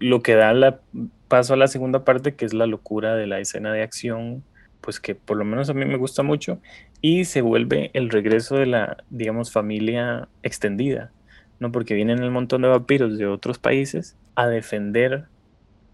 lo 0.00 0.22
que 0.22 0.34
da 0.34 0.52
la, 0.54 0.80
paso 1.28 1.54
a 1.54 1.56
la 1.56 1.68
segunda 1.68 2.04
parte, 2.04 2.34
que 2.34 2.46
es 2.46 2.52
la 2.52 2.66
locura 2.66 3.14
de 3.14 3.28
la 3.28 3.38
escena 3.38 3.72
de 3.72 3.82
acción, 3.82 4.42
pues 4.80 5.00
que 5.00 5.14
por 5.14 5.36
lo 5.36 5.44
menos 5.44 5.68
a 5.70 5.74
mí 5.74 5.84
me 5.84 5.96
gusta 5.96 6.22
mucho, 6.22 6.60
y 7.00 7.24
se 7.24 7.40
vuelve 7.42 7.90
el 7.94 8.10
regreso 8.10 8.56
de 8.56 8.66
la, 8.66 9.04
digamos, 9.10 9.52
familia 9.52 10.28
extendida, 10.42 11.12
¿no? 11.60 11.72
Porque 11.72 11.94
vienen 11.94 12.22
el 12.22 12.30
montón 12.30 12.62
de 12.62 12.68
vampiros 12.68 13.18
de 13.18 13.26
otros 13.26 13.58
países 13.58 14.16
a 14.34 14.46
defender 14.46 15.26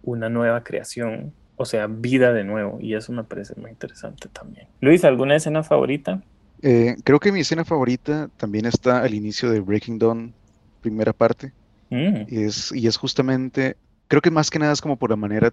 una 0.02 0.28
nueva 0.28 0.64
creación, 0.64 1.32
o 1.56 1.64
sea, 1.64 1.86
vida 1.86 2.32
de 2.32 2.44
nuevo, 2.44 2.78
y 2.80 2.94
eso 2.94 3.12
me 3.12 3.24
parece 3.24 3.54
muy 3.60 3.70
interesante 3.70 4.28
también. 4.28 4.66
Luis, 4.80 5.04
¿alguna 5.04 5.36
escena 5.36 5.62
favorita? 5.62 6.22
Eh, 6.62 6.96
creo 7.04 7.18
que 7.20 7.32
mi 7.32 7.40
escena 7.40 7.64
favorita 7.64 8.30
también 8.36 8.66
está 8.66 9.02
al 9.02 9.14
inicio 9.14 9.50
de 9.50 9.60
Breaking 9.60 9.98
Dawn, 9.98 10.34
primera 10.80 11.12
parte. 11.12 11.52
Mm, 11.90 12.22
Y 12.28 12.44
es, 12.44 12.72
y 12.72 12.86
es 12.86 12.96
justamente, 12.96 13.76
creo 14.08 14.22
que 14.22 14.30
más 14.30 14.50
que 14.50 14.58
nada 14.58 14.72
es 14.72 14.80
como 14.80 14.96
por 14.96 15.10
la 15.10 15.16
manera 15.16 15.52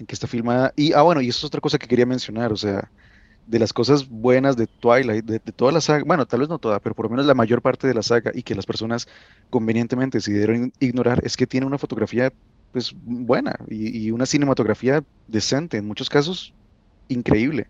en 0.00 0.06
que 0.06 0.14
está 0.16 0.26
filmada. 0.26 0.72
Y, 0.76 0.92
ah, 0.94 1.02
bueno, 1.02 1.20
y 1.22 1.28
eso 1.28 1.38
es 1.40 1.44
otra 1.44 1.60
cosa 1.62 1.78
que 1.78 1.88
quería 1.88 2.06
mencionar, 2.06 2.52
o 2.52 2.56
sea, 2.56 2.90
de 3.46 3.58
las 3.58 3.72
cosas 3.72 4.08
buenas 4.08 4.56
de 4.56 4.66
Twilight, 4.68 5.24
de, 5.24 5.40
de 5.40 5.52
toda 5.52 5.72
la 5.72 5.80
saga, 5.80 6.04
bueno, 6.06 6.26
tal 6.26 6.40
vez 6.40 6.48
no 6.48 6.58
toda, 6.58 6.80
pero 6.80 6.94
por 6.94 7.06
lo 7.06 7.10
menos 7.10 7.26
la 7.26 7.34
mayor 7.34 7.62
parte 7.62 7.86
de 7.88 7.94
la 7.94 8.02
saga 8.02 8.32
y 8.34 8.42
que 8.44 8.54
las 8.54 8.66
personas 8.66 9.08
convenientemente 9.50 10.18
decidieron 10.18 10.72
ignorar, 10.80 11.20
es 11.24 11.36
que 11.36 11.46
tiene 11.46 11.66
una 11.66 11.78
fotografía, 11.78 12.32
pues, 12.72 12.94
buena 13.02 13.58
y, 13.68 14.06
y 14.06 14.10
una 14.12 14.26
cinematografía 14.26 15.02
decente, 15.28 15.78
en 15.78 15.86
muchos 15.86 16.08
casos, 16.10 16.54
increíble. 17.08 17.66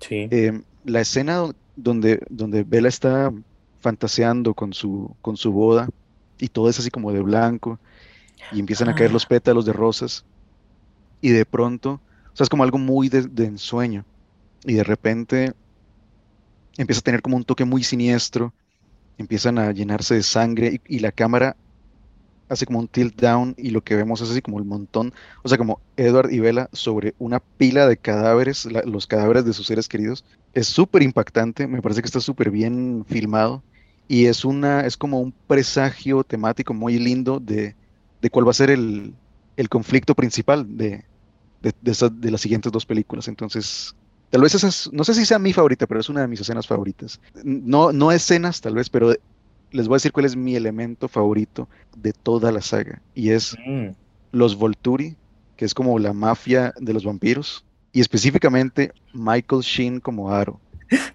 sí. 0.00 0.28
Eh, 0.30 0.62
la 0.84 1.00
escena 1.00 1.36
do- 1.36 1.54
donde, 1.76 2.20
donde 2.30 2.62
Bella 2.64 2.88
está 2.88 3.32
fantaseando 3.80 4.54
con 4.54 4.72
su, 4.72 5.16
con 5.22 5.36
su 5.36 5.52
boda 5.52 5.88
y 6.38 6.48
todo 6.48 6.68
es 6.68 6.78
así 6.78 6.90
como 6.90 7.12
de 7.12 7.20
blanco 7.22 7.80
y 8.52 8.60
empiezan 8.60 8.88
a 8.88 8.94
caer 8.94 9.12
los 9.12 9.24
Ah. 9.24 9.28
pétalos 9.28 9.64
de 9.66 9.72
rosas 9.72 10.24
y 11.24 11.30
de 11.30 11.46
pronto, 11.46 12.02
o 12.34 12.36
sea, 12.36 12.44
es 12.44 12.50
como 12.50 12.64
algo 12.64 12.76
muy 12.76 13.08
de, 13.08 13.46
ensueño 13.46 14.04
y 14.62 14.74
de 14.74 14.84
repente 14.84 15.54
empieza 16.76 16.98
a 16.98 17.02
tener 17.02 17.22
como 17.22 17.38
un 17.38 17.44
toque 17.44 17.64
muy 17.64 17.82
siniestro, 17.82 18.52
empiezan 19.16 19.58
a 19.58 19.72
llenarse 19.72 20.16
de 20.16 20.22
sangre 20.22 20.82
y, 20.86 20.98
la 20.98 21.12
cámara 21.12 21.56
hace 22.50 22.66
como 22.66 22.78
un 22.78 22.88
tilt 22.88 23.18
down 23.18 23.54
y 23.56 23.70
lo 23.70 23.82
que 23.82 23.96
vemos 23.96 24.20
es 24.20 24.28
así 24.28 24.42
como 24.42 24.58
el 24.58 24.66
montón, 24.66 25.14
o 25.42 25.48
sea, 25.48 25.56
como 25.56 25.80
Edward 25.96 26.30
y 26.30 26.40
Bella 26.40 26.68
sobre 26.74 27.14
una 27.18 27.40
pila 27.40 27.88
de 27.88 27.96
cadáveres, 27.96 28.68
los 28.84 29.06
cadáveres 29.06 29.46
de 29.46 29.54
sus 29.54 29.66
seres 29.66 29.88
queridos. 29.88 30.26
Es 30.52 30.66
súper 30.66 31.02
impactante, 31.02 31.66
me 31.66 31.80
parece 31.80 32.02
que 32.02 32.06
está 32.06 32.20
súper 32.20 32.50
bien 32.50 33.06
filmado 33.08 33.62
y 34.08 34.26
es 34.26 34.44
una, 34.44 34.82
es 34.82 34.98
como 34.98 35.20
un 35.20 35.32
presagio 35.32 36.22
temático 36.22 36.74
muy 36.74 36.98
lindo 36.98 37.40
de, 37.40 37.76
de 38.20 38.28
cuál 38.28 38.46
va 38.46 38.50
a 38.50 38.52
ser 38.52 38.68
el, 38.68 39.14
el 39.56 39.70
conflicto 39.70 40.14
principal 40.14 40.76
de, 40.76 41.06
de, 41.64 41.72
de 41.80 41.90
esas- 41.92 42.20
de 42.20 42.30
las 42.30 42.40
siguientes 42.42 42.70
dos 42.70 42.86
películas. 42.86 43.26
Entonces, 43.28 43.92
tal 44.30 44.42
vez 44.42 44.54
esa 44.54 44.68
es, 44.68 44.88
no 44.92 45.02
sé 45.02 45.14
si 45.14 45.24
sea 45.26 45.38
mi 45.38 45.52
favorita, 45.52 45.86
pero 45.86 45.98
es 46.00 46.08
una 46.08 46.20
de 46.20 46.28
mis 46.28 46.40
escenas 46.40 46.66
favoritas. 46.66 47.18
No, 47.42 47.92
no 47.92 48.12
escenas, 48.12 48.60
tal 48.60 48.74
vez, 48.74 48.88
pero 48.90 49.14
les 49.70 49.88
voy 49.88 49.94
a 49.94 49.96
decir 49.96 50.12
cuál 50.12 50.26
es 50.26 50.36
mi 50.36 50.54
elemento 50.54 51.08
favorito 51.08 51.68
de 51.96 52.12
toda 52.12 52.52
la 52.52 52.60
saga 52.60 53.02
y 53.14 53.30
es 53.30 53.56
Mm, 53.66 53.90
los 54.32 54.56
Volturi, 54.56 55.16
que 55.56 55.64
es 55.64 55.74
como 55.74 55.98
la 55.98 56.12
mafia 56.12 56.72
de 56.78 56.92
los 56.92 57.04
vampiros, 57.04 57.64
y 57.92 58.00
específicamente 58.00 58.92
Michael 59.12 59.62
Sheen 59.62 60.00
como 60.00 60.30
Aro. 60.32 60.60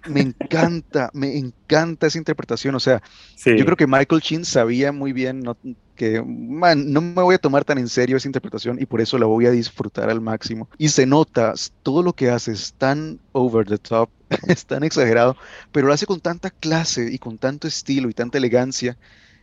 Me 0.08 0.20
encanta, 0.20 1.10
me 1.12 1.36
encanta 1.36 2.06
esa 2.06 2.18
interpretación. 2.18 2.74
O 2.74 2.80
sea, 2.80 3.02
sí. 3.36 3.50
yo 3.56 3.64
creo 3.64 3.76
que 3.76 3.86
Michael 3.86 4.20
Sheen 4.22 4.44
sabía 4.44 4.90
muy 4.90 5.12
bien 5.12 5.40
no- 5.40 5.56
que 6.00 6.22
man, 6.22 6.92
no 6.92 7.00
me 7.02 7.22
voy 7.22 7.34
a 7.34 7.38
tomar 7.38 7.64
tan 7.64 7.78
en 7.78 7.88
serio 7.88 8.16
esa 8.16 8.28
interpretación 8.28 8.80
y 8.80 8.86
por 8.86 9.00
eso 9.02 9.18
la 9.18 9.26
voy 9.26 9.46
a 9.46 9.50
disfrutar 9.50 10.08
al 10.10 10.20
máximo. 10.22 10.68
Y 10.78 10.88
se 10.88 11.06
nota, 11.06 11.52
todo 11.82 12.02
lo 12.02 12.14
que 12.14 12.30
hace 12.30 12.52
es 12.52 12.74
tan 12.74 13.20
over 13.32 13.66
the 13.66 13.78
top, 13.78 14.10
es 14.46 14.66
tan 14.66 14.82
exagerado, 14.84 15.36
pero 15.72 15.88
lo 15.88 15.92
hace 15.92 16.06
con 16.06 16.20
tanta 16.20 16.50
clase 16.50 17.12
y 17.12 17.18
con 17.18 17.38
tanto 17.38 17.68
estilo 17.68 18.08
y 18.08 18.14
tanta 18.14 18.38
elegancia 18.38 18.98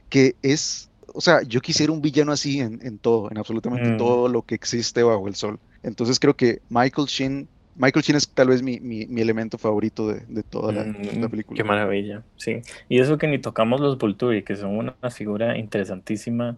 que 0.09 0.37
es, 0.41 0.91
o 1.13 1.21
sea, 1.21 1.41
yo 1.43 1.61
quisiera 1.61 1.93
un 1.93 2.01
villano 2.01 2.31
así 2.31 2.59
en, 2.59 2.79
en 2.83 2.99
todo, 2.99 3.29
en 3.31 3.37
absolutamente 3.37 3.91
Mm. 3.91 3.97
todo 3.97 4.29
lo 4.29 4.43
que 4.43 4.55
existe 4.55 5.03
bajo 5.03 5.27
el 5.27 5.35
sol. 5.35 5.59
Entonces 5.83 6.19
creo 6.19 6.35
que 6.35 6.61
Michael 6.69 7.07
Sheen, 7.07 7.49
Michael 7.77 8.03
Sheen 8.03 8.17
es 8.17 8.27
tal 8.29 8.47
vez 8.49 8.61
mi, 8.63 8.79
mi- 8.79 9.05
mi 9.05 9.21
elemento 9.21 9.57
favorito 9.57 10.07
de, 10.07 10.21
de 10.27 10.43
toda 10.43 10.71
la, 10.73 10.83
Mm, 10.83 11.21
la 11.21 11.29
película. 11.29 11.55
Qué 11.57 11.63
maravilla, 11.63 12.23
sí. 12.35 12.61
Y 12.89 12.99
eso 12.99 13.17
que 13.17 13.27
ni 13.27 13.37
tocamos 13.39 13.79
los 13.81 13.97
Volturi, 13.97 14.43
que 14.43 14.55
son 14.55 14.77
una 14.77 14.95
figura 15.11 15.57
interesantísima 15.57 16.57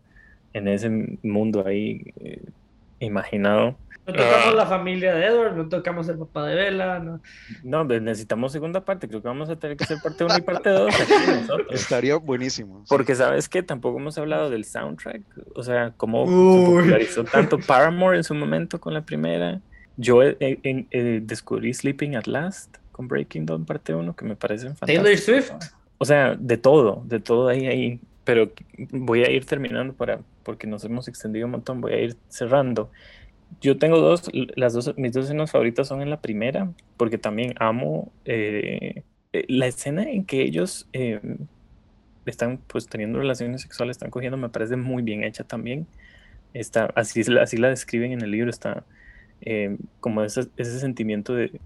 en 0.54 0.68
ese 0.68 0.90
mundo 1.24 1.64
ahí 1.68 2.04
eh, 2.22 2.42
imaginado. 3.00 3.76
No 4.08 4.14
tocamos 4.16 4.48
Ah. 4.48 4.54
la 4.56 4.66
familia 4.66 5.14
de 5.14 5.26
Edward, 5.26 5.56
no 5.56 5.70
tocamos 5.70 6.10
el 6.10 6.18
papá 6.18 6.48
de 6.48 6.56
Bella, 6.56 6.98
no. 7.00 7.22
No, 7.64 7.84
necesitamos 7.84 8.52
segunda 8.52 8.84
parte, 8.84 9.08
creo 9.08 9.22
que 9.22 9.28
vamos 9.28 9.50
a 9.52 9.56
tener 9.58 9.78
que 9.78 9.84
hacer 9.84 10.00
parte 10.02 10.24
1 10.24 10.38
y 10.38 10.42
parte 10.42 10.70
2 10.72 10.90
aquí 11.00 11.14
nosotros. 11.42 11.68
Estaría 11.70 12.16
buenísimo. 12.16 12.80
sí. 12.80 12.86
Porque 12.90 13.14
sabes 13.14 13.48
que 13.48 13.62
tampoco 13.62 14.00
hemos 14.00 14.18
hablado 14.18 14.50
del 14.50 14.66
soundtrack, 14.66 15.22
o 15.54 15.62
sea, 15.62 15.94
cómo 15.96 16.26
se 16.26 16.34
Uy. 16.34 16.66
popularizó 16.66 17.24
tanto 17.24 17.60
Paramore 17.60 18.18
en 18.18 18.24
su 18.24 18.34
momento 18.34 18.80
con 18.80 18.96
la 18.96 19.02
primera. 19.04 19.62
Yo 20.02 20.24
eh, 20.24 20.38
eh, 20.40 20.86
eh, 20.92 21.20
descubrí 21.22 21.74
Sleeping 21.74 22.16
at 22.16 22.26
Last 22.26 22.78
con 22.94 23.10
Breaking 23.10 23.46
Dawn 23.46 23.66
parte 23.66 23.94
1, 23.94 24.16
que 24.16 24.24
me 24.24 24.38
parecen 24.38 24.74
Taylor 24.76 25.04
fantásticos. 25.04 25.46
Swift. 25.46 25.74
O 25.98 26.06
sea, 26.06 26.38
de 26.40 26.56
todo, 26.56 27.04
de 27.06 27.20
todo 27.20 27.50
ahí, 27.50 27.68
ahí. 27.68 28.00
pero 28.24 28.50
voy 28.92 29.24
a 29.26 29.30
ir 29.30 29.44
terminando 29.44 29.94
para, 29.94 30.22
porque 30.44 30.68
nos 30.68 30.86
hemos 30.86 31.10
extendido 31.10 31.48
un 31.48 31.52
montón, 31.52 31.82
voy 31.82 31.92
a 31.92 32.00
ir 32.00 32.16
cerrando. 32.30 32.90
Yo 33.60 33.78
tengo 33.78 34.00
dos, 34.00 34.30
las 34.56 34.72
dos, 34.72 34.98
mis 34.98 35.12
dos 35.12 35.26
escenas 35.26 35.52
favoritas 35.52 35.90
son 35.90 36.02
en 36.02 36.10
la 36.10 36.22
primera, 36.22 36.72
porque 36.96 37.18
también 37.18 37.54
amo 37.60 38.14
eh, 38.24 39.04
la 39.34 39.68
escena 39.68 40.04
en 40.04 40.24
que 40.24 40.44
ellos 40.44 40.88
eh, 40.94 41.20
están 42.26 42.62
pues 42.68 42.88
teniendo 42.88 43.20
relaciones 43.20 43.64
sexuales, 43.64 43.98
están 43.98 44.12
cogiendo, 44.12 44.38
me 44.38 44.48
parece 44.48 44.78
muy 44.78 45.04
bien 45.04 45.26
hecha 45.26 45.44
también. 45.44 45.88
Está, 46.54 46.86
así, 46.96 47.22
así 47.42 47.58
la 47.58 47.68
describen 47.68 48.14
en 48.14 48.22
el 48.22 48.32
libro, 48.32 48.50
está 48.50 48.86
como 50.00 50.24
ese, 50.24 50.48
ese 50.58 50.80
sentimiento 50.80 51.34
de, 51.34 51.60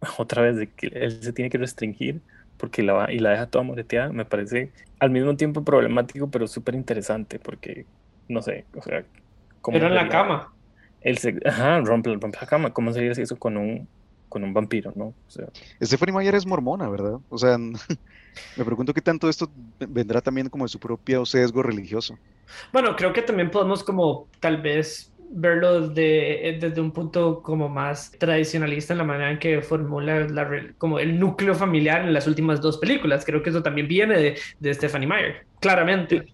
otra 0.18 0.42
vez, 0.42 0.56
de 0.56 0.68
que 0.68 0.88
él 0.88 1.22
se 1.22 1.32
tiene 1.32 1.50
que 1.50 1.58
restringir 1.58 2.20
porque 2.60 2.82
la 2.82 2.92
va 2.92 3.12
y 3.12 3.18
la 3.18 3.30
deja 3.30 3.46
toda 3.46 3.64
moreteada, 3.64 4.12
me 4.12 4.26
parece 4.26 4.70
al 4.98 5.10
mismo 5.10 5.34
tiempo 5.34 5.64
problemático, 5.64 6.30
pero 6.30 6.46
súper 6.46 6.74
interesante, 6.74 7.38
porque, 7.38 7.86
no 8.28 8.42
sé, 8.42 8.66
o 8.76 8.82
sea... 8.82 9.02
Pero 9.64 9.86
en 9.86 9.94
la 9.94 10.08
cama. 10.08 10.52
El 11.00 11.18
Ajá, 11.46 11.80
rompe, 11.80 12.10
rompe, 12.12 12.38
la 12.38 12.46
cama. 12.46 12.72
¿Cómo 12.72 12.92
sería 12.92 13.12
eso 13.12 13.36
con 13.36 13.56
un, 13.56 13.88
con 14.28 14.44
un 14.44 14.52
vampiro, 14.52 14.92
no? 14.94 15.06
O 15.06 15.14
sea... 15.28 15.46
Stephanie 15.82 16.12
Mayer 16.12 16.34
es 16.34 16.46
mormona, 16.46 16.88
¿verdad? 16.88 17.18
O 17.30 17.38
sea, 17.38 17.56
me 18.56 18.64
pregunto 18.64 18.92
qué 18.92 19.00
tanto 19.00 19.28
esto 19.28 19.50
vendrá 19.78 20.20
también 20.20 20.50
como 20.50 20.64
de 20.64 20.68
su 20.68 20.78
propio 20.78 21.24
sesgo 21.24 21.62
religioso. 21.62 22.18
Bueno, 22.72 22.94
creo 22.96 23.12
que 23.12 23.22
también 23.22 23.50
podemos 23.50 23.82
como 23.82 24.28
tal 24.38 24.60
vez 24.60 25.10
verlo 25.32 25.88
desde, 25.88 26.58
desde 26.60 26.80
un 26.80 26.90
punto 26.90 27.42
como 27.42 27.68
más 27.68 28.12
tradicionalista 28.18 28.94
en 28.94 28.98
la 28.98 29.04
manera 29.04 29.30
en 29.30 29.38
que 29.38 29.62
formula 29.62 30.26
la, 30.28 30.48
como 30.78 30.98
el 30.98 31.18
núcleo 31.18 31.54
familiar 31.54 32.02
en 32.02 32.12
las 32.12 32.26
últimas 32.26 32.60
dos 32.60 32.78
películas. 32.78 33.24
Creo 33.24 33.42
que 33.42 33.50
eso 33.50 33.62
también 33.62 33.88
viene 33.88 34.16
de, 34.16 34.38
de 34.58 34.74
Stephanie 34.74 35.06
Meyer, 35.06 35.46
claramente. 35.60 36.26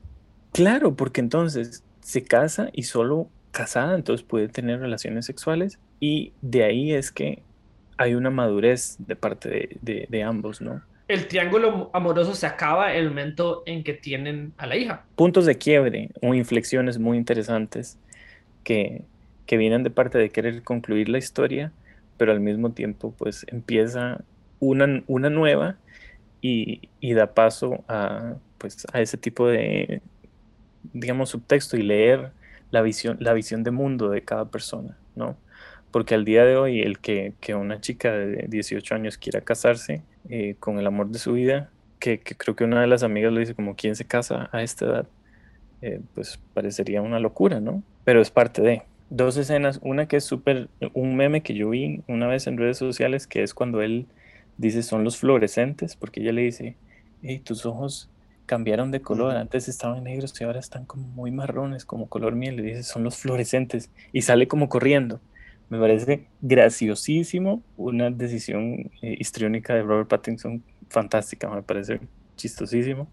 Claro, 0.52 0.94
porque 0.94 1.20
entonces 1.20 1.84
se 2.00 2.22
casa 2.22 2.70
y 2.72 2.84
solo 2.84 3.28
casada, 3.50 3.94
entonces 3.94 4.26
puede 4.26 4.48
tener 4.48 4.80
relaciones 4.80 5.26
sexuales 5.26 5.78
y 6.00 6.32
de 6.42 6.64
ahí 6.64 6.92
es 6.92 7.10
que 7.10 7.42
hay 7.98 8.14
una 8.14 8.30
madurez 8.30 8.96
de 8.98 9.16
parte 9.16 9.78
de, 9.80 10.06
de, 10.08 10.22
ambos, 10.22 10.60
¿no? 10.60 10.82
El 11.08 11.28
triángulo 11.28 11.90
amoroso 11.94 12.34
se 12.34 12.46
acaba 12.46 12.92
el 12.92 13.08
momento 13.08 13.62
en 13.64 13.84
que 13.84 13.94
tienen 13.94 14.52
a 14.58 14.66
la 14.66 14.76
hija. 14.76 15.04
Puntos 15.14 15.46
de 15.46 15.56
quiebre 15.56 16.10
o 16.20 16.34
inflexiones 16.34 16.98
muy 16.98 17.16
interesantes 17.16 17.98
que, 18.66 19.04
vienen 19.48 19.84
de 19.84 19.90
parte 19.90 20.18
de 20.18 20.30
querer 20.30 20.62
concluir 20.64 21.08
la 21.08 21.18
historia, 21.18 21.72
pero 22.18 22.32
al 22.32 22.40
mismo 22.40 22.72
tiempo 22.72 23.14
pues 23.16 23.46
empieza 23.48 24.24
una, 24.58 25.04
una 25.06 25.30
nueva 25.30 25.76
y, 26.42 26.88
y, 27.00 27.14
da 27.14 27.32
paso 27.32 27.84
a, 27.86 28.34
pues, 28.58 28.84
a 28.92 29.00
ese 29.00 29.16
tipo 29.16 29.46
de, 29.46 30.02
digamos, 30.92 31.30
subtexto 31.30 31.76
y 31.76 31.82
leer 31.82 32.32
la 32.72 32.82
visión, 32.82 33.16
la 33.20 33.32
visión 33.34 33.62
de 33.62 33.70
mundo 33.70 34.10
de 34.10 34.22
cada 34.22 34.46
persona, 34.46 34.98
¿no? 35.14 35.36
Porque 35.92 36.14
al 36.14 36.24
día 36.24 36.44
de 36.44 36.56
hoy 36.56 36.80
el 36.82 36.98
que, 36.98 37.34
que 37.40 37.54
una 37.54 37.80
chica 37.80 38.12
de 38.12 38.46
18 38.48 38.94
años 38.96 39.16
quiera 39.16 39.40
casarse 39.42 40.02
eh, 40.28 40.56
con 40.58 40.78
el 40.78 40.86
amor 40.86 41.08
de 41.08 41.20
su 41.20 41.34
vida, 41.34 41.70
que, 42.00 42.20
creo 42.20 42.56
que 42.56 42.64
una 42.64 42.80
de 42.80 42.88
las 42.88 43.04
amigas 43.04 43.32
le 43.32 43.40
dice 43.40 43.54
como, 43.54 43.76
¿quién 43.76 43.94
se 43.94 44.04
casa 44.06 44.48
a 44.52 44.62
esta 44.62 44.86
edad? 44.86 45.06
Eh, 45.82 46.00
pues 46.14 46.40
parecería 46.52 47.00
una 47.02 47.20
locura, 47.20 47.60
¿no? 47.60 47.82
Pero 48.06 48.22
es 48.22 48.30
parte 48.30 48.62
de. 48.62 48.82
Dos 49.10 49.36
escenas, 49.36 49.80
una 49.82 50.06
que 50.06 50.16
es 50.16 50.24
súper, 50.24 50.68
un 50.94 51.16
meme 51.16 51.42
que 51.42 51.54
yo 51.54 51.70
vi 51.70 52.02
una 52.06 52.28
vez 52.28 52.46
en 52.46 52.56
redes 52.56 52.78
sociales, 52.78 53.26
que 53.26 53.42
es 53.42 53.52
cuando 53.52 53.82
él 53.82 54.06
dice 54.58 54.84
son 54.84 55.02
los 55.02 55.16
fluorescentes, 55.16 55.96
porque 55.96 56.20
ella 56.20 56.32
le 56.32 56.42
dice, 56.42 56.76
hey, 57.22 57.40
tus 57.40 57.66
ojos 57.66 58.08
cambiaron 58.46 58.92
de 58.92 59.00
color, 59.02 59.36
antes 59.36 59.68
estaban 59.68 60.04
negros 60.04 60.40
y 60.40 60.44
ahora 60.44 60.60
están 60.60 60.84
como 60.86 61.08
muy 61.08 61.32
marrones, 61.32 61.84
como 61.84 62.08
color 62.08 62.36
miel, 62.36 62.56
le 62.56 62.62
dice 62.62 62.84
son 62.84 63.02
los 63.02 63.16
fluorescentes, 63.16 63.90
y 64.12 64.22
sale 64.22 64.46
como 64.46 64.68
corriendo. 64.68 65.20
Me 65.68 65.78
parece 65.80 66.26
graciosísimo, 66.40 67.62
una 67.76 68.10
decisión 68.10 68.92
eh, 69.02 69.16
histriónica 69.18 69.74
de 69.74 69.82
Robert 69.82 70.08
Pattinson 70.08 70.62
fantástica, 70.90 71.48
me 71.50 71.62
parece 71.62 72.00
chistosísimo. 72.36 73.08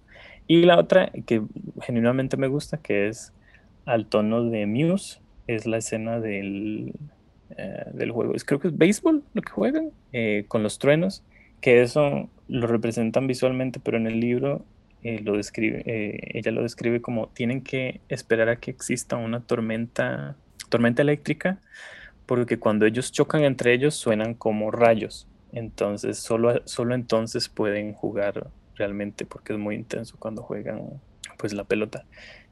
Y 0.46 0.64
la 0.66 0.78
otra 0.78 1.12
que 1.26 1.42
genuinamente 1.82 2.38
me 2.38 2.48
gusta, 2.48 2.78
que 2.78 3.08
es 3.08 3.34
al 3.86 4.06
tono 4.08 4.44
de 4.46 4.66
Muse, 4.66 5.20
es 5.48 5.66
la 5.66 5.78
escena 5.78 6.20
del, 6.20 6.94
eh, 7.58 7.86
del 7.94 8.12
juego. 8.12 8.34
Creo 8.46 8.60
que 8.60 8.70
es 8.70 8.78
béisbol 8.78 9.24
lo 9.34 9.42
que 9.42 9.52
juegan, 9.52 9.92
eh, 10.12 10.46
con 10.48 10.64
los 10.64 10.80
truenos, 10.80 11.24
que 11.62 11.82
eso 11.82 12.30
lo 12.48 12.68
representan 12.68 13.28
visualmente, 13.28 13.80
pero 13.80 13.98
en 13.98 14.08
el 14.08 14.20
libro 14.20 14.66
eh, 15.04 15.20
ella 16.34 16.52
lo 16.52 16.64
describe 16.64 17.02
como 17.02 17.28
tienen 17.28 17.62
que 17.62 18.02
esperar 18.10 18.50
a 18.50 18.56
que 18.56 18.72
exista 18.72 19.18
una 19.18 19.42
tormenta, 19.42 20.38
tormenta 20.70 21.02
eléctrica, 21.02 21.60
porque 22.26 22.58
cuando 22.58 22.86
ellos 22.86 23.12
chocan 23.12 23.44
entre 23.44 23.74
ellos 23.74 23.96
suenan 23.96 24.34
como 24.34 24.72
rayos. 24.72 25.28
Entonces, 25.52 26.18
solo, 26.18 26.62
solo 26.66 26.96
entonces 26.96 27.50
pueden 27.50 27.94
jugar 27.94 28.48
realmente 28.76 29.26
porque 29.26 29.54
es 29.54 29.60
muy 29.60 29.76
intenso 29.76 30.16
cuando 30.18 30.42
juegan 30.42 31.02
pues 31.38 31.54
la 31.54 31.64
pelota. 31.66 32.06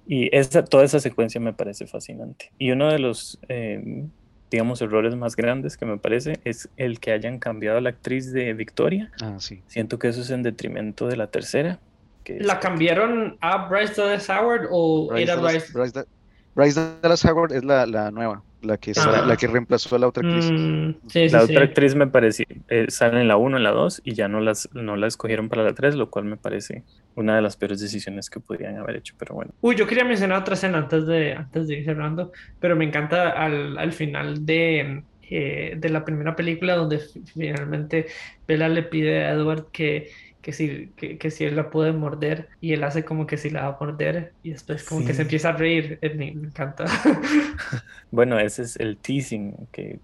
Y 0.06 0.36
esa, 0.36 0.64
toda 0.64 0.84
esa 0.84 1.00
secuencia 1.00 1.40
me 1.40 1.54
parece 1.54 1.88
fascinante. 1.88 2.52
Y 2.58 2.72
uno 2.72 2.92
de 2.92 3.00
los, 3.00 3.40
em, 3.48 4.10
digamos, 4.50 4.82
errores 4.82 5.16
más 5.16 5.36
grandes 5.36 5.78
que 5.78 5.86
me 5.86 5.98
parece 5.98 6.40
es 6.44 6.70
el 6.78 7.00
que 7.00 7.12
hayan 7.12 7.40
cambiado 7.40 7.78
a 7.78 7.82
la 7.82 7.90
actriz 7.90 8.32
de 8.34 8.54
Victoria. 8.54 9.12
Ah, 9.22 9.36
sí. 9.40 9.62
Siento 9.68 10.00
que 10.00 10.10
eso 10.10 10.22
es 10.22 10.30
en 10.30 10.44
detrimento 10.44 11.08
de 11.08 11.18
la 11.18 11.28
tercera. 11.28 11.80
Que 12.24 12.40
¿La 12.40 12.60
cambiaron 12.60 13.38
a 13.42 13.68
Bryce 13.68 14.00
Dallas 14.02 14.30
Howard 14.30 14.68
o 14.70 15.08
Bryce 15.08 15.24
era 15.24 15.36
Dallas, 15.36 15.74
Bryce? 15.74 15.74
Bryce, 15.74 16.10
Bryce 16.56 16.98
Dallas 17.02 17.26
Howard 17.26 17.54
es 17.54 17.64
la, 17.64 17.86
la 17.86 18.12
nueva, 18.12 18.44
la 18.62 18.78
que, 18.78 18.94
Ah. 18.98 19.24
la 19.28 19.36
que 19.38 19.48
reemplazó 19.48 19.96
a 19.96 20.00
la 20.00 20.08
otra 20.08 20.28
actriz. 20.28 20.52
Mm, 20.52 20.94
sí, 21.08 21.30
la 21.30 21.42
sí. 21.46 21.52
otra 21.54 21.66
actriz 21.66 21.96
me 21.96 22.08
pareció, 22.08 22.46
eh, 22.70 22.86
sale 22.90 23.22
en 23.22 23.28
la 23.28 23.38
1, 23.38 23.58
en 23.58 23.64
la 23.64 23.72
2 23.72 24.02
y 24.04 24.14
ya 24.14 24.28
no 24.28 24.40
las, 24.40 24.70
no 24.74 24.96
la 24.96 25.08
escogieron 25.08 25.50
para 25.50 25.64
la 25.64 25.74
3, 25.74 25.96
lo 25.96 26.10
cual 26.10 26.26
me 26.26 26.38
parece 26.38 26.84
una 27.16 27.36
de 27.36 27.42
las 27.42 27.58
peores 27.58 27.80
decisiones 27.82 28.30
que 28.30 28.40
podrían 28.40 28.78
haber 28.78 28.98
hecho, 28.98 29.16
pero 29.18 29.36
bueno. 29.36 29.52
Uy, 29.62 29.76
yo 29.76 29.86
quería 29.88 30.06
mencionar 30.06 30.40
otra 30.42 30.54
escena 30.54 30.78
antes 30.78 31.06
de, 31.08 31.34
antes 31.34 31.68
de 31.68 31.80
ir 31.80 31.86
cerrando, 31.86 32.32
pero 32.60 32.76
me 32.76 32.86
encanta 32.86 33.30
al, 33.32 33.78
al 33.78 33.92
final 33.94 34.46
de, 34.46 35.04
eh, 35.30 35.76
de 35.78 35.90
la 35.90 36.06
primera 36.06 36.36
película 36.36 36.76
donde 36.76 37.00
fi- 37.00 37.22
finalmente 37.26 38.06
Bella 38.48 38.68
le 38.70 38.84
pide 38.84 39.26
a 39.26 39.32
Edward 39.32 39.66
que, 39.72 40.10
que, 40.42 40.54
si, 40.54 40.94
que, 40.96 41.18
que 41.18 41.32
si 41.32 41.46
él 41.46 41.56
la 41.56 41.70
puede 41.70 41.94
morder 41.94 42.50
y 42.60 42.74
él 42.74 42.84
hace 42.84 43.06
como 43.06 43.28
que 43.28 43.38
si 43.38 43.50
la 43.50 43.64
va 43.70 43.76
a 43.76 43.78
morder 43.86 44.36
y 44.42 44.52
después 44.52 44.84
como 44.84 45.04
que 45.06 45.14
Sí. 45.14 45.18
se 45.18 45.22
empieza 45.24 45.50
a 45.50 45.54
reír. 45.54 46.00
Eh, 46.02 46.16
Me, 46.16 46.34
me 46.36 46.48
encanta. 46.48 46.86
Bueno, 48.12 48.40
ese 48.40 48.64
es 48.64 48.76
el 48.78 48.98
teasing 49.00 49.68
que, 49.72 50.02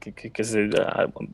que, 0.00 0.14
que- 0.14 0.32
que 0.32 0.44
se- 0.44 0.68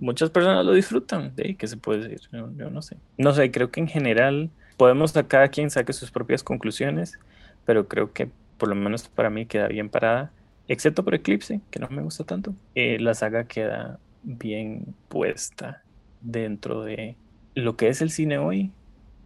muchas 0.01 0.31
personas 0.31 0.65
lo 0.65 0.73
disfrutan, 0.73 1.35
de 1.35 1.45
ahí, 1.49 1.57
¿qué 1.57 1.66
se 1.66 1.77
puede 1.78 2.09
decir? 2.09 2.28
Yo, 2.32 2.51
yo 2.57 2.70
no 2.70 2.82
sé. 2.82 2.99
No 3.16 3.32
sé, 3.32 3.51
creo 3.51 3.70
que 3.70 3.81
en 3.81 3.89
general 3.89 4.51
podemos 4.77 5.16
a 5.16 5.27
cada 5.28 5.49
quien 5.49 5.70
saque 5.70 5.93
sus 5.93 6.11
propias 6.11 6.43
conclusiones, 6.45 7.19
pero 7.65 7.89
creo 7.89 8.12
que 8.12 8.32
por 8.57 8.69
lo 8.69 8.74
menos 8.74 9.09
para 9.09 9.31
mí 9.31 9.47
queda 9.47 9.69
bien 9.69 9.90
parada, 9.90 10.35
excepto 10.66 11.05
por 11.05 11.15
Eclipse, 11.15 11.62
que 11.70 11.78
no 11.81 11.89
me 11.90 12.03
gusta 12.03 12.24
tanto. 12.24 12.57
Eh, 12.74 12.99
la 13.01 13.15
saga 13.15 13.47
queda 13.47 14.01
bien 14.23 14.97
puesta 15.09 15.86
dentro 16.20 16.82
de 16.85 17.19
lo 17.62 17.76
que 17.76 17.89
es 17.89 18.01
el 18.02 18.10
cine 18.10 18.39
hoy, 18.39 18.72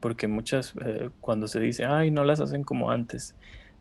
porque 0.00 0.26
muchas, 0.28 0.74
eh, 0.84 1.10
cuando 1.20 1.48
se 1.48 1.60
dice, 1.60 1.84
ay, 1.84 2.10
no 2.10 2.24
las 2.24 2.40
hacen 2.40 2.64
como 2.64 2.90
antes, 2.90 3.34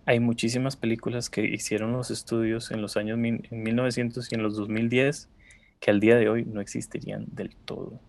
hay 0.05 0.19
muchísimas 0.19 0.75
películas 0.77 1.29
que 1.29 1.43
hicieron 1.45 1.93
los 1.93 2.11
estudios 2.11 2.71
en 2.71 2.81
los 2.81 2.97
años 2.97 3.17
mil- 3.17 3.47
en 3.51 3.63
1900 3.63 4.31
y 4.31 4.35
en 4.35 4.43
los 4.43 4.55
2010 4.55 5.29
que 5.79 5.91
al 5.91 5.99
día 5.99 6.15
de 6.17 6.29
hoy 6.29 6.45
no 6.45 6.61
existirían 6.61 7.25
del 7.31 7.55
todo. 7.65 7.99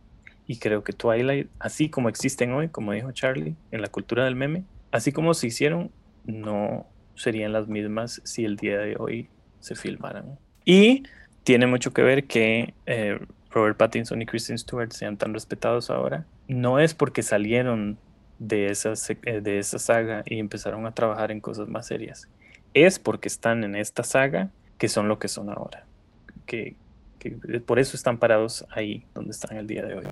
Y 0.46 0.58
creo 0.58 0.82
que 0.84 0.92
Twilight, 0.92 1.48
así 1.58 1.88
como 1.90 2.08
existen 2.08 2.52
hoy, 2.52 2.68
como 2.68 2.92
dijo 2.92 3.12
Charlie, 3.12 3.56
en 3.70 3.80
la 3.82 3.88
cultura 3.88 4.24
del 4.24 4.36
meme, 4.36 4.64
así 4.90 5.12
como 5.12 5.34
se 5.34 5.46
hicieron, 5.46 5.90
no 6.24 6.86
serían 7.14 7.52
las 7.52 7.68
mismas 7.68 8.20
si 8.24 8.44
el 8.44 8.56
día 8.56 8.78
de 8.78 8.96
hoy 8.98 9.28
se 9.60 9.74
filmaran. 9.76 10.38
Y 10.64 11.04
tiene 11.44 11.66
mucho 11.66 11.92
que 11.92 12.02
ver 12.02 12.26
que 12.26 12.74
eh, 12.86 13.18
Robert 13.52 13.76
Pattinson 13.76 14.22
y 14.22 14.26
Kristen 14.26 14.58
Stewart 14.58 14.92
sean 14.92 15.16
tan 15.16 15.34
respetados 15.34 15.90
ahora. 15.90 16.24
No 16.48 16.78
es 16.78 16.94
porque 16.94 17.22
salieron 17.22 17.98
de 18.38 18.66
eh, 18.66 19.40
de 19.40 19.58
esa 19.58 19.78
saga 19.78 20.22
y 20.26 20.38
empezaron 20.38 20.86
a 20.86 20.92
trabajar 20.92 21.30
en 21.30 21.40
cosas 21.40 21.68
más 21.68 21.86
serias. 21.86 22.28
Es 22.74 22.98
porque 22.98 23.28
están 23.28 23.64
en 23.64 23.76
esta 23.76 24.02
saga 24.02 24.50
que 24.78 24.88
son 24.88 25.08
lo 25.08 25.18
que 25.18 25.28
son 25.28 25.50
ahora. 25.50 25.84
Que, 26.46 26.74
que 27.18 27.30
por 27.60 27.78
eso 27.78 27.96
están 27.96 28.18
parados 28.18 28.66
ahí 28.70 29.04
donde 29.14 29.30
están 29.30 29.56
el 29.56 29.66
día 29.66 29.84
de 29.84 29.94
hoy. 29.94 30.04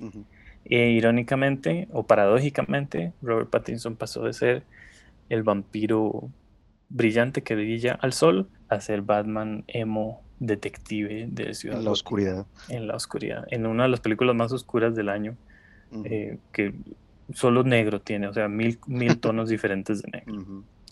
E 0.65 0.91
irónicamente 0.91 1.89
o 1.91 2.07
paradójicamente, 2.07 3.12
Robert 3.23 3.51
Pattinson 3.51 3.97
pasó 3.97 4.23
de 4.25 4.33
ser 4.33 4.62
el 5.29 5.43
vampiro 5.43 6.29
brillante 6.91 7.43
que 7.43 7.55
brilla 7.55 7.99
al 8.01 8.12
sol 8.12 8.49
a 8.69 8.81
ser 8.81 9.03
Batman 9.03 9.65
emo 9.69 10.23
detective 10.41 11.27
de 11.31 11.55
Ciudad 11.55 11.79
En 11.79 11.85
la 11.85 11.91
Gótica, 11.91 11.93
oscuridad. 11.93 12.47
en 12.69 12.89
la 12.89 12.97
oscuridad, 12.97 13.45
en 13.51 13.67
una 13.67 13.85
de 13.85 13.91
las 13.91 14.01
películas 14.01 14.37
más 14.37 14.53
oscuras 14.53 14.97
del 14.97 15.11
año, 15.11 15.39
eh, 16.05 16.39
que 16.53 16.75
solo 17.35 17.65
negro 17.65 18.03
tiene, 18.03 18.29
o 18.29 18.35
sea, 18.35 18.49
mil, 18.49 18.81
mil 18.87 19.19
tonos 19.21 19.49
diferentes 19.51 20.03
de 20.03 20.11
negro, 20.12 20.35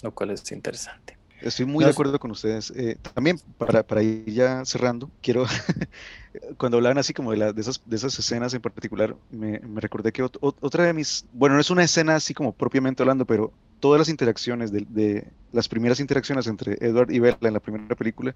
lo 0.03 0.15
cual 0.15 0.31
es 0.33 0.53
interesante. 0.53 1.19
Estoy 1.41 1.66
muy 1.66 1.85
No 1.85 1.89
de 1.89 1.93
acuerdo 1.93 2.19
con 2.19 2.33
ustedes. 2.33 2.73
Eh, 2.73 2.97
también, 3.15 3.39
para, 3.59 3.85
para 3.87 4.03
ir 4.03 4.25
ya 4.33 4.65
cerrando, 4.65 5.12
quiero, 5.23 5.47
cuando 6.59 6.79
hablaban 6.79 6.99
así 6.99 7.15
como 7.15 7.31
de, 7.33 7.37
la- 7.39 7.53
de 7.53 7.61
esas, 7.61 7.81
de 7.85 7.97
esas 7.97 8.19
escenas 8.19 8.55
en 8.55 8.61
particular, 8.62 9.16
me, 9.31 9.61
me 9.61 9.81
recordé 9.81 10.12
que 10.12 10.25
ot- 10.25 10.39
ot- 10.41 10.57
otra 10.61 10.85
de 10.85 10.95
mis, 10.95 11.27
bueno, 11.33 11.55
no 11.55 11.61
es 11.61 11.70
una 11.70 11.85
escena 11.85 12.16
así 12.16 12.35
como 12.35 12.53
propiamente 12.55 13.03
hablando, 13.03 13.25
pero 13.27 13.53
todas 13.81 14.01
las 14.01 14.09
interacciones, 14.09 14.73
de, 14.73 14.85
de- 14.89 15.33
las 15.53 15.69
primeras 15.69 16.01
interacciones 16.01 16.47
entre 16.49 16.75
Edward 16.81 17.11
y 17.12 17.20
Bella 17.20 17.39
en 17.43 17.55
la 17.55 17.61
primera 17.61 17.95
película, 17.97 18.35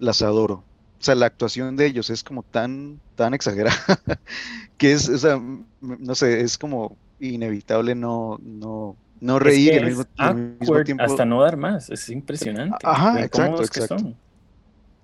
las 0.00 0.22
adoro. 0.22 0.54
O 1.00 1.02
sea, 1.04 1.14
la 1.14 1.26
actuación 1.26 1.76
de 1.76 1.86
ellos 1.86 2.10
es 2.10 2.22
como 2.22 2.42
tan, 2.42 3.00
tan 3.14 3.32
exagerada, 3.32 3.76
que 4.76 4.92
es, 4.92 5.08
o 5.08 5.18
sea, 5.18 5.34
m- 5.34 5.64
no 5.80 6.14
sé, 6.14 6.40
es 6.40 6.58
como 6.58 6.98
inevitable 7.18 7.94
no, 7.94 8.38
no, 8.42 8.96
no 9.20 9.38
reír 9.38 9.72
que 9.72 9.78
al 9.78 10.36
mismo, 10.36 10.74
al 10.74 10.84
tiempo... 10.84 11.04
hasta 11.04 11.24
no 11.24 11.42
dar 11.42 11.56
más, 11.56 11.88
es 11.90 12.08
impresionante. 12.10 12.78
Ajá, 12.84 13.22
exacto, 13.22 13.58
que 13.58 13.64
exacto. 13.64 13.98
son. 13.98 14.16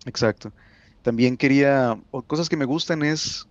Exacto. 0.05 0.52
También 1.02 1.36
quería, 1.36 1.98
o 2.10 2.23
cosas 2.23 2.48
que 2.48 2.56
me 2.56 2.64
gustan 2.64 3.02
es, 3.02 3.47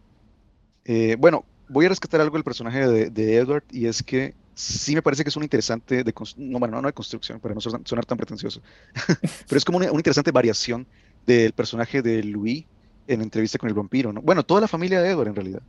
eh, 0.85 1.15
bueno, 1.19 1.45
voy 1.69 1.85
a 1.85 1.89
rescatar 1.89 2.21
algo 2.21 2.35
del 2.35 2.43
personaje 2.43 2.87
de, 2.87 3.09
de 3.09 3.37
Edward 3.37 3.63
y 3.71 3.87
es 3.87 4.03
que 4.03 4.35
sí 4.53 4.95
me 4.95 5.01
parece 5.01 5.23
que 5.23 5.29
es 5.29 5.35
un 5.37 5.43
interesante, 5.43 6.03
de, 6.03 6.13
no, 6.37 6.59
bueno, 6.59 6.75
no, 6.75 6.81
no 6.81 6.87
de 6.87 6.93
construcción, 6.93 7.39
para 7.39 7.53
no 7.55 7.61
sonar 7.61 8.05
tan 8.05 8.17
pretencioso, 8.17 8.61
pero 9.47 9.57
es 9.57 9.65
como 9.65 9.77
una, 9.77 9.91
una 9.91 9.99
interesante 9.99 10.31
variación 10.31 10.87
del 11.25 11.53
personaje 11.53 12.01
de 12.01 12.23
Louis 12.23 12.65
en 13.07 13.21
entrevista 13.21 13.57
con 13.57 13.69
el 13.69 13.75
vampiro, 13.75 14.13
¿no? 14.13 14.21
Bueno, 14.21 14.43
toda 14.43 14.61
la 14.61 14.67
familia 14.67 15.01
de 15.01 15.09
Edward 15.09 15.29
en 15.29 15.35
realidad. 15.35 15.61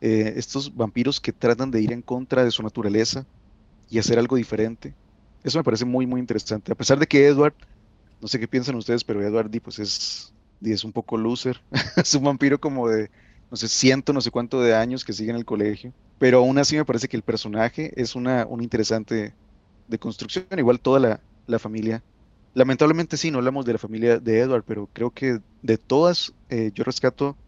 Eh, 0.00 0.34
estos 0.36 0.74
vampiros 0.74 1.20
que 1.20 1.32
tratan 1.32 1.70
de 1.70 1.82
ir 1.82 1.92
en 1.92 2.02
contra 2.02 2.44
de 2.44 2.50
su 2.50 2.62
naturaleza 2.62 3.26
y 3.90 3.98
hacer 3.98 4.18
algo 4.18 4.36
diferente. 4.36 4.94
Eso 5.44 5.58
me 5.58 5.64
parece 5.64 5.84
muy, 5.84 6.06
muy 6.06 6.20
interesante. 6.20 6.72
A 6.72 6.74
pesar 6.74 6.98
de 6.98 7.06
que 7.06 7.26
Edward, 7.26 7.54
no 8.20 8.28
sé 8.28 8.38
qué 8.38 8.48
piensan 8.48 8.76
ustedes, 8.76 9.04
pero 9.04 9.22
Edward 9.22 9.50
pues 9.62 9.78
es, 9.78 10.32
es 10.62 10.84
un 10.84 10.92
poco 10.92 11.16
loser. 11.16 11.60
Es 11.96 12.14
un 12.14 12.24
vampiro 12.24 12.60
como 12.60 12.88
de, 12.88 13.10
no 13.50 13.56
sé, 13.56 13.68
ciento, 13.68 14.12
no 14.12 14.20
sé 14.20 14.30
cuánto 14.30 14.62
de 14.62 14.74
años 14.74 15.04
que 15.04 15.12
sigue 15.12 15.30
en 15.30 15.36
el 15.36 15.44
colegio. 15.44 15.92
Pero 16.18 16.38
aún 16.38 16.58
así 16.58 16.76
me 16.76 16.84
parece 16.84 17.08
que 17.08 17.16
el 17.16 17.22
personaje 17.22 17.92
es 18.00 18.14
una, 18.14 18.46
una 18.46 18.62
interesante 18.62 19.34
de 19.88 19.98
construcción. 19.98 20.46
Igual 20.56 20.80
toda 20.80 21.00
la, 21.00 21.20
la 21.46 21.58
familia. 21.58 22.02
Lamentablemente 22.54 23.16
sí, 23.16 23.30
no 23.30 23.38
hablamos 23.38 23.64
de 23.64 23.72
la 23.74 23.78
familia 23.78 24.18
de 24.18 24.40
Edward, 24.40 24.64
pero 24.64 24.88
creo 24.88 25.10
que 25.12 25.38
de 25.62 25.78
todas 25.78 26.34
eh, 26.48 26.72
yo 26.74 26.84
rescato 26.84 27.38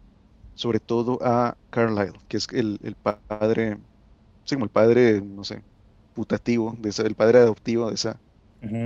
sobre 0.55 0.79
todo 0.81 1.19
a 1.23 1.57
Carlyle, 1.71 2.13
que 2.27 2.37
es 2.37 2.47
el, 2.53 2.79
el 2.83 2.95
padre, 2.97 3.79
sí, 4.45 4.55
como 4.55 4.65
el 4.65 4.71
padre, 4.71 5.21
no 5.21 5.43
sé, 5.45 5.65
putativo, 6.13 6.75
de 6.79 6.89
esa- 6.91 7.03
el 7.03 7.15
padre 7.15 7.39
adoptivo 7.39 7.89
de 7.89 7.95
esa, 7.95 8.21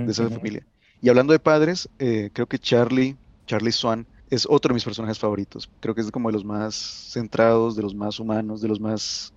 de 0.04 0.12
esa 0.12 0.30
familia. 0.30 0.66
Y 1.00 1.08
hablando 1.10 1.32
de 1.34 1.40
padres, 1.40 1.90
eh, 1.98 2.30
creo 2.34 2.48
que 2.48 2.58
Charlie, 2.60 3.18
Charlie 3.46 3.72
Swan, 3.72 4.08
es 4.28 4.46
otro 4.48 4.70
de 4.70 4.74
mis 4.74 4.84
personajes 4.84 5.18
favoritos. 5.18 5.70
Creo 5.80 5.94
que 5.94 6.02
es 6.02 6.10
como 6.12 6.28
de 6.30 6.34
los 6.34 6.44
más 6.44 6.76
centrados, 7.12 7.76
de 7.76 7.82
los 7.82 7.94
más 7.94 8.20
humanos, 8.20 8.60
de 8.62 8.68
los 8.68 8.80
más... 8.80 9.32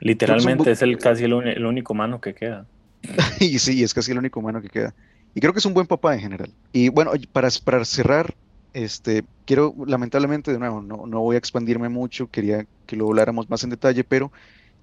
Literalmente 0.00 0.72
es 0.72 0.82
el 0.82 0.98
casi 0.98 1.24
el, 1.24 1.32
el 1.46 1.64
único 1.66 1.92
humano 1.92 2.20
que 2.20 2.34
queda. 2.34 2.68
Y 3.40 3.58
sí, 3.58 3.82
es 3.82 3.94
casi 3.94 4.12
el 4.12 4.18
único 4.18 4.40
humano 4.40 4.60
que 4.62 4.68
queda. 4.68 4.94
Y 5.34 5.40
creo 5.40 5.52
que 5.52 5.58
es 5.58 5.66
un 5.66 5.74
buen 5.74 5.86
papá 5.86 6.14
en 6.14 6.20
general. 6.20 6.52
Y 6.72 6.88
bueno, 6.88 7.12
para, 7.32 7.48
para 7.64 7.84
cerrar, 7.84 8.34
este, 8.72 9.24
quiero, 9.44 9.74
lamentablemente, 9.86 10.52
de 10.52 10.58
nuevo, 10.58 10.80
no, 10.82 11.06
no 11.06 11.20
voy 11.20 11.36
a 11.36 11.38
expandirme 11.38 11.88
mucho, 11.88 12.30
quería 12.30 12.66
que 12.86 12.96
lo 12.96 13.06
habláramos 13.06 13.48
más 13.48 13.64
en 13.64 13.70
detalle, 13.70 14.04
pero 14.04 14.32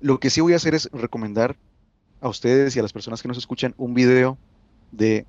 lo 0.01 0.19
que 0.19 0.29
sí 0.29 0.41
voy 0.41 0.53
a 0.53 0.57
hacer 0.57 0.75
es 0.75 0.89
recomendar 0.91 1.55
a 2.21 2.29
ustedes 2.29 2.75
y 2.75 2.79
a 2.79 2.81
las 2.81 2.93
personas 2.93 3.21
que 3.21 3.27
nos 3.27 3.37
escuchan 3.37 3.73
un 3.77 3.93
video 3.93 4.37
de 4.91 5.25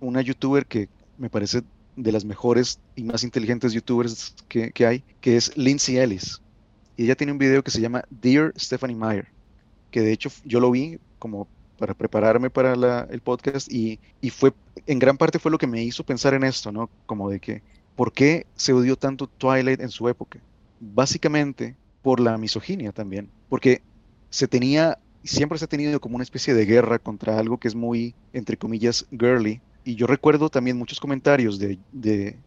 una 0.00 0.20
youtuber 0.20 0.66
que 0.66 0.88
me 1.18 1.30
parece 1.30 1.62
de 1.96 2.12
las 2.12 2.24
mejores 2.24 2.80
y 2.96 3.04
más 3.04 3.22
inteligentes 3.22 3.72
youtubers 3.72 4.34
que, 4.48 4.72
que 4.72 4.86
hay, 4.86 5.04
que 5.20 5.36
es 5.36 5.56
Lindsay 5.56 5.98
Ellis. 5.98 6.40
Y 6.96 7.04
ella 7.04 7.16
tiene 7.16 7.32
un 7.32 7.38
video 7.38 7.62
que 7.62 7.70
se 7.70 7.80
llama 7.80 8.04
Dear 8.10 8.52
Stephanie 8.56 8.96
Meyer, 8.96 9.28
que 9.90 10.00
de 10.00 10.12
hecho 10.12 10.30
yo 10.44 10.60
lo 10.60 10.70
vi 10.70 10.98
como 11.18 11.48
para 11.76 11.94
prepararme 11.94 12.50
para 12.50 12.76
la- 12.76 13.06
el 13.10 13.20
podcast 13.22 13.70
y, 13.72 14.00
y 14.20 14.30
fue, 14.30 14.54
en 14.86 14.98
gran 14.98 15.16
parte 15.18 15.38
fue 15.38 15.50
lo 15.50 15.58
que 15.58 15.66
me 15.66 15.82
hizo 15.84 16.04
pensar 16.04 16.34
en 16.34 16.44
esto, 16.44 16.72
¿no? 16.72 16.90
Como 17.06 17.30
de 17.30 17.40
que, 17.40 17.62
¿por 17.94 18.12
qué 18.12 18.46
se 18.54 18.72
odió 18.72 18.96
tanto 18.96 19.28
Twilight 19.28 19.80
en 19.80 19.90
su 19.90 20.08
época? 20.08 20.44
Básicamente 20.78 21.78
por 22.02 22.20
la 22.20 22.36
misoginia 22.38 22.92
también, 22.92 23.32
porque 23.48 23.84
se 24.30 24.48
tenía, 24.48 24.98
siempre 25.22 25.58
se 25.58 25.64
ha 25.66 25.68
tenido 25.68 26.00
como 26.00 26.16
una 26.16 26.24
especie 26.24 26.54
de 26.54 26.66
guerra 26.66 26.98
contra 26.98 27.38
algo 27.38 27.58
que 27.58 27.68
es 27.68 27.74
muy, 27.74 28.16
entre 28.32 28.58
comillas, 28.58 29.06
girly. 29.10 29.62
Y 29.84 29.96
yo 29.96 30.06
recuerdo 30.06 30.50
también 30.50 30.76
muchos 30.78 31.00
comentarios 31.00 31.58
de, 31.58 31.80
de 31.92 32.44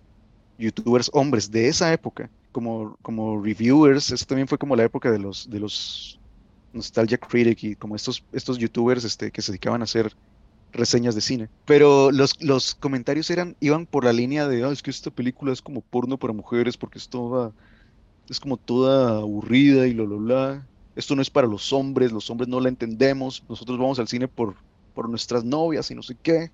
youtubers 0.57 1.09
hombres 1.13 1.51
de 1.51 1.67
esa 1.67 1.93
época, 1.93 2.31
como, 2.51 2.97
como 3.01 3.41
reviewers, 3.43 4.11
eso 4.11 4.25
también 4.25 4.47
fue 4.47 4.57
como 4.57 4.75
la 4.75 4.83
época 4.85 5.11
de 5.11 5.19
los, 5.19 5.49
de 5.49 5.59
los 5.59 6.21
Nostalgia 6.73 7.17
Critic 7.17 7.63
y 7.63 7.75
como 7.75 7.95
estos, 7.95 8.25
estos 8.31 8.57
youtubers 8.59 9.03
este, 9.03 9.31
que 9.31 9.41
se 9.41 9.51
dedicaban 9.51 9.81
a 9.81 9.85
hacer 9.85 10.13
reseñas 10.71 11.15
de 11.15 11.21
cine. 11.21 11.49
Pero 11.65 12.11
los, 12.11 12.41
los 12.43 12.75
comentarios 12.75 13.29
eran, 13.31 13.57
iban 13.59 13.87
por 13.87 14.05
la 14.05 14.13
línea 14.13 14.47
de, 14.47 14.63
"Ah, 14.63 14.71
es 14.71 14.81
que 14.83 14.91
esta 14.91 15.11
película 15.11 15.53
es 15.53 15.61
como 15.61 15.81
porno 15.81 16.17
para 16.19 16.33
mujeres 16.33 16.77
porque 16.77 16.99
es 16.99 17.09
toda, 17.09 17.55
es 18.29 18.39
como 18.39 18.57
toda 18.57 19.19
aburrida 19.19 19.87
y 19.87 19.93
lo, 19.93 20.05
lo, 20.05 20.17
bla. 20.19 20.69
Esto 20.95 21.15
no 21.15 21.21
es 21.21 21.29
para 21.29 21.47
los 21.47 21.71
hombres, 21.73 22.11
los 22.11 22.29
hombres 22.29 22.47
no 22.49 22.59
la 22.59 22.69
entendemos, 22.69 23.43
nosotros 23.47 23.77
vamos 23.77 23.99
al 23.99 24.07
cine 24.07 24.27
por, 24.27 24.57
por 24.93 25.09
nuestras 25.09 25.43
novias 25.45 25.89
y 25.91 25.95
no 25.95 26.03
sé 26.03 26.17
qué. 26.21 26.51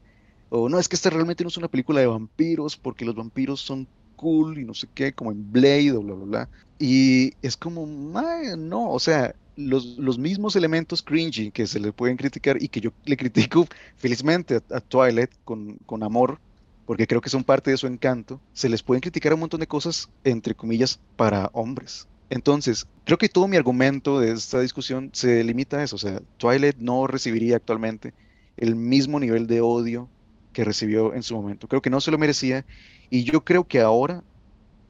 O 0.50 0.70
no, 0.70 0.80
es 0.80 0.88
que 0.90 0.96
esta 0.96 1.10
realmente 1.10 1.44
no 1.44 1.50
es 1.50 1.58
una 1.58 1.70
película 1.70 2.00
de 2.02 2.08
vampiros 2.08 2.78
porque 2.78 3.06
los 3.06 3.16
vampiros 3.16 3.62
son 3.62 3.90
cool 4.16 4.60
y 4.60 4.66
no 4.66 4.74
sé 4.74 4.88
qué, 4.94 5.14
como 5.14 5.32
en 5.32 5.52
Blade 5.52 5.94
o 5.94 6.02
bla, 6.04 6.16
bla, 6.16 6.26
bla. 6.26 6.50
Y 6.80 7.34
es 7.42 7.58
como, 7.58 7.86
"Mae, 7.88 8.56
no, 8.58 8.92
o 8.92 9.00
sea, 9.00 9.34
los, 9.56 9.98
los 9.98 10.18
mismos 10.18 10.56
elementos 10.56 11.02
cringy 11.02 11.52
que 11.52 11.68
se 11.68 11.80
le 11.80 11.92
pueden 11.92 12.18
criticar 12.18 12.62
y 12.62 12.68
que 12.68 12.82
yo 12.82 12.92
le 13.06 13.18
critico 13.18 13.68
felizmente 13.98 14.62
a, 14.72 14.80
Twilight 14.80 15.32
con, 15.44 15.78
con 15.86 16.04
amor, 16.04 16.40
porque 16.86 17.08
creo 17.08 17.22
que 17.22 17.30
son 17.30 17.44
parte 17.44 17.72
de 17.72 17.78
su 17.78 17.88
encanto, 17.88 18.42
se 18.54 18.70
les 18.70 18.84
pueden 18.84 19.02
criticar 19.02 19.34
un 19.34 19.42
montón 19.42 19.60
de 19.60 19.68
cosas, 19.68 20.10
entre 20.24 20.56
comillas, 20.56 21.00
para 21.16 21.50
hombres. 21.54 22.08
Entonces, 22.30 22.88
creo 23.06 23.18
que 23.18 23.30
todo 23.30 23.48
mi 23.48 23.58
argumento 23.58 24.20
de 24.20 24.32
esta 24.32 24.60
discusión 24.60 25.10
se 25.14 25.44
limita 25.44 25.78
a 25.78 25.84
eso, 25.84 25.96
o 25.98 26.00
sea, 26.00 26.22
Twilight 26.38 26.78
no 26.78 27.06
recibiría 27.08 27.58
actualmente 27.58 28.14
el 28.58 28.76
mismo 28.76 29.20
nivel 29.20 29.48
de 29.48 29.62
odio 29.62 30.10
que 30.52 30.64
recibió 30.64 31.14
en 31.14 31.24
su 31.24 31.36
momento. 31.36 31.68
Creo 31.68 31.82
que 31.82 31.90
no 31.90 32.00
se 32.00 32.12
lo 32.12 32.18
merecía 32.18 32.66
y 33.10 33.24
yo 33.24 33.44
creo 33.44 33.66
que 33.66 33.82
ahora 33.82 34.24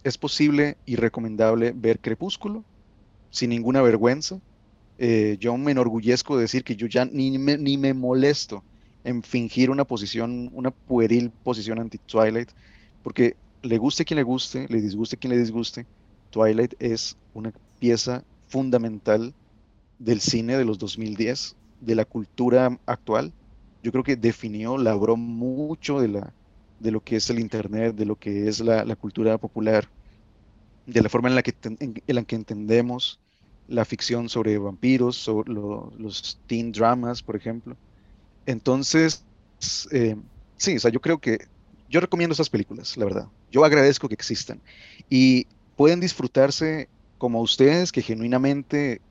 es 0.03 0.18
posible 0.18 0.77
y 0.85 0.98
recomendable 0.98 1.73
ver 1.76 1.99
Crepúsculo 1.99 2.64
sin 3.30 3.49
ninguna 3.49 3.81
vergüenza. 3.81 4.40
Eh, 5.06 5.36
yo 5.38 5.58
me 5.58 5.72
enorgullezco 5.74 6.38
de 6.38 6.44
decir 6.44 6.64
que 6.64 6.78
yo 6.78 6.88
ya 6.88 7.04
ni 7.04 7.38
me, 7.38 7.58
ni 7.58 7.78
me 7.78 7.94
molesto 7.94 8.64
en 9.04 9.22
fingir 9.22 9.70
una 9.70 9.84
posición, 9.84 10.50
una 10.54 10.72
pueril 10.72 11.30
posición 11.30 11.80
anti-Twilight, 11.80 12.50
porque 13.02 13.36
le 13.64 13.78
guste 13.80 14.06
quien 14.06 14.16
le 14.16 14.24
guste, 14.24 14.66
le 14.70 14.80
disguste 14.80 15.18
quien 15.18 15.32
le 15.34 15.40
disguste, 15.40 15.86
Twilight 16.30 16.76
es 16.80 17.18
una 17.34 17.52
pieza 17.80 18.24
fundamental 18.48 19.34
del 20.00 20.22
cine 20.22 20.58
de 20.58 20.64
los 20.64 20.80
2010, 20.80 21.58
de 21.82 21.96
la 21.96 22.06
cultura 22.06 22.80
actual. 22.86 23.34
Yo 23.84 23.92
creo 23.92 24.06
que 24.06 24.16
definió, 24.16 24.78
labró 24.78 25.18
mucho 25.18 26.00
de, 26.00 26.08
la, 26.08 26.34
de 26.80 26.92
lo 26.92 27.02
que 27.02 27.18
es 27.18 27.30
el 27.30 27.40
Internet, 27.40 27.96
de 27.98 28.06
lo 28.06 28.16
que 28.16 28.48
es 28.48 28.62
la, 28.62 28.86
la 28.86 28.96
cultura 28.96 29.38
popular, 29.38 29.90
de 30.86 31.02
la 31.02 31.10
forma 31.10 31.28
en 31.28 31.36
la 31.36 31.44
que, 31.44 31.54
en, 31.64 31.78
en 32.08 32.16
la 32.16 32.24
que 32.24 32.36
entendemos 32.38 33.20
la 33.68 33.85
ficción 33.85 34.30
sobre 34.30 34.57
vampiros, 34.57 35.18
sobre 35.18 35.53
lo- 35.53 35.91
los 35.98 36.41
teen 36.48 36.72
dramas, 36.72 37.23
por 37.23 37.35
ejemplo. 37.35 37.77
Entonces, 38.45 39.27
eh, 39.91 40.15
sí, 40.57 40.76
o 40.77 40.80
sea, 40.80 40.91
yo 40.91 41.02
creo 41.02 41.19
que 41.19 41.40
yo 41.88 41.99
recomiendo 41.99 42.34
esas 42.34 42.49
películas, 42.49 42.98
la 42.98 43.06
verdad. 43.06 43.27
Yo 43.49 43.64
agradezco 43.65 44.07
que 44.10 44.15
existan 44.15 44.64
y 45.10 45.48
pueden 45.76 45.99
disfrutarse 45.99 46.90
como 47.18 47.41
ustedes 47.41 47.91
que 47.91 48.02
genuinamente 48.02 49.02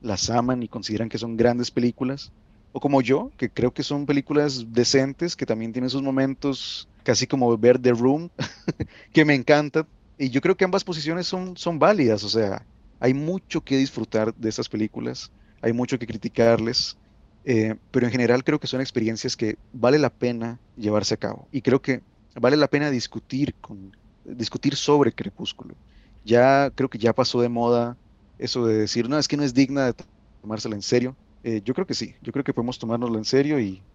las 0.00 0.30
aman 0.30 0.62
y 0.62 0.68
consideran 0.68 1.08
que 1.08 1.18
son 1.18 1.36
grandes 1.36 1.70
películas, 1.70 2.32
o 2.72 2.80
como 2.80 3.02
yo, 3.02 3.32
que 3.36 3.50
creo 3.52 3.72
que 3.72 3.82
son 3.82 4.06
películas 4.06 4.72
decentes, 4.72 5.36
que 5.36 5.46
también 5.46 5.72
tienen 5.72 5.90
sus 5.90 6.02
momentos, 6.02 6.88
casi 7.02 7.26
como 7.26 7.56
ver 7.58 7.78
The 7.80 7.92
Room, 7.92 8.30
que 9.12 9.24
me 9.24 9.34
encantan. 9.34 9.88
Y 10.18 10.30
yo 10.30 10.40
creo 10.40 10.56
que 10.56 10.64
ambas 10.64 10.84
posiciones 10.84 11.26
son, 11.26 11.56
son 11.56 11.78
válidas, 11.78 12.24
o 12.24 12.28
sea, 12.28 12.66
hay 13.00 13.14
mucho 13.14 13.62
que 13.62 13.78
disfrutar 13.78 14.34
de 14.36 14.50
estas 14.50 14.68
películas, 14.70 15.32
hay 15.62 15.72
mucho 15.74 15.98
que 15.98 16.06
criticarles, 16.08 17.00
eh, 17.44 17.76
pero 17.90 18.06
en 18.06 18.12
general 18.12 18.44
creo 18.44 18.60
que 18.60 18.68
son 18.68 18.82
experiencias 18.82 19.36
que 19.36 19.58
vale 19.72 19.98
la 19.98 20.10
pena 20.10 20.62
llevarse 20.76 21.14
a 21.14 21.18
cabo. 21.18 21.48
Y 21.52 21.62
creo 21.62 21.82
que 21.82 22.04
vale 22.36 22.56
la 22.58 22.68
pena 22.68 22.90
discutir, 22.90 23.56
con, 23.60 23.92
discutir 24.24 24.76
sobre 24.76 25.14
Crepúsculo. 25.14 25.78
Ya 26.24 26.70
creo 26.72 26.90
que 26.90 26.98
ya 26.98 27.14
pasó 27.14 27.40
de 27.40 27.48
moda 27.48 27.98
eso 28.38 28.66
de 28.66 28.76
decir, 28.78 29.08
no, 29.08 29.18
es 29.18 29.28
que 29.28 29.36
no 29.36 29.42
es 29.44 29.54
digna 29.54 29.86
de 29.86 29.94
tomársela 30.42 30.74
en 30.76 30.82
serio. 30.82 31.18
eh, 31.42 31.62
yo 31.64 31.74
creo 31.74 31.86
que 31.86 31.94
sí, 31.94 32.14
yo 32.20 32.32
creo 32.32 32.44
que 32.44 32.54
podemos 32.54 32.78
tomárnoslo 32.78 33.18
en 33.18 33.24
serio 33.24 33.60
y, 33.60 33.86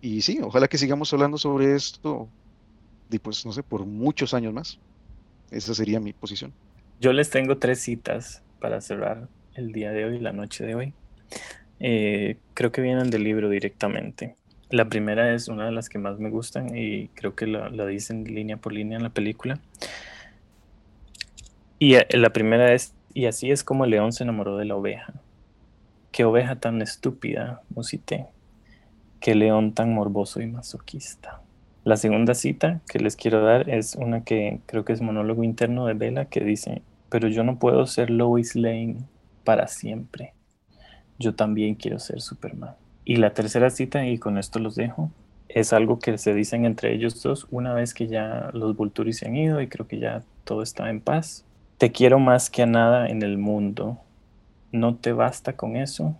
y 0.00 0.22
sí, 0.22 0.40
ojalá 0.42 0.68
que 0.68 0.78
sigamos 0.78 1.12
hablando 1.12 1.38
sobre 1.38 1.74
esto, 1.74 2.34
y 3.10 3.18
pues 3.18 3.44
no 3.46 3.52
sé, 3.52 3.62
por 3.64 3.86
muchos 3.86 4.34
años 4.34 4.52
más. 4.54 4.80
Esa 5.50 5.74
sería 5.74 6.00
mi 6.00 6.12
posición. 6.14 6.56
Yo 7.00 7.14
les 7.14 7.30
tengo 7.30 7.56
tres 7.56 7.80
citas 7.80 8.42
para 8.58 8.82
cerrar 8.82 9.26
el 9.54 9.72
día 9.72 9.90
de 9.90 10.04
hoy, 10.04 10.18
la 10.18 10.34
noche 10.34 10.66
de 10.66 10.74
hoy. 10.74 10.92
Eh, 11.78 12.36
creo 12.52 12.72
que 12.72 12.82
vienen 12.82 13.08
del 13.08 13.24
libro 13.24 13.48
directamente. 13.48 14.36
La 14.68 14.84
primera 14.84 15.32
es 15.32 15.48
una 15.48 15.64
de 15.64 15.72
las 15.72 15.88
que 15.88 15.98
más 15.98 16.18
me 16.18 16.28
gustan 16.28 16.76
y 16.76 17.08
creo 17.14 17.34
que 17.34 17.46
la, 17.46 17.70
dicen 17.86 18.24
línea 18.24 18.58
por 18.58 18.74
línea 18.74 18.98
en 18.98 19.02
la 19.02 19.08
película. 19.08 19.58
Y 21.78 21.94
eh, 21.94 22.06
la 22.10 22.34
primera 22.34 22.74
es, 22.74 22.92
y 23.14 23.24
así 23.24 23.50
es 23.50 23.64
como 23.64 23.86
el 23.86 23.92
león 23.92 24.12
se 24.12 24.24
enamoró 24.24 24.58
de 24.58 24.66
la 24.66 24.76
oveja. 24.76 25.14
Qué 26.12 26.26
oveja 26.26 26.56
tan 26.56 26.82
estúpida, 26.82 27.62
musité. 27.74 28.26
Qué 29.20 29.34
león 29.34 29.72
tan 29.72 29.94
morboso 29.94 30.42
y 30.42 30.48
masoquista. 30.48 31.40
La 31.82 31.96
segunda 31.96 32.34
cita 32.34 32.82
que 32.90 32.98
les 32.98 33.16
quiero 33.16 33.42
dar 33.42 33.70
es 33.70 33.94
una 33.94 34.22
que 34.22 34.60
creo 34.66 34.84
que 34.84 34.92
es 34.92 35.00
monólogo 35.00 35.44
interno 35.44 35.86
de 35.86 35.94
Bella 35.94 36.26
que 36.26 36.40
dice, 36.40 36.82
pero 37.10 37.28
yo 37.28 37.44
no 37.44 37.58
puedo 37.58 37.86
ser 37.86 38.08
Lois 38.08 38.56
Lane 38.56 38.96
para 39.44 39.68
siempre. 39.68 40.32
Yo 41.18 41.34
también 41.34 41.74
quiero 41.74 41.98
ser 41.98 42.20
Superman. 42.22 42.74
Y 43.04 43.16
la 43.16 43.34
tercera 43.34 43.68
cita, 43.70 44.06
y 44.06 44.18
con 44.18 44.38
esto 44.38 44.58
los 44.58 44.76
dejo, 44.76 45.10
es 45.48 45.72
algo 45.72 45.98
que 45.98 46.16
se 46.16 46.32
dicen 46.32 46.64
entre 46.64 46.94
ellos 46.94 47.22
dos 47.22 47.46
una 47.50 47.74
vez 47.74 47.92
que 47.92 48.06
ya 48.06 48.50
los 48.52 48.76
Vulturi 48.76 49.12
se 49.12 49.26
han 49.26 49.36
ido 49.36 49.60
y 49.60 49.68
creo 49.68 49.86
que 49.86 49.98
ya 49.98 50.22
todo 50.44 50.62
está 50.62 50.88
en 50.88 51.00
paz. 51.00 51.44
Te 51.78 51.92
quiero 51.92 52.18
más 52.18 52.50
que 52.50 52.62
a 52.62 52.66
nada 52.66 53.08
en 53.08 53.22
el 53.22 53.36
mundo. 53.36 53.98
¿No 54.70 54.94
te 54.94 55.12
basta 55.12 55.56
con 55.56 55.76
eso? 55.76 56.16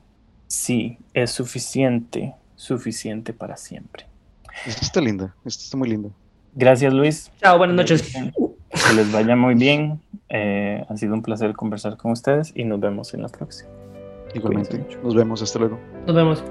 Sí, 0.48 0.98
es 1.14 1.30
suficiente, 1.30 2.34
suficiente 2.56 3.32
para 3.32 3.56
siempre. 3.56 4.06
Esta 4.66 4.80
está 4.80 5.00
linda, 5.00 5.34
esta 5.44 5.62
está 5.62 5.76
muy 5.76 5.88
linda. 5.88 6.08
Gracias 6.54 6.92
Luis. 6.92 7.30
Chao, 7.40 7.58
buenas 7.58 7.76
noches. 7.76 8.12
Que 8.70 8.94
les 8.94 9.10
vaya 9.12 9.36
muy 9.36 9.54
bien. 9.54 10.00
Eh, 10.28 10.84
ha 10.88 10.96
sido 10.96 11.14
un 11.14 11.22
placer 11.22 11.54
conversar 11.54 11.96
con 11.96 12.12
ustedes 12.12 12.52
y 12.54 12.64
nos 12.64 12.80
vemos 12.80 13.14
en 13.14 13.22
la 13.22 13.28
próxima. 13.28 13.70
Igualmente, 14.34 14.84
nos 15.02 15.14
vemos, 15.14 15.42
hasta 15.42 15.58
luego. 15.58 15.78
Nos 16.06 16.14
vemos. 16.14 16.44